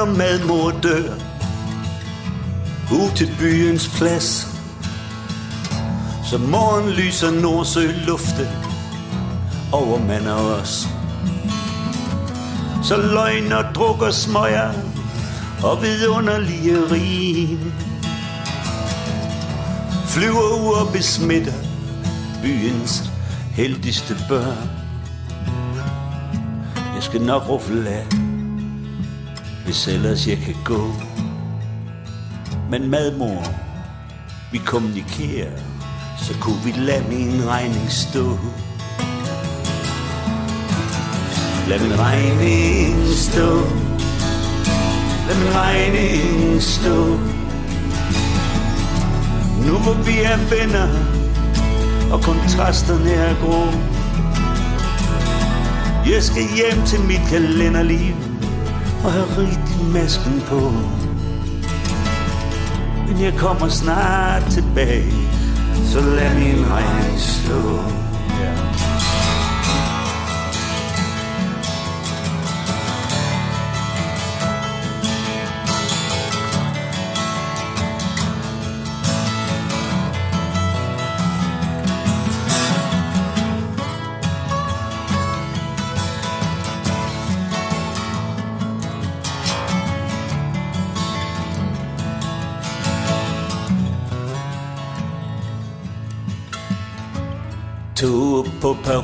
Snakker 0.00 0.12
åbner 0.12 0.16
madmor 0.16 0.70
dør. 0.82 1.14
Ud 2.92 3.16
til 3.16 3.34
byens 3.38 3.88
plads. 3.88 4.46
Så 6.24 6.38
morgen 6.38 6.90
lyser 6.90 7.30
Nordsø 7.30 7.90
lufte 8.06 8.48
Over 9.72 9.98
mand 9.98 10.28
og 10.28 10.46
os 10.46 10.88
Så 12.82 12.96
løgn 12.96 13.52
og 13.52 13.64
druk 13.74 14.02
og 14.02 14.14
smøger 14.14 14.72
Og 15.62 15.82
vidunderlige 15.82 16.76
rim. 16.90 17.72
Flyver 20.06 20.68
ud 20.68 20.86
og 20.86 20.92
besmitter 20.92 21.52
Byens 22.42 23.02
heldigste 23.52 24.16
børn. 24.28 24.70
Jeg 26.94 27.02
skal 27.02 27.20
nok 27.20 27.48
ruffle 27.48 27.88
af 27.88 28.29
hvis 29.70 29.88
ellers 29.88 30.26
jeg 30.26 30.38
kan 30.38 30.54
gå. 30.64 30.92
Men 32.70 32.90
madmor, 32.90 33.44
vi 34.52 34.58
kommunikerer, 34.58 35.58
så 36.22 36.34
kunne 36.40 36.60
vi 36.64 36.70
lade 36.76 37.04
min 37.08 37.48
regning 37.48 37.90
stå. 37.90 38.38
Lad 41.68 41.80
min 41.80 41.98
regning 41.98 43.08
stå. 43.16 43.50
Lad 45.28 45.36
min 45.38 45.52
regning 45.54 46.62
stå. 46.62 46.96
Nu 49.66 49.74
hvor 49.84 50.02
vi 50.06 50.18
er 50.22 50.38
venner, 50.50 50.88
og 52.12 52.22
kontrasterne 52.22 53.10
er 53.10 53.34
grå. 53.40 53.62
Jeg 56.12 56.22
skal 56.22 56.42
hjem 56.56 56.86
til 56.86 57.00
mit 57.00 57.22
kalenderliv 57.30 58.29
og 59.04 59.12
har 59.12 59.38
rigtig 59.38 59.86
masken 59.92 60.42
på. 60.46 60.60
Men 63.06 63.22
jeg 63.22 63.34
kommer 63.38 63.68
snart 63.68 64.42
tilbage, 64.50 65.12
så 65.92 66.00
lad 66.00 66.34
min 66.34 66.66
regn 66.70 67.18
stå. 67.18 67.60
Yeah. 68.40 68.89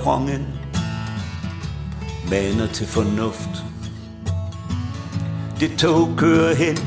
Perronen 0.06 0.46
Maner 2.30 2.66
til 2.66 2.86
fornuft. 2.86 3.64
Det 5.60 5.78
tog 5.78 6.14
kører 6.16 6.54
hen 6.54 6.78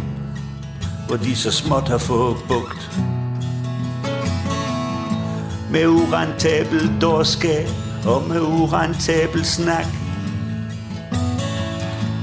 Hvor 1.08 1.18
de 1.18 1.36
så 1.36 1.52
småt 1.52 1.88
har 1.88 1.98
fået 1.98 2.38
bugt. 2.48 3.02
Med 5.72 5.88
urentabel 5.88 6.92
dårskab 7.02 7.68
Og 8.06 8.24
med 8.30 8.42
urentabel 8.42 9.46
snak. 9.46 9.86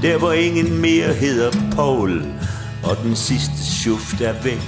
Der 0.01 0.17
hvor 0.17 0.31
ingen 0.31 0.81
mere 0.81 1.13
hedder 1.13 1.51
Paul 1.75 2.25
Og 2.83 2.97
den 3.03 3.15
sidste 3.15 3.65
schuft 3.65 4.21
er 4.21 4.43
væk. 4.43 4.61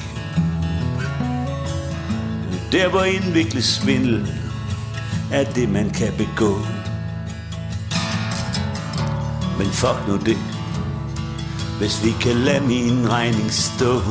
Der 2.71 2.89
hvor 2.89 3.03
indviklet 3.03 3.63
svindel 3.63 4.38
af 5.31 5.45
det, 5.45 5.69
man 5.69 5.89
kan 5.89 6.13
begå. 6.17 6.57
Men 9.57 9.67
fuck 9.67 10.07
nu 10.07 10.17
det, 10.17 10.37
hvis 11.79 12.05
vi 12.05 12.11
kan 12.21 12.35
lade 12.35 12.67
min 12.67 13.09
regning 13.09 13.51
stå. 13.51 14.01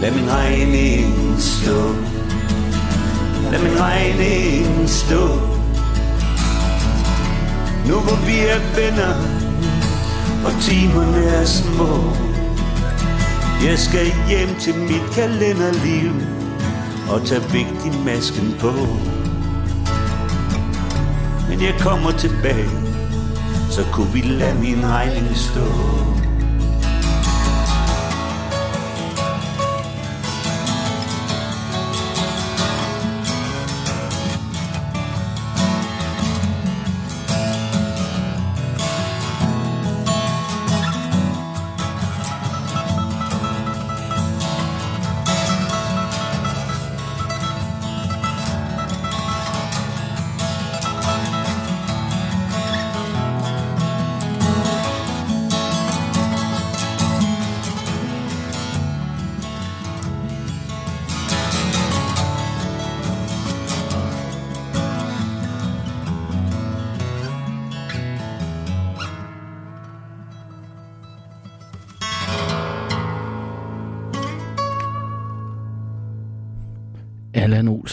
Lad 0.00 0.12
min 0.14 0.30
regning 0.30 1.40
stå. 1.40 1.94
Lad 3.50 3.62
min 3.62 3.80
regning 3.80 4.88
stå. 4.88 5.55
Nu 7.88 7.94
hvor 7.94 8.26
vi 8.26 8.36
er 8.38 8.60
venner 8.76 9.14
Og 10.46 10.62
timerne 10.62 11.24
er 11.24 11.44
små. 11.44 11.90
Jeg 13.66 13.78
skal 13.78 14.06
hjem 14.28 14.48
til 14.60 14.74
mit 14.74 15.06
kalenderliv 15.14 16.12
Og 17.10 17.26
tage 17.26 17.42
vigtig 17.52 18.00
masken 18.04 18.54
på. 18.60 18.72
Men 21.48 21.62
jeg 21.62 21.74
kommer 21.80 22.10
tilbage 22.10 22.70
Så 23.70 23.84
kunne 23.92 24.12
vi 24.12 24.20
lade 24.20 24.58
min 24.60 24.86
regning 24.86 25.36
stå. 25.36 25.66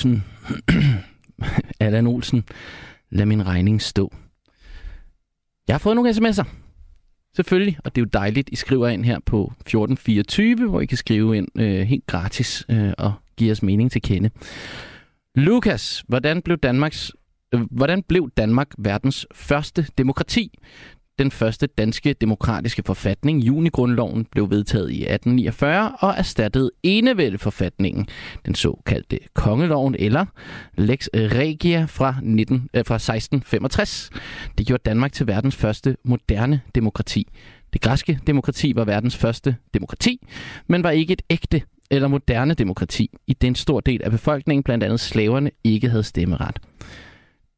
Olsen. 0.03 0.23
Allan 1.79 2.07
Olsen. 2.07 2.43
Lad 3.09 3.25
min 3.25 3.45
regning 3.45 3.81
stå. 3.81 4.13
Jeg 5.67 5.73
har 5.73 5.79
fået 5.79 5.95
nogle 5.95 6.09
sms'er. 6.09 6.47
Selvfølgelig, 7.35 7.77
og 7.83 7.95
det 7.95 8.01
er 8.01 8.05
jo 8.05 8.09
dejligt, 8.13 8.49
I 8.51 8.55
skriver 8.55 8.87
ind 8.87 9.05
her 9.05 9.19
på 9.25 9.43
1424, 9.43 10.69
hvor 10.69 10.81
I 10.81 10.85
kan 10.85 10.97
skrive 10.97 11.37
ind 11.37 11.47
øh, 11.55 11.81
helt 11.81 12.05
gratis 12.07 12.65
øh, 12.69 12.93
og 12.97 13.13
give 13.37 13.51
os 13.51 13.63
mening 13.63 13.91
til 13.91 14.01
kende. 14.01 14.29
Lukas, 15.35 16.03
hvordan 16.07 16.41
blev 16.41 16.57
Danmarks 16.57 17.11
øh, 17.53 17.61
hvordan 17.71 18.03
blev 18.03 18.29
Danmark 18.37 18.67
verdens 18.77 19.27
første 19.33 19.87
demokrati? 19.97 20.51
Den 21.19 21.31
første 21.31 21.67
danske 21.67 22.13
demokratiske 22.13 22.83
forfatning, 22.85 23.41
junigrundloven, 23.41 24.25
blev 24.25 24.49
vedtaget 24.49 24.91
i 24.91 25.03
1849 25.03 25.95
og 25.99 26.13
erstattede 26.17 26.71
enevældeforfatningen, 26.83 28.07
den 28.45 28.55
såkaldte 28.55 29.19
kongeloven 29.33 29.95
eller 29.99 30.25
Lex 30.77 31.07
Regia 31.13 31.85
fra, 31.85 32.15
19, 32.21 32.69
øh, 32.73 32.85
fra 32.85 32.95
1665. 32.95 34.09
Det 34.57 34.67
gjorde 34.67 34.83
Danmark 34.85 35.11
til 35.13 35.27
verdens 35.27 35.55
første 35.55 35.97
moderne 36.03 36.61
demokrati. 36.75 37.27
Det 37.73 37.81
græske 37.81 38.19
demokrati 38.27 38.75
var 38.75 38.85
verdens 38.85 39.17
første 39.17 39.55
demokrati, 39.73 40.27
men 40.67 40.83
var 40.83 40.91
ikke 40.91 41.13
et 41.13 41.21
ægte 41.29 41.61
eller 41.91 42.07
moderne 42.07 42.53
demokrati, 42.53 43.09
i 43.27 43.33
den 43.33 43.55
stor 43.55 43.79
del 43.79 44.03
af 44.03 44.11
befolkningen, 44.11 44.63
blandt 44.63 44.83
andet 44.83 44.99
slaverne, 44.99 45.51
ikke 45.63 45.89
havde 45.89 46.03
stemmeret. 46.03 46.59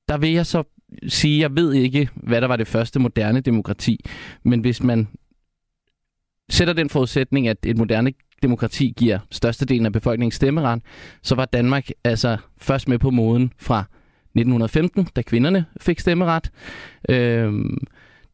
Der 0.10 0.18
vil 0.18 0.32
jeg 0.32 0.45
så 0.45 0.64
sige, 1.07 1.41
jeg 1.41 1.56
ved 1.56 1.74
ikke, 1.74 2.10
hvad 2.16 2.41
der 2.41 2.48
var 2.48 2.56
det 2.56 2.68
første 2.68 2.99
moderne 2.99 3.41
demokrati, 3.41 4.06
men 4.44 4.60
hvis 4.60 4.84
man 4.84 5.07
sætter 6.49 6.74
den 6.74 6.90
forudsætning, 6.90 7.48
at 7.48 7.57
et 7.66 7.78
moderne 7.78 8.12
demokrati 8.41 8.94
giver 8.98 9.20
størstedelen 9.32 9.86
af 9.86 9.94
befolkningen 9.94 10.32
stemmeret, 10.32 10.82
så 11.24 11.36
var 11.36 11.45
Danmark 11.45 11.90
altså 12.03 12.38
først 12.57 12.88
med 12.88 12.99
på 12.99 13.10
moden 13.10 13.53
fra 13.57 13.80
1915, 14.36 15.07
da 15.16 15.22
kvinderne 15.22 15.66
fik 15.82 15.99
stemmeret. 15.99 16.52
Øhm, 17.10 17.78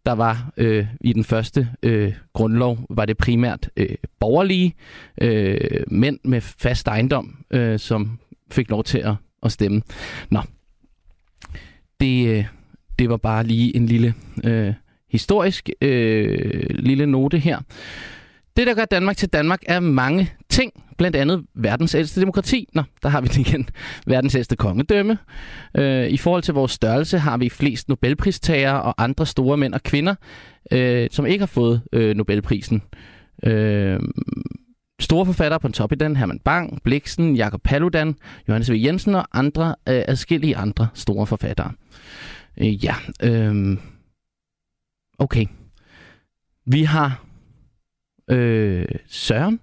der 0.05 0.11
var 0.11 0.51
øh, 0.57 0.87
i 1.01 1.13
den 1.13 1.23
første 1.23 1.69
øh, 1.83 2.13
grundlov, 2.33 2.79
var 2.89 3.05
det 3.05 3.17
primært 3.17 3.69
øh, 3.77 3.95
borgerlige 4.19 4.75
øh, 5.21 5.83
mænd 5.87 6.19
med 6.23 6.41
fast 6.41 6.87
ejendom, 6.87 7.45
øh, 7.51 7.79
som 7.79 8.19
fik 8.51 8.69
lov 8.69 8.83
til 8.83 8.97
at, 8.97 9.13
at 9.43 9.51
stemme. 9.51 9.81
Nå, 10.29 10.41
det, 12.01 12.27
øh, 12.27 12.45
det 12.99 13.09
var 13.09 13.17
bare 13.17 13.43
lige 13.43 13.75
en 13.75 13.85
lille 13.85 14.13
øh, 14.43 14.73
historisk 15.11 15.69
øh, 15.81 16.65
lille 16.69 17.05
note 17.05 17.37
her. 17.37 17.59
Det, 18.57 18.67
der 18.67 18.73
gør 18.73 18.85
Danmark 18.85 19.17
til 19.17 19.29
Danmark, 19.29 19.59
er 19.65 19.79
mange 19.79 20.33
ting. 20.49 20.71
Blandt 20.97 21.17
andet 21.17 21.43
verdens 21.55 21.95
ældste 21.95 22.21
demokrati. 22.21 22.67
Nå, 22.73 22.83
der 23.03 23.09
har 23.09 23.21
vi 23.21 23.27
det 23.27 23.37
igen. 23.37 23.69
Verdens 24.07 24.35
ældste 24.35 24.55
kongedømme. 24.55 25.17
Øh, 25.77 26.07
I 26.07 26.17
forhold 26.17 26.43
til 26.43 26.53
vores 26.53 26.71
størrelse 26.71 27.17
har 27.17 27.37
vi 27.37 27.49
flest 27.49 27.89
Nobelpristagere 27.89 28.81
og 28.81 29.03
andre 29.03 29.25
store 29.25 29.57
mænd 29.57 29.73
og 29.73 29.83
kvinder, 29.83 30.15
øh, 30.71 31.07
som 31.11 31.25
ikke 31.25 31.41
har 31.41 31.47
fået 31.47 31.81
øh, 31.93 32.15
Nobelprisen. 32.15 32.81
Øh, 33.43 33.99
store 35.01 35.25
forfattere 35.25 35.59
på 35.59 35.67
en 35.67 35.73
top 35.73 35.91
i 35.91 35.95
den, 35.95 36.15
Herman 36.15 36.39
Bang, 36.39 36.83
Bliksen, 36.83 37.35
Jakob 37.35 37.61
Paludan, 37.63 38.15
Johannes 38.47 38.71
V. 38.71 38.73
Jensen 38.85 39.15
og 39.15 39.25
andre 39.33 39.67
øh, 39.69 40.03
adskillige 40.07 40.57
andre 40.57 40.87
store 40.93 41.27
forfattere. 41.27 41.71
Øh, 42.61 42.85
ja, 42.85 42.95
øh, 43.23 43.77
okay. 45.19 45.45
Vi 46.65 46.83
har 46.83 47.23
øh, 48.31 48.85
Søren 49.07 49.59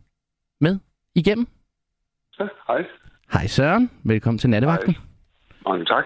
med 0.61 0.79
igennem. 1.15 1.47
Ja, 2.41 2.45
hej. 2.69 2.85
Hej 3.33 3.47
Søren, 3.47 3.91
velkommen 4.05 4.39
til 4.39 4.51
Nattevagten. 4.51 4.95
Hej. 4.95 5.05
Mange 5.67 5.85
tak. 5.85 6.05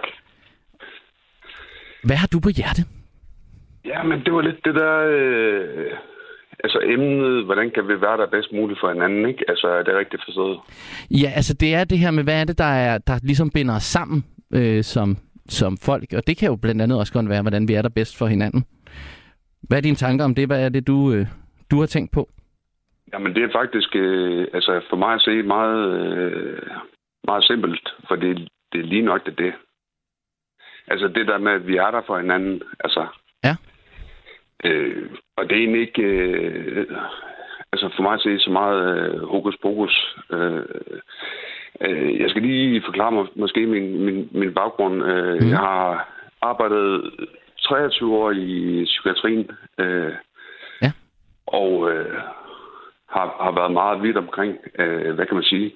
Hvad 2.04 2.16
har 2.16 2.26
du 2.26 2.40
på 2.40 2.48
hjerte? 2.48 2.82
Ja, 3.84 4.02
men 4.02 4.24
det 4.24 4.32
var 4.32 4.40
lidt 4.40 4.64
det 4.64 4.74
der... 4.74 5.06
Øh, 5.08 5.92
altså 6.64 6.80
emnet, 6.82 7.44
hvordan 7.44 7.70
kan 7.70 7.88
vi 7.88 8.00
være 8.00 8.16
der 8.16 8.26
bedst 8.26 8.52
muligt 8.52 8.80
for 8.80 8.92
hinanden, 8.92 9.26
ikke? 9.28 9.44
Altså, 9.48 9.66
er 9.68 9.82
det 9.82 9.94
rigtigt 9.94 10.22
forstået? 10.24 10.58
Ja, 11.10 11.30
altså 11.36 11.54
det 11.54 11.74
er 11.74 11.84
det 11.84 11.98
her 11.98 12.10
med, 12.10 12.24
hvad 12.24 12.40
er 12.40 12.44
det, 12.44 12.58
der, 12.58 12.72
er, 12.88 12.98
der 12.98 13.18
ligesom 13.22 13.50
binder 13.50 13.74
os 13.76 13.82
sammen 13.82 14.24
øh, 14.54 14.82
som, 14.82 15.16
som 15.48 15.76
folk? 15.76 16.12
Og 16.16 16.26
det 16.26 16.36
kan 16.36 16.48
jo 16.48 16.56
blandt 16.56 16.82
andet 16.82 16.98
også 16.98 17.12
godt 17.12 17.28
være, 17.28 17.42
hvordan 17.42 17.68
vi 17.68 17.74
er 17.74 17.82
der 17.82 17.88
bedst 17.88 18.18
for 18.18 18.26
hinanden. 18.26 18.64
Hvad 19.62 19.78
er 19.78 19.82
dine 19.82 19.96
tanker 19.96 20.24
om 20.24 20.34
det? 20.34 20.46
Hvad 20.46 20.64
er 20.64 20.68
det, 20.68 20.86
du, 20.86 21.12
øh, 21.12 21.26
du 21.70 21.80
har 21.80 21.86
tænkt 21.86 22.12
på? 22.12 22.28
Jamen, 23.12 23.34
det 23.34 23.42
er 23.44 23.52
faktisk, 23.52 23.90
øh, 23.94 24.46
altså 24.52 24.80
for 24.90 24.96
mig 24.96 25.14
at 25.14 25.20
se, 25.20 25.42
meget, 25.42 26.00
øh, 26.00 26.62
meget 27.24 27.44
simpelt, 27.44 27.88
for 28.08 28.16
det, 28.16 28.48
det 28.72 28.80
er 28.80 28.84
lige 28.84 29.02
nok 29.02 29.26
det, 29.26 29.38
det. 29.38 29.52
Altså 30.88 31.08
det 31.08 31.26
der 31.26 31.38
med, 31.38 31.52
at 31.52 31.66
vi 31.66 31.76
er 31.76 31.90
der 31.90 32.02
for 32.06 32.18
hinanden, 32.18 32.62
altså... 32.80 33.06
Ja. 33.44 33.56
Øh, 34.64 35.10
og 35.42 35.48
det 35.48 35.56
er 35.56 35.60
egentlig 35.60 35.80
ikke, 35.80 36.02
øh, 36.02 36.86
altså 37.72 37.90
for 37.96 38.02
mig 38.02 38.14
at 38.14 38.20
se, 38.20 38.38
så 38.38 38.50
meget 38.50 38.80
øh, 38.96 39.22
hokus 39.22 39.56
pokus. 39.62 40.16
Øh, 40.32 40.64
øh, 41.80 42.20
jeg 42.20 42.30
skal 42.30 42.42
lige 42.42 42.82
forklare 42.84 43.12
mig 43.12 43.26
måske 43.36 43.66
min, 43.66 44.04
min, 44.04 44.28
min 44.32 44.54
baggrund. 44.54 45.04
Øh, 45.04 45.42
mm. 45.42 45.50
Jeg 45.50 45.58
har 45.58 46.08
arbejdet 46.42 47.10
23 47.60 48.16
år 48.16 48.30
i 48.30 48.84
psykiatrien. 48.84 49.50
Øh, 49.78 50.12
Ja. 50.82 50.92
Og 51.46 51.90
øh, 51.90 52.18
har, 53.08 53.36
har 53.44 53.52
været 53.60 53.72
meget 53.72 54.02
vidt 54.02 54.16
omkring, 54.16 54.58
øh, 54.78 55.14
hvad 55.14 55.26
kan 55.26 55.34
man 55.34 55.44
sige, 55.44 55.74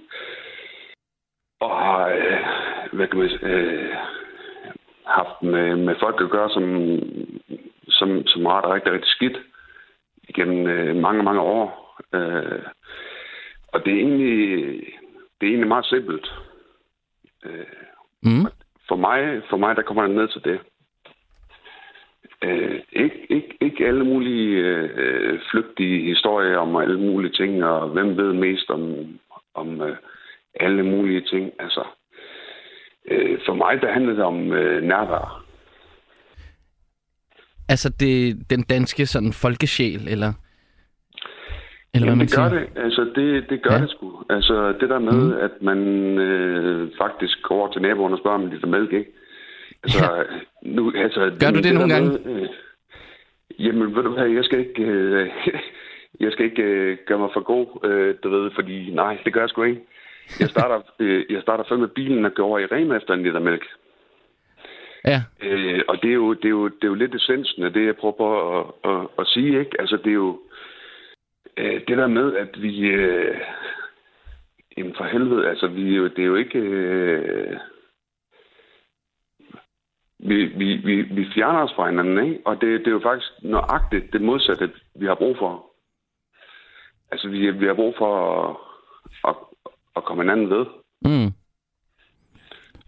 og 1.61 1.71
har, 1.71 2.09
øh, 2.09 2.43
hvad 2.93 3.07
kan 3.07 3.19
man 3.19 3.31
øh, 3.43 3.95
haft 5.07 5.43
med, 5.43 5.77
med 5.77 5.95
folk 6.01 6.21
at 6.21 6.31
gøre, 6.31 6.51
som, 6.51 6.65
som, 7.89 8.27
som 8.27 8.47
har 8.47 8.61
det 8.61 8.71
rigtig, 8.71 8.93
rigtig 8.93 9.11
skidt 9.11 9.39
igennem 10.29 10.67
øh, 10.67 10.97
mange, 10.97 11.23
mange 11.23 11.41
år. 11.41 11.97
Øh, 12.15 12.63
og 13.69 13.85
det 13.85 13.93
er 13.93 13.99
egentlig, 13.99 14.67
det 15.41 15.47
er 15.47 15.51
egentlig 15.51 15.69
meget 15.69 15.87
simpelt. 15.87 16.33
Øh, 17.45 17.65
Mm. 18.23 18.47
for 18.89 18.97
mig, 18.97 19.43
for 19.51 19.57
mig, 19.57 19.77
der 19.77 19.83
kommer 19.83 20.03
det 20.07 20.17
ned 20.17 20.29
til 20.29 20.45
det. 20.45 20.61
Øh, 22.43 22.81
ikke, 22.93 23.27
ikke, 23.31 23.57
ikke 23.61 23.87
alle 23.87 24.05
mulige 24.05 24.57
øh, 24.97 25.41
flygtige 25.51 26.09
historier 26.09 26.59
om 26.59 26.77
alle 26.77 26.99
mulige 27.01 27.33
ting, 27.33 27.65
og 27.65 27.89
hvem 27.89 28.17
ved 28.17 28.33
mest 28.33 28.71
om, 28.71 28.95
om 29.55 29.81
øh, 29.83 29.97
alle 30.55 30.83
mulige 30.83 31.21
ting. 31.21 31.53
Altså, 31.59 31.85
øh, 33.11 33.39
for 33.47 33.55
mig, 33.55 33.83
der 33.83 33.93
handler 33.93 34.13
det 34.15 34.25
om 34.25 34.53
øh, 34.53 34.83
nærvær. 34.83 35.46
Altså 37.69 37.89
det, 38.01 38.37
den 38.51 38.63
danske 38.63 39.07
sådan 39.07 39.33
folkesjæl, 39.33 40.09
eller? 40.09 40.33
Eller 41.95 42.07
hvad 42.07 42.17
man 42.17 42.27
det 42.27 42.37
gør 42.37 42.49
det. 42.49 42.69
Altså, 42.77 43.03
det, 43.15 43.51
det 43.51 43.63
gør 43.63 43.73
Ja. 43.75 43.81
det 43.81 43.91
sgu. 43.91 44.23
Altså, 44.31 44.73
det 44.81 44.89
der 44.89 44.99
med, 44.99 45.27
mm. 45.27 45.33
at 45.33 45.51
man 45.61 45.79
øh, 46.19 46.91
faktisk 46.99 47.43
går 47.43 47.55
over 47.59 47.73
til 47.73 47.83
naboen 47.83 48.13
og 48.13 48.19
spørger 48.19 48.39
om 48.39 48.47
liter 48.51 48.67
mælk, 48.67 48.93
ikke? 48.93 49.11
Altså, 49.83 50.05
Ja. 50.05 50.23
nu, 50.63 50.93
altså, 50.97 51.21
Gør 51.41 51.51
du 51.51 51.61
det 51.61 51.75
nogle 51.75 51.95
der 51.95 51.95
gange? 52.01 52.09
Med, 52.25 52.43
øh, 52.43 52.49
jamen, 53.67 53.97
ved 53.97 54.03
du 54.03 54.11
hvad, 54.15 54.27
jeg 54.29 54.45
skal 54.45 54.59
ikke... 54.59 54.83
Øh, 54.83 55.29
jeg 56.25 56.33
skal 56.33 56.45
ikke 56.45 56.63
øh, 56.63 56.99
gøre 57.07 57.19
mig 57.19 57.29
for 57.33 57.41
god, 57.41 57.67
øh, 57.91 58.15
du 58.23 58.29
ved, 58.29 58.51
fordi 58.55 58.91
nej, 58.95 59.19
det 59.25 59.33
gør 59.33 59.41
jeg 59.41 59.49
sgu 59.49 59.63
ikke. 59.63 59.81
Jeg 60.41 60.49
starter, 60.49 60.81
øh, 61.01 61.25
jeg 61.31 61.43
starter 61.43 61.65
før 61.69 61.77
med 61.77 61.89
bilen 61.89 62.25
og 62.25 62.35
går 62.35 62.45
over 62.47 62.59
i 62.59 62.65
Rema 62.67 62.97
efter 62.97 63.15
en 63.15 63.23
liter 63.23 63.41
mælk. 63.41 63.65
Ja, 65.07 65.23
Øh, 65.41 65.83
og 65.89 66.03
det 66.03 66.11
er, 66.11 66.15
jo, 66.15 66.35
det, 66.35 66.45
er 66.45 66.49
jo, 66.49 66.69
det 66.69 66.85
er 66.85 66.89
jo 66.89 66.95
lidt 66.95 67.15
essensen 67.15 67.63
af 67.63 67.73
det, 67.73 67.87
jeg 67.87 67.97
prøver 67.97 68.15
på 68.17 68.59
at, 68.59 68.67
at, 68.91 69.09
at 69.19 69.27
sige. 69.27 69.61
Ikke? 69.61 69.81
Altså, 69.81 69.97
det 69.97 70.07
er 70.07 70.15
jo 70.15 70.41
øh, 71.57 71.81
det 71.89 71.99
der 71.99 72.07
med, 72.07 72.37
at 72.37 72.63
vi... 72.63 72.79
Øh, 72.79 73.41
jamen 74.77 74.95
for 74.97 75.05
helvede, 75.05 75.49
altså, 75.49 75.67
vi, 75.67 76.05
det 76.09 76.19
er 76.19 76.27
jo 76.27 76.35
ikke... 76.35 76.59
Øh, 76.59 77.57
vi, 80.19 80.45
vi, 80.45 80.77
vi, 80.77 81.03
vi 81.03 81.27
fjerner 81.35 81.59
os 81.59 81.75
fra 81.77 81.89
hinanden, 81.89 82.25
ikke? 82.25 82.47
Og 82.47 82.61
det, 82.61 82.81
det 82.81 82.87
er 82.87 82.91
jo 82.91 83.01
faktisk 83.03 83.33
nøjagtigt 83.43 84.13
det 84.13 84.21
modsatte, 84.21 84.73
vi 84.95 85.07
har 85.07 85.15
brug 85.15 85.37
for. 85.39 85.67
Altså, 87.11 87.29
vi, 87.29 87.51
vi 87.51 87.67
har 87.67 87.75
brug 87.75 87.95
for 87.99 88.13
at, 88.45 88.57
at, 89.29 89.37
at 89.97 90.05
komme 90.05 90.23
hinanden 90.23 90.51
ved. 90.51 90.67
mm. 91.03 91.46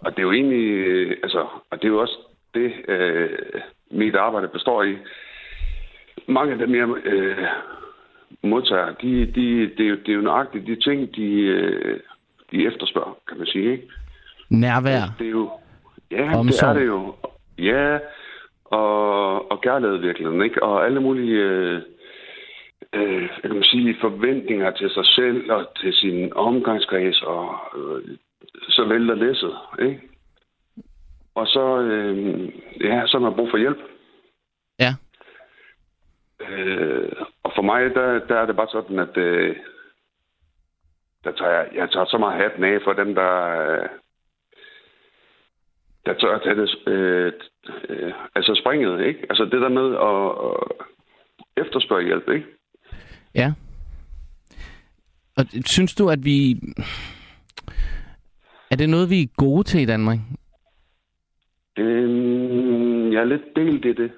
Og 0.00 0.10
det 0.10 0.18
er 0.18 0.22
jo 0.22 0.32
egentlig, 0.32 0.68
øh, 0.68 1.16
altså, 1.22 1.46
og 1.70 1.82
det 1.82 1.84
er 1.84 1.88
jo 1.88 2.00
også 2.00 2.18
det, 2.54 2.72
øh, 2.88 3.38
mit 3.90 4.14
arbejde 4.14 4.48
består 4.48 4.82
i. 4.82 4.96
Mange 6.26 6.52
af 6.52 6.58
dem, 6.58 6.74
jeg 6.74 6.88
øh, 7.04 7.46
modtager, 8.42 8.94
de, 9.02 9.26
de, 9.26 9.70
det, 9.76 9.80
er 9.80 9.88
jo, 9.88 9.96
det 9.96 10.08
er 10.08 10.12
jo 10.16 10.20
nøjagtigt 10.20 10.66
de 10.66 10.76
ting, 10.76 11.16
de, 11.16 11.32
øh, 11.32 12.00
de 12.50 12.66
efterspørger, 12.66 13.18
kan 13.28 13.38
man 13.38 13.46
sige, 13.46 13.72
ikke? 13.72 13.88
nærvær. 14.50 15.14
Det 15.18 15.26
er 15.26 15.30
jo, 15.30 15.50
ja, 16.10 16.38
Omsorg. 16.38 16.74
det 16.74 16.80
er 16.80 16.80
det 16.80 16.86
jo. 16.86 17.14
Ja, 17.58 17.98
og, 18.64 19.52
og 19.52 19.60
kærlighed 19.60 19.96
virkelig, 19.96 20.44
ikke? 20.44 20.62
Og 20.62 20.86
alle 20.86 21.00
mulige, 21.00 21.36
øh, 21.36 21.80
øh, 22.92 23.28
kan 23.42 23.54
man 23.54 23.62
sige, 23.62 23.96
forventninger 24.00 24.70
til 24.70 24.90
sig 24.90 25.06
selv 25.06 25.52
og 25.52 25.66
til 25.80 25.92
sin 25.92 26.32
omgangskreds, 26.36 27.22
og 27.22 27.56
øh, 27.76 28.16
så 28.68 28.84
vælter 28.84 29.14
læsset, 29.14 29.56
ikke? 29.82 30.00
Og 31.34 31.46
så, 31.46 31.78
øh, 31.80 32.52
ja, 32.80 33.06
så 33.06 33.18
har 33.18 33.18
man 33.18 33.34
brug 33.34 33.50
for 33.50 33.58
hjælp. 33.58 33.78
Ja. 34.78 34.94
Øh, 36.48 37.12
og 37.42 37.52
for 37.54 37.62
mig, 37.62 37.94
der, 37.94 38.26
der 38.26 38.36
er 38.36 38.46
det 38.46 38.56
bare 38.56 38.68
sådan, 38.72 38.98
at 38.98 39.16
øh, 39.16 39.56
der 41.24 41.32
tager 41.32 41.50
jeg, 41.50 41.68
jeg 41.74 41.90
tager 41.90 42.06
så 42.06 42.18
meget 42.18 42.42
hatten 42.42 42.64
af 42.64 42.78
for 42.84 42.92
dem, 42.92 43.14
der, 43.14 43.32
øh, 43.48 43.88
der 46.06 46.14
tør 46.14 46.34
at 46.34 46.42
tage 46.42 46.56
det, 46.56 46.70
øh, 46.86 47.32
øh, 47.88 48.12
altså 48.34 48.60
springet, 48.62 49.06
ikke? 49.06 49.20
Altså 49.30 49.44
det 49.44 49.60
der 49.60 49.68
med 49.68 49.88
at, 50.08 50.26
at 50.48 51.66
efterspørge 51.66 52.04
hjælp, 52.04 52.28
ikke? 52.28 52.46
Ja. 53.34 53.52
Og 55.36 55.44
synes 55.66 55.94
du, 55.94 56.08
at 56.10 56.24
vi... 56.24 56.60
Er 58.70 58.76
det 58.76 58.88
noget, 58.90 59.10
vi 59.10 59.22
er 59.22 59.26
gode 59.36 59.62
til 59.64 59.80
i 59.80 59.84
Danmark? 59.84 60.18
Øh, 61.78 63.12
jeg 63.12 63.20
er 63.20 63.24
lidt 63.24 63.42
delt 63.56 63.84
i 63.84 63.92
det. 63.92 64.10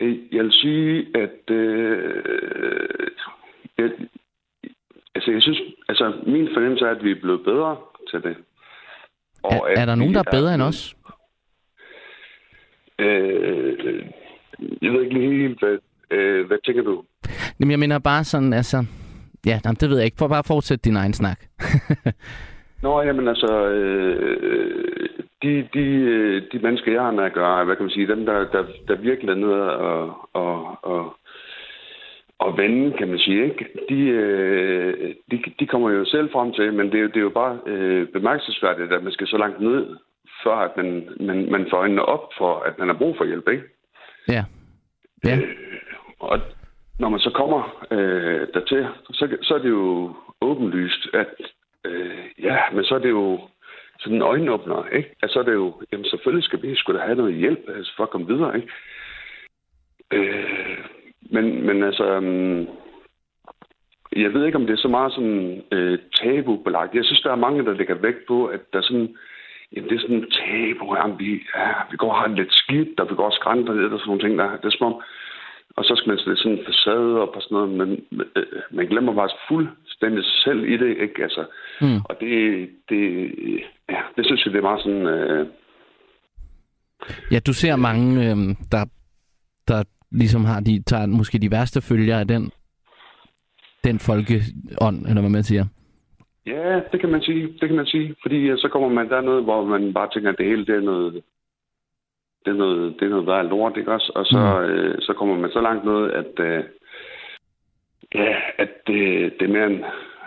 Øh, 0.00 0.16
Jeg 0.34 0.44
vil 0.44 0.52
sige, 0.52 1.06
at 1.14 1.50
øh, 1.54 3.10
jeg, 3.78 3.90
altså 5.14 5.30
jeg 5.32 5.42
synes, 5.42 5.60
altså 5.88 6.12
min 6.26 6.48
fornemmelse 6.54 6.84
er, 6.84 6.90
at 6.90 7.04
vi 7.04 7.10
er 7.10 7.20
blevet 7.22 7.44
bedre 7.44 7.76
til 8.10 8.22
det. 8.22 8.36
Er, 9.44 9.60
at 9.66 9.78
er 9.78 9.84
der 9.84 9.94
nogen, 9.94 10.14
der 10.14 10.20
er 10.26 10.30
bedre 10.30 10.54
end 10.54 10.62
os? 10.62 10.96
Øh, 12.98 14.04
jeg 14.82 14.92
ved 14.92 15.02
ikke 15.02 15.14
lige 15.14 15.42
helt, 15.42 15.58
hvad, 15.58 15.78
øh, 16.10 16.46
hvad 16.46 16.58
tænker 16.66 16.82
du? 16.82 17.04
Jamen, 17.60 17.70
jeg 17.70 17.78
mener 17.78 17.98
bare 17.98 18.24
sådan, 18.24 18.52
altså... 18.52 18.86
Ja, 19.46 19.60
jamen, 19.64 19.76
det 19.80 19.90
ved 19.90 19.96
jeg 19.96 20.04
ikke. 20.04 20.16
For 20.18 20.28
bare 20.28 20.44
fortsætte 20.46 20.82
din 20.84 20.96
egen 20.96 21.12
snak. 21.12 21.44
Nå, 22.82 23.02
jamen 23.02 23.28
altså, 23.28 23.68
øh, 23.68 25.08
de, 25.42 25.68
de, 25.74 25.84
de 26.52 26.58
mennesker, 26.58 26.92
jeg 26.92 27.02
har 27.02 27.10
med 27.10 27.24
at 27.24 27.32
gøre, 27.32 27.64
hvad 27.64 27.76
kan 27.76 27.84
man 27.84 27.90
sige, 27.90 28.06
dem, 28.06 28.26
der, 28.26 28.38
der, 28.52 28.64
der 28.88 28.94
virkelig 28.94 29.30
er 29.30 29.34
nede 29.34 29.76
og, 29.78 30.28
og, 30.32 30.78
og, 30.82 31.16
og 32.38 32.58
vende, 32.58 32.96
kan 32.98 33.08
man 33.08 33.18
sige, 33.18 33.44
ikke? 33.44 33.66
De, 33.88 34.00
øh, 34.00 35.14
de, 35.30 35.42
de 35.60 35.66
kommer 35.66 35.90
jo 35.90 36.04
selv 36.04 36.32
frem 36.32 36.52
til, 36.52 36.72
men 36.72 36.86
det 36.86 36.94
er 36.94 37.02
jo, 37.02 37.08
det 37.08 37.16
er 37.16 37.20
jo 37.20 37.30
bare 37.42 37.58
øh, 37.66 38.08
bemærkelsesværdigt, 38.08 38.92
at 38.92 39.02
man 39.02 39.12
skal 39.12 39.26
så 39.26 39.38
langt 39.38 39.60
ned, 39.60 39.96
før 40.44 40.56
at 40.56 40.76
man, 40.76 41.08
man, 41.20 41.50
man 41.50 41.66
får 41.70 41.76
øjnene 41.76 42.04
op 42.04 42.28
for, 42.38 42.58
at 42.58 42.78
man 42.78 42.88
har 42.88 42.94
brug 42.94 43.16
for 43.16 43.24
hjælp, 43.24 43.48
ikke? 43.48 43.64
Ja. 44.28 44.44
Ja. 45.24 45.36
Øh, 45.36 45.56
og 46.20 46.40
når 46.98 47.08
man 47.08 47.20
så 47.20 47.30
kommer 47.30 47.86
øh, 47.90 48.46
dertil, 48.54 48.86
så, 49.12 49.36
så 49.42 49.54
er 49.54 49.58
det 49.58 49.68
jo 49.68 50.14
åbenlyst, 50.40 51.08
at 51.14 51.34
øh, 51.84 52.24
ja, 52.42 52.58
men 52.72 52.84
så 52.84 52.94
er 52.94 52.98
det 52.98 53.10
jo 53.10 53.40
sådan 53.98 54.16
en 54.16 54.22
øjenåbner, 54.22 54.88
ikke? 54.92 55.10
Altså, 55.22 55.32
så 55.32 55.38
er 55.40 55.44
det 55.44 55.52
jo, 55.52 55.82
jamen 55.92 56.06
selvfølgelig 56.06 56.44
skal 56.44 56.62
vi 56.62 56.74
skulle 56.74 57.00
da 57.00 57.04
have 57.04 57.16
noget 57.16 57.34
hjælp 57.34 57.68
altså, 57.76 57.92
for 57.96 58.02
at 58.02 58.10
komme 58.10 58.26
videre, 58.26 58.56
ikke? 58.56 58.68
Øh, 60.12 60.78
men, 61.30 61.66
men 61.66 61.82
altså, 61.82 62.16
um, 62.16 62.68
jeg 64.16 64.34
ved 64.34 64.46
ikke, 64.46 64.58
om 64.58 64.66
det 64.66 64.72
er 64.72 64.82
så 64.82 64.88
meget 64.88 65.12
sådan 65.12 65.62
øh, 65.72 65.98
tabubelagt. 66.14 66.94
Jeg 66.94 67.04
synes, 67.04 67.20
der 67.20 67.32
er 67.32 67.44
mange, 67.46 67.64
der 67.64 67.72
lægger 67.72 67.94
vægt 67.94 68.26
på, 68.26 68.46
at 68.46 68.60
der 68.72 68.78
er 68.78 68.82
sådan, 68.82 69.16
jamen 69.72 69.90
det 69.90 69.96
er 69.96 70.00
sådan 70.00 70.30
tabu, 70.30 70.96
jamen, 70.96 71.18
vi, 71.18 71.42
ja, 71.56 71.72
vi 71.90 71.96
går 71.96 72.10
og 72.12 72.20
har 72.20 72.28
lidt 72.28 72.52
skidt, 72.52 73.00
og 73.00 73.10
vi 73.10 73.14
går 73.14 73.26
og 73.26 73.32
skrænter 73.32 73.74
lidt 73.74 73.92
og 73.92 73.98
sådan 73.98 74.08
nogle 74.10 74.22
ting, 74.22 74.38
der, 74.38 74.56
det 74.56 74.64
er 74.64 74.76
som 74.78 74.92
om, 74.92 75.02
og 75.76 75.84
så 75.84 75.96
skal 75.96 76.08
man 76.08 76.18
sætte 76.18 76.36
sådan 76.36 76.58
en 76.58 76.64
facade 76.64 77.20
op 77.22 77.36
og 77.36 77.42
sådan 77.42 77.54
noget, 77.56 77.70
men 77.70 78.04
øh, 78.36 78.46
man 78.70 78.86
glemmer 78.86 79.14
bare 79.14 79.28
fuldstændig 79.48 80.24
sig 80.24 80.42
selv 80.44 80.64
i 80.64 80.76
det, 80.76 80.96
ikke? 80.98 81.22
Altså, 81.22 81.44
Mm. 81.80 82.00
Og 82.04 82.16
det, 82.20 82.68
det, 82.88 83.02
ja, 83.88 84.00
det 84.16 84.26
synes 84.26 84.44
jeg, 84.44 84.52
det 84.52 84.58
er 84.58 84.62
meget 84.62 84.82
sådan, 84.82 85.06
øh, 85.06 85.46
Ja, 87.32 87.38
du 87.38 87.52
ser 87.52 87.76
mange, 87.76 88.30
øhm, 88.30 88.54
der, 88.72 88.84
der 89.68 89.84
ligesom 90.12 90.44
har 90.44 90.60
de, 90.60 90.82
tager 90.82 91.06
måske 91.06 91.38
de 91.38 91.50
værste 91.50 91.80
følger 91.82 92.18
af 92.18 92.28
den, 92.28 92.50
den 93.84 93.98
folkeånd, 93.98 95.06
eller 95.08 95.20
hvad 95.20 95.30
man 95.30 95.42
siger. 95.44 95.64
ja, 96.46 96.80
det 96.92 97.00
kan 97.00 97.08
man 97.10 97.22
sige, 97.22 97.42
det 97.60 97.68
kan 97.68 97.76
man 97.76 97.86
sige, 97.86 98.14
fordi 98.22 98.36
øh, 98.36 98.58
så 98.58 98.68
kommer 98.72 98.88
man 98.88 99.08
der 99.08 99.20
noget, 99.20 99.44
hvor 99.44 99.64
man 99.64 99.94
bare 99.94 100.08
tænker, 100.14 100.30
at 100.30 100.38
det 100.38 100.46
hele, 100.46 100.66
det 100.66 100.74
er 100.76 100.80
noget, 100.80 101.12
det 102.44 102.50
er 102.50 102.56
noget, 102.56 102.94
det 103.00 103.06
er 103.06 103.10
noget 103.10 103.26
værd 103.26 103.44
lort, 103.48 103.76
ikke 103.76 103.92
også? 103.92 104.12
Og 104.14 104.26
så, 104.26 104.38
Mm. 104.38 104.72
øh, 104.72 104.98
så 105.00 105.12
kommer 105.12 105.36
man 105.38 105.50
så 105.50 105.60
langt 105.60 105.84
ned, 105.84 106.10
at, 106.10 106.44
øh, 106.46 106.64
ja, 108.14 108.34
at 108.58 108.68
det, 108.86 109.32
det 109.40 109.42
er 109.48 109.52
mere 109.52 109.66
en, 109.66 109.84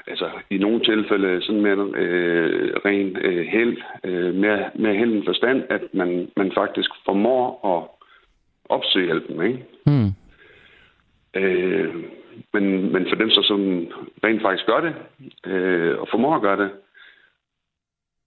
altså 0.08 0.32
i 0.50 0.58
nogle 0.58 0.84
tilfælde 0.84 1.42
sådan 1.42 1.62
mere 1.62 1.92
øh, 1.96 2.76
ren 2.86 3.18
øh, 3.18 3.46
held, 3.46 3.78
øh, 4.04 4.36
mere, 4.36 4.70
mere 4.76 4.96
held 4.96 5.14
end 5.14 5.26
forstand, 5.26 5.64
at 5.70 5.82
man, 5.94 6.32
man 6.38 6.52
faktisk 6.56 6.90
formår 7.06 7.46
at 7.74 8.08
opsøge 8.70 9.06
hjælpen, 9.06 9.46
ikke? 9.48 9.66
Hmm. 9.86 10.10
Øh, 11.34 11.96
men, 12.54 12.94
men 12.94 13.06
for 13.10 13.16
dem, 13.16 13.30
så 13.30 13.42
som 13.44 13.60
rent 14.24 14.42
faktisk 14.42 14.66
gør 14.66 14.82
det, 14.82 14.96
øh, 15.52 16.00
og 16.00 16.08
formår 16.12 16.36
at 16.36 16.42
gøre 16.42 16.64
det, 16.64 16.72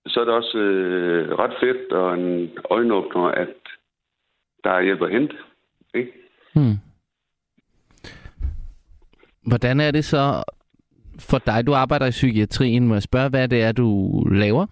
så 0.07 0.21
er 0.21 0.25
det 0.25 0.35
også 0.35 0.59
øh, 0.59 1.39
ret 1.39 1.55
fedt 1.61 1.93
og 1.93 2.15
en 2.15 2.51
øjenåbner, 2.71 3.23
at 3.23 3.57
der 4.65 4.71
er 4.71 4.83
hjælp 4.83 5.03
at 5.03 5.11
hente. 5.11 5.37
Ikke? 5.95 6.13
Hmm. 6.55 6.77
Hvordan 9.47 9.81
er 9.81 9.91
det 9.91 10.05
så 10.05 10.45
for 11.19 11.39
dig? 11.39 11.67
Du 11.67 11.75
arbejder 11.75 12.07
i 12.07 12.11
psykiatrien. 12.11 12.89
Må 12.89 12.95
jeg 12.95 13.03
spørge, 13.03 13.29
hvad 13.29 13.49
det 13.49 13.63
er, 13.63 13.73
du 13.73 14.21
laver? 14.31 14.67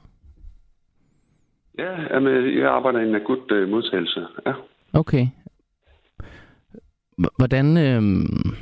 Ja, 1.78 2.14
jamen, 2.14 2.58
jeg 2.58 2.70
arbejder 2.70 3.00
i 3.00 3.08
en 3.08 3.14
akut 3.14 3.52
øh, 3.52 3.68
modtagelse. 3.68 4.26
Ja. 4.46 4.52
Okay. 4.92 5.26
Hvordan... 7.38 7.76
Øhm, 7.76 8.54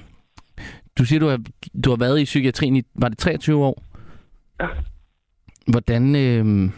du 0.98 1.04
siger, 1.04 1.20
du 1.20 1.26
har, 1.26 1.40
du 1.84 1.90
har 1.90 1.96
været 1.96 2.20
i 2.20 2.24
psykiatrien 2.24 2.76
i... 2.76 2.82
Var 2.94 3.08
det 3.08 3.18
23 3.18 3.64
år? 3.64 3.84
Ja. 4.60 4.68
Hvordan... 5.66 6.16
Øhm, 6.16 6.72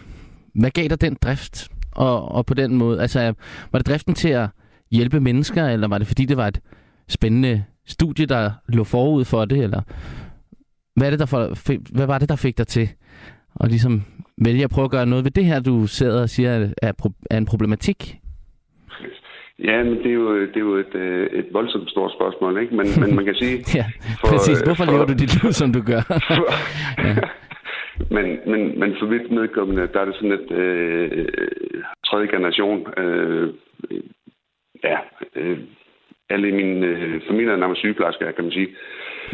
hvad 0.55 0.71
gav 0.71 0.89
dig 0.89 1.01
den 1.01 1.17
drift? 1.23 1.69
Og, 1.93 2.33
og 2.33 2.47
på 2.47 2.55
den 2.55 2.77
måde... 2.77 3.01
Altså, 3.01 3.35
var 3.73 3.79
det 3.79 3.87
driften 3.87 4.15
til 4.15 4.29
at 4.29 4.49
hjælpe 4.91 5.21
mennesker, 5.21 5.69
eller 5.69 5.89
var 5.89 5.99
det 5.99 6.07
fordi, 6.07 6.25
det 6.25 6.37
var 6.37 6.49
et 6.49 6.61
spændende 7.09 7.65
studie, 7.87 8.27
der 8.27 8.51
lå 8.69 8.85
forud 8.85 9.25
for 9.25 9.45
det, 9.45 9.59
eller... 9.59 9.83
Hvad, 10.97 11.07
er 11.07 11.11
det, 11.11 11.19
der 11.19 11.27
for, 11.27 11.51
fik, 11.67 11.79
hvad 11.97 12.07
var 12.07 12.19
det, 12.19 12.29
der 12.29 12.37
fik 12.37 12.59
dig 12.59 12.67
til 12.67 12.89
at 13.61 13.69
ligesom 13.69 14.03
vælge 14.45 14.65
at 14.65 14.71
prøve 14.71 14.85
at 14.85 14.91
gøre 14.91 15.07
noget 15.07 15.25
ved 15.25 15.31
det 15.31 15.45
her, 15.45 15.61
du 15.61 15.87
sidder 15.87 16.23
og 16.23 16.29
siger 16.29 16.51
er, 16.83 16.93
er 17.31 17.37
en 17.39 17.47
problematik? 17.47 18.15
Ja, 19.59 19.83
men 19.85 19.95
det 19.99 20.07
er 20.07 20.13
jo, 20.15 20.41
det 20.41 20.57
er 20.57 20.61
jo 20.61 20.75
et, 20.77 20.95
øh, 20.95 21.27
et 21.39 21.47
voldsomt 21.53 21.91
stort 21.91 22.13
spørgsmål, 22.19 22.61
ikke? 22.63 22.75
Men, 22.77 22.87
men 23.01 23.17
man 23.17 23.25
kan 23.25 23.35
sige... 23.35 23.57
Ja, 23.79 23.85
For, 24.21 24.27
præcis. 24.29 24.61
øh, 24.61 24.65
Hvorfor 24.67 24.85
for- 24.85 24.93
lever 24.93 25.05
du 25.07 25.13
dit 25.13 25.43
liv, 25.43 25.53
som 25.53 25.73
du 25.73 25.81
gør? 25.83 26.03
men, 28.17 28.27
men, 28.53 28.79
men 28.81 28.91
for 29.01 29.07
vidt 29.07 29.31
medkommende, 29.31 29.89
der 29.93 30.01
er 30.01 30.05
det 30.05 30.15
sådan 30.15 30.33
et 30.33 30.51
øh, 30.51 31.29
tredje 32.07 32.27
generation. 32.27 32.81
Øh, 33.03 33.55
ja, 34.85 34.99
øh, 35.37 35.59
alle 36.31 36.49
i 36.49 36.53
min 36.53 36.85
øh, 36.85 37.21
familie 37.29 37.53
er 37.53 37.57
nærmest 37.57 37.79
sygeplejersker, 37.81 38.33
kan 38.33 38.45
man 38.45 38.53
sige. 38.53 38.69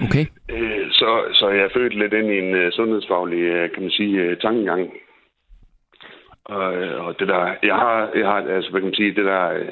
Okay. 0.05 0.27
Øh, 0.51 0.91
så, 0.91 1.11
så 1.33 1.49
jeg 1.49 1.65
er 1.65 1.75
født 1.75 1.95
lidt 1.95 2.13
ind 2.13 2.31
i 2.31 2.39
en 2.39 2.55
øh, 2.55 2.73
sundhedsfaglig, 2.73 3.39
øh, 3.39 3.71
kan 3.73 3.83
man 3.83 3.91
sige, 3.91 4.37
tankegang. 4.37 4.93
Og, 6.45 6.65
og 7.07 7.21
det 7.21 7.29
der, 7.29 7.55
jeg 7.63 7.75
har, 7.75 8.11
jeg 8.15 8.27
har, 8.27 8.39
altså, 8.57 8.71
hvad 8.71 8.81
kan 8.81 8.87
man 8.87 8.95
sige, 8.95 9.15
det 9.15 9.25
der 9.25 9.71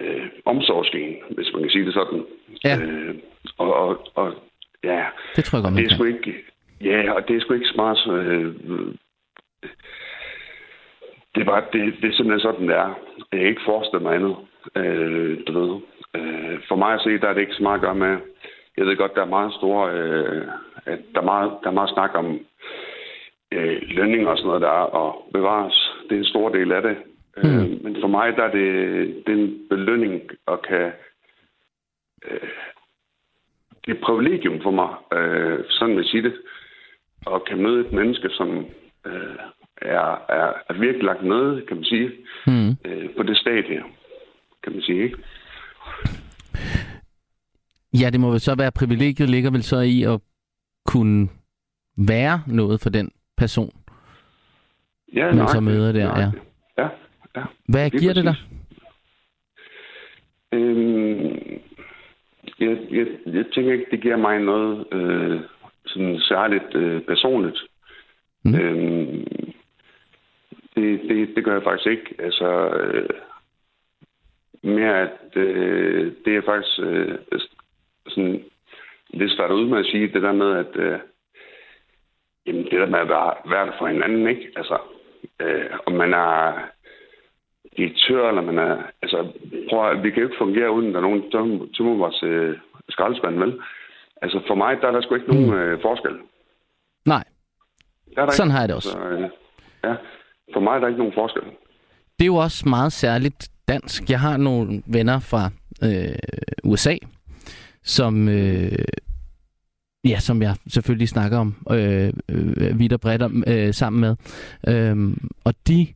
øh, 0.00 0.26
omsorgsgen, 0.44 1.16
hvis 1.30 1.52
man 1.52 1.62
kan 1.62 1.70
sige 1.70 1.86
det 1.86 1.94
sådan. 1.94 2.24
Ja. 2.64 2.78
Øh, 2.82 3.14
og, 3.58 3.74
og, 3.74 4.06
og, 4.14 4.34
ja, 4.84 5.06
Det 5.36 5.44
tror 5.44 5.58
jeg 5.58 5.62
godt, 5.62 5.74
man 5.74 5.84
det 5.84 5.92
er 5.92 5.94
sgu 5.94 6.04
ikke, 6.04 6.34
ja, 6.80 7.12
og 7.12 7.28
det 7.28 7.36
er 7.36 7.40
sgu 7.40 7.54
ikke 7.54 7.74
smart. 7.74 7.98
Øh, 8.10 8.54
det 11.34 11.40
er 11.40 11.44
bare, 11.44 11.64
det, 11.72 11.94
det 12.02 12.08
er 12.10 12.16
simpelthen 12.16 12.40
sådan, 12.40 12.68
det 12.68 12.76
er. 12.76 12.98
Jeg 13.32 13.40
kan 13.40 13.48
ikke 13.48 13.62
forestille 13.66 14.02
mig 14.02 14.14
andet. 14.14 14.36
Øh, 14.76 15.38
du 15.46 15.52
ved. 15.60 15.80
Øh, 16.16 16.60
for 16.68 16.76
mig 16.76 16.94
at 16.94 17.00
se, 17.00 17.18
der 17.18 17.28
er 17.28 17.32
det 17.32 17.40
ikke 17.40 17.54
så 17.54 17.62
meget 17.62 17.74
at 17.74 17.80
gøre 17.80 17.94
med, 17.94 18.16
jeg 18.78 18.86
ved 18.86 18.96
godt, 18.96 19.14
der 19.14 19.22
er 19.22 19.34
meget 19.36 19.54
store, 19.54 19.92
øh, 19.92 20.42
at 20.86 20.98
der 21.14 21.20
er 21.20 21.24
meget, 21.24 21.52
der 21.62 21.68
er 21.70 21.74
meget 21.74 21.90
snak 21.90 22.10
om 22.14 22.40
øh, 23.52 23.82
lønning 23.82 24.28
og 24.28 24.36
sådan 24.36 24.46
noget 24.46 24.62
der, 24.62 24.68
og 25.00 25.30
bevares. 25.32 25.92
Det 26.08 26.14
er 26.14 26.18
en 26.18 26.32
stor 26.34 26.48
del 26.48 26.72
af 26.72 26.82
det. 26.82 26.96
Mm. 27.36 27.48
Øh, 27.48 27.84
men 27.84 27.96
for 28.00 28.08
mig, 28.08 28.36
der 28.36 28.42
er 28.42 28.50
det, 28.50 28.66
det 29.26 29.32
er 29.32 29.38
en 29.38 29.58
belønning 29.68 30.22
at 30.48 30.62
kan... 30.62 30.92
Øh, 32.30 32.48
det 33.84 33.94
er 33.94 33.98
et 33.98 34.00
privilegium 34.00 34.62
for 34.62 34.70
mig, 34.70 34.88
øh, 35.12 35.64
sådan 35.68 35.96
vil 35.96 36.02
jeg 36.02 36.10
sige 36.10 36.22
det, 36.22 36.34
at 37.26 37.44
kan 37.44 37.62
møde 37.62 37.80
et 37.86 37.92
menneske, 37.92 38.28
som 38.30 38.66
øh, 39.06 39.38
er, 39.82 40.24
er, 40.28 40.52
er 40.68 40.72
virkelig 40.72 41.04
lagt 41.04 41.22
ned, 41.22 41.66
kan 41.66 41.76
man 41.76 41.84
sige, 41.84 42.10
Mm. 42.46 42.70
øh, 42.86 43.10
på 43.16 43.22
det 43.22 43.36
stadie, 43.36 43.82
kan 44.62 44.72
man 44.72 44.82
sige, 44.82 45.02
ikke? 45.04 45.18
Ja, 47.92 48.10
det 48.10 48.20
må 48.20 48.30
vel 48.30 48.40
så 48.40 48.54
være, 48.54 48.72
privilegiet 48.72 49.30
ligger 49.30 49.50
vel 49.50 49.62
så 49.62 49.80
i 49.80 50.02
at 50.02 50.20
kunne 50.86 51.28
være 51.96 52.42
noget 52.46 52.80
for 52.80 52.90
den 52.90 53.10
person, 53.36 53.72
Ja, 55.14 55.24
man 55.24 55.32
så 55.48 55.60
nøjagtigt, 55.60 55.64
møder 55.64 55.92
der. 55.92 56.00
Ja. 56.00 56.06
nøjagtigt. 56.06 56.42
Ja, 56.78 56.88
ja. 57.36 57.44
Hvad 57.68 57.90
Lige 57.90 58.00
giver 58.00 58.14
det 58.14 58.24
dig? 58.24 58.36
Øhm, 60.52 61.60
jeg, 62.60 62.78
jeg, 62.90 63.06
jeg 63.26 63.44
tænker 63.54 63.72
ikke, 63.72 63.86
det 63.90 64.02
giver 64.02 64.16
mig 64.16 64.40
noget 64.40 64.86
øh, 64.92 65.40
sådan 65.86 66.20
særligt 66.20 66.74
øh, 66.74 67.02
personligt. 67.02 67.58
Mm. 68.44 68.54
Øhm, 68.54 69.26
det, 70.74 71.00
det, 71.08 71.28
det 71.36 71.44
gør 71.44 71.52
jeg 71.52 71.62
faktisk 71.62 71.86
ikke. 71.86 72.14
Altså, 72.18 72.68
øh, 72.68 73.08
mere 74.62 75.00
at 75.00 75.36
øh, 75.36 76.12
det 76.24 76.36
er 76.36 76.42
faktisk 76.46 76.78
øh, 76.78 77.18
sådan 78.08 78.44
lidt 79.10 79.32
svært 79.32 79.50
ud 79.50 79.66
med 79.68 79.78
at 79.78 79.86
sige 79.86 80.12
det 80.12 80.22
der 80.22 80.32
med, 80.32 80.50
at 80.56 80.76
øh, 80.76 80.98
jamen, 82.46 82.64
det 82.64 82.72
der 82.72 82.86
med 82.86 82.98
at 82.98 83.08
være, 83.08 83.66
der 83.66 83.72
for 83.78 83.86
hinanden, 83.86 84.28
ikke? 84.28 84.48
Altså, 84.56 84.78
øh, 85.40 85.70
om 85.86 85.92
man 85.92 86.14
er 86.14 86.52
direktør, 87.76 88.28
eller 88.28 88.42
man 88.42 88.58
er... 88.58 88.76
Altså, 89.02 89.32
prøv 89.70 89.90
at, 89.90 90.02
vi 90.02 90.10
kan 90.10 90.22
jo 90.22 90.28
ikke 90.28 90.38
fungere, 90.44 90.70
uden 90.70 90.90
der 90.92 90.96
er 90.96 91.08
nogen 91.08 91.30
tømmer, 91.30 91.66
tømmer 91.76 91.96
vores 91.96 92.22
øh, 92.22 92.56
skraldespand, 92.88 93.38
vel? 93.38 93.60
Altså, 94.22 94.40
for 94.46 94.54
mig, 94.54 94.76
der 94.80 94.88
er 94.88 94.92
der 94.92 95.00
sgu 95.00 95.14
ikke 95.14 95.32
nogen 95.32 95.52
øh, 95.52 95.82
forskel. 95.82 96.16
Nej, 97.06 97.24
Der 98.14 98.22
er 98.22 98.26
der 98.26 98.32
sådan 98.32 98.48
ikke. 98.48 98.52
har 98.52 98.60
jeg 98.60 98.68
det 98.68 98.76
også. 98.76 98.90
Så, 98.90 98.98
øh, 99.08 99.30
ja, 99.84 99.94
for 100.52 100.60
mig 100.60 100.74
er 100.74 100.80
der 100.80 100.86
ikke 100.88 100.98
nogen 100.98 101.14
forskel. 101.14 101.42
Det 102.18 102.24
er 102.24 102.26
jo 102.26 102.36
også 102.36 102.68
meget 102.68 102.92
særligt 102.92 103.48
dansk. 103.68 104.10
Jeg 104.10 104.20
har 104.20 104.36
nogle 104.36 104.82
venner 104.86 105.18
fra 105.30 105.42
øh, 105.86 106.18
USA, 106.64 106.94
som, 107.88 108.28
øh, 108.28 108.72
ja, 110.04 110.18
som 110.18 110.42
jeg 110.42 110.54
selvfølgelig 110.66 111.08
snakker 111.08 111.38
om 111.38 111.54
øh, 111.70 112.12
øh, 112.28 112.78
vidt 112.78 112.92
og 112.92 113.00
bredt 113.00 113.22
om, 113.22 113.44
øh, 113.46 113.74
sammen 113.74 114.00
med. 114.00 114.16
Øh, 114.68 115.16
og 115.44 115.54
de 115.68 115.86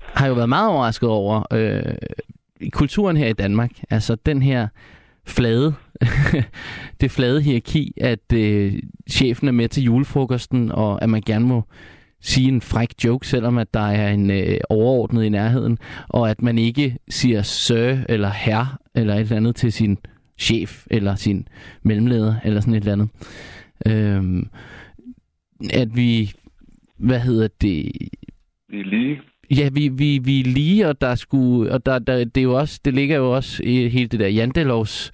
har 0.00 0.26
jo 0.26 0.34
været 0.34 0.48
meget 0.48 0.70
overrasket 0.70 1.08
over 1.08 1.42
øh, 1.52 1.94
kulturen 2.72 3.16
her 3.16 3.28
i 3.28 3.32
Danmark. 3.32 3.70
Altså 3.90 4.16
den 4.26 4.42
her 4.42 4.68
flade, 5.26 5.74
det 7.00 7.10
flade 7.10 7.42
hierarki, 7.42 7.94
at 8.00 8.32
øh, 8.34 8.74
chefen 9.10 9.48
er 9.48 9.52
med 9.52 9.68
til 9.68 9.82
julefrokosten, 9.82 10.72
og 10.72 11.02
at 11.02 11.08
man 11.08 11.22
gerne 11.26 11.46
må 11.46 11.64
sige 12.20 12.48
en 12.48 12.60
fræk 12.60 12.88
joke, 13.04 13.26
selvom 13.26 13.58
at 13.58 13.74
der 13.74 13.86
er 13.86 14.12
en 14.12 14.30
øh, 14.30 14.56
overordnet 14.70 15.24
i 15.24 15.28
nærheden, 15.28 15.78
og 16.08 16.30
at 16.30 16.42
man 16.42 16.58
ikke 16.58 16.96
siger 17.08 17.42
sir 17.42 17.96
eller 18.08 18.30
herre 18.30 18.68
eller 18.94 19.14
et 19.14 19.20
eller 19.20 19.36
andet 19.36 19.56
til 19.56 19.72
sin 19.72 19.98
chef 20.42 20.86
eller 20.90 21.14
sin 21.14 21.48
mellemleder 21.82 22.34
eller 22.44 22.60
sådan 22.60 22.74
et 22.74 22.80
eller 22.80 22.92
andet. 22.92 23.08
Øhm, 23.86 24.48
at 25.72 25.96
vi, 25.96 26.32
hvad 26.98 27.20
hedder 27.20 27.48
det, 27.60 27.92
Vi 28.68 28.80
er 28.80 28.84
lige. 28.84 29.20
Ja, 29.50 29.68
vi, 29.72 29.88
vi, 29.88 30.18
vi 30.18 30.40
er 30.40 30.44
lige, 30.44 30.88
og 30.88 31.00
der 31.00 31.14
skulle, 31.14 31.72
og 31.72 31.86
der, 31.86 31.98
der, 31.98 32.24
det, 32.24 32.36
er 32.36 32.42
jo 32.42 32.58
også, 32.58 32.80
det 32.84 32.94
ligger 32.94 33.16
jo 33.16 33.34
også 33.34 33.62
i 33.62 33.88
hele 33.88 34.08
det 34.08 34.20
der 34.20 34.28
Jantelovs 34.28 35.12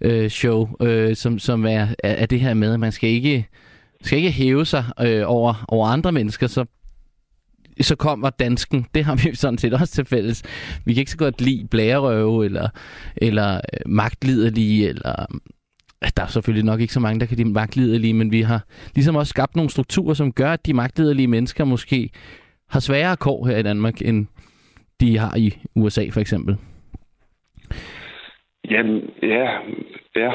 øh, 0.00 0.28
show, 0.28 0.68
øh, 0.82 1.16
som, 1.16 1.38
som 1.38 1.66
er, 1.66 1.86
er, 1.98 2.12
er 2.12 2.26
det 2.26 2.40
her 2.40 2.54
med, 2.54 2.72
at 2.72 2.80
man 2.80 2.92
skal 2.92 3.10
ikke, 3.10 3.46
skal 4.02 4.18
ikke 4.18 4.30
hæve 4.30 4.64
sig 4.64 4.84
øh, 5.00 5.22
over, 5.26 5.64
over 5.68 5.86
andre 5.86 6.12
mennesker, 6.12 6.46
så 6.46 6.64
så 7.80 7.96
kommer 7.96 8.30
dansken. 8.30 8.86
Det 8.94 9.04
har 9.04 9.14
vi 9.22 9.28
jo 9.28 9.34
sådan 9.34 9.58
set 9.58 9.74
også 9.74 9.94
til 9.94 10.04
fælles. 10.04 10.42
Vi 10.84 10.94
kan 10.94 11.00
ikke 11.00 11.10
så 11.10 11.18
godt 11.18 11.40
lide 11.40 11.68
blærerøve, 11.70 12.44
eller, 12.44 12.68
eller 13.16 13.54
øh, 13.54 13.80
magtliderlige, 13.86 14.88
eller 14.88 15.26
der 16.16 16.22
er 16.22 16.26
selvfølgelig 16.26 16.64
nok 16.64 16.80
ikke 16.80 16.92
så 16.92 17.00
mange, 17.00 17.20
der 17.20 17.26
kan 17.26 17.36
lide 17.36 17.48
magtliderlige, 17.48 18.14
men 18.14 18.32
vi 18.32 18.42
har 18.42 18.64
ligesom 18.94 19.16
også 19.16 19.30
skabt 19.30 19.56
nogle 19.56 19.70
strukturer, 19.70 20.14
som 20.14 20.32
gør, 20.32 20.52
at 20.52 20.66
de 20.66 20.74
magtliderlige 20.74 21.26
mennesker 21.26 21.64
måske 21.64 22.10
har 22.70 22.80
sværere 22.80 23.16
kår 23.16 23.46
her 23.46 23.56
i 23.56 23.62
Danmark, 23.62 24.02
end 24.02 24.26
de 25.00 25.18
har 25.18 25.36
i 25.36 25.58
USA 25.74 26.08
for 26.10 26.20
eksempel. 26.20 26.56
Jamen, 28.70 29.00
ja, 29.22 29.48
ja, 30.16 30.32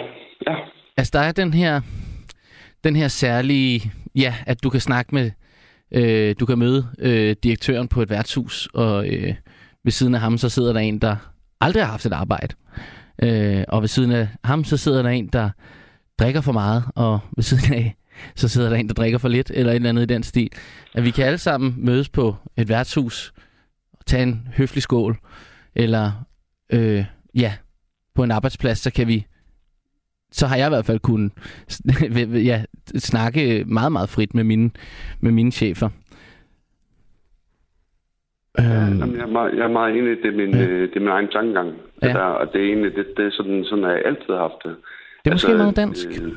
ja. 0.47 0.55
Altså, 0.97 1.11
der 1.13 1.19
er 1.19 1.31
den 1.31 1.53
her, 1.53 1.81
den 2.83 2.95
her 2.95 3.07
særlige, 3.07 3.91
ja, 4.15 4.33
at 4.45 4.63
du 4.63 4.69
kan 4.69 4.79
snakke 4.79 5.15
med, 5.15 5.31
øh, 5.93 6.35
du 6.39 6.45
kan 6.45 6.59
møde 6.59 6.87
øh, 6.99 7.35
direktøren 7.43 7.87
på 7.87 8.01
et 8.01 8.09
værtshus, 8.09 8.69
og 8.73 9.07
øh, 9.07 9.35
ved 9.83 9.91
siden 9.91 10.15
af 10.15 10.21
ham, 10.21 10.37
så 10.37 10.49
sidder 10.49 10.73
der 10.73 10.79
en, 10.79 10.99
der 10.99 11.15
aldrig 11.61 11.83
har 11.83 11.91
haft 11.91 12.05
et 12.05 12.13
arbejde. 12.13 12.55
Øh, 13.23 13.63
og 13.67 13.81
ved 13.81 13.87
siden 13.87 14.11
af 14.11 14.27
ham, 14.43 14.63
så 14.63 14.77
sidder 14.77 15.01
der 15.01 15.09
en, 15.09 15.27
der 15.27 15.49
drikker 16.19 16.41
for 16.41 16.51
meget, 16.51 16.83
og 16.95 17.19
ved 17.35 17.43
siden 17.43 17.73
af, 17.73 17.95
så 18.35 18.47
sidder 18.47 18.69
der 18.69 18.75
en, 18.75 18.87
der 18.87 18.93
drikker 18.93 19.17
for 19.17 19.27
lidt, 19.27 19.51
eller 19.53 19.71
et 19.71 19.75
eller 19.75 19.89
andet 19.89 20.01
i 20.01 20.13
den 20.13 20.23
stil. 20.23 20.49
At 20.93 21.03
vi 21.03 21.11
kan 21.11 21.25
alle 21.25 21.37
sammen 21.37 21.75
mødes 21.77 22.09
på 22.09 22.35
et 22.57 22.69
værtshus, 22.69 23.33
og 23.93 24.05
tage 24.05 24.23
en 24.23 24.47
høflig 24.53 24.83
skål, 24.83 25.17
eller 25.75 26.11
øh, 26.69 27.05
ja, 27.35 27.53
på 28.15 28.23
en 28.23 28.31
arbejdsplads, 28.31 28.79
så 28.79 28.91
kan 28.91 29.07
vi 29.07 29.25
så 30.33 30.47
har 30.47 30.55
jeg 30.57 30.67
i 30.67 30.69
hvert 30.69 30.85
fald 30.85 30.99
kunnet 30.99 31.31
ja, 32.51 32.63
snakke 32.97 33.63
meget, 33.67 33.91
meget 33.91 34.09
frit 34.09 34.33
med 34.33 34.43
mine, 34.43 34.71
med 35.19 35.31
mine 35.31 35.51
chefer. 35.51 35.89
Ja, 38.59 38.63
Øhm, 38.87 38.99
jamen, 38.99 39.15
jeg, 39.15 39.21
er 39.21 39.27
meget, 39.27 39.53
jeg 39.57 39.63
er 39.63 39.67
meget 39.71 39.97
enig. 39.97 40.17
Det 40.23 40.25
er 40.33 40.37
min, 40.37 40.53
Ja. 40.55 40.61
ja. 40.63 40.81
det 40.81 40.95
er 40.95 40.99
min 40.99 41.07
egen 41.09 41.27
tankegang. 41.27 41.73
Ja. 42.03 42.07
der, 42.07 42.19
og 42.19 42.53
det 42.53 42.61
er 42.61 42.65
egentlig, 42.67 42.95
det, 42.95 43.05
det 43.17 43.25
er 43.25 43.31
sådan, 43.31 43.63
sådan 43.65 43.83
har 43.83 43.91
jeg 43.91 44.01
altid 44.05 44.33
haft 44.33 44.53
det. 44.63 44.75
det 45.23 45.29
er 45.29 45.33
måske 45.33 45.47
Altså, 45.47 45.57
meget 45.63 45.75
dansk. 45.75 46.07
Øh, 46.07 46.31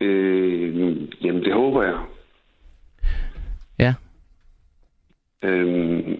øh, 0.00 1.24
jamen, 1.24 1.42
det 1.44 1.52
håber 1.52 1.82
jeg. 1.82 1.98
Ja. 3.78 3.94
Øh, 5.44 6.18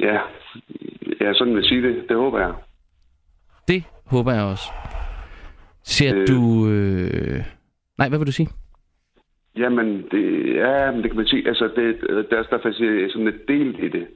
ja. 0.00 0.18
ja, 1.20 1.32
sådan 1.34 1.54
vil 1.54 1.60
jeg 1.62 1.68
sige 1.68 1.82
det. 1.82 2.04
Det 2.08 2.16
håber 2.16 2.38
jeg. 2.40 2.52
Det 3.68 3.84
håber 4.06 4.32
jeg 4.32 4.42
også. 4.42 4.64
Ser 5.84 6.14
Øh. 6.20 6.28
du... 6.28 6.68
Øh... 6.68 7.40
Nej, 7.98 8.08
hvad 8.08 8.18
vil 8.18 8.26
du 8.26 8.32
sige? 8.32 8.48
Jamen, 9.56 10.06
det, 10.10 10.54
ja, 10.54 10.90
men 10.90 11.02
det 11.02 11.10
kan 11.10 11.16
man 11.16 11.26
sige. 11.26 11.48
Altså, 11.48 11.64
det, 11.76 12.00
der, 12.00 12.18
er- 12.18 12.22
der 12.22 12.38
er 12.38 12.62
faktisk 12.62 13.12
sådan 13.12 13.28
et 13.28 13.48
del 13.48 13.84
i 13.84 13.88
det. 13.88 14.06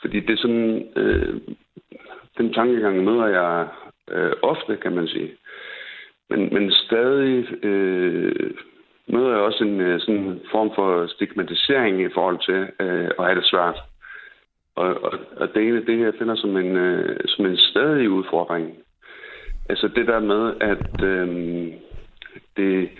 Fordi 0.00 0.20
det 0.20 0.30
er 0.30 0.36
sådan... 0.36 0.88
Øh, 0.96 1.34
den 2.38 2.52
tankegang 2.52 3.04
møder 3.04 3.26
jeg 3.26 3.68
øh, 4.10 4.32
ofte, 4.42 4.76
kan 4.76 4.92
man 4.94 5.06
sige. 5.08 5.30
Men, 6.30 6.48
men 6.54 6.72
stadig 6.72 7.64
øh, 7.64 8.50
møder 9.08 9.28
jeg 9.30 9.38
også 9.38 9.64
en 9.64 9.80
øh, 9.80 10.00
sådan 10.00 10.40
form 10.50 10.70
for 10.74 11.06
stigmatisering 11.06 12.02
i 12.02 12.08
forhold 12.14 12.38
til 12.44 12.86
øh, 12.86 13.10
at 13.18 13.24
have 13.24 13.34
det 13.34 13.44
svært. 13.46 13.78
Og, 14.74 15.02
og, 15.04 15.12
og 15.36 15.48
det 15.54 15.62
ene, 15.68 15.86
det 15.86 15.96
her, 15.98 16.04
jeg 16.04 16.14
finder 16.18 16.34
som 16.34 16.56
en, 16.56 16.76
øh, 16.76 17.16
som 17.26 17.46
en 17.46 17.56
stadig 17.56 18.10
udfordring. 18.10 18.76
Altså 19.68 19.88
det 19.88 20.06
der 20.06 20.20
med, 20.20 20.54
at 20.60 21.02
øh, 21.02 21.28
det, 22.56 22.90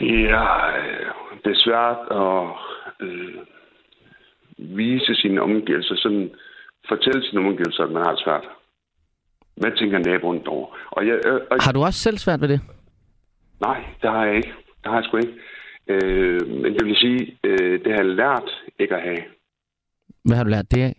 det, 0.00 0.30
er, 0.30 0.50
øh, 0.78 1.06
det 1.44 1.50
er 1.50 1.60
svært 1.66 2.00
at 2.22 2.36
øh, 3.06 3.34
vise 4.78 5.14
sine 5.14 5.42
omgivelser, 5.42 5.94
sådan 5.96 6.30
fortælle 6.88 7.22
sine 7.28 7.40
omgivelser, 7.40 7.84
at 7.84 7.90
man 7.90 8.02
har 8.02 8.10
det 8.10 8.24
svært. 8.24 8.44
Hvad 9.56 9.72
tænker 9.76 9.98
naboen 9.98 10.42
dog? 10.46 10.74
Og 10.90 11.06
jeg, 11.06 11.18
øh, 11.26 11.40
og, 11.50 11.56
Har 11.60 11.72
du 11.72 11.82
også 11.84 12.00
selv 12.00 12.18
svært 12.18 12.40
ved 12.40 12.48
det? 12.48 12.60
nej, 13.60 13.84
det 14.02 14.10
har 14.10 14.24
jeg 14.24 14.36
ikke. 14.36 14.52
Det 14.82 14.90
har 14.90 14.94
jeg 14.94 15.04
sgu 15.04 15.16
ikke. 15.16 15.34
Øh, 15.88 16.48
men 16.48 16.74
det 16.74 16.84
vil 16.86 16.96
sige, 16.96 17.38
øh, 17.44 17.84
det 17.84 17.92
har 17.92 17.98
jeg 17.98 18.06
lært 18.06 18.50
ikke 18.78 18.96
at 18.96 19.02
have. 19.02 19.18
Hvad 20.24 20.36
har 20.36 20.44
du 20.44 20.50
lært 20.50 20.70
det 20.70 20.82
af? 20.82 20.96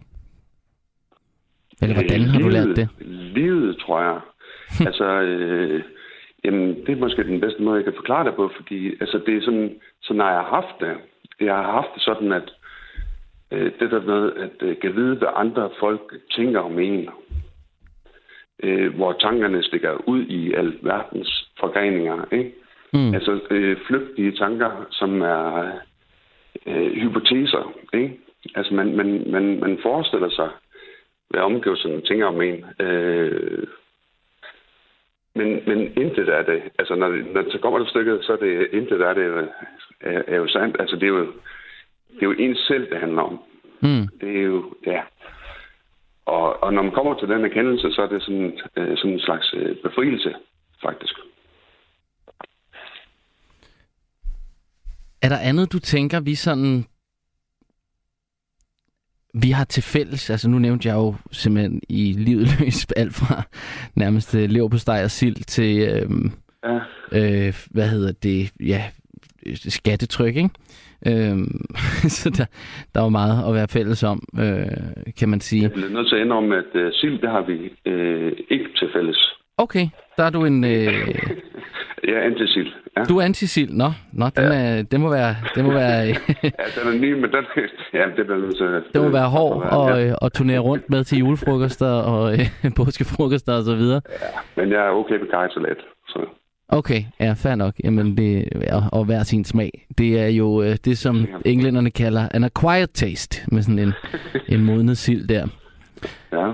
Eller 1.82 1.96
hvordan 1.96 2.22
har 2.22 2.40
du 2.40 2.48
lært 2.48 2.76
det? 2.76 2.90
Livet, 3.36 3.78
tror 3.78 4.02
jeg. 4.02 4.20
altså, 4.88 5.06
øh, 5.22 5.84
jamen, 6.44 6.76
det 6.86 6.90
er 6.90 6.96
måske 6.96 7.24
den 7.24 7.42
bedste 7.42 7.62
måde, 7.64 7.76
jeg 7.76 7.84
kan 7.84 7.94
forklare 7.96 8.26
det 8.26 8.36
på, 8.36 8.52
fordi 8.56 8.90
altså, 9.02 9.22
det 9.26 9.38
er 9.38 9.42
sådan, 9.42 9.72
så 10.02 10.14
når 10.14 10.26
jeg 10.26 10.36
har 10.36 10.50
haft 10.50 10.80
det, 10.80 10.98
jeg 11.40 11.56
har 11.56 11.72
haft 11.72 11.88
det 11.96 12.02
sådan, 12.02 12.32
at 12.32 12.54
øh, 13.52 13.72
det 13.80 13.92
der 13.92 14.02
med 14.02 14.32
at 14.36 14.68
øh, 14.68 14.80
kan 14.82 14.96
vide, 14.96 15.16
hvad 15.16 15.28
andre 15.36 15.70
folk 15.80 16.14
tænker 16.36 16.60
om 16.60 16.80
en, 16.80 17.10
øh, 18.64 18.96
hvor 18.96 19.12
tankerne 19.12 19.64
stikker 19.64 20.10
ud 20.10 20.26
i 20.26 20.54
alverdens 20.54 21.50
forgreninger, 21.60 22.26
ikke? 22.32 22.54
Mm. 22.94 23.14
Altså 23.14 23.40
øh, 23.50 23.78
flygtige 23.88 24.32
tanker, 24.32 24.88
som 24.92 25.22
er 25.22 25.72
øh, 26.66 26.92
hypoteser, 26.92 27.74
ikke? 27.94 28.18
Altså 28.56 28.74
man, 28.74 28.96
man, 28.96 29.24
man, 29.32 29.60
man 29.60 29.80
forestiller 29.84 30.30
sig, 30.30 30.50
hvad 31.32 31.42
omgivelserne 31.42 32.02
tænker 32.02 32.26
om 32.26 32.42
en. 32.42 32.66
Øh, 32.80 33.68
men, 35.36 35.48
men 35.68 35.80
intet 35.98 36.30
af 36.30 36.46
det, 36.46 36.62
altså 36.80 36.96
når, 36.96 37.08
det- 37.10 37.34
når 37.34 37.42
det 37.42 37.52
så 37.52 37.58
kommer 37.58 37.80
til 37.80 37.90
stykket, 37.90 38.20
så 38.26 38.34
er 38.34 38.38
det 38.38 38.68
intet 38.74 39.02
af 39.02 39.16
det 39.16 39.26
er, 39.26 39.48
er, 40.02 40.22
er 40.28 40.36
jo 40.36 40.48
sandt. 40.48 40.76
Altså 40.80 40.96
det 40.96 41.04
er 41.04 41.08
jo, 41.08 41.26
det 42.14 42.22
er 42.22 42.26
jo 42.32 42.36
en 42.40 42.56
selv, 42.56 42.90
det 42.90 43.00
handler 43.00 43.22
om. 43.22 43.40
Mm. 43.82 44.08
Det 44.22 44.38
er 44.38 44.42
jo, 44.44 44.74
ja. 44.86 45.02
Og, 46.26 46.64
og 46.64 46.74
når 46.74 46.82
man 46.82 46.92
kommer 46.92 47.20
til 47.20 47.28
den 47.28 47.46
erkendelse, 47.46 47.92
så 47.92 48.02
er 48.02 48.08
det 48.08 48.22
sådan, 48.24 48.60
øh, 48.78 48.98
sådan 48.98 49.12
en 49.12 49.20
slags 49.20 49.54
øh, 49.58 49.76
befrielse, 49.84 50.36
faktisk. 50.82 51.14
Er 55.22 55.30
der 55.30 55.38
andet, 55.38 55.74
du 55.74 55.80
tænker, 55.80 56.20
vi 56.20 56.36
sådan... 56.36 56.86
Vi 59.34 59.50
har 59.52 59.64
til 59.66 59.84
fælles, 59.84 60.30
altså 60.30 60.50
nu 60.50 60.60
nævnte 60.60 60.88
jeg 60.88 60.96
jo 60.96 61.16
simpelthen 61.32 61.82
i 61.90 62.14
livet 62.18 62.48
løs 62.60 62.86
alt 62.96 63.14
fra 63.14 63.44
nærmest 63.96 64.36
øh, 64.36 64.50
leverpostej 64.50 65.04
og 65.04 65.12
sild 65.12 65.36
til, 65.36 65.90
øhm, 65.90 66.32
Ja. 66.64 66.76
øh, 67.48 67.54
hvad 67.72 67.90
hedder 67.90 68.12
det, 68.24 68.52
ja, 68.60 68.84
skattetryk, 69.56 70.36
ikke? 70.36 70.50
Øhm, 71.08 71.66
så 72.20 72.30
der, 72.30 72.46
der 72.94 73.00
er 73.00 73.04
jo 73.04 73.10
meget 73.10 73.48
at 73.48 73.54
være 73.54 73.68
fælles 73.68 74.04
om, 74.04 74.24
øh, 74.40 74.66
kan 75.20 75.30
man 75.30 75.40
sige. 75.40 75.62
Jeg 75.62 75.72
bliver 75.72 75.90
nødt 75.90 76.08
til 76.10 76.16
at 76.16 76.22
indrømme, 76.22 76.56
at 76.58 76.76
øh, 76.76 76.92
sild, 76.94 77.22
det 77.22 77.30
har 77.30 77.42
vi 77.42 77.72
øh, 77.92 78.32
ikke 78.50 78.66
til 78.80 78.88
fælles. 78.96 79.34
Okay, 79.58 79.88
der 80.18 80.24
er 80.24 80.30
du 80.30 80.46
en... 80.46 80.64
Øh, 80.64 80.72
Jeg 82.04 82.14
er 82.14 82.22
anti-sild. 82.22 82.68
Ja. 82.98 83.04
du 83.04 83.18
er 83.18 83.24
anti-sild. 83.26 83.70
Nå, 83.74 83.92
nå 84.14 84.26
den, 84.36 84.52
er, 84.52 84.82
den 84.82 85.02
må 85.02 85.10
være... 85.10 85.36
Den 85.56 85.66
må 85.66 85.72
være 85.74 85.98
ja, 86.06 86.14
den 86.76 86.88
er 86.88 87.00
ny, 87.02 87.14
men 87.14 87.24
den, 87.32 87.46
ja, 87.94 88.06
det 88.18 88.56
til 88.58 88.64
at... 88.64 88.84
Det 88.94 89.02
må 89.02 89.10
være 89.10 89.30
hård 89.30 89.64
Ja. 89.66 89.76
og, 89.76 90.04
øh, 90.06 90.14
og 90.22 90.34
turnere 90.34 90.60
rundt 90.60 90.90
med 90.90 91.04
til 91.04 91.18
julefrokoster 91.18 91.88
og 91.92 92.34
øh, 92.34 92.40
påskefrokoster 92.78 93.54
og 93.54 93.64
så 93.64 93.76
videre. 93.76 94.02
Men 94.58 94.70
jeg 94.72 94.86
er 94.86 94.90
okay 94.90 95.14
med 95.20 95.28
kajsalat. 95.28 95.78
Så. 96.08 96.20
Okay, 96.70 97.04
ja, 97.20 97.34
fair 97.34 97.56
nok. 97.56 97.74
Jamen, 97.84 98.18
det 98.18 98.50
og, 98.72 98.84
og 98.92 99.06
hver 99.06 99.24
sin 99.24 99.46
smag. 99.46 99.88
Det 99.98 100.20
er 100.22 100.28
jo 100.28 100.62
øh, 100.64 100.76
det, 100.86 100.98
som 100.98 101.26
englænderne 101.46 101.92
kalder 101.92 102.28
an 102.34 102.44
acquired 102.44 102.88
taste, 102.88 103.42
med 103.52 103.62
sådan 103.62 103.80
en, 103.80 103.94
en 104.50 104.66
modnet 104.66 104.98
sild 104.98 105.28
der. 105.28 105.48
Ja, 106.32 106.52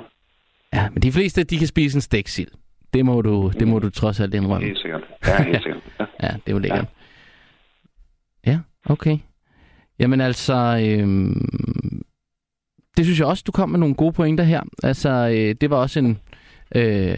Ja, 0.74 0.90
men 0.94 1.04
de 1.04 1.12
fleste, 1.12 1.44
de 1.44 1.58
kan 1.58 1.68
spise 1.68 1.98
en 1.98 2.02
stæksild. 2.02 2.48
Det 2.94 3.06
må 3.06 3.22
du, 3.22 3.52
det 3.60 3.68
må 3.68 3.80
du 3.80 3.90
trods 3.90 4.20
alt 4.20 4.34
indrømme. 4.34 4.66
helt 4.68 4.80
sikkert. 4.80 5.02
Ja, 5.28 5.44
helt 5.44 5.64
sikkert. 5.64 5.84
Ja. 6.00 6.06
Ja, 6.24 6.28
det 6.34 6.42
er 6.48 6.52
jo 6.52 6.60
lækkert. 6.60 6.86
Ja, 8.46 8.60
okay. 8.86 9.18
Jamen 10.00 10.22
altså, 10.22 10.54
øhm, 10.88 12.02
det 12.98 13.06
synes 13.06 13.20
jeg 13.20 13.28
også, 13.28 13.44
du 13.48 13.52
kom 13.52 13.70
med 13.70 13.80
nogle 13.80 13.96
gode 13.96 14.14
pointer 14.14 14.44
her. 14.44 14.62
Altså, 14.84 15.10
øh, 15.10 15.56
det 15.62 15.70
var 15.70 15.78
også 15.78 16.00
en, 16.00 16.20
øh, 16.76 17.18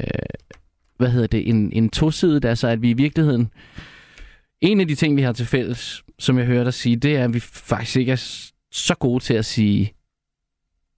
hvad 0.97 1.09
hedder 1.09 1.27
det, 1.27 1.49
en, 1.49 1.71
en 1.73 1.89
tosidet, 1.89 2.45
altså 2.45 2.67
at 2.67 2.81
vi 2.81 2.89
i 2.89 2.93
virkeligheden, 2.93 3.51
en 4.61 4.79
af 4.79 4.87
de 4.87 4.95
ting, 4.95 5.17
vi 5.17 5.21
har 5.21 5.31
til 5.33 5.45
fælles, 5.45 6.03
som 6.19 6.37
jeg 6.37 6.45
hørte 6.45 6.65
dig 6.65 6.73
sige, 6.73 6.95
det 6.95 7.15
er, 7.17 7.23
at 7.23 7.33
vi 7.33 7.39
faktisk 7.39 7.97
ikke 7.97 8.11
er 8.11 8.51
så 8.71 8.95
gode 8.99 9.23
til 9.23 9.33
at 9.33 9.45
sige, 9.45 9.93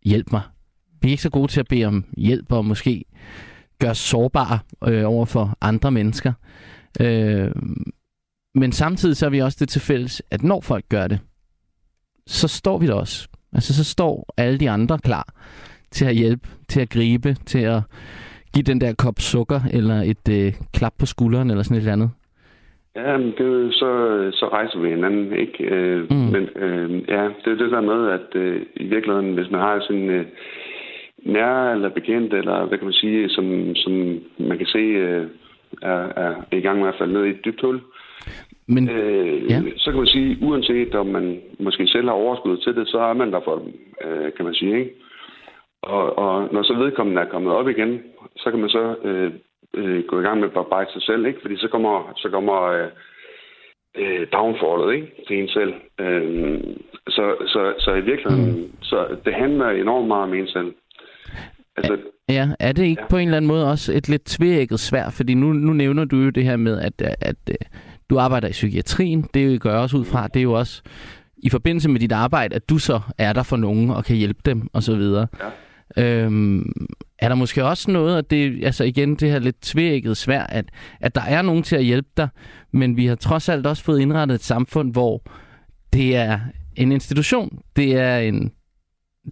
hjælp 0.05 0.31
mig. 0.31 0.41
Vi 1.01 1.07
er 1.07 1.11
ikke 1.11 1.23
så 1.23 1.29
gode 1.29 1.51
til 1.51 1.59
at 1.59 1.67
bede 1.67 1.85
om 1.85 2.05
hjælp, 2.17 2.51
og 2.51 2.65
måske 2.65 3.05
gøre 3.81 3.91
os 3.91 3.97
sårbare 4.11 4.59
øh, 4.87 5.03
over 5.13 5.25
for 5.25 5.45
andre 5.61 5.91
mennesker. 5.91 6.33
Øh, 7.01 7.51
men 8.55 8.71
samtidig 8.71 9.15
så 9.17 9.25
er 9.25 9.29
vi 9.29 9.39
også 9.39 9.57
det 9.59 9.69
til 9.69 9.81
fælles, 9.81 10.23
at 10.31 10.43
når 10.43 10.61
folk 10.61 10.85
gør 10.89 11.07
det, 11.07 11.19
så 12.27 12.47
står 12.47 12.77
vi 12.77 12.87
der 12.87 12.93
også. 12.93 13.27
Altså 13.53 13.73
så 13.73 13.83
står 13.83 14.33
alle 14.37 14.57
de 14.59 14.69
andre 14.69 14.97
klar 14.99 15.25
til 15.91 16.05
at 16.05 16.15
hjælpe, 16.15 16.47
til 16.69 16.81
at 16.81 16.89
gribe, 16.89 17.33
til 17.33 17.59
at 17.59 17.81
give 18.53 18.63
den 18.63 18.81
der 18.81 18.93
kop 18.93 19.19
sukker, 19.19 19.59
eller 19.73 19.95
et 19.95 20.25
øh, 20.31 20.53
klap 20.73 20.93
på 20.99 21.05
skulderen, 21.05 21.49
eller 21.49 21.63
sådan 21.63 21.77
et 21.77 21.81
eller 21.81 21.93
andet. 21.93 22.11
Ja, 22.95 23.17
men 23.17 23.27
det 23.27 23.39
er 23.39 23.45
jo 23.45 23.71
så, 23.71 23.91
så 24.33 24.45
rejser 24.47 24.79
vi 24.79 24.89
hinanden, 24.89 25.33
ikke? 25.33 25.63
Øh, 25.63 26.01
mm. 26.11 26.15
Men 26.15 26.43
øh, 26.55 27.09
ja, 27.09 27.23
det 27.43 27.51
er 27.51 27.55
det 27.63 27.71
der 27.71 27.81
med, 27.81 28.11
at 28.17 28.35
øh, 28.35 28.61
i 28.75 28.83
virkeligheden, 28.83 29.33
hvis 29.33 29.51
man 29.51 29.61
har 29.61 29.79
sådan 29.81 30.09
øh, 30.09 30.25
nær 31.21 31.71
eller 31.71 31.89
bekendt, 31.89 32.33
eller 32.33 32.65
hvad 32.65 32.77
kan 32.77 32.85
man 32.85 32.93
sige, 32.93 33.29
som, 33.29 33.75
som 33.75 33.93
man 34.37 34.57
kan 34.57 34.67
se 34.67 34.77
øh, 34.77 35.27
er, 35.81 36.07
er 36.15 36.35
i 36.51 36.61
gang 36.61 36.79
med 36.79 36.87
at 36.87 36.95
falde 36.97 37.13
ned 37.13 37.25
i 37.25 37.29
et 37.29 37.45
dybt 37.45 37.61
hul, 37.61 37.81
Men 38.67 38.89
øh, 38.89 39.51
ja. 39.51 39.61
så 39.77 39.91
kan 39.91 39.97
man 39.97 40.07
sige, 40.07 40.37
uanset 40.41 40.95
om 40.95 41.07
man 41.07 41.41
måske 41.59 41.87
selv 41.87 42.07
har 42.07 42.13
overskud 42.13 42.57
til 42.57 42.75
det, 42.75 42.87
så 42.87 42.99
er 42.99 43.13
man 43.13 43.31
der 43.31 43.41
for 43.43 43.55
dem, 43.55 43.73
øh, 44.05 44.33
kan 44.33 44.45
man 44.45 44.53
sige, 44.53 44.79
ikke? 44.79 44.91
Og, 45.81 46.17
og 46.17 46.53
når 46.53 46.63
så 46.63 46.73
vedkommende 46.73 47.21
er 47.21 47.25
kommet 47.25 47.53
op 47.53 47.69
igen, 47.69 48.01
så 48.37 48.51
kan 48.51 48.59
man 48.59 48.69
så 48.69 48.95
øh, 49.03 49.31
øh, 49.73 50.03
gå 50.03 50.19
i 50.19 50.23
gang 50.23 50.39
med 50.39 50.47
at 50.47 50.53
bearbejde 50.53 50.91
sig 50.91 51.01
selv, 51.01 51.25
ikke? 51.25 51.41
Fordi 51.41 51.57
så 51.57 51.67
kommer, 51.67 52.13
så 52.15 52.29
kommer 52.29 52.61
øh, 52.63 52.87
øh, 53.97 54.27
downfallet, 54.33 54.93
ikke? 54.95 55.07
Til 55.27 55.39
en 55.39 55.47
selv. 55.47 55.73
Øh, 55.99 56.59
så, 57.07 57.35
så, 57.47 57.73
så 57.79 57.91
i 57.93 58.01
virkeligheden, 58.01 58.61
mm. 58.61 58.71
så 58.81 59.17
det 59.25 59.33
handler 59.33 59.69
enormt 59.69 60.07
meget 60.07 60.23
om 60.23 60.33
en 60.33 60.47
selv. 60.47 60.73
Altså, 61.77 61.97
ja, 62.29 62.49
er 62.59 62.71
det 62.71 62.83
ikke 62.83 63.01
Ja. 63.01 63.07
på 63.07 63.17
en 63.17 63.27
eller 63.27 63.37
anden 63.37 63.47
måde 63.47 63.71
også 63.71 63.93
et 63.93 64.09
lidt 64.09 64.25
tvækket 64.25 64.79
svært? 64.79 65.13
Fordi 65.13 65.33
nu, 65.33 65.53
nu 65.53 65.73
nævner 65.73 66.05
du 66.05 66.17
jo 66.17 66.29
det 66.29 66.43
her 66.43 66.55
med, 66.55 66.79
at, 66.79 67.01
at, 67.01 67.15
at 67.21 67.35
øh, 67.49 67.55
du 68.09 68.19
arbejder 68.19 68.47
i 68.47 68.51
psykiatrien. 68.51 69.25
Det 69.33 69.61
gør 69.61 69.71
jeg 69.71 69.79
også 69.79 69.97
ud 69.97 70.05
fra. 70.05 70.27
Det 70.27 70.39
er 70.39 70.43
jo 70.43 70.53
også 70.53 70.81
i 71.37 71.49
forbindelse 71.49 71.89
med 71.89 71.99
dit 71.99 72.11
arbejde, 72.11 72.55
at 72.55 72.69
du 72.69 72.77
så 72.77 72.99
er 73.17 73.33
der 73.33 73.43
for 73.43 73.57
nogen 73.57 73.89
og 73.89 74.05
kan 74.05 74.15
hjælpe 74.15 74.39
dem 74.45 74.67
og 74.73 74.83
så 74.83 74.95
videre. 74.95 75.27
Ja. 75.97 76.23
Øhm, 76.23 76.71
er 77.19 77.27
der 77.27 77.35
måske 77.35 77.65
også 77.65 77.91
noget, 77.91 78.17
at 78.17 78.31
det, 78.31 78.65
altså 78.65 78.83
igen, 78.83 79.15
det 79.15 79.31
her 79.31 79.39
lidt 79.39 79.61
tvækket 79.61 80.17
svært, 80.17 80.45
at, 80.49 80.65
at 80.99 81.15
der 81.15 81.21
er 81.21 81.41
nogen 81.41 81.63
til 81.63 81.75
at 81.75 81.83
hjælpe 81.83 82.09
dig, 82.17 82.27
men 82.73 82.97
vi 82.97 83.05
har 83.05 83.15
trods 83.15 83.49
alt 83.49 83.67
også 83.67 83.83
fået 83.83 83.99
indrettet 83.99 84.35
et 84.35 84.43
samfund, 84.43 84.91
hvor 84.91 85.23
det 85.93 86.15
er 86.15 86.39
en 86.75 86.91
institution, 86.91 87.59
det 87.75 87.95
er 87.95 88.17
en, 88.17 88.51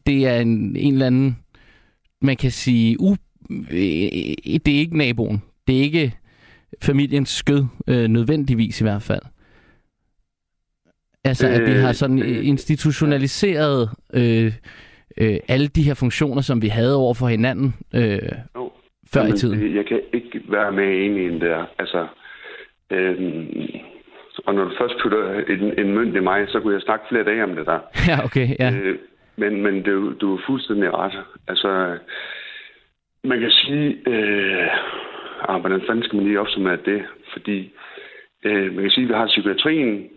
det 0.05 0.27
er 0.27 0.39
en, 0.39 0.75
en 0.75 0.93
eller 0.93 1.05
anden, 1.07 1.37
man 2.21 2.35
kan 2.37 2.51
sige, 2.51 2.97
u, 2.99 3.11
øh, 3.51 3.77
det 4.65 4.67
er 4.67 4.79
ikke 4.79 4.97
naboen, 4.97 5.43
det 5.67 5.77
er 5.77 5.81
ikke 5.81 6.13
familiens 6.81 7.29
skød, 7.29 7.63
øh, 7.87 8.07
nødvendigvis 8.07 8.81
i 8.81 8.83
hvert 8.83 9.01
fald. 9.01 9.21
Altså, 11.23 11.47
at 11.47 11.61
vi 11.61 11.71
Øh, 11.71 11.77
har 11.81 11.91
sådan 11.91 12.19
øh, 12.19 12.47
institutionaliseret 12.47 13.89
øh, 14.13 14.53
øh, 15.17 15.37
alle 15.47 15.67
de 15.67 15.83
her 15.83 15.93
funktioner, 15.93 16.41
som 16.41 16.61
vi 16.61 16.67
havde 16.67 16.95
over 16.95 17.13
for 17.13 17.27
hinanden 17.27 17.75
øh, 17.95 18.19
jo, 18.55 18.71
før 19.13 19.21
i 19.21 19.23
Jamen, 19.23 19.37
tiden. 19.37 19.59
det- 19.59 19.75
Jeg 19.75 19.85
kan 19.85 19.99
ikke 20.13 20.41
være 20.49 20.71
med 20.71 21.05
enig 21.05 21.35
i 21.35 21.39
der. 21.39 21.65
Altså, 21.79 22.07
øhm, 22.91 23.47
og 24.45 24.53
når 24.55 24.63
du 24.63 24.71
først 24.79 24.93
putter 25.03 25.33
en, 25.53 25.79
en 25.87 25.93
mønt 25.95 26.15
i 26.15 26.19
mig, 26.19 26.45
så 26.49 26.59
kunne 26.59 26.73
jeg 26.73 26.81
snakke 26.81 27.05
flere 27.09 27.23
dage 27.23 27.43
om 27.43 27.55
det 27.55 27.65
der. 27.65 27.79
Ja, 28.09 28.25
okay, 28.25 28.55
ja. 28.59 28.71
Øh, 28.73 28.97
men 29.39 29.61
men 29.61 29.83
du, 29.83 30.13
du 30.21 30.35
er 30.35 30.41
fuldstændig 30.45 30.93
ret. 30.93 31.23
Altså, 31.47 31.97
man 33.23 33.39
kan 33.39 33.51
sige, 33.51 33.97
øh, 34.07 34.67
ah, 35.49 35.59
hvordan 35.59 35.81
fanden 35.87 36.03
skal 36.03 36.15
man 36.15 36.25
lige 36.25 36.39
opsummere 36.39 36.77
det? 36.85 37.05
Fordi 37.33 37.71
øh, 38.43 38.73
man 38.73 38.81
kan 38.83 38.91
sige, 38.91 39.03
at 39.03 39.09
vi 39.09 39.13
har 39.13 39.27
psykiatrien, 39.27 40.09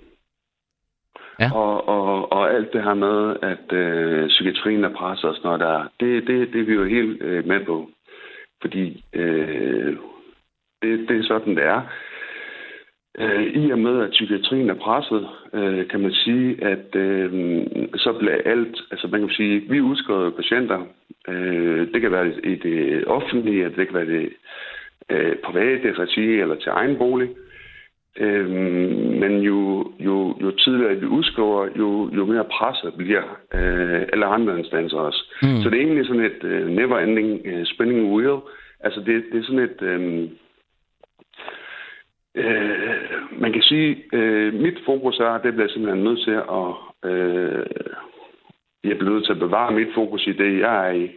Ja. 1.40 1.50
Og, 1.54 1.88
og, 1.88 2.32
og 2.32 2.54
alt 2.54 2.72
det 2.72 2.82
her 2.82 2.94
med, 2.94 3.36
at 3.42 3.72
øh, 3.72 4.28
psykiatrien 4.28 4.84
er 4.84 4.94
presset 4.94 5.30
og 5.30 5.36
sådan 5.36 5.46
noget 5.48 5.60
der, 5.60 5.88
det, 6.00 6.26
det, 6.26 6.52
det 6.52 6.60
er 6.60 6.64
vi 6.64 6.72
jo 6.72 6.84
helt 6.84 7.22
øh, 7.22 7.46
med 7.46 7.64
på. 7.64 7.90
Fordi 8.60 9.04
øh, 9.12 9.96
det, 10.82 11.08
det 11.08 11.18
er 11.18 11.22
sådan, 11.22 11.56
det 11.56 11.64
er. 11.64 11.82
Øh, 13.18 13.42
I 13.42 13.70
og 13.70 13.78
med, 13.78 14.02
at 14.02 14.10
psykiatrien 14.10 14.70
er 14.70 14.74
presset, 14.74 15.28
øh, 15.54 15.88
kan 15.88 16.00
man 16.00 16.12
sige, 16.12 16.64
at 16.64 16.96
øh, 16.96 17.32
så 17.96 18.12
bliver 18.18 18.36
alt, 18.44 18.76
altså 18.90 19.08
man 19.12 19.20
kan 19.20 19.30
sige, 19.30 19.62
vi 19.68 19.80
udskriver 19.80 20.30
patienter, 20.30 20.86
øh, 21.28 21.92
det 21.92 22.00
kan 22.00 22.12
være 22.12 22.32
i 22.44 22.54
det 22.54 23.04
offentlige, 23.06 23.64
det 23.64 23.86
kan 23.88 23.94
være 23.94 24.06
det 24.06 24.28
øh, 25.10 25.36
private 25.44 25.92
regi 25.92 26.40
eller 26.40 26.54
til 26.54 26.70
egen 26.70 26.96
bolig. 26.96 27.28
Øh, 28.18 28.50
men 29.20 29.40
jo, 29.40 29.92
jo, 30.00 30.36
jo 30.42 30.50
tidligere 30.50 31.00
vi 31.00 31.06
udskriver, 31.06 31.68
jo, 31.78 32.10
jo 32.16 32.26
mere 32.26 32.44
presset 32.44 32.94
bliver 32.94 33.22
øh, 33.54 34.02
alle 34.12 34.26
andre 34.26 34.58
instanser 34.58 34.98
også. 34.98 35.24
Mm. 35.42 35.62
Så 35.62 35.70
det 35.70 35.76
er 35.78 35.82
egentlig 35.82 36.06
sådan 36.06 36.24
et 36.24 36.44
øh, 36.44 36.66
never-ending 36.68 37.40
øh, 37.44 37.64
spinning 37.64 38.12
wheel. 38.12 38.38
Altså 38.80 39.00
det, 39.00 39.24
det 39.32 39.38
er 39.40 39.44
sådan 39.44 39.68
et... 39.70 39.82
Øh, 39.82 40.28
øh, 42.36 43.40
man 43.40 43.52
kan 43.52 43.62
sige, 43.62 44.04
øh, 44.12 44.54
mit 44.54 44.78
fokus 44.84 45.18
er, 45.18 45.38
det 45.38 45.54
bliver 45.54 45.68
simpelthen 45.68 46.04
nødt 46.04 46.20
til 46.24 46.38
at... 46.60 46.68
Øh, 47.10 47.66
jeg 48.84 48.98
bliver 48.98 49.12
nødt 49.12 49.24
til 49.24 49.32
at 49.32 49.38
bevare 49.38 49.72
mit 49.72 49.88
fokus 49.94 50.26
i 50.26 50.32
det, 50.32 50.60
jeg 50.60 50.88
er 50.88 50.92
i. 50.92 51.10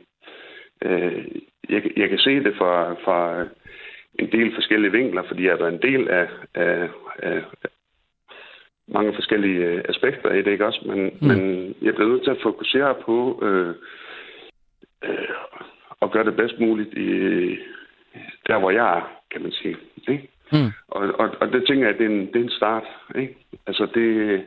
Øh, 0.83 1.25
jeg, 1.69 1.91
jeg 1.97 2.09
kan 2.09 2.19
se 2.19 2.43
det 2.43 2.55
fra, 2.57 2.93
fra 2.93 3.45
en 4.19 4.31
del 4.31 4.53
forskellige 4.53 4.91
vinkler, 4.91 5.23
fordi 5.27 5.43
jeg 5.43 5.51
har 5.51 5.57
været 5.57 5.73
en 5.73 5.91
del 5.91 6.09
af, 6.09 6.27
af, 6.55 6.89
af 7.17 7.43
mange 8.87 9.13
forskellige 9.13 9.65
øh, 9.65 9.83
aspekter 9.89 10.33
i 10.33 10.41
det, 10.41 10.51
ikke 10.51 10.65
også? 10.65 10.81
Men, 10.85 10.99
mm. 11.21 11.27
men 11.27 11.39
jeg 11.81 11.95
bliver 11.95 12.09
nødt 12.09 12.23
til 12.23 12.31
at 12.31 12.43
fokusere 12.43 12.95
på 13.05 13.39
øh, 13.43 13.75
øh, 15.03 15.35
at 16.01 16.11
gøre 16.11 16.25
det 16.25 16.35
bedst 16.35 16.59
muligt 16.59 16.93
i 16.93 17.09
der, 18.47 18.59
hvor 18.59 18.71
jeg 18.71 18.97
er, 18.97 19.21
kan 19.31 19.41
man 19.41 19.51
sige. 19.51 19.77
Ikke? 20.07 20.29
Mm. 20.51 20.71
Og, 20.87 21.01
og, 21.19 21.29
og 21.41 21.47
det 21.51 21.67
tænker 21.67 21.87
jeg, 21.87 21.97
det 21.97 22.05
er 22.05 22.09
en, 22.09 22.27
det 22.27 22.35
er 22.35 22.43
en 22.43 22.49
start. 22.49 22.83
Ikke? 23.15 23.35
Altså 23.67 23.87
det... 23.93 24.41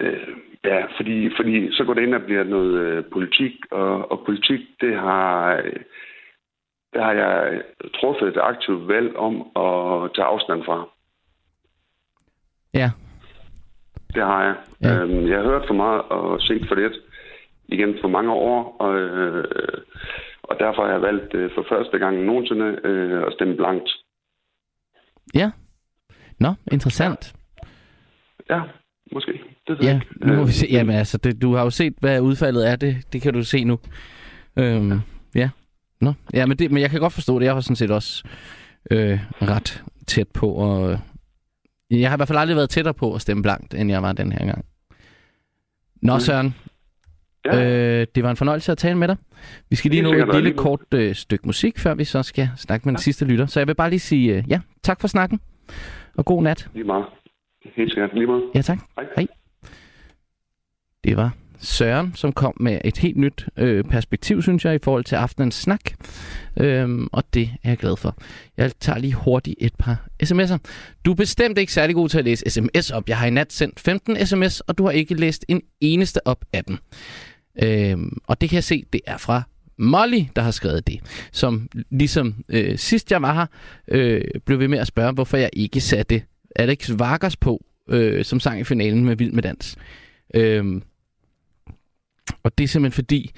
Øh, 0.00 0.28
ja, 0.64 0.84
fordi, 0.96 1.30
fordi 1.36 1.72
så 1.72 1.84
går 1.84 1.94
det 1.94 2.02
ind 2.02 2.14
og 2.14 2.22
bliver 2.22 2.44
noget 2.44 2.74
øh, 2.80 3.04
politik, 3.12 3.52
og, 3.70 4.10
og 4.10 4.22
politik, 4.26 4.60
det 4.80 4.94
har... 4.94 5.56
Øh, 5.64 5.80
der 6.94 7.02
har 7.02 7.12
jeg 7.12 7.62
truffet 8.00 8.28
et 8.28 8.40
aktivt 8.42 8.88
valg 8.88 9.16
om 9.16 9.34
at 9.40 10.10
tage 10.14 10.26
afstand 10.26 10.64
fra. 10.64 10.88
Ja. 12.74 12.90
Det 14.14 14.22
har 14.22 14.44
jeg. 14.44 14.56
Ja. 14.82 15.02
Øhm, 15.02 15.28
jeg 15.28 15.36
har 15.38 15.44
hørt 15.44 15.66
for 15.66 15.74
meget 15.74 16.02
og 16.02 16.40
set 16.40 16.64
for 16.68 16.74
lidt 16.74 16.92
igen 17.68 17.96
for 18.00 18.08
mange 18.08 18.32
år, 18.32 18.76
og, 18.78 18.98
øh, 18.98 19.44
og 20.42 20.56
derfor 20.58 20.84
har 20.84 20.92
jeg 20.92 21.02
valgt 21.02 21.34
øh, 21.34 21.50
for 21.54 21.66
første 21.68 21.98
gang 21.98 22.24
nogensinde 22.24 22.78
øh, 22.84 23.22
at 23.26 23.32
stemme 23.32 23.56
blankt. 23.56 23.88
Ja. 25.34 25.50
Nå, 26.40 26.54
interessant. 26.72 27.34
Ja, 28.50 28.60
måske. 29.12 29.32
Det 29.68 29.78
Ja, 29.82 29.86
jeg 29.86 29.94
ikke. 29.94 30.06
nu 30.26 30.32
må 30.34 30.40
Øh, 30.40 30.46
vi 30.48 30.52
se. 30.52 30.66
Jamen 30.70 30.96
altså, 30.96 31.18
det, 31.18 31.42
du 31.42 31.54
har 31.54 31.62
jo 31.62 31.70
set, 31.70 31.94
hvad 32.00 32.20
udfaldet 32.20 32.70
er. 32.70 32.76
Det, 32.76 33.12
det 33.12 33.22
kan 33.22 33.34
du 33.34 33.42
se 33.44 33.64
nu. 33.64 33.78
Øhm, 34.56 35.00
ja. 35.34 35.50
Nå. 36.00 36.12
Ja, 36.34 36.46
men, 36.46 36.58
det, 36.58 36.70
men 36.70 36.82
jeg 36.82 36.90
kan 36.90 37.00
godt 37.00 37.12
forstå 37.12 37.38
det. 37.38 37.46
Jeg 37.46 37.54
var 37.54 37.60
sådan 37.60 37.76
set 37.76 37.90
også 37.90 38.24
øh, 38.90 39.20
ret 39.42 39.82
tæt 40.06 40.28
på. 40.28 40.48
Og, 40.52 40.98
jeg 41.90 42.10
har 42.10 42.16
i 42.16 42.18
hvert 42.18 42.28
fald 42.28 42.38
aldrig 42.38 42.56
været 42.56 42.70
tættere 42.70 42.94
på 42.94 43.14
at 43.14 43.20
stemme 43.20 43.42
blankt, 43.42 43.74
end 43.74 43.90
jeg 43.90 44.02
var 44.02 44.12
den 44.12 44.32
her 44.32 44.46
gang. 44.46 44.64
Nå, 46.02 46.18
Søren. 46.18 46.54
Ja. 47.44 48.00
Øh, 48.00 48.06
det 48.14 48.22
var 48.22 48.30
en 48.30 48.36
fornøjelse 48.36 48.72
at 48.72 48.78
tale 48.78 48.98
med 48.98 49.08
dig. 49.08 49.16
Vi 49.70 49.76
skal 49.76 49.90
lige 49.90 50.02
nå 50.02 50.12
et 50.12 50.34
lille 50.34 50.52
kort 50.52 50.80
øh, 50.94 51.14
stykke 51.14 51.46
musik, 51.46 51.78
før 51.78 51.94
vi 51.94 52.04
så 52.04 52.22
skal 52.22 52.48
snakke 52.56 52.88
med 52.88 52.94
den 52.94 53.02
sidste 53.02 53.24
lytter. 53.24 53.46
Så 53.46 53.60
jeg 53.60 53.66
vil 53.66 53.74
bare 53.74 53.90
lige 53.90 54.00
sige 54.00 54.36
øh, 54.36 54.44
ja, 54.48 54.60
tak 54.82 55.00
for 55.00 55.08
snakken, 55.08 55.40
og 56.16 56.24
god 56.24 56.42
nat. 56.42 56.68
Lige 56.74 56.84
meget. 56.84 57.04
Helt 57.76 57.92
sikkert. 57.92 58.14
Lige 58.14 58.26
meget. 58.26 58.42
Ja, 58.54 58.62
tak. 58.62 58.78
Hej. 58.96 59.06
Hej. 59.16 59.26
Det 61.04 61.16
var 61.16 61.30
Søren, 61.64 62.12
som 62.14 62.32
kom 62.32 62.56
med 62.60 62.80
et 62.84 62.98
helt 62.98 63.16
nyt 63.16 63.46
øh, 63.56 63.84
perspektiv, 63.84 64.42
synes 64.42 64.64
jeg, 64.64 64.74
i 64.74 64.78
forhold 64.78 65.04
til 65.04 65.16
aftenens 65.16 65.54
snak. 65.54 65.80
Øhm, 66.60 67.08
og 67.12 67.24
det 67.34 67.50
er 67.62 67.68
jeg 67.68 67.78
glad 67.78 67.96
for. 67.96 68.16
Jeg 68.56 68.72
tager 68.80 68.98
lige 68.98 69.14
hurtigt 69.14 69.56
et 69.60 69.74
par 69.78 70.06
sms'er. 70.22 70.58
Du 71.04 71.10
er 71.10 71.14
bestemt 71.14 71.58
ikke 71.58 71.72
særlig 71.72 71.94
god 71.94 72.08
til 72.08 72.18
at 72.18 72.24
læse 72.24 72.50
sms 72.50 72.90
op. 72.90 73.08
Jeg 73.08 73.18
har 73.18 73.26
i 73.26 73.30
nat 73.30 73.52
sendt 73.52 73.80
15 73.80 74.26
sms, 74.26 74.60
og 74.60 74.78
du 74.78 74.84
har 74.84 74.90
ikke 74.90 75.14
læst 75.14 75.44
en 75.48 75.62
eneste 75.80 76.26
op 76.26 76.44
af 76.52 76.64
dem. 76.64 76.78
Øhm, 77.62 78.18
og 78.26 78.40
det 78.40 78.48
kan 78.48 78.54
jeg 78.54 78.64
se, 78.64 78.84
det 78.92 79.00
er 79.06 79.16
fra 79.16 79.42
Molly, 79.78 80.20
der 80.36 80.42
har 80.42 80.50
skrevet 80.50 80.86
det. 80.86 81.00
Som 81.32 81.68
ligesom 81.90 82.44
øh, 82.48 82.78
sidst 82.78 83.12
jeg 83.12 83.22
var 83.22 83.34
her, 83.34 83.46
øh, 83.88 84.22
blev 84.46 84.58
ved 84.58 84.68
med 84.68 84.78
at 84.78 84.86
spørge, 84.86 85.12
hvorfor 85.12 85.36
jeg 85.36 85.50
ikke 85.52 85.80
satte 85.80 86.22
Alex 86.56 86.90
Vargas 86.98 87.36
på, 87.36 87.64
øh, 87.88 88.24
som 88.24 88.40
sang 88.40 88.60
i 88.60 88.64
finalen 88.64 89.04
med 89.04 89.16
Vild 89.16 89.32
med 89.32 89.42
Dans. 89.42 89.76
Øhm, 90.34 90.82
og 92.42 92.58
det 92.58 92.64
er 92.64 92.68
simpelthen 92.68 92.94
fordi, 92.94 93.30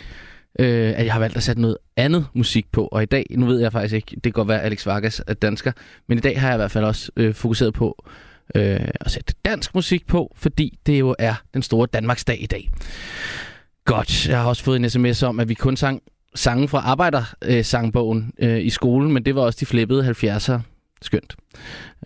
øh, 0.58 0.92
at 0.96 1.04
jeg 1.04 1.12
har 1.12 1.20
valgt 1.20 1.36
at 1.36 1.42
sætte 1.42 1.62
noget 1.62 1.78
andet 1.96 2.26
musik 2.34 2.66
på. 2.72 2.86
Og 2.86 3.02
i 3.02 3.06
dag, 3.06 3.26
nu 3.30 3.46
ved 3.46 3.60
jeg 3.60 3.72
faktisk 3.72 3.94
ikke, 3.94 4.10
det 4.14 4.22
kan 4.22 4.32
godt 4.32 4.48
være, 4.48 4.60
at 4.60 4.66
Alex 4.66 4.86
Vargas 4.86 5.22
er 5.26 5.34
dansker, 5.34 5.72
men 6.08 6.18
i 6.18 6.20
dag 6.20 6.40
har 6.40 6.48
jeg 6.48 6.56
i 6.56 6.58
hvert 6.58 6.70
fald 6.70 6.84
også 6.84 7.12
øh, 7.16 7.34
fokuseret 7.34 7.74
på 7.74 8.04
øh, 8.54 8.88
at 9.00 9.10
sætte 9.10 9.34
dansk 9.44 9.74
musik 9.74 10.06
på, 10.06 10.34
fordi 10.36 10.78
det 10.86 11.00
jo 11.00 11.14
er 11.18 11.34
den 11.54 11.62
store 11.62 11.88
Danmarksdag 11.92 12.42
i 12.42 12.46
dag. 12.46 12.70
Godt, 13.86 14.28
jeg 14.28 14.40
har 14.40 14.48
også 14.48 14.64
fået 14.64 14.76
en 14.76 14.90
sms 14.90 15.22
om, 15.22 15.40
at 15.40 15.48
vi 15.48 15.54
kun 15.54 15.76
sang 15.76 16.02
sange 16.34 16.68
fra 16.68 16.78
Arbejdersangbogen 16.78 18.32
øh, 18.38 18.64
i 18.64 18.70
skolen, 18.70 19.12
men 19.12 19.24
det 19.24 19.34
var 19.34 19.42
også 19.42 19.56
de 19.60 19.66
flippede 19.66 20.10
70'er. 20.10 20.58
Skønt. 21.02 21.36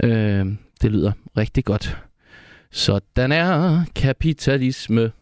Øh, 0.02 0.47
det 0.82 0.93
lyder 0.93 1.12
rigtig 1.36 1.65
godt. 1.65 1.98
Sådan 2.70 3.32
er 3.32 3.82
kapitalisme. 3.97 5.12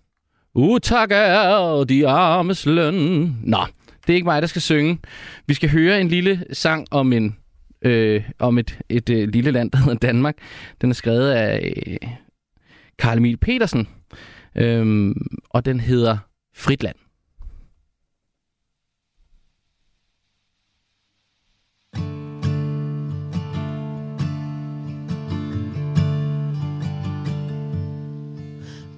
Utak 0.55 1.09
er 1.12 1.85
de 1.85 2.09
armes 2.09 2.66
løn. 2.66 2.94
Nå, 3.43 3.64
det 4.06 4.12
er 4.12 4.14
ikke 4.14 4.24
mig, 4.24 4.43
der 4.43 4.48
skal 4.48 4.62
synge. 4.62 4.98
Vi 5.47 5.55
skal 5.55 5.70
høre 5.70 6.01
en 6.01 6.09
lille 6.09 6.44
sang 6.52 6.86
om 6.90 7.12
en 7.12 7.36
øh, 7.82 8.22
om 8.39 8.59
et, 8.59 8.78
et 8.89 9.10
øh, 9.10 9.28
lille 9.28 9.51
land, 9.51 9.70
der 9.70 9.78
hedder 9.78 9.94
Danmark. 9.94 10.36
Den 10.80 10.90
er 10.90 10.94
skrevet 10.94 11.30
af 11.30 11.72
øh, 11.86 11.97
Karl 12.98 13.18
Emil 13.18 13.36
Petersen, 13.36 13.89
øh, 14.56 15.14
og 15.51 15.64
den 15.64 15.80
hedder 15.80 16.18
frit 16.59 16.82
land. 16.82 16.97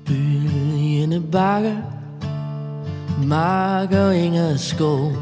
Bølgende 0.07 1.21
bakker 1.21 1.77
Marker 3.27 4.05
og 4.05 4.19
enge 4.19 4.59
skov. 4.59 5.13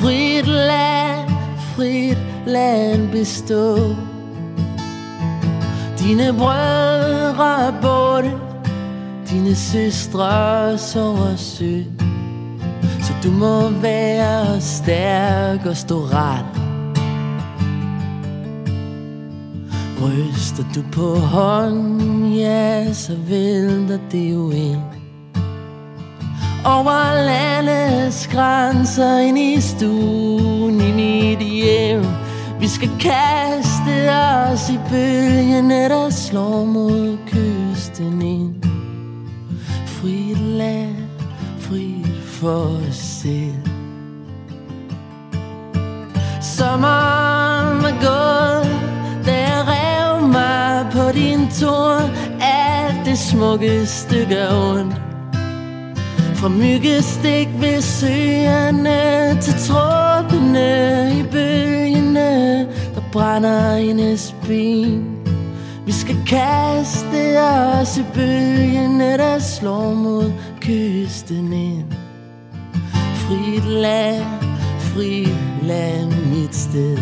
Frit 0.00 0.46
land, 0.46 1.30
frit 1.74 2.18
land 2.46 3.10
bestå 3.10 3.96
Dine 5.98 6.32
brødre 6.38 7.66
er 7.66 7.80
borte. 7.82 8.45
Dine 9.30 9.54
søstre 9.54 10.78
sover 10.78 11.36
sødt. 11.36 11.86
Så 13.02 13.12
du 13.24 13.30
må 13.30 13.68
være 13.68 14.60
stærk 14.60 15.66
og 15.66 15.76
stå 15.76 15.98
ret. 16.12 16.44
Ryster 20.02 20.64
du 20.74 20.82
på 20.92 21.14
hånden, 21.14 22.32
ja, 22.32 22.92
så 22.92 23.16
vælter 23.28 23.98
det 24.12 24.32
jo 24.32 24.50
ind. 24.50 24.82
Over 26.64 27.24
landets 27.24 28.26
grænser, 28.26 29.18
ind 29.18 29.38
i 29.38 29.60
stuen, 29.60 30.80
i 30.80 30.92
mit 30.92 31.38
hjem. 31.38 32.04
Vi 32.60 32.68
skal 32.68 32.90
kaste 33.00 34.10
os 34.10 34.70
i 34.70 34.78
bølgerne, 34.90 35.88
der 35.88 36.10
slår 36.10 36.64
mod 36.64 37.18
kysten 37.26 38.22
ind. 38.22 38.65
Frit 39.96 40.38
land, 40.38 40.96
frit 41.58 42.06
for 42.24 42.80
os 42.88 42.96
selv. 42.96 43.76
Sommeren 46.40 47.84
er 47.84 47.96
gået 48.06 48.76
da 49.26 49.32
jeg 49.32 49.64
rev 49.66 50.26
mig 50.28 50.86
på 50.92 51.12
din 51.12 51.48
torn 51.60 52.10
Alt 52.40 53.06
det 53.06 53.18
smukkeste 53.18 54.26
gør 54.28 54.74
ondt 54.74 54.94
Fra 56.34 56.48
myggestik 56.48 57.48
ved 57.60 57.80
søerne 57.80 59.40
Til 59.40 59.54
tråbene 59.68 61.12
i 61.18 61.22
bølgene 61.32 62.58
Der 62.94 63.02
brænder 63.12 63.76
hendes 63.76 64.34
ben. 64.46 65.15
Vi 65.86 65.92
skal 65.92 66.16
kaste 66.26 67.38
os 67.38 67.98
i 67.98 68.02
bølgene, 68.14 69.18
der 69.18 69.38
slår 69.38 69.94
mod 69.94 70.32
kysten 70.60 71.52
ind. 71.52 71.92
Frit 73.14 73.64
land, 73.64 74.24
frit 74.78 75.36
land, 75.62 76.12
mit 76.34 76.56
sted. 76.56 76.98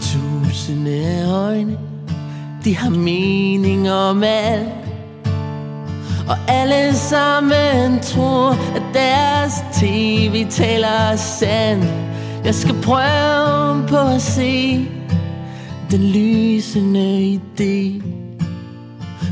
Tusinde 0.00 1.28
øjne, 1.32 1.78
de 2.64 2.76
har 2.76 2.90
mening 2.90 3.90
om 3.90 4.22
alt. 4.22 4.68
Og 6.28 6.36
alle 6.48 6.94
sammen 6.94 8.00
tror, 8.00 8.50
at 8.50 8.82
deres 8.94 9.52
tv 9.72 10.46
taler 10.50 11.16
sandt. 11.16 11.86
Jeg 12.44 12.54
skal 12.54 12.74
prøve 12.82 13.86
på 13.88 13.96
at 14.14 14.22
se 14.22 14.88
den 15.90 16.02
lysende 16.02 17.34
idé. 17.34 18.02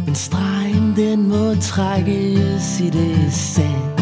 Men 0.07 0.15
stregen 0.15 0.97
den 0.97 1.29
må 1.29 1.55
trækkes 1.55 2.81
i 2.81 2.91
det 2.91 3.33
sand. 3.33 3.95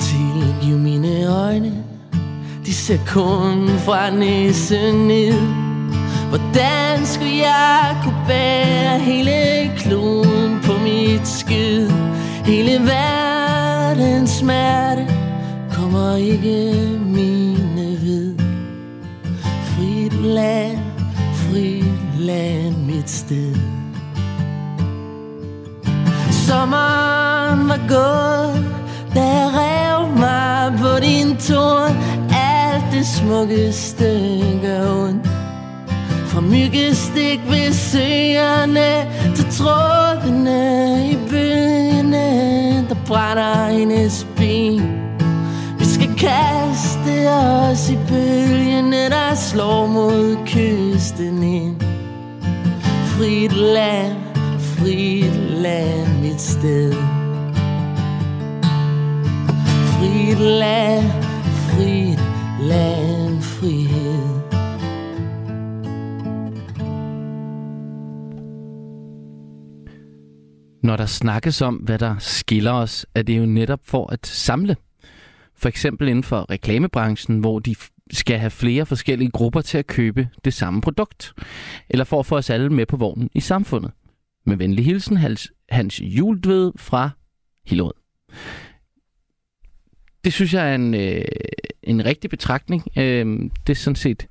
Tilgiv 0.00 0.78
mine 0.78 1.26
øjne, 1.26 1.72
de 2.66 2.74
ser 2.74 2.98
kun 3.06 3.68
fra 3.78 4.10
næsen 4.10 4.94
ned. 4.94 5.40
Hvordan 6.28 7.06
skulle 7.06 7.36
jeg 7.36 7.96
kunne 8.02 8.24
bære 8.26 8.98
hele 8.98 9.70
kloden 9.76 10.58
på 10.64 10.72
mit 10.82 11.28
skid? 11.28 11.90
Hele 12.44 12.86
verdens 12.86 14.30
smerte 14.30 15.06
kommer 15.72 16.16
ikke 16.16 16.93
land, 20.34 20.78
frit 21.34 22.18
land, 22.18 22.76
mit 22.86 23.10
sted. 23.10 23.54
Sommeren 26.30 27.68
var 27.68 27.80
gået, 27.88 28.64
da 29.14 29.20
jeg 29.20 29.50
rev 29.54 30.18
mig 30.18 30.72
på 30.78 31.00
din 31.00 31.36
torn. 31.36 31.96
Alt 32.30 32.84
det 32.92 33.06
smukkeste 33.06 34.40
gør 34.62 35.04
ondt. 35.04 35.28
Fra 36.34 36.40
myggestik 36.40 37.40
ved 37.48 37.72
søerne 37.72 39.06
Til 39.36 39.46
trådene 39.50 41.10
i 41.10 41.16
bølgene 41.30 42.88
Der 42.88 42.96
brænder 43.06 43.68
hendes 43.68 44.26
ben 44.36 44.82
Vi 45.78 45.84
skal 45.84 46.08
kaste 46.18 46.73
os 47.26 47.90
i 47.90 47.96
bølgene 48.08 49.10
Der 49.10 49.34
slår 49.34 49.86
mod 49.86 50.36
kysten 50.46 51.42
ind 51.42 51.80
Frit 53.04 53.52
land, 53.52 54.16
frit 54.60 55.34
land, 55.50 56.20
mit 56.20 56.40
sted 56.40 56.92
Frit 59.92 60.38
land, 60.38 61.10
frit 61.68 62.20
land, 62.60 63.42
frihed 63.42 64.44
Når 70.82 70.96
der 70.96 71.06
snakkes 71.06 71.62
om, 71.62 71.74
hvad 71.74 71.98
der 71.98 72.14
skiller 72.18 72.72
os, 72.72 73.06
er 73.14 73.22
det 73.22 73.38
jo 73.38 73.46
netop 73.46 73.80
for 73.82 74.12
at 74.12 74.26
samle. 74.26 74.76
For 75.56 75.68
eksempel 75.68 76.08
inden 76.08 76.24
for 76.24 76.50
reklamebranchen, 76.50 77.38
hvor 77.38 77.58
de 77.58 77.74
skal 78.10 78.38
have 78.38 78.50
flere 78.50 78.86
forskellige 78.86 79.30
grupper 79.30 79.60
til 79.60 79.78
at 79.78 79.86
købe 79.86 80.28
det 80.44 80.54
samme 80.54 80.80
produkt. 80.80 81.34
Eller 81.88 82.04
for 82.04 82.20
at 82.20 82.26
få 82.26 82.36
os 82.36 82.50
alle 82.50 82.70
med 82.70 82.86
på 82.86 82.96
vognen 82.96 83.30
i 83.34 83.40
samfundet. 83.40 83.92
Med 84.46 84.56
venlig 84.56 84.84
hilsen, 84.84 85.16
Hans, 85.16 85.52
Hans 85.68 86.00
Juldved 86.00 86.72
fra 86.76 87.10
Hillerød. 87.66 87.94
Det 90.24 90.32
synes 90.32 90.54
jeg 90.54 90.70
er 90.70 90.74
en, 90.74 90.94
øh, 90.94 91.24
en 91.82 92.04
rigtig 92.04 92.30
betragtning. 92.30 92.82
Øh, 92.98 93.50
det 93.66 93.72
er 93.72 93.74
sådan 93.74 93.96
set 93.96 94.26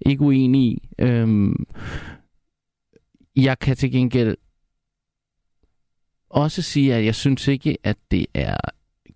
ikke 0.00 0.22
uenig 0.22 0.62
i. 0.62 0.88
Øh, 0.98 1.54
jeg 3.36 3.58
kan 3.58 3.76
til 3.76 3.90
gengæld 3.90 4.36
også 6.30 6.62
sige, 6.62 6.94
at 6.94 7.04
jeg 7.04 7.14
synes 7.14 7.48
ikke, 7.48 7.76
at 7.84 7.96
det 8.10 8.26
er 8.34 8.56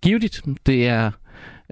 givetigt. 0.01 0.41
Det 0.65 0.87
er 0.87 1.11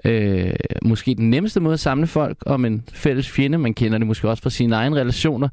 øh, 0.04 0.54
måske 0.82 1.14
den 1.14 1.30
nemmeste 1.30 1.60
måde 1.60 1.72
at 1.72 1.80
samle 1.80 2.06
folk 2.06 2.38
om 2.46 2.64
en 2.64 2.84
fælles 2.92 3.30
fjende. 3.30 3.58
Man 3.58 3.74
kender 3.74 3.98
det 3.98 4.06
måske 4.06 4.28
også 4.28 4.42
fra 4.42 4.50
sine 4.50 4.74
egne 4.74 4.96
relationer. 4.96 5.48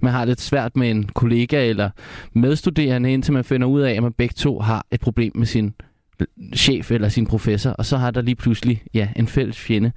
Man 0.00 0.12
har 0.12 0.24
lidt 0.24 0.40
svært 0.40 0.76
med 0.76 0.90
en 0.90 1.04
kollega 1.04 1.68
eller 1.68 1.90
medstuderende, 2.32 3.12
indtil 3.12 3.32
man 3.32 3.44
finder 3.44 3.66
ud 3.66 3.80
af, 3.80 3.92
at 3.92 4.02
man 4.02 4.12
begge 4.12 4.34
to 4.36 4.60
har 4.60 4.86
et 4.90 5.00
problem 5.00 5.32
med 5.34 5.46
sin 5.46 5.74
chef 6.54 6.90
eller 6.90 7.08
sin 7.08 7.26
professor, 7.26 7.70
og 7.70 7.86
så 7.86 7.96
har 7.96 8.10
der 8.10 8.22
lige 8.22 8.36
pludselig 8.36 8.82
ja, 8.94 9.08
en 9.16 9.26
fælles 9.26 9.58
fjende. 9.58 9.92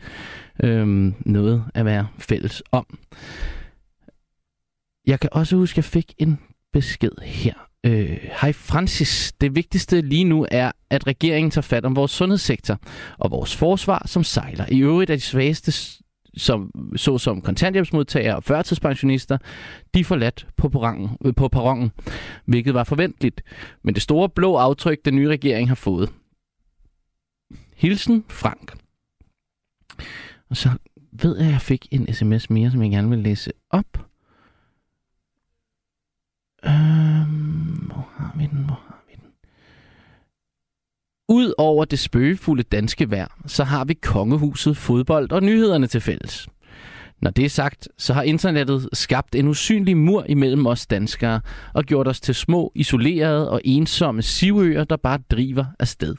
Øhm, 0.64 1.14
noget 1.26 1.64
at 1.73 1.86
være 1.86 2.07
fælles 2.19 2.64
om. 2.72 2.86
Jeg 5.07 5.19
kan 5.19 5.30
også 5.34 5.56
huske, 5.56 5.73
at 5.73 5.78
jeg 5.78 5.84
fik 5.84 6.14
en 6.18 6.40
besked 6.73 7.11
her 7.23 7.70
Øh, 7.86 8.18
hej 8.41 8.52
Francis. 8.53 9.34
Det 9.41 9.56
vigtigste 9.56 10.02
lige 10.02 10.24
nu 10.24 10.45
er, 10.52 10.72
at 10.90 11.08
regeringen 11.08 11.52
tager 11.52 11.62
fat 11.62 11.86
om 11.86 11.95
vores 11.95 12.12
sundhedssektor 12.12 12.80
og 13.18 13.32
vores 13.32 13.56
forsvar, 13.56 14.03
som 14.06 14.24
sejler. 14.24 14.66
I 14.72 14.80
øvrigt 14.80 15.12
er 15.12 15.16
de 15.16 15.22
svageste, 15.22 15.99
som, 16.38 16.72
såsom 16.95 17.41
kontanthjælpsmodtagere 17.41 18.36
og 18.36 18.44
førtidspensionister, 18.44 19.38
de 19.94 20.06
forladt 20.06 20.48
på 20.58 20.70
porangen, 20.70 21.10
øh, 21.26 21.36
på 21.36 21.48
perronen, 21.48 21.91
hvilket 22.45 22.74
var 22.74 22.84
forventeligt. 22.84 23.41
Men 23.84 23.94
det 23.94 24.03
store 24.03 24.30
blå 24.30 24.56
aftryk, 24.56 25.06
den 25.06 25.16
nye 25.16 25.30
regering 25.30 25.68
har 25.68 25.76
fået. 25.76 26.10
Hilsen 27.76 28.26
Frank. 28.30 28.78
Og 30.49 30.58
så 30.58 30.70
ved 31.12 31.38
jeg, 31.38 31.48
at 31.48 31.52
jeg 31.52 31.62
fik 31.62 31.88
en 31.91 32.14
sms 32.14 32.49
mere, 32.49 32.72
som 32.72 32.82
jeg 32.82 32.91
gerne 32.91 33.10
vil 33.10 33.20
læse 33.20 33.52
op. 33.70 34.10
Øhm, 36.65 37.75
hvor 37.85 38.09
har 38.15 38.33
vi 38.38 38.45
den? 38.45 38.65
Hvor 38.65 38.81
har 38.88 39.03
vi 39.07 39.13
den? 39.15 39.29
Ud 41.29 41.53
over 41.57 41.85
det 41.85 41.99
spøgefulde 41.99 42.63
danske 42.63 43.11
vejr, 43.11 43.41
så 43.47 43.63
har 43.63 43.85
vi 43.85 43.93
kongehuset, 43.93 44.77
fodbold 44.77 45.31
og 45.31 45.43
nyhederne 45.43 45.88
til 45.88 46.01
fælles. 46.01 46.47
Når 47.21 47.31
det 47.31 47.45
er 47.45 47.49
sagt, 47.49 47.88
så 47.97 48.13
har 48.13 48.23
internettet 48.23 48.89
skabt 48.93 49.35
en 49.35 49.47
usynlig 49.47 49.97
mur 49.97 50.25
imellem 50.29 50.65
os 50.65 50.88
danskere 50.88 51.41
og 51.73 51.83
gjort 51.83 52.07
os 52.07 52.21
til 52.21 52.35
små, 52.35 52.71
isolerede 52.75 53.51
og 53.51 53.61
ensomme 53.65 54.21
sivøer, 54.21 54.83
der 54.83 54.97
bare 54.97 55.19
driver 55.31 55.65
afsted. 55.79 56.15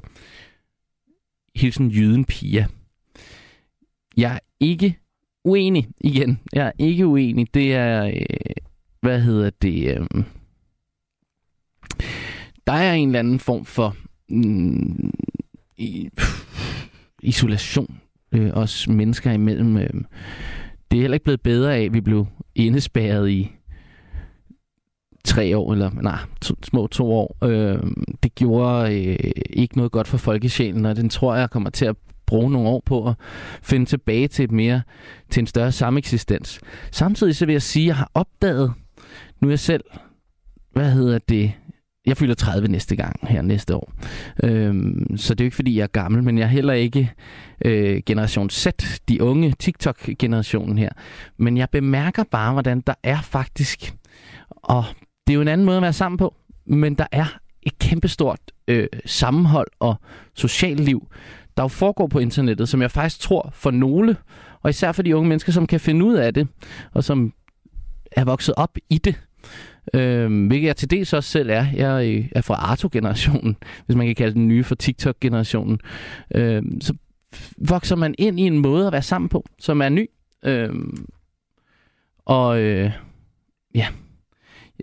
Hilsen 1.55 1.91
Jyden 1.91 2.25
Pia. 2.25 2.67
Jeg 4.17 4.35
er 4.35 4.39
ikke 4.61 4.99
uenig 5.45 5.89
igen. 6.01 6.41
Jeg 6.53 6.67
er 6.67 6.73
ikke 6.79 7.07
uenig. 7.07 7.55
Det 7.55 7.75
er, 7.75 8.07
øh, 8.07 8.13
hvad 9.03 9.21
hedder 9.21 9.51
det? 9.63 9.97
Øh, 9.97 10.25
der 12.67 12.73
er 12.73 12.93
en 12.93 13.09
eller 13.09 13.19
anden 13.19 13.39
form 13.39 13.65
for 13.65 13.97
mm, 14.29 15.11
i, 15.77 16.09
isolation 17.23 18.01
øh, 18.33 18.51
os 18.53 18.89
mennesker 18.89 19.33
imellem. 19.33 19.77
Øh. 19.77 19.91
Det 20.91 20.97
er 20.97 21.01
heller 21.01 21.15
ikke 21.15 21.25
blevet 21.25 21.43
bedre 21.43 21.77
af, 21.77 21.83
at 21.83 21.95
vi 21.95 22.01
blev 22.01 22.27
indespærret 22.55 23.31
i 23.31 23.53
tre 25.25 25.59
år, 25.59 25.73
eller 25.73 25.91
nej, 25.91 26.19
to, 26.43 26.55
små 26.63 26.87
to 26.87 27.13
år. 27.13 27.37
Øh, 27.45 27.83
det 28.23 28.35
gjorde 28.35 28.95
øh, 29.05 29.31
ikke 29.51 29.77
noget 29.77 29.93
godt 29.93 30.09
for 30.09 30.19
folkesjælen, 30.19 30.87
og 30.87 30.97
den 30.97 31.09
tror 31.09 31.37
jeg 31.37 31.51
kommer 31.51 31.71
til 31.71 31.85
at 31.85 31.97
bruge 32.27 32.51
nogle 32.51 32.69
år 32.69 32.83
på 32.87 33.09
at 33.09 33.15
finde 33.63 33.87
tilbage 33.87 34.29
til 34.29 34.45
et 34.45 34.53
mere 34.53 34.83
til 35.31 35.41
en 35.41 35.47
større 35.47 35.73
sameksistens. 35.73 36.61
Samtidig 36.91 37.37
så 37.37 37.47
vil 37.47 37.53
jeg 37.53 37.63
sige, 37.63 37.85
at 37.85 37.87
jeg 37.87 37.97
har 37.97 38.11
opdaget, 38.15 38.73
nu 39.43 39.49
er 39.49 39.53
jeg 39.53 39.59
selv, 39.59 39.85
hvad 40.73 40.91
hedder 40.91 41.19
det, 41.19 41.53
jeg 42.07 42.17
fylder 42.17 42.35
30 42.35 42.69
næste 42.69 42.97
gang 42.97 43.29
her 43.29 43.43
næste 43.43 43.77
år. 43.77 43.93
Øhm, 44.45 45.17
så 45.17 45.35
det 45.35 45.41
er 45.41 45.45
jo 45.45 45.47
ikke, 45.47 45.57
fordi 45.57 45.77
jeg 45.77 45.83
er 45.83 45.87
gammel, 45.87 46.23
men 46.23 46.39
jeg 46.39 46.45
er 46.45 46.49
heller 46.49 46.73
ikke 46.73 47.13
øh, 47.65 48.03
generation 48.07 48.51
Z, 48.51 48.67
de 49.09 49.23
unge 49.23 49.55
TikTok-generationen 49.59 50.79
her. 50.79 50.91
Men 51.39 51.57
jeg 51.57 51.71
bemærker 51.71 52.25
bare, 52.31 52.53
hvordan 52.53 52.81
der 52.81 52.95
er 53.03 53.21
faktisk, 53.21 53.95
og 54.51 54.85
det 55.27 55.33
er 55.33 55.35
jo 55.35 55.41
en 55.41 55.49
anden 55.49 55.65
måde 55.65 55.77
at 55.77 55.83
være 55.83 55.93
sammen 55.93 56.19
på, 56.19 56.35
men 56.67 56.95
der 56.95 57.07
er 57.13 57.39
et 57.63 57.79
kæmpestort 57.79 58.41
øh, 58.69 58.87
sammenhold 59.07 59.69
og 59.81 59.95
socialt 60.35 60.81
liv, 60.81 61.09
der 61.57 61.63
jo 61.63 61.69
foregår 61.69 62.07
på 62.07 62.19
internettet, 62.19 62.69
som 62.69 62.83
jeg 62.83 62.91
faktisk 62.91 63.21
tror 63.21 63.51
for 63.53 63.71
nogle, 63.71 64.17
og 64.63 64.71
især 64.71 64.93
for 64.93 65.03
de 65.03 65.17
unge 65.17 65.29
mennesker, 65.29 65.53
som 65.53 65.67
kan 65.67 65.81
finde 65.81 66.05
ud 66.05 66.15
af 66.15 66.35
det, 66.35 66.49
og 66.93 67.05
som 67.05 67.33
er 68.13 68.25
vokset 68.25 68.55
op 68.57 68.77
i 68.91 68.99
det, 68.99 69.21
Øh, 69.95 70.47
hvilket 70.47 70.67
jeg 70.67 70.77
til 70.77 70.91
dels 70.91 71.13
også 71.13 71.31
selv 71.31 71.51
er. 71.51 71.67
Jeg 71.75 72.09
øh, 72.09 72.25
er 72.35 72.41
fra 72.41 72.55
Arto-generationen, 72.55 73.57
hvis 73.87 73.97
man 73.97 74.07
kan 74.07 74.15
kalde 74.15 74.35
den 74.35 74.49
nye 74.49 74.65
for 74.65 74.75
TikTok-generationen. 74.75 75.81
Øh, 76.35 76.63
så 76.81 76.95
vokser 77.69 77.97
man 77.97 78.15
ind 78.19 78.41
i 78.41 78.43
en 78.43 78.59
måde 78.59 78.87
at 78.87 78.93
være 78.93 79.03
sammen 79.03 79.29
på, 79.29 79.45
som 79.59 79.83
er 79.83 79.89
ny. 79.89 80.11
Øh, 80.45 80.71
Og 82.27 82.61
øh, 82.63 82.91
ja, 83.75 83.87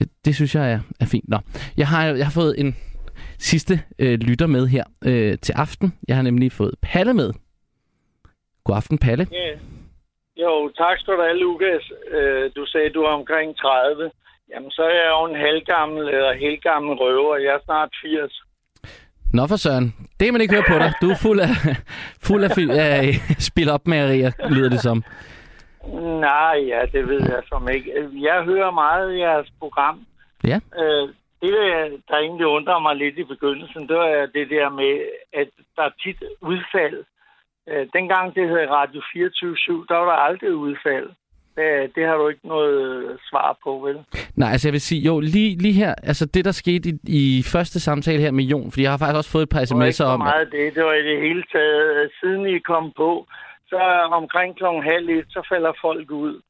Ja, 0.01 0.05
det 0.25 0.35
synes 0.35 0.55
jeg 0.55 0.71
er, 0.71 0.79
er 0.99 1.05
fint. 1.05 1.29
Nå, 1.29 1.37
jeg 1.77 1.87
har, 1.87 2.05
jeg 2.05 2.25
har 2.25 2.31
fået 2.41 2.59
en 2.59 2.75
sidste 3.39 3.73
øh, 3.99 4.19
lytter 4.19 4.47
med 4.47 4.67
her 4.67 4.83
øh, 5.05 5.37
til 5.37 5.53
aften. 5.53 5.93
Jeg 6.07 6.15
har 6.15 6.23
nemlig 6.23 6.51
fået 6.51 6.75
Palle 6.81 7.13
med. 7.13 7.33
God 8.63 8.75
aften, 8.75 8.97
Palle. 8.97 9.27
Ja. 9.31 9.51
Jo, 10.43 10.71
tak 10.77 10.97
skal 10.99 11.13
du 11.13 11.21
have, 11.21 11.37
Lukas. 11.37 11.91
Øh, 12.11 12.51
du 12.55 12.65
sagde, 12.65 12.89
du 12.89 13.01
er 13.01 13.09
omkring 13.19 13.57
30. 13.57 14.11
Jamen, 14.53 14.71
så 14.71 14.81
er 14.83 14.95
jeg 15.03 15.09
jo 15.15 15.25
en 15.25 15.35
halvgammel 15.45 16.07
eller 16.07 16.33
helgammel 16.33 16.93
røver. 16.93 17.37
Jeg 17.37 17.53
er 17.53 17.59
snart 17.65 17.89
80. 18.01 18.43
Nå 19.33 19.47
for 19.47 19.55
søren. 19.55 19.93
Det 20.19 20.25
kan 20.25 20.33
man 20.33 20.41
ikke 20.41 20.53
høre 20.55 20.69
på 20.73 20.77
dig. 20.83 20.91
Du 21.01 21.09
er 21.09 21.19
fuld 21.21 21.39
af, 21.39 21.49
fuld 22.27 22.43
af, 22.43 22.49
af 22.79 23.03
spil 23.49 23.69
op 23.69 23.87
med 23.87 24.31
lyder 24.49 24.69
det 24.69 24.79
som. 24.79 25.03
Nej, 26.21 26.55
ja, 26.67 26.81
det 26.93 27.07
ved 27.07 27.21
jeg 27.21 27.41
som 27.49 27.69
ikke. 27.69 27.93
Jeg 28.13 28.43
hører 28.43 28.71
meget 28.71 29.13
i 29.15 29.19
jeres 29.19 29.49
program. 29.59 30.05
Ja. 30.47 30.59
Øh, 30.81 31.07
det, 31.41 31.51
der- 31.53 31.97
der 32.09 32.17
egentlig 32.17 32.45
undrer 32.47 32.79
mig 32.79 32.95
lidt 32.95 33.17
i 33.17 33.23
begyndelsen, 33.23 33.87
det 33.87 33.95
var 33.97 34.25
det 34.33 34.49
der 34.49 34.69
med, 34.69 34.93
at 35.33 35.47
der 35.75 35.83
er 35.83 35.89
tit 36.03 36.23
udfald. 36.41 37.03
Øh, 37.69 37.87
dengang 37.93 38.35
det 38.35 38.49
hed 38.49 38.69
Radio 38.69 39.01
24 39.13 39.85
der 39.89 39.95
var 39.95 40.05
der 40.05 40.21
aldrig 40.27 40.55
udfald. 40.55 41.09
Det, 41.59 41.95
det 41.95 42.03
har 42.07 42.15
du 42.15 42.27
ikke 42.27 42.47
noget 42.47 42.75
øh, 42.93 43.17
svar 43.29 43.57
på, 43.63 43.71
vel? 43.85 43.97
Nej, 44.35 44.51
altså 44.51 44.67
jeg 44.67 44.73
vil 44.73 44.81
sige, 44.81 45.01
jo, 45.01 45.19
lige, 45.19 45.57
lige 45.57 45.73
her, 45.73 45.95
altså 46.03 46.25
det 46.25 46.45
der 46.45 46.51
skete 46.51 46.89
i, 46.89 46.93
i 47.03 47.43
første 47.53 47.79
samtale 47.79 48.21
her 48.21 48.31
med 48.31 48.43
Jon, 48.43 48.71
fordi 48.71 48.83
jeg 48.83 48.91
har 48.91 48.97
faktisk 48.97 49.17
også 49.17 49.31
fået 49.31 49.43
et 49.43 49.49
par 49.49 49.59
Det 49.59 49.77
var 49.77 49.85
ikke 49.85 50.03
sms'er 50.03 50.03
om, 50.05 50.19
meget 50.19 50.47
det. 50.51 50.75
Det 50.75 50.83
var 50.83 50.93
i 50.93 51.03
det 51.09 51.21
hele 51.21 51.43
taget. 51.53 52.03
øh, 52.03 52.09
Siden 52.19 52.45
I 52.55 52.59
kom 52.59 52.85
på, 52.97 53.27
så 53.69 53.79
omkring 54.11 54.57
klokken 54.57 54.83
halv 54.83 55.09
et, 55.09 55.25
så 55.29 55.47
falder 55.51 55.71
folk 55.81 56.11
ud. 56.11 56.41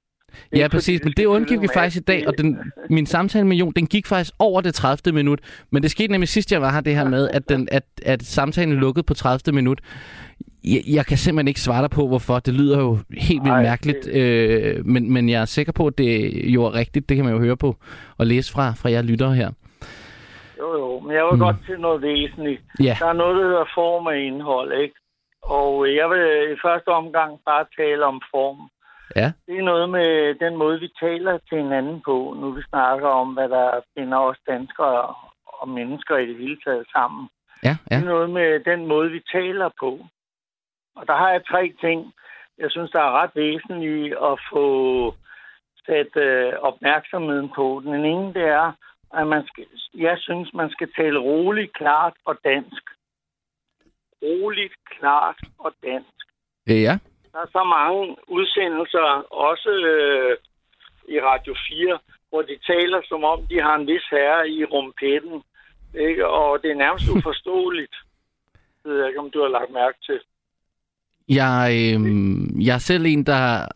Det 0.51 0.59
Ja, 0.59 0.67
præcis, 0.67 1.03
men 1.03 1.13
de 1.13 1.21
det 1.21 1.25
undgik 1.25 1.61
vi 1.61 1.67
faktisk 1.73 2.01
i 2.01 2.03
dag, 2.03 2.27
og 2.27 2.37
den, 2.37 2.59
min 2.89 3.05
samtale 3.05 3.47
med 3.47 3.57
Jon, 3.57 3.73
den 3.75 3.87
gik 3.87 4.07
faktisk 4.07 4.33
over 4.39 4.61
det 4.61 4.73
30. 4.73 5.15
minut. 5.15 5.39
Men 5.71 5.83
det 5.83 5.91
skete 5.91 6.11
nemlig 6.11 6.27
sidst, 6.29 6.51
jeg 6.51 6.61
var 6.61 6.71
her, 6.71 6.81
det 6.81 6.95
her 6.95 7.09
med, 7.09 7.29
at, 7.33 7.49
den, 7.49 7.67
at, 7.71 7.83
at 8.05 8.23
samtalen 8.23 8.73
lukkede 8.73 9.03
på 9.03 9.13
30. 9.13 9.55
minut. 9.55 9.79
Jeg, 10.63 10.81
jeg 10.95 11.05
kan 11.05 11.17
simpelthen 11.17 11.47
ikke 11.47 11.59
svare 11.59 11.81
dig 11.81 11.89
på, 11.89 12.07
hvorfor. 12.07 12.39
Det 12.39 12.53
lyder 12.53 12.79
jo 12.79 12.97
helt 13.11 13.43
vildt 13.43 13.59
Nej, 13.59 13.63
mærkeligt, 13.63 14.07
øh, 14.07 14.85
men, 14.85 15.13
men 15.13 15.29
jeg 15.29 15.41
er 15.41 15.45
sikker 15.45 15.73
på, 15.73 15.87
at 15.87 15.97
det 15.97 16.31
jo 16.55 16.63
er 16.63 16.73
rigtigt. 16.73 17.09
Det 17.09 17.17
kan 17.17 17.25
man 17.25 17.33
jo 17.33 17.39
høre 17.39 17.57
på 17.57 17.75
og 18.17 18.25
læse 18.27 18.53
fra, 18.53 18.71
fra 18.71 18.91
jer 18.91 19.01
lyttere 19.01 19.35
her. 19.35 19.51
Jo, 20.59 20.67
jo, 20.77 20.99
men 20.99 21.11
jeg 21.15 21.23
vil 21.25 21.33
mm. 21.33 21.39
godt 21.39 21.55
til 21.65 21.79
noget 21.79 22.01
væsentligt. 22.01 22.61
Ja. 22.79 22.95
Der 22.99 23.07
er 23.07 23.13
noget, 23.13 23.35
der 23.35 23.47
hedder 23.49 23.65
form 23.75 24.05
og 24.05 24.17
indhold, 24.17 24.81
ikke? 24.83 24.95
Og 25.43 25.95
jeg 25.95 26.09
vil 26.09 26.23
i 26.55 26.57
første 26.65 26.87
omgang 26.87 27.39
bare 27.45 27.65
tale 27.77 28.05
om 28.05 28.21
form. 28.31 28.59
Ja. 29.15 29.31
Det 29.47 29.57
er 29.59 29.69
noget 29.73 29.89
med 29.89 30.35
den 30.45 30.57
måde, 30.57 30.79
vi 30.79 30.89
taler 31.01 31.37
til 31.49 31.57
hinanden 31.63 32.01
på, 32.05 32.35
nu 32.39 32.51
vi 32.51 32.61
snakker 32.69 33.07
om, 33.07 33.27
hvad 33.33 33.49
der 33.49 33.69
binder 33.95 34.17
os 34.17 34.37
danskere 34.47 35.13
og 35.45 35.69
mennesker 35.69 36.17
i 36.17 36.25
det 36.29 36.37
hele 36.37 36.57
taget 36.65 36.85
sammen. 36.95 37.29
Ja, 37.63 37.75
ja. 37.91 37.95
Det 37.95 38.03
er 38.03 38.13
noget 38.15 38.29
med 38.29 38.59
den 38.71 38.87
måde, 38.87 39.11
vi 39.11 39.21
taler 39.31 39.69
på. 39.79 39.91
Og 40.95 41.07
der 41.07 41.15
har 41.15 41.31
jeg 41.31 41.45
tre 41.45 41.73
ting, 41.81 42.13
jeg 42.57 42.71
synes, 42.71 42.91
der 42.91 42.99
er 42.99 43.11
ret 43.21 43.31
væsentlige 43.35 44.07
at 44.29 44.39
få 44.51 44.65
sat 45.85 46.15
øh, 46.15 46.53
opmærksomheden 46.69 47.49
på. 47.55 47.81
Den 47.85 48.05
ene, 48.05 48.33
det 48.33 48.43
er, 48.43 48.71
at 49.13 49.27
man 49.27 49.47
skal, 49.47 49.65
jeg 49.93 50.17
synes, 50.19 50.53
man 50.53 50.69
skal 50.69 50.89
tale 50.93 51.19
roligt, 51.19 51.73
klart 51.73 52.13
og 52.25 52.35
dansk. 52.43 52.83
Roligt, 54.23 54.73
klart 54.99 55.39
og 55.57 55.73
dansk. 55.83 56.15
Øh, 56.69 56.81
ja. 56.81 56.97
Der 57.31 57.39
er 57.39 57.51
så 57.51 57.63
mange 57.63 58.15
udsendelser, 58.27 59.05
også 59.31 59.69
øh, 59.69 60.37
i 61.15 61.21
Radio 61.21 61.55
4, 61.69 61.99
hvor 62.29 62.41
de 62.41 62.57
taler, 62.67 63.01
som 63.05 63.23
om 63.23 63.47
de 63.47 63.61
har 63.61 63.75
en 63.75 63.87
vis 63.87 64.07
herre 64.11 64.49
i 64.49 64.65
rumpetten. 64.65 65.43
Ikke? 65.93 66.27
Og 66.27 66.61
det 66.61 66.71
er 66.71 66.75
nærmest 66.75 67.09
uforståeligt. 67.15 67.95
Det 68.83 68.91
ved 68.91 68.99
jeg 68.99 69.07
ikke, 69.07 69.19
om 69.19 69.31
du 69.31 69.41
har 69.41 69.47
lagt 69.47 69.71
mærke 69.71 69.97
til. 70.05 70.19
Jeg, 71.29 71.71
øh, 71.71 71.99
jeg 72.65 72.73
er 72.73 72.83
selv 72.89 73.05
en, 73.05 73.23
der 73.23 73.67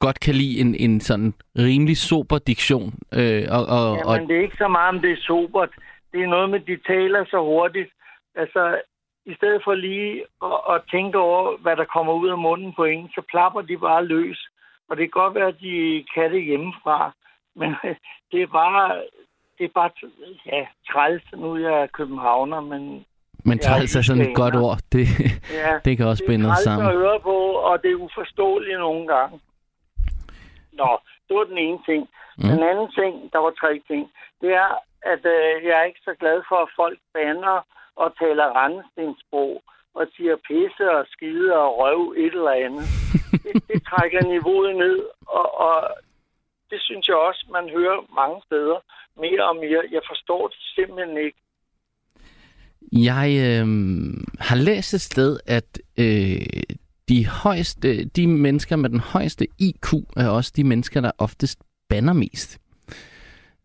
godt 0.00 0.20
kan 0.20 0.34
lide 0.34 0.60
en, 0.60 0.74
en 0.74 1.00
sådan 1.00 1.34
rimelig 1.58 1.96
sober 1.96 2.38
diktion. 2.38 2.92
Øh, 3.18 3.44
og, 3.56 3.62
og, 3.76 3.90
og, 4.08 4.14
Jamen, 4.14 4.28
det 4.28 4.36
er 4.36 4.42
ikke 4.42 4.62
så 4.64 4.68
meget, 4.68 4.88
om 4.94 5.00
det 5.00 5.12
er 5.12 5.26
sobert. 5.26 5.72
Det 6.12 6.22
er 6.22 6.26
noget 6.26 6.50
med, 6.50 6.60
de 6.60 6.76
taler 6.92 7.24
så 7.24 7.38
hurtigt. 7.40 7.90
Altså, 8.34 8.80
i 9.26 9.34
stedet 9.34 9.60
for 9.64 9.74
lige 9.74 10.24
at, 10.48 10.58
at 10.74 10.82
tænke 10.90 11.18
over, 11.18 11.56
hvad 11.62 11.76
der 11.76 11.84
kommer 11.84 12.12
ud 12.12 12.28
af 12.28 12.38
munden 12.38 12.72
på 12.76 12.84
en, 12.84 13.08
så 13.14 13.22
plapper 13.30 13.62
de 13.62 13.78
bare 13.78 14.04
løs. 14.04 14.48
Og 14.88 14.96
det 14.96 15.04
kan 15.04 15.20
godt 15.22 15.34
være, 15.34 15.48
at 15.48 15.60
de 15.60 16.04
kan 16.14 16.32
det 16.32 16.44
hjemmefra. 16.44 17.12
Men 17.60 17.70
det 18.32 18.42
er 18.42 18.46
bare, 18.46 19.02
det 19.58 19.64
er 19.64 19.74
bare 19.74 19.90
ja, 20.46 20.66
træls. 20.90 21.24
Nu 21.36 21.54
er 21.54 21.58
jeg 21.58 21.92
københavner, 21.92 22.60
men 22.60 23.04
men 23.44 23.58
er 23.58 23.62
træls 23.62 23.96
er 23.96 24.02
sådan 24.02 24.22
et 24.22 24.36
godt 24.36 24.56
ord. 24.56 24.78
Det, 24.92 25.04
Ja, 25.60 25.72
det 25.84 25.96
kan 25.96 26.06
også 26.06 26.22
det 26.26 26.28
er 26.28 26.32
binde 26.32 26.56
sammen. 26.56 26.88
at 26.88 26.94
høre 26.94 27.20
på, 27.20 27.36
og 27.68 27.82
det 27.82 27.90
er 27.90 27.94
uforståeligt 28.06 28.78
nogle 28.78 29.06
gange. 29.14 29.40
Nå, 30.72 30.90
det 31.28 31.36
var 31.36 31.44
den 31.44 31.58
ene 31.58 31.78
ting. 31.88 32.02
Mm. 32.38 32.48
Den 32.48 32.62
anden 32.70 32.90
ting, 33.00 33.32
der 33.32 33.38
var 33.38 33.52
tre 33.62 33.72
ting, 33.90 34.12
det 34.40 34.50
er, 34.64 34.70
at 35.12 35.22
øh, 35.36 35.64
jeg 35.66 35.74
er 35.80 35.84
ikke 35.90 36.04
så 36.08 36.14
glad 36.20 36.42
for, 36.48 36.56
at 36.56 36.74
folk 36.76 36.98
bander 37.14 37.58
og 37.96 38.08
taler 38.18 38.46
randestensprog 38.60 39.62
og 39.94 40.06
siger 40.16 40.36
pisse 40.48 40.90
og 40.98 41.04
skide 41.14 41.52
og 41.62 41.78
røv 41.78 42.00
et 42.16 42.34
eller 42.40 42.56
andet. 42.66 42.86
det, 43.44 43.54
det 43.68 43.78
trækker 43.90 44.20
niveauet 44.32 44.76
ned, 44.76 44.98
og, 45.26 45.58
og 45.66 45.76
det 46.70 46.80
synes 46.82 47.08
jeg 47.08 47.16
også, 47.16 47.46
man 47.52 47.68
hører 47.76 47.98
mange 48.20 48.38
steder 48.46 48.78
mere 49.24 49.44
og 49.50 49.56
mere. 49.56 49.82
Jeg 49.90 50.02
forstår 50.10 50.48
det 50.48 50.56
simpelthen 50.76 51.16
ikke. 51.26 51.38
Jeg 52.92 53.36
øh, 53.38 53.66
har 54.38 54.56
læst 54.56 54.94
et 54.94 55.00
sted, 55.00 55.38
at 55.46 55.78
øh, 55.96 56.46
de, 57.08 57.26
højeste, 57.26 58.04
de 58.04 58.26
mennesker 58.26 58.76
med 58.76 58.90
den 58.90 59.00
højeste 59.00 59.46
IQ 59.58 59.92
er 60.16 60.28
også 60.28 60.52
de 60.56 60.64
mennesker, 60.64 61.00
der 61.00 61.10
oftest 61.18 61.58
banner 61.88 62.12
mest. 62.12 62.58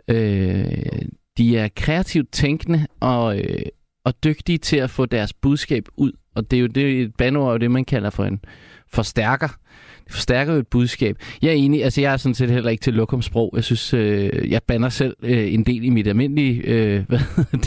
Øh, 0.08 1.02
de 1.38 1.58
er 1.58 1.68
kreativt 1.76 2.32
tænkende 2.32 2.88
og, 3.00 3.40
øh, 3.40 3.62
og 4.04 4.24
dygtige 4.24 4.58
til 4.58 4.78
at 4.78 4.90
få 4.90 5.06
deres 5.06 5.34
budskab 5.34 5.86
ud. 5.98 6.12
Og 6.36 6.52
det 6.52 6.58
er 6.58 6.62
jo 6.62 6.68
det, 6.68 7.02
et 7.02 7.16
banner, 7.16 7.48
er 7.48 7.52
jo 7.52 7.58
det, 7.58 7.72
man 7.72 7.86
kalder 7.86 8.10
for 8.10 8.26
en 8.26 8.40
forstærker. 8.94 9.48
Det 10.06 10.16
forstærker 10.16 10.54
jo 10.54 10.60
et 10.60 10.68
budskab. 10.68 11.16
Jeg 11.42 11.50
er 11.50 11.54
enig, 11.54 11.84
altså 11.84 12.02
jeg 12.02 12.14
er 12.14 12.18
sådan 12.18 12.36
set 12.36 12.50
heller 12.50 12.70
ikke 12.70 12.82
til 12.82 12.94
lokumsprog. 12.94 13.52
Jeg 13.56 13.64
synes, 13.64 13.94
øh, 13.94 14.52
jeg 14.52 14.62
banner 14.68 14.90
selv 14.90 15.16
øh, 15.24 15.54
en 15.54 15.64
del 15.64 15.84
i 15.84 15.90
mit 15.90 16.08
almindelige 16.08 16.62
øh, 16.68 17.04
hvad 17.10 17.20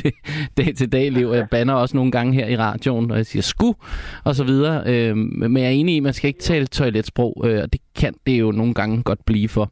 det, 0.03 0.15
dag-til-dag 0.59 1.11
liv. 1.11 1.27
Jeg 1.27 1.49
banner 1.51 1.75
også 1.75 1.97
nogle 1.97 2.13
gange 2.13 2.35
her 2.35 2.47
i 2.47 2.57
radioen, 2.57 3.07
når 3.07 3.15
jeg 3.15 3.27
siger 3.27 3.43
sku 3.43 3.73
og 4.25 4.35
så 4.35 4.45
videre. 4.45 4.83
Øh, 4.87 5.17
men 5.17 5.57
jeg 5.57 5.67
er 5.67 5.71
enig 5.71 5.95
i, 5.95 5.97
at 5.97 6.03
man 6.03 6.13
skal 6.13 6.29
ikke 6.29 6.41
tale 6.41 6.67
toiletsprog, 6.67 7.43
øh, 7.47 7.63
og 7.63 7.73
det 7.73 7.81
kan 8.01 8.15
det 8.27 8.41
jo 8.41 8.53
nogle 8.53 8.75
gange 8.75 9.03
godt 9.03 9.25
blive 9.27 9.49
for 9.49 9.71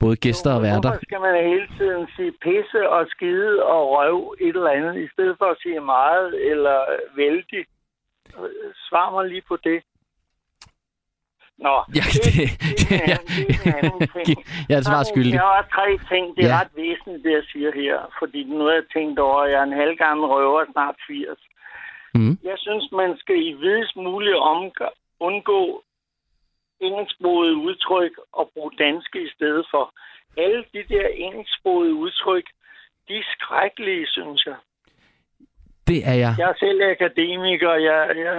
både 0.00 0.16
gæster 0.16 0.52
og 0.56 0.62
værter. 0.62 0.90
Hvorfor 0.90 1.08
skal 1.08 1.20
man 1.20 1.34
hele 1.52 1.68
tiden 1.78 2.06
sige 2.16 2.32
pisse 2.44 2.80
og 2.96 3.06
skide 3.14 3.62
og 3.74 3.82
røv 3.96 4.34
et 4.40 4.56
eller 4.56 4.70
andet, 4.78 4.94
i 5.06 5.08
stedet 5.12 5.34
for 5.38 5.46
at 5.54 5.56
sige 5.62 5.80
meget 5.80 6.28
eller 6.50 6.78
vældig? 7.16 7.62
Øh, 8.38 8.68
Svar 8.88 9.10
mig 9.14 9.24
lige 9.32 9.44
på 9.48 9.56
det. 9.68 9.80
Nå, 11.66 11.74
Ja, 11.98 12.04
det, 12.14 12.22
det, 12.24 12.46
det, 12.90 12.98
er 13.12 13.18
det 13.36 13.56
er 13.56 13.68
en 13.68 13.74
anden 13.84 14.08
ting. 14.26 14.38
jeg 14.70 14.76
er 14.80 14.84
svar 14.90 15.02
skyldig. 15.12 15.32
Jeg 15.40 15.48
har 15.56 15.66
tre 15.76 15.88
ting. 16.12 16.24
Det 16.36 16.42
er 16.44 16.48
Ja. 16.48 16.60
ret 16.60 16.72
væsentligt, 16.82 17.24
det 17.24 17.32
jeg 17.38 17.44
siger 17.52 17.70
her. 17.82 17.96
Fordi 18.20 18.40
nu 18.44 18.64
har 18.66 18.74
jeg 18.80 18.86
tænkt 18.96 19.18
over, 19.18 19.38
at 19.44 19.50
jeg 19.52 19.58
er 19.62 19.68
en 19.72 19.80
halvgammel 19.82 20.24
røver, 20.34 20.64
snart 20.72 20.96
80. 21.06 21.38
Mm. 22.14 22.34
Jeg 22.50 22.56
synes, 22.66 22.84
man 22.92 23.10
skal 23.22 23.36
i 23.50 23.52
videst 23.66 23.96
mulig 23.96 24.34
omgang 24.36 24.94
undgå 25.20 25.60
engelsksprogede 26.80 27.54
udtryk 27.56 28.14
og 28.32 28.50
bruge 28.54 28.72
danske 28.78 29.18
i 29.26 29.30
stedet 29.36 29.66
for. 29.70 29.84
Alle 30.44 30.64
de 30.74 30.82
der 30.94 31.06
engelsksprogede 31.26 31.94
udtryk, 31.94 32.46
de 33.08 33.14
er 33.16 33.26
skrækkelige, 33.34 34.06
synes 34.06 34.46
jeg. 34.46 34.56
Det 35.88 35.98
er 36.10 36.16
jeg. 36.24 36.34
Jeg 36.38 36.48
er 36.50 36.58
selv 36.58 36.82
akademiker. 36.96 37.72
Jeg, 37.72 37.98
jeg, 38.16 38.34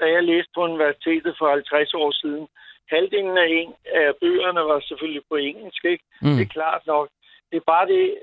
da 0.00 0.04
jeg 0.04 0.24
læste 0.24 0.50
på 0.54 0.60
universitetet 0.60 1.34
for 1.38 1.50
50 1.50 1.94
år 1.94 2.10
siden, 2.10 2.48
halvdelen 2.88 3.38
af, 3.38 3.48
en, 3.48 3.74
af 3.84 4.16
bøgerne 4.20 4.60
var 4.60 4.80
selvfølgelig 4.80 5.22
på 5.28 5.36
engelsk, 5.36 5.84
ikke? 5.84 6.04
Mm. 6.22 6.36
Det 6.36 6.42
er 6.42 6.54
klart 6.58 6.82
nok. 6.86 7.08
Det 7.50 7.56
er 7.56 7.70
bare 7.74 7.86
det, 7.86 8.18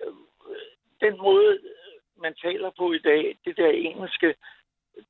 den 1.02 1.18
måde, 1.18 1.60
man 2.22 2.34
taler 2.46 2.70
på 2.78 2.94
i 2.94 3.00
dag, 3.00 3.38
det 3.46 3.58
der 3.58 3.70
engelske, 3.70 4.28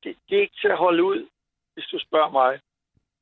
det, 0.03 0.15
det 0.29 0.37
er 0.37 0.41
ikke 0.41 0.61
til 0.61 0.67
at 0.67 0.77
holde 0.77 1.03
ud, 1.03 1.27
hvis 1.73 1.85
du 1.85 1.99
spørger 1.99 2.31
mig. 2.31 2.59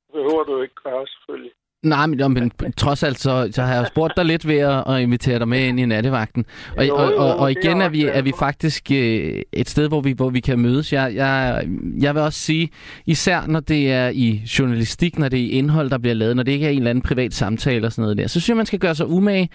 Det 0.05 0.13
behøver 0.13 0.43
du 0.43 0.61
ikke 0.61 0.75
gøre, 0.83 1.07
selvfølgelig. 1.07 1.51
Nej, 1.85 2.07
men, 2.07 2.35
men 2.35 2.51
trods 2.77 3.03
alt, 3.03 3.19
så, 3.19 3.49
så 3.51 3.61
har 3.61 3.73
jeg 3.75 3.87
spurgt 3.87 4.13
dig 4.17 4.25
lidt 4.25 4.47
ved 4.47 4.57
at, 4.57 4.83
at 4.87 5.01
invitere 5.01 5.39
dig 5.39 5.47
med 5.47 5.67
ind 5.67 5.79
i 5.79 5.85
nattevagten. 5.85 6.45
Og, 6.77 6.87
Jo, 6.87 6.95
og, 6.95 7.11
jo, 7.11 7.17
og, 7.17 7.35
og 7.37 7.51
er 7.51 7.57
igen 7.57 7.81
er 7.81 7.89
vi, 7.89 8.05
er 8.05 8.21
vi 8.21 8.31
faktisk 8.39 8.91
øh, 8.91 9.41
et 9.53 9.69
sted, 9.69 9.87
hvor 9.87 10.01
vi, 10.01 10.11
hvor 10.11 10.29
vi 10.29 10.39
kan 10.39 10.59
mødes. 10.59 10.93
Jeg, 10.93 11.15
jeg, 11.15 11.67
jeg 11.99 12.15
vil 12.15 12.21
også 12.21 12.39
sige, 12.39 12.69
især 13.05 13.47
når 13.47 13.59
det 13.59 13.91
er 13.91 14.09
i 14.09 14.43
journalistik, 14.59 15.19
når 15.19 15.29
det 15.29 15.39
er 15.39 15.43
i 15.43 15.49
indhold, 15.49 15.89
der 15.89 15.97
bliver 15.97 16.13
lavet, 16.13 16.35
når 16.35 16.43
det 16.43 16.51
ikke 16.51 16.65
er 16.65 16.69
en 16.69 16.77
eller 16.77 16.89
anden 16.89 17.01
privat 17.01 17.33
samtale 17.33 17.87
og 17.87 17.91
sådan 17.91 18.01
noget 18.01 18.17
der, 18.17 18.27
så 18.27 18.31
synes 18.31 18.49
jeg, 18.49 18.57
man 18.57 18.65
skal 18.65 18.79
gøre 18.79 18.95
sig 18.95 19.07
umage 19.07 19.49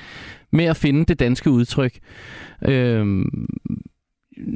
med 0.53 0.65
at 0.65 0.77
finde 0.77 1.05
det 1.05 1.19
danske 1.21 1.51
udtryk. 1.51 1.93
Øhm, 2.69 3.47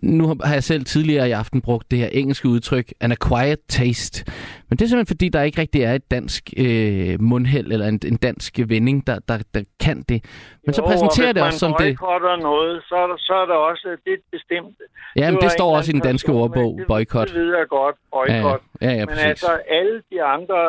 nu 0.02 0.36
har 0.44 0.52
jeg 0.52 0.62
selv 0.64 0.84
tidligere 0.84 1.28
i 1.28 1.32
aften 1.32 1.60
brugt 1.60 1.90
det 1.90 1.98
her 1.98 2.08
engelske 2.12 2.48
udtryk, 2.48 2.92
an 3.00 3.12
acquired 3.12 3.56
taste. 3.68 4.24
Men 4.68 4.78
det 4.78 4.84
er 4.84 4.88
simpelthen 4.88 5.14
fordi, 5.14 5.28
der 5.28 5.42
ikke 5.42 5.60
rigtig 5.60 5.82
er 5.82 5.94
et 5.94 6.10
dansk 6.10 6.42
øh, 6.56 7.20
mundheld 7.20 7.72
eller 7.72 7.86
en, 7.88 8.00
en 8.06 8.16
dansk 8.16 8.58
vending, 8.68 9.06
der, 9.06 9.18
der, 9.28 9.38
der 9.54 9.62
kan 9.80 10.02
det. 10.08 10.24
Men 10.66 10.74
så 10.74 10.82
Jo, 10.82 10.84
og 10.84 10.90
præsenterer 10.90 11.32
det 11.32 11.42
også 11.42 11.58
som 11.58 11.74
det. 11.78 12.00
noget, 12.42 12.82
så 12.88 12.94
er 12.94 13.06
der, 13.06 13.16
så 13.18 13.34
er 13.42 13.46
der 13.46 13.54
også 13.54 13.96
det 14.04 14.12
et 14.12 14.20
bestemt... 14.32 14.76
Ja, 15.16 15.30
men 15.30 15.36
det 15.36 15.44
en 15.44 15.50
står 15.50 15.76
også 15.76 15.90
i 15.90 15.92
den 15.92 16.00
danske 16.00 16.32
ordbog? 16.32 16.74
Det- 16.78 16.86
boykot. 16.86 17.28
Det 17.28 17.34
ved 17.34 17.56
jeg 17.56 17.66
godt, 17.68 17.96
boykot. 18.12 18.60
Ja, 18.82 18.86
ja, 18.86 18.92
ja, 18.92 18.98
Men 18.98 19.08
præcis. 19.08 19.24
altså, 19.24 19.52
alle 19.78 20.02
de 20.10 20.22
andre, 20.22 20.60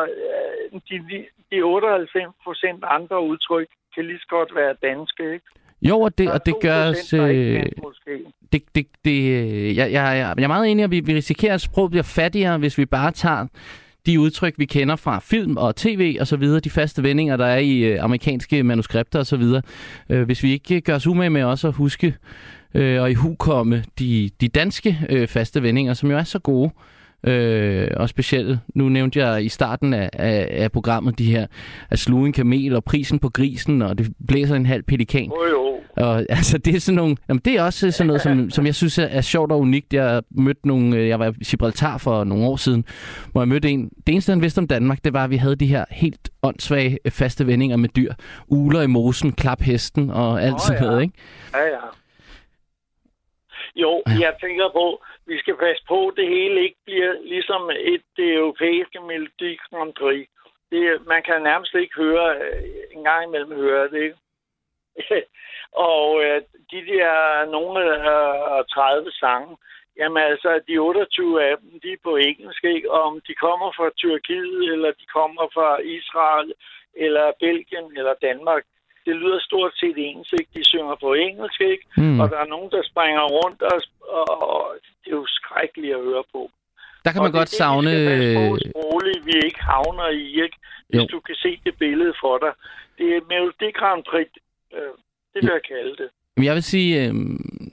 øh, 0.72 0.80
de, 0.88 0.96
de 1.50 1.62
98 1.62 2.34
procent 2.44 2.84
andre 2.96 3.16
udtryk, 3.30 3.68
kan 3.94 4.04
lige 4.06 4.18
så 4.18 4.26
godt 4.30 4.50
være 4.60 4.74
danske, 4.88 5.22
ikke? 5.34 5.46
Jo, 5.88 6.00
og 6.00 6.18
det, 6.18 6.30
og 6.30 6.46
det 6.46 6.52
2%, 6.52 6.60
gør 6.60 6.90
os... 6.90 7.12
Øh, 7.12 7.62
det, 8.52 8.62
det, 8.74 8.86
det, 9.04 9.10
øh, 9.10 9.76
jeg, 9.76 9.92
jeg, 9.92 10.34
jeg 10.38 10.44
er 10.44 10.48
meget 10.48 10.70
enig, 10.70 10.84
at 10.84 10.90
vi, 10.90 11.00
vi 11.00 11.14
risikerer, 11.14 11.54
at 11.54 11.60
sproget 11.60 11.90
bliver 11.90 12.02
fattigere, 12.02 12.58
hvis 12.58 12.78
vi 12.78 12.84
bare 12.84 13.10
tager 13.10 13.46
de 14.06 14.20
udtryk, 14.20 14.54
vi 14.58 14.64
kender 14.64 14.96
fra 14.96 15.18
film 15.18 15.56
og 15.56 15.76
tv 15.76 16.16
og 16.20 16.26
så 16.26 16.36
videre, 16.36 16.60
de 16.60 16.70
faste 16.70 17.02
vendinger, 17.02 17.36
der 17.36 17.46
er 17.46 17.58
i 17.58 17.78
øh, 17.78 18.04
amerikanske 18.04 18.62
manuskripter 18.62 19.18
og 19.18 19.26
så 19.26 19.36
videre. 19.36 19.62
Øh, 20.10 20.22
hvis 20.22 20.42
vi 20.42 20.52
ikke 20.52 20.80
gør 20.80 20.94
os 20.94 21.06
umage 21.06 21.30
med 21.30 21.42
også 21.42 21.68
at 21.68 21.74
huske 21.74 22.14
øh, 22.74 23.02
og 23.02 23.10
i 23.10 23.14
hukomme 23.14 23.84
de, 23.98 24.30
de 24.40 24.48
danske 24.48 24.98
øh, 25.08 25.28
faste 25.28 25.62
vendinger, 25.62 25.94
som 25.94 26.10
jo 26.10 26.16
er 26.18 26.22
så 26.22 26.38
gode 26.38 26.70
øh, 26.76 26.95
og 27.96 28.08
specielle. 28.08 28.60
Nu 28.74 28.88
nævnte 28.88 29.18
jeg 29.18 29.44
i 29.44 29.48
starten 29.48 29.94
af, 29.94 30.10
af, 30.12 30.48
af 30.50 30.72
programmet 30.72 31.18
de 31.18 31.30
her 31.30 31.46
at 31.90 31.98
sluge 31.98 32.26
en 32.26 32.32
kamel 32.32 32.76
og 32.76 32.84
prisen 32.84 33.18
på 33.18 33.28
grisen, 33.28 33.82
og 33.82 33.98
det 33.98 34.12
blæser 34.28 34.56
en 34.56 34.66
halv 34.66 34.82
pelikan. 34.82 35.24
Jo, 35.24 35.44
jo. 35.50 35.66
Og 35.96 36.26
altså, 36.36 36.58
det 36.58 36.74
er 36.74 36.80
sådan 36.80 36.96
nogle, 36.96 37.16
jamen, 37.28 37.40
det 37.44 37.54
er 37.54 37.62
også 37.62 37.90
sådan 37.90 38.06
noget, 38.06 38.22
som, 38.22 38.50
som 38.50 38.66
jeg 38.66 38.74
synes 38.74 38.98
er, 38.98 39.06
er 39.06 39.20
sjovt 39.20 39.52
og 39.52 39.60
unikt. 39.60 39.94
Jeg 39.94 40.22
mødte 40.30 40.68
nogle, 40.68 40.96
øh, 40.96 41.08
jeg 41.08 41.18
var 41.18 41.34
i 41.40 41.44
Gibraltar 41.44 41.98
for 41.98 42.24
nogle 42.24 42.46
år 42.46 42.56
siden, 42.56 42.84
hvor 43.32 43.40
jeg 43.40 43.48
mødte 43.48 43.68
en. 43.70 43.90
Det 44.06 44.12
eneste, 44.12 44.30
han 44.32 44.42
vidste 44.42 44.58
om 44.58 44.68
Danmark, 44.68 45.04
det 45.04 45.12
var, 45.12 45.24
at 45.24 45.30
vi 45.30 45.36
havde 45.36 45.56
de 45.56 45.66
her 45.66 45.84
helt 45.90 46.30
åndssvage 46.42 46.98
øh, 47.04 47.12
faste 47.12 47.46
vendinger 47.46 47.76
med 47.76 47.88
dyr. 47.88 48.12
Uler 48.48 48.82
i 48.82 48.86
mosen, 48.86 49.32
klap 49.32 49.60
hesten 49.60 50.10
og 50.10 50.42
alt 50.42 50.52
Nå, 50.52 50.58
sådan 50.58 50.82
ja. 50.82 50.88
noget, 50.88 51.02
ikke? 51.02 51.14
Ja, 51.54 51.62
ja. 51.62 51.86
Jo, 53.76 54.02
jeg 54.06 54.32
tænker 54.40 54.68
på, 54.72 55.02
vi 55.26 55.38
skal 55.38 55.56
passe 55.56 55.84
på, 55.88 56.08
at 56.08 56.16
det 56.16 56.28
hele 56.28 56.62
ikke 56.62 56.80
bliver 56.84 57.12
ligesom 57.22 57.70
et 57.70 58.02
det 58.16 58.34
europæiske 58.34 59.00
Melodi 59.00 59.56
Grand 59.56 59.94
Prix. 59.94 60.28
Det, 60.70 61.06
man 61.06 61.22
kan 61.22 61.42
nærmest 61.42 61.74
ikke 61.74 61.96
høre, 61.96 62.36
øh, 62.36 62.62
en 62.92 63.04
gang 63.04 63.24
imellem 63.24 63.52
høre 63.52 63.88
det, 63.88 64.02
ikke? 64.02 64.18
og 65.90 66.24
øh, 66.24 66.42
de 66.72 66.80
der 66.92 67.10
nogle 67.50 67.80
øh, 68.58 68.64
30 68.64 69.10
sange, 69.12 69.56
jamen 69.98 70.22
altså, 70.22 70.60
de 70.68 70.78
28 70.78 71.44
af 71.44 71.58
dem, 71.58 71.80
de 71.80 71.92
er 71.92 72.04
på 72.04 72.16
engelsk, 72.16 72.64
ikke? 72.64 72.90
Om 72.90 73.20
de 73.28 73.34
kommer 73.34 73.72
fra 73.76 73.90
Tyrkiet, 73.96 74.72
eller 74.72 74.90
de 75.00 75.06
kommer 75.06 75.48
fra 75.54 75.78
Israel, 75.78 76.54
eller 76.94 77.32
Belgien, 77.40 77.98
eller 77.98 78.14
Danmark, 78.22 78.64
det 79.06 79.14
lyder 79.22 79.40
stort 79.50 79.72
set 79.80 79.96
ens, 80.08 80.28
ikke? 80.38 80.50
De 80.56 80.64
synger 80.72 80.96
på 81.04 81.08
engelsk, 81.26 81.60
ikke? 81.72 81.84
Mm. 81.96 82.20
Og 82.20 82.26
der 82.32 82.38
er 82.44 82.48
nogen, 82.54 82.70
der 82.74 82.82
springer 82.92 83.24
rundt, 83.38 83.60
og, 83.72 83.78
og, 84.18 84.28
og 84.54 84.62
det 85.02 85.08
er 85.12 85.16
jo 85.22 85.26
skrækkeligt 85.38 85.94
at 85.98 86.02
høre 86.10 86.24
på. 86.34 86.42
Der 87.04 87.10
kan 87.12 87.20
Og 87.20 87.24
man 87.24 87.32
det 87.32 87.36
er 87.36 87.40
godt 87.40 87.50
det, 87.50 87.58
savne... 87.62 87.90
På 88.38 88.44
øh, 88.54 88.60
sprogligt, 88.70 89.26
vi 89.28 89.34
ikke 89.48 89.62
havner 89.72 90.08
i, 90.24 90.26
ikke? 90.44 90.56
Hvis 90.88 91.00
Jo. 91.00 91.06
du 91.14 91.20
kan 91.20 91.34
se 91.44 91.50
det 91.66 91.74
billede 91.84 92.14
for 92.22 92.34
dig. 92.44 92.52
Det 92.98 93.06
er 93.16 93.20
Melodi 93.30 93.68
Grand 93.80 94.02
Prix, 94.10 94.28
øh, 94.76 94.92
det 95.32 95.38
vil 95.42 95.50
jeg 95.58 95.64
kalde 95.74 95.94
det. 96.02 96.08
Men 96.36 96.44
jeg 96.44 96.54
vil 96.54 96.62
sige, 96.62 96.90
øh, 97.04 97.14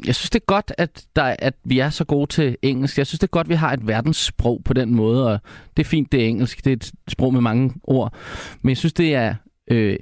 jeg 0.07 0.15
synes 0.15 0.29
det 0.29 0.39
er 0.41 0.45
godt, 0.55 0.71
at, 0.77 1.05
der, 1.15 1.35
at 1.39 1.53
vi 1.63 1.79
er 1.79 1.89
så 1.89 2.05
gode 2.05 2.27
til 2.27 2.57
engelsk. 2.61 2.97
Jeg 2.97 3.07
synes 3.07 3.19
det 3.19 3.27
er 3.27 3.37
godt, 3.37 3.45
at 3.47 3.49
vi 3.49 3.55
har 3.55 3.71
et 3.73 3.87
verdenssprog 3.87 4.61
på 4.65 4.73
den 4.73 4.95
måde, 4.95 5.33
og 5.33 5.39
det 5.77 5.83
er 5.85 5.89
fint, 5.89 6.11
det 6.11 6.23
er 6.23 6.27
engelsk. 6.27 6.65
Det 6.65 6.71
er 6.71 6.75
et 6.75 6.91
sprog 7.11 7.33
med 7.33 7.41
mange 7.41 7.73
ord. 7.83 8.13
Men 8.61 8.69
jeg 8.69 8.77
synes, 8.77 8.93
det 8.93 9.15
er 9.15 9.35
øh, 9.71 9.95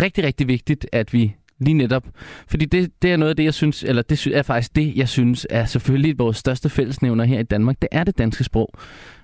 rigtig, 0.00 0.24
rigtig 0.24 0.48
vigtigt, 0.48 0.86
at 0.92 1.12
vi 1.12 1.34
lige 1.58 1.74
netop... 1.74 2.08
Fordi 2.48 2.64
det, 2.64 3.02
det 3.02 3.12
er 3.12 3.16
noget 3.16 3.30
af 3.30 3.36
det, 3.36 3.44
jeg 3.44 3.54
synes, 3.54 3.84
eller 3.84 4.02
det 4.02 4.26
er 4.26 4.42
faktisk 4.42 4.76
det, 4.76 4.96
jeg 4.96 5.08
synes 5.08 5.46
er 5.50 5.64
selvfølgelig 5.64 6.18
vores 6.18 6.36
største 6.36 6.68
fællesnævner 6.68 7.24
her 7.24 7.40
i 7.40 7.42
Danmark. 7.42 7.76
Det 7.82 7.88
er 7.92 8.04
det 8.04 8.18
danske 8.18 8.44
sprog. 8.44 8.74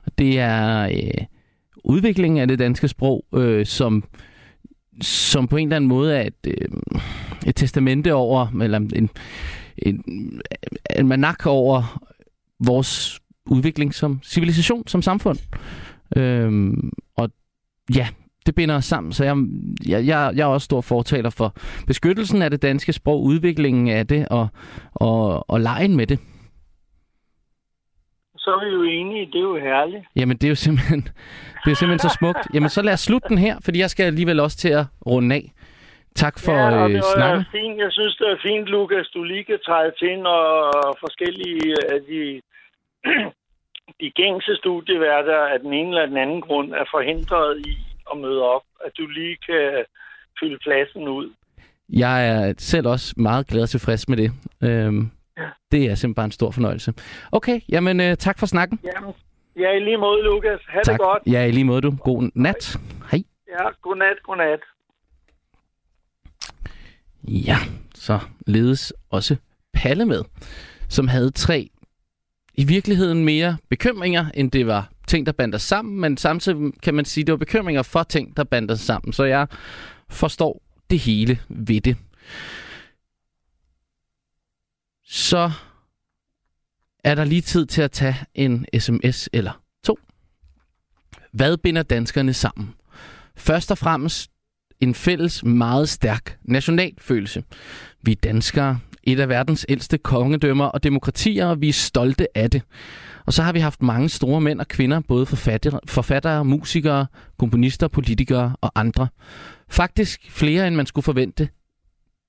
Og 0.06 0.12
det 0.18 0.38
er 0.38 0.82
øh, 0.82 1.24
udviklingen 1.84 2.40
af 2.40 2.48
det 2.48 2.58
danske 2.58 2.88
sprog, 2.88 3.24
øh, 3.34 3.66
som 3.66 4.04
som 5.02 5.48
på 5.48 5.56
en 5.56 5.68
eller 5.68 5.76
anden 5.76 5.88
måde 5.88 6.16
er 6.16 6.22
et, 6.26 6.46
øh, 6.46 6.68
et 7.46 7.56
testamente 7.56 8.14
over, 8.14 8.46
eller 8.62 8.78
en, 8.78 9.10
en, 9.78 10.04
en 10.98 11.08
manak 11.08 11.46
over 11.46 12.02
vores 12.60 13.20
udvikling 13.46 13.94
som 13.94 14.20
civilisation, 14.22 14.86
som 14.86 15.02
samfund. 15.02 15.38
Øh, 16.16 16.72
og 17.16 17.30
ja, 17.94 18.08
det 18.48 18.54
binder 18.54 18.76
os 18.76 18.84
sammen, 18.84 19.12
så 19.12 19.22
jeg, 19.24 19.36
jeg, 19.92 20.00
jeg, 20.06 20.32
jeg 20.36 20.44
er 20.48 20.52
også 20.56 20.64
stor 20.64 20.80
fortaler 20.80 21.30
for 21.30 21.48
beskyttelsen 21.86 22.42
af 22.42 22.50
det 22.50 22.62
danske 22.62 22.92
sprog, 22.92 23.22
udviklingen 23.22 23.88
af 23.88 24.06
det, 24.06 24.28
og, 24.30 24.48
og, 24.94 25.50
og 25.50 25.60
lejen 25.60 25.96
med 25.96 26.06
det. 26.06 26.18
Så 28.36 28.50
er 28.54 28.64
vi 28.64 28.70
jo 28.78 28.82
enige, 28.82 29.26
det 29.26 29.38
er 29.38 29.48
jo 29.52 29.56
herligt. 29.56 30.04
Jamen, 30.16 30.36
det 30.36 30.44
er 30.44 30.48
jo 30.48 30.60
simpelthen, 30.66 31.00
det 31.64 31.70
er 31.70 31.74
simpelthen 31.74 32.08
så 32.08 32.16
smukt. 32.20 32.42
Jamen, 32.54 32.68
så 32.68 32.82
lad 32.82 32.92
os 32.92 33.00
slutte 33.00 33.28
den 33.28 33.38
her, 33.38 33.56
fordi 33.64 33.78
jeg 33.78 33.90
skal 33.90 34.04
alligevel 34.04 34.40
også 34.40 34.56
til 34.56 34.68
at 34.68 34.84
runde 35.06 35.34
af. 35.34 35.52
Tak 36.14 36.38
for 36.44 36.52
ja, 36.52 36.82
og 36.82 36.88
øh, 36.88 36.94
det 36.94 37.02
var 37.06 37.14
snakken. 37.16 37.44
fint. 37.52 37.78
Jeg 37.84 37.92
synes, 37.92 38.16
det 38.16 38.28
er 38.30 38.38
fint, 38.48 38.66
Lukas, 38.66 39.08
du 39.14 39.22
lige 39.22 39.44
kan 39.44 39.60
træde 39.66 39.92
til, 39.98 40.12
når 40.18 40.42
forskellige 41.00 41.74
af 41.94 42.00
de, 42.10 42.20
de 44.00 44.08
gængse 44.20 44.56
studieværter 44.56 45.38
af 45.52 45.58
den 45.60 45.72
ene 45.72 45.88
eller 45.88 46.06
den 46.06 46.16
anden 46.16 46.40
grund 46.40 46.68
er 46.72 46.86
forhindret 46.94 47.66
i 47.66 47.87
at 48.12 48.18
møde 48.18 48.42
op. 48.42 48.62
At 48.86 48.92
du 48.98 49.06
lige 49.06 49.36
kan 49.46 49.84
fylde 50.40 50.58
pladsen 50.62 51.08
ud. 51.08 51.32
Jeg 51.88 52.28
er 52.28 52.54
selv 52.58 52.86
også 52.88 53.14
meget 53.16 53.46
glad 53.46 53.62
og 53.62 53.68
tilfreds 53.68 54.08
med 54.08 54.16
det. 54.16 54.30
Øhm, 54.62 55.10
Ja. 55.38 55.48
Det 55.72 55.84
er 55.84 55.94
simpelthen 55.94 56.14
bare 56.14 56.24
en 56.24 56.30
stor 56.32 56.50
fornøjelse. 56.50 56.92
Okay, 57.32 57.60
jamen 57.68 58.00
øh, 58.00 58.16
tak 58.16 58.38
for 58.38 58.46
snakken. 58.46 58.80
Jamen, 58.84 59.14
ja, 59.56 59.70
i 59.76 59.80
lige 59.80 59.96
måde, 59.96 60.22
Lukas. 60.22 60.60
Ha' 60.68 60.80
tak. 60.84 60.92
det 60.92 61.00
godt. 61.00 61.22
Ja, 61.26 61.44
i 61.44 61.50
lige 61.50 61.64
måde 61.64 61.80
du. 61.80 61.96
God 62.04 62.30
nat. 62.34 62.76
Hej. 63.10 63.22
Ja, 63.48 63.68
godnat, 63.82 64.16
godnat. 64.22 64.60
Ja, 67.24 67.56
så 67.94 68.18
ledes 68.46 68.92
også 69.10 69.36
Palle 69.74 70.04
med, 70.06 70.24
som 70.88 71.08
havde 71.08 71.30
tre 71.30 71.68
i 72.58 72.64
virkeligheden 72.64 73.24
mere 73.24 73.56
bekymringer, 73.68 74.30
end 74.34 74.50
det 74.50 74.66
var 74.66 74.90
ting, 75.06 75.26
der 75.26 75.32
bandt 75.32 75.54
os 75.54 75.62
sammen, 75.62 76.00
men 76.00 76.16
samtidig 76.16 76.72
kan 76.82 76.94
man 76.94 77.04
sige, 77.04 77.22
at 77.22 77.26
det 77.26 77.32
var 77.32 77.36
bekymringer 77.36 77.82
for 77.82 78.02
ting, 78.02 78.36
der 78.36 78.44
bandt 78.44 78.70
os 78.70 78.80
sammen. 78.80 79.12
Så 79.12 79.24
jeg 79.24 79.46
forstår 80.08 80.62
det 80.90 80.98
hele 80.98 81.38
ved 81.48 81.80
det. 81.80 81.96
Så 85.04 85.50
er 87.04 87.14
der 87.14 87.24
lige 87.24 87.40
tid 87.40 87.66
til 87.66 87.82
at 87.82 87.90
tage 87.90 88.16
en 88.34 88.66
sms 88.78 89.28
eller 89.32 89.62
to. 89.84 89.98
Hvad 91.32 91.56
binder 91.56 91.82
danskerne 91.82 92.34
sammen? 92.34 92.74
Først 93.36 93.70
og 93.70 93.78
fremmest 93.78 94.30
en 94.80 94.94
fælles, 94.94 95.44
meget 95.44 95.88
stærk 95.88 96.38
nationalfølelse. 96.42 97.44
Vi 98.02 98.14
danskere, 98.14 98.80
et 99.04 99.20
af 99.20 99.28
verdens 99.28 99.66
ældste 99.68 99.98
kongedømmer 99.98 100.64
og 100.64 100.82
demokratier, 100.82 101.46
og 101.46 101.60
vi 101.60 101.68
er 101.68 101.72
stolte 101.72 102.38
af 102.38 102.50
det. 102.50 102.62
Og 103.26 103.32
så 103.32 103.42
har 103.42 103.52
vi 103.52 103.60
haft 103.60 103.82
mange 103.82 104.08
store 104.08 104.40
mænd 104.40 104.60
og 104.60 104.68
kvinder, 104.68 105.00
både 105.08 105.26
forfattere, 105.26 105.80
forfattere 105.86 106.44
musikere, 106.44 107.06
komponister, 107.38 107.88
politikere 107.88 108.56
og 108.60 108.72
andre. 108.74 109.08
Faktisk 109.68 110.30
flere, 110.30 110.66
end 110.66 110.76
man 110.76 110.86
skulle 110.86 111.04
forvente 111.04 111.48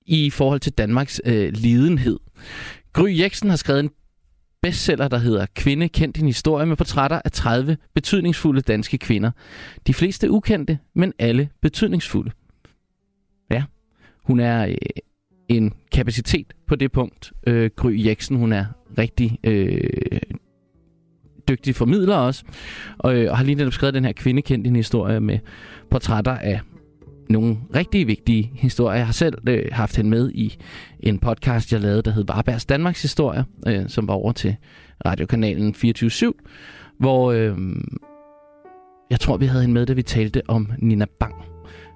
i 0.06 0.30
forhold 0.30 0.60
til 0.60 0.72
Danmarks 0.72 1.20
øh, 1.24 1.52
lidenhed. 1.52 2.18
Gry 2.92 3.18
Jeksen 3.18 3.50
har 3.50 3.56
skrevet 3.56 3.80
en 3.80 3.90
bestseller, 4.62 5.08
der 5.08 5.18
hedder 5.18 5.46
Kvinde 5.54 5.88
kendt 5.88 6.16
din 6.16 6.26
historie 6.26 6.66
med 6.66 6.76
portrætter 6.76 7.20
af 7.24 7.32
30 7.32 7.76
betydningsfulde 7.94 8.60
danske 8.60 8.98
kvinder. 8.98 9.30
De 9.86 9.94
fleste 9.94 10.30
ukendte, 10.30 10.78
men 10.94 11.12
alle 11.18 11.48
betydningsfulde. 11.62 12.30
Ja, 13.50 13.64
hun 14.24 14.40
er 14.40 14.66
øh, 14.66 14.74
en 15.50 15.72
kapacitet 15.92 16.52
på 16.66 16.76
det 16.76 16.92
punkt. 16.92 17.32
Øh, 17.46 17.70
Gry 17.76 18.06
Jeksen, 18.06 18.36
hun 18.36 18.52
er 18.52 18.64
rigtig 18.98 19.38
øh, 19.44 19.80
dygtig 21.48 21.74
formidler 21.74 22.16
også, 22.16 22.44
og, 22.98 23.14
øh, 23.14 23.30
og 23.30 23.36
har 23.36 23.44
lige 23.44 23.54
netop 23.54 23.72
skrevet 23.72 23.94
den 23.94 24.04
her 24.04 24.12
kvindekendt 24.12 24.76
historie 24.76 25.20
med 25.20 25.38
portrætter 25.90 26.32
af 26.32 26.60
nogle 27.28 27.56
rigtig 27.74 28.06
vigtige 28.06 28.50
historier. 28.54 28.96
Jeg 28.96 29.06
har 29.06 29.12
selv 29.12 29.34
øh, 29.48 29.64
haft 29.72 29.96
hende 29.96 30.10
med 30.10 30.30
i 30.34 30.56
en 31.00 31.18
podcast, 31.18 31.72
jeg 31.72 31.80
lavede, 31.80 32.02
der 32.02 32.10
hed 32.10 32.24
Varbergs 32.26 32.66
Danmarks 32.66 33.02
Historie, 33.02 33.44
øh, 33.66 33.88
som 33.88 34.08
var 34.08 34.14
over 34.14 34.32
til 34.32 34.56
radiokanalen 35.06 35.74
24 35.74 36.32
hvor 36.98 37.32
øh, 37.32 37.56
jeg 39.10 39.20
tror, 39.20 39.36
vi 39.36 39.46
havde 39.46 39.62
hende 39.62 39.74
med, 39.74 39.86
da 39.86 39.92
vi 39.92 40.02
talte 40.02 40.42
om 40.48 40.72
Nina 40.78 41.06
Bang, 41.20 41.34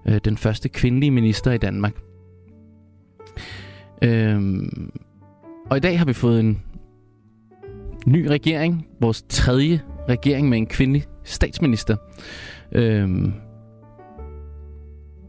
øh, 0.09 0.21
den 0.25 0.37
første 0.37 0.69
kvindelige 0.69 1.11
minister 1.11 1.53
i 1.53 1.59
Danmark. 1.59 1.95
Øhm, 4.03 4.91
og 5.71 5.77
i 5.77 5.81
dag 5.81 5.99
har 5.99 6.05
vi 6.05 6.13
fået 6.13 6.41
en 6.41 6.63
ny 8.07 8.27
regering, 8.27 8.87
vores 9.01 9.25
tredje 9.29 9.81
regering 10.09 10.49
med 10.49 10.59
en 10.59 10.67
kvindelig 10.67 11.05
statsminister. 11.25 11.97
Øhm, 12.73 13.33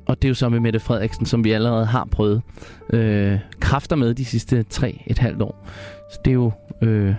og 0.07 0.21
det 0.21 0.27
er 0.27 0.29
jo 0.29 0.35
så 0.35 0.49
med 0.49 0.59
Mette 0.59 0.79
Frederiksen, 0.79 1.25
som 1.25 1.43
vi 1.43 1.51
allerede 1.51 1.85
har 1.85 2.07
prøvet 2.11 2.41
øh, 2.93 3.39
kræfter 3.59 3.95
med 3.95 4.13
de 4.13 4.25
sidste 4.25 4.63
tre 4.63 5.01
et 5.07 5.17
halvt 5.17 5.41
år. 5.41 5.67
Så 6.11 6.19
det 6.25 6.31
er 6.31 6.35
jo, 6.35 6.51
øh, 6.81 7.15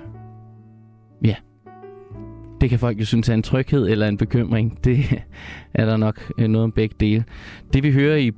ja, 1.25 1.35
det 2.61 2.71
kan 2.71 2.79
folk 2.79 3.01
jo 3.01 3.05
synes 3.05 3.29
er 3.29 3.35
en 3.35 3.43
tryghed 3.43 3.89
eller 3.89 4.09
en 4.09 4.17
bekymring. 4.17 4.85
Det 4.85 5.05
er 5.75 5.85
der 5.85 5.97
nok 5.97 6.33
øh, 6.39 6.49
noget 6.49 6.65
om 6.65 6.73
begge 6.73 6.95
dele. 7.01 7.25
Det 7.73 7.83
vi 7.83 7.93
hører 7.93 8.17
i 8.17 8.33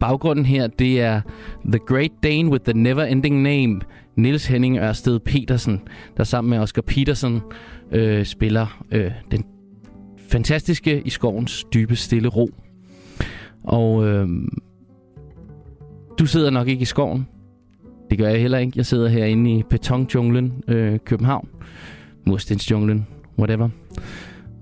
baggrunden 0.00 0.44
her, 0.44 0.66
det 0.66 1.00
er 1.00 1.20
The 1.66 1.78
Great 1.78 2.12
Dane 2.22 2.50
with 2.50 2.64
the 2.64 2.72
Never 2.72 3.02
Ending 3.02 3.42
Name, 3.42 3.80
Nils 4.16 4.46
Henning 4.46 4.78
Ørsted 4.78 5.18
Petersen, 5.18 5.80
der 6.16 6.24
sammen 6.24 6.50
med 6.50 6.58
Oscar 6.58 6.82
Petersen 6.82 7.40
øh, 7.92 8.24
spiller 8.24 8.84
øh, 8.92 9.10
den 9.30 9.44
fantastiske 10.28 11.02
I 11.04 11.10
skovens 11.10 11.64
dybe 11.74 11.96
stille 11.96 12.28
ro. 12.28 12.50
Og 13.64 14.06
øh, 14.06 14.28
du 16.18 16.26
sidder 16.26 16.50
nok 16.50 16.68
ikke 16.68 16.82
i 16.82 16.84
skoven. 16.84 17.26
Det 18.10 18.18
gør 18.18 18.28
jeg 18.28 18.40
heller 18.40 18.58
ikke. 18.58 18.72
Jeg 18.76 18.86
sidder 18.86 19.08
herinde 19.08 19.52
i 19.52 19.62
betonjunglen, 19.70 20.62
øh, 20.68 20.98
København. 21.04 21.48
Murstensjunglen, 22.26 23.06
whatever. 23.38 23.68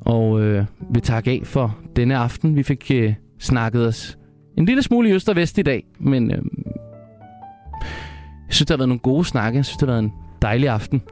Og 0.00 0.40
øh, 0.40 0.64
vi 0.94 1.00
takke 1.00 1.30
af 1.30 1.40
for 1.44 1.78
denne 1.96 2.16
aften. 2.16 2.56
Vi 2.56 2.62
fik 2.62 2.90
øh, 2.94 3.14
snakket 3.38 3.86
os 3.86 4.18
en 4.56 4.64
lille 4.64 4.82
smule 4.82 5.08
i 5.08 5.12
øst 5.12 5.28
og 5.28 5.36
vest 5.36 5.58
i 5.58 5.62
dag, 5.62 5.84
men 5.98 6.30
øh, 6.30 6.42
jeg 8.46 8.54
synes, 8.54 8.66
der 8.66 8.74
har 8.74 8.78
været 8.78 8.88
nogle 8.88 9.00
gode 9.00 9.24
snakke. 9.24 9.56
Jeg 9.56 9.64
synes, 9.64 9.76
det 9.76 9.88
har 9.88 9.94
været 9.94 10.04
en 10.04 10.12
dejlig 10.42 10.68
aften. 10.68 11.02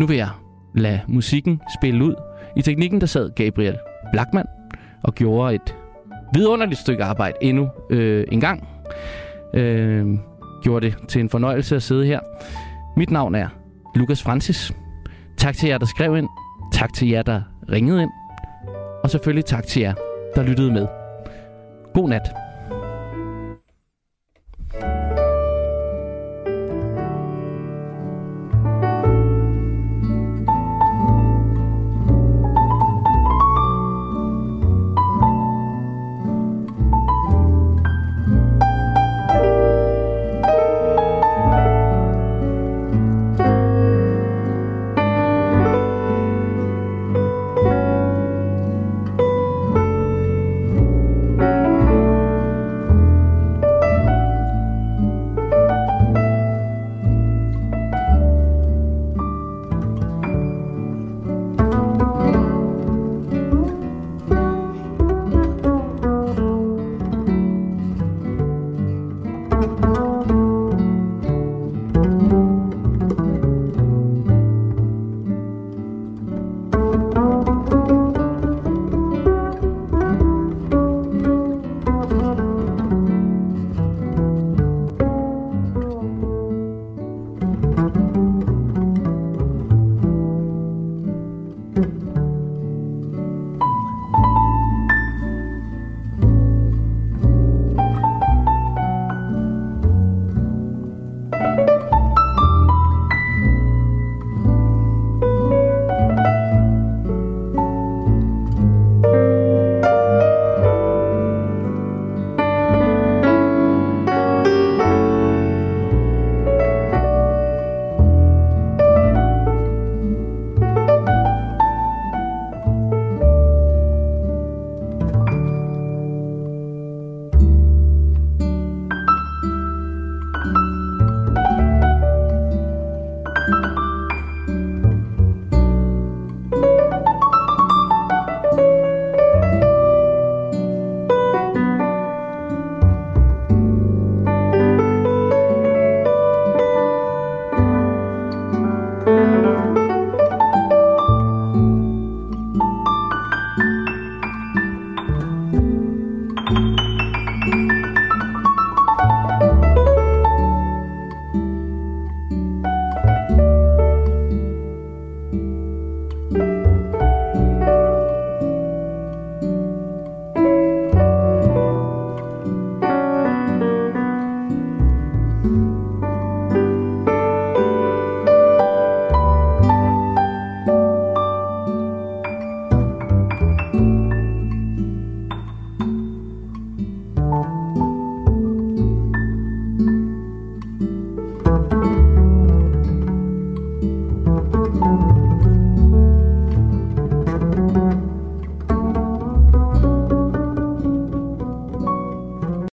Nu 0.00 0.06
vil 0.06 0.16
jeg 0.16 0.28
lade 0.74 1.00
musikken 1.08 1.60
spille 1.78 2.04
ud. 2.04 2.14
I 2.56 2.62
teknikken, 2.62 3.00
der 3.00 3.06
sad 3.06 3.30
Gabriel 3.30 3.78
Blackman 4.12 4.46
og 5.02 5.14
gjorde 5.14 5.54
et 5.54 5.76
vidunderligt 6.34 6.80
stykke 6.80 7.04
arbejde 7.04 7.36
endnu 7.40 7.68
øh, 7.90 8.26
en 8.32 8.40
gang. 8.40 8.68
Øh, 9.54 10.06
gjorde 10.62 10.86
det 10.86 10.96
til 11.08 11.20
en 11.20 11.30
fornøjelse 11.30 11.76
at 11.76 11.82
sidde 11.82 12.06
her. 12.06 12.20
Mit 12.96 13.10
navn 13.10 13.34
er 13.34 13.48
Lukas 13.94 14.22
Francis. 14.22 14.72
Tak 15.36 15.56
til 15.56 15.68
jer, 15.68 15.78
der 15.78 15.86
skrev 15.86 16.16
ind. 16.16 16.28
Tak 16.72 16.92
til 16.92 17.08
jer, 17.08 17.22
der 17.22 17.42
ringede 17.72 18.02
ind. 18.02 18.10
Og 19.02 19.10
selvfølgelig 19.10 19.44
tak 19.44 19.66
til 19.66 19.82
jer, 19.82 19.94
der 20.34 20.42
lyttede 20.42 20.72
med. 20.72 20.86
God 21.94 22.08
nat. 22.08 22.30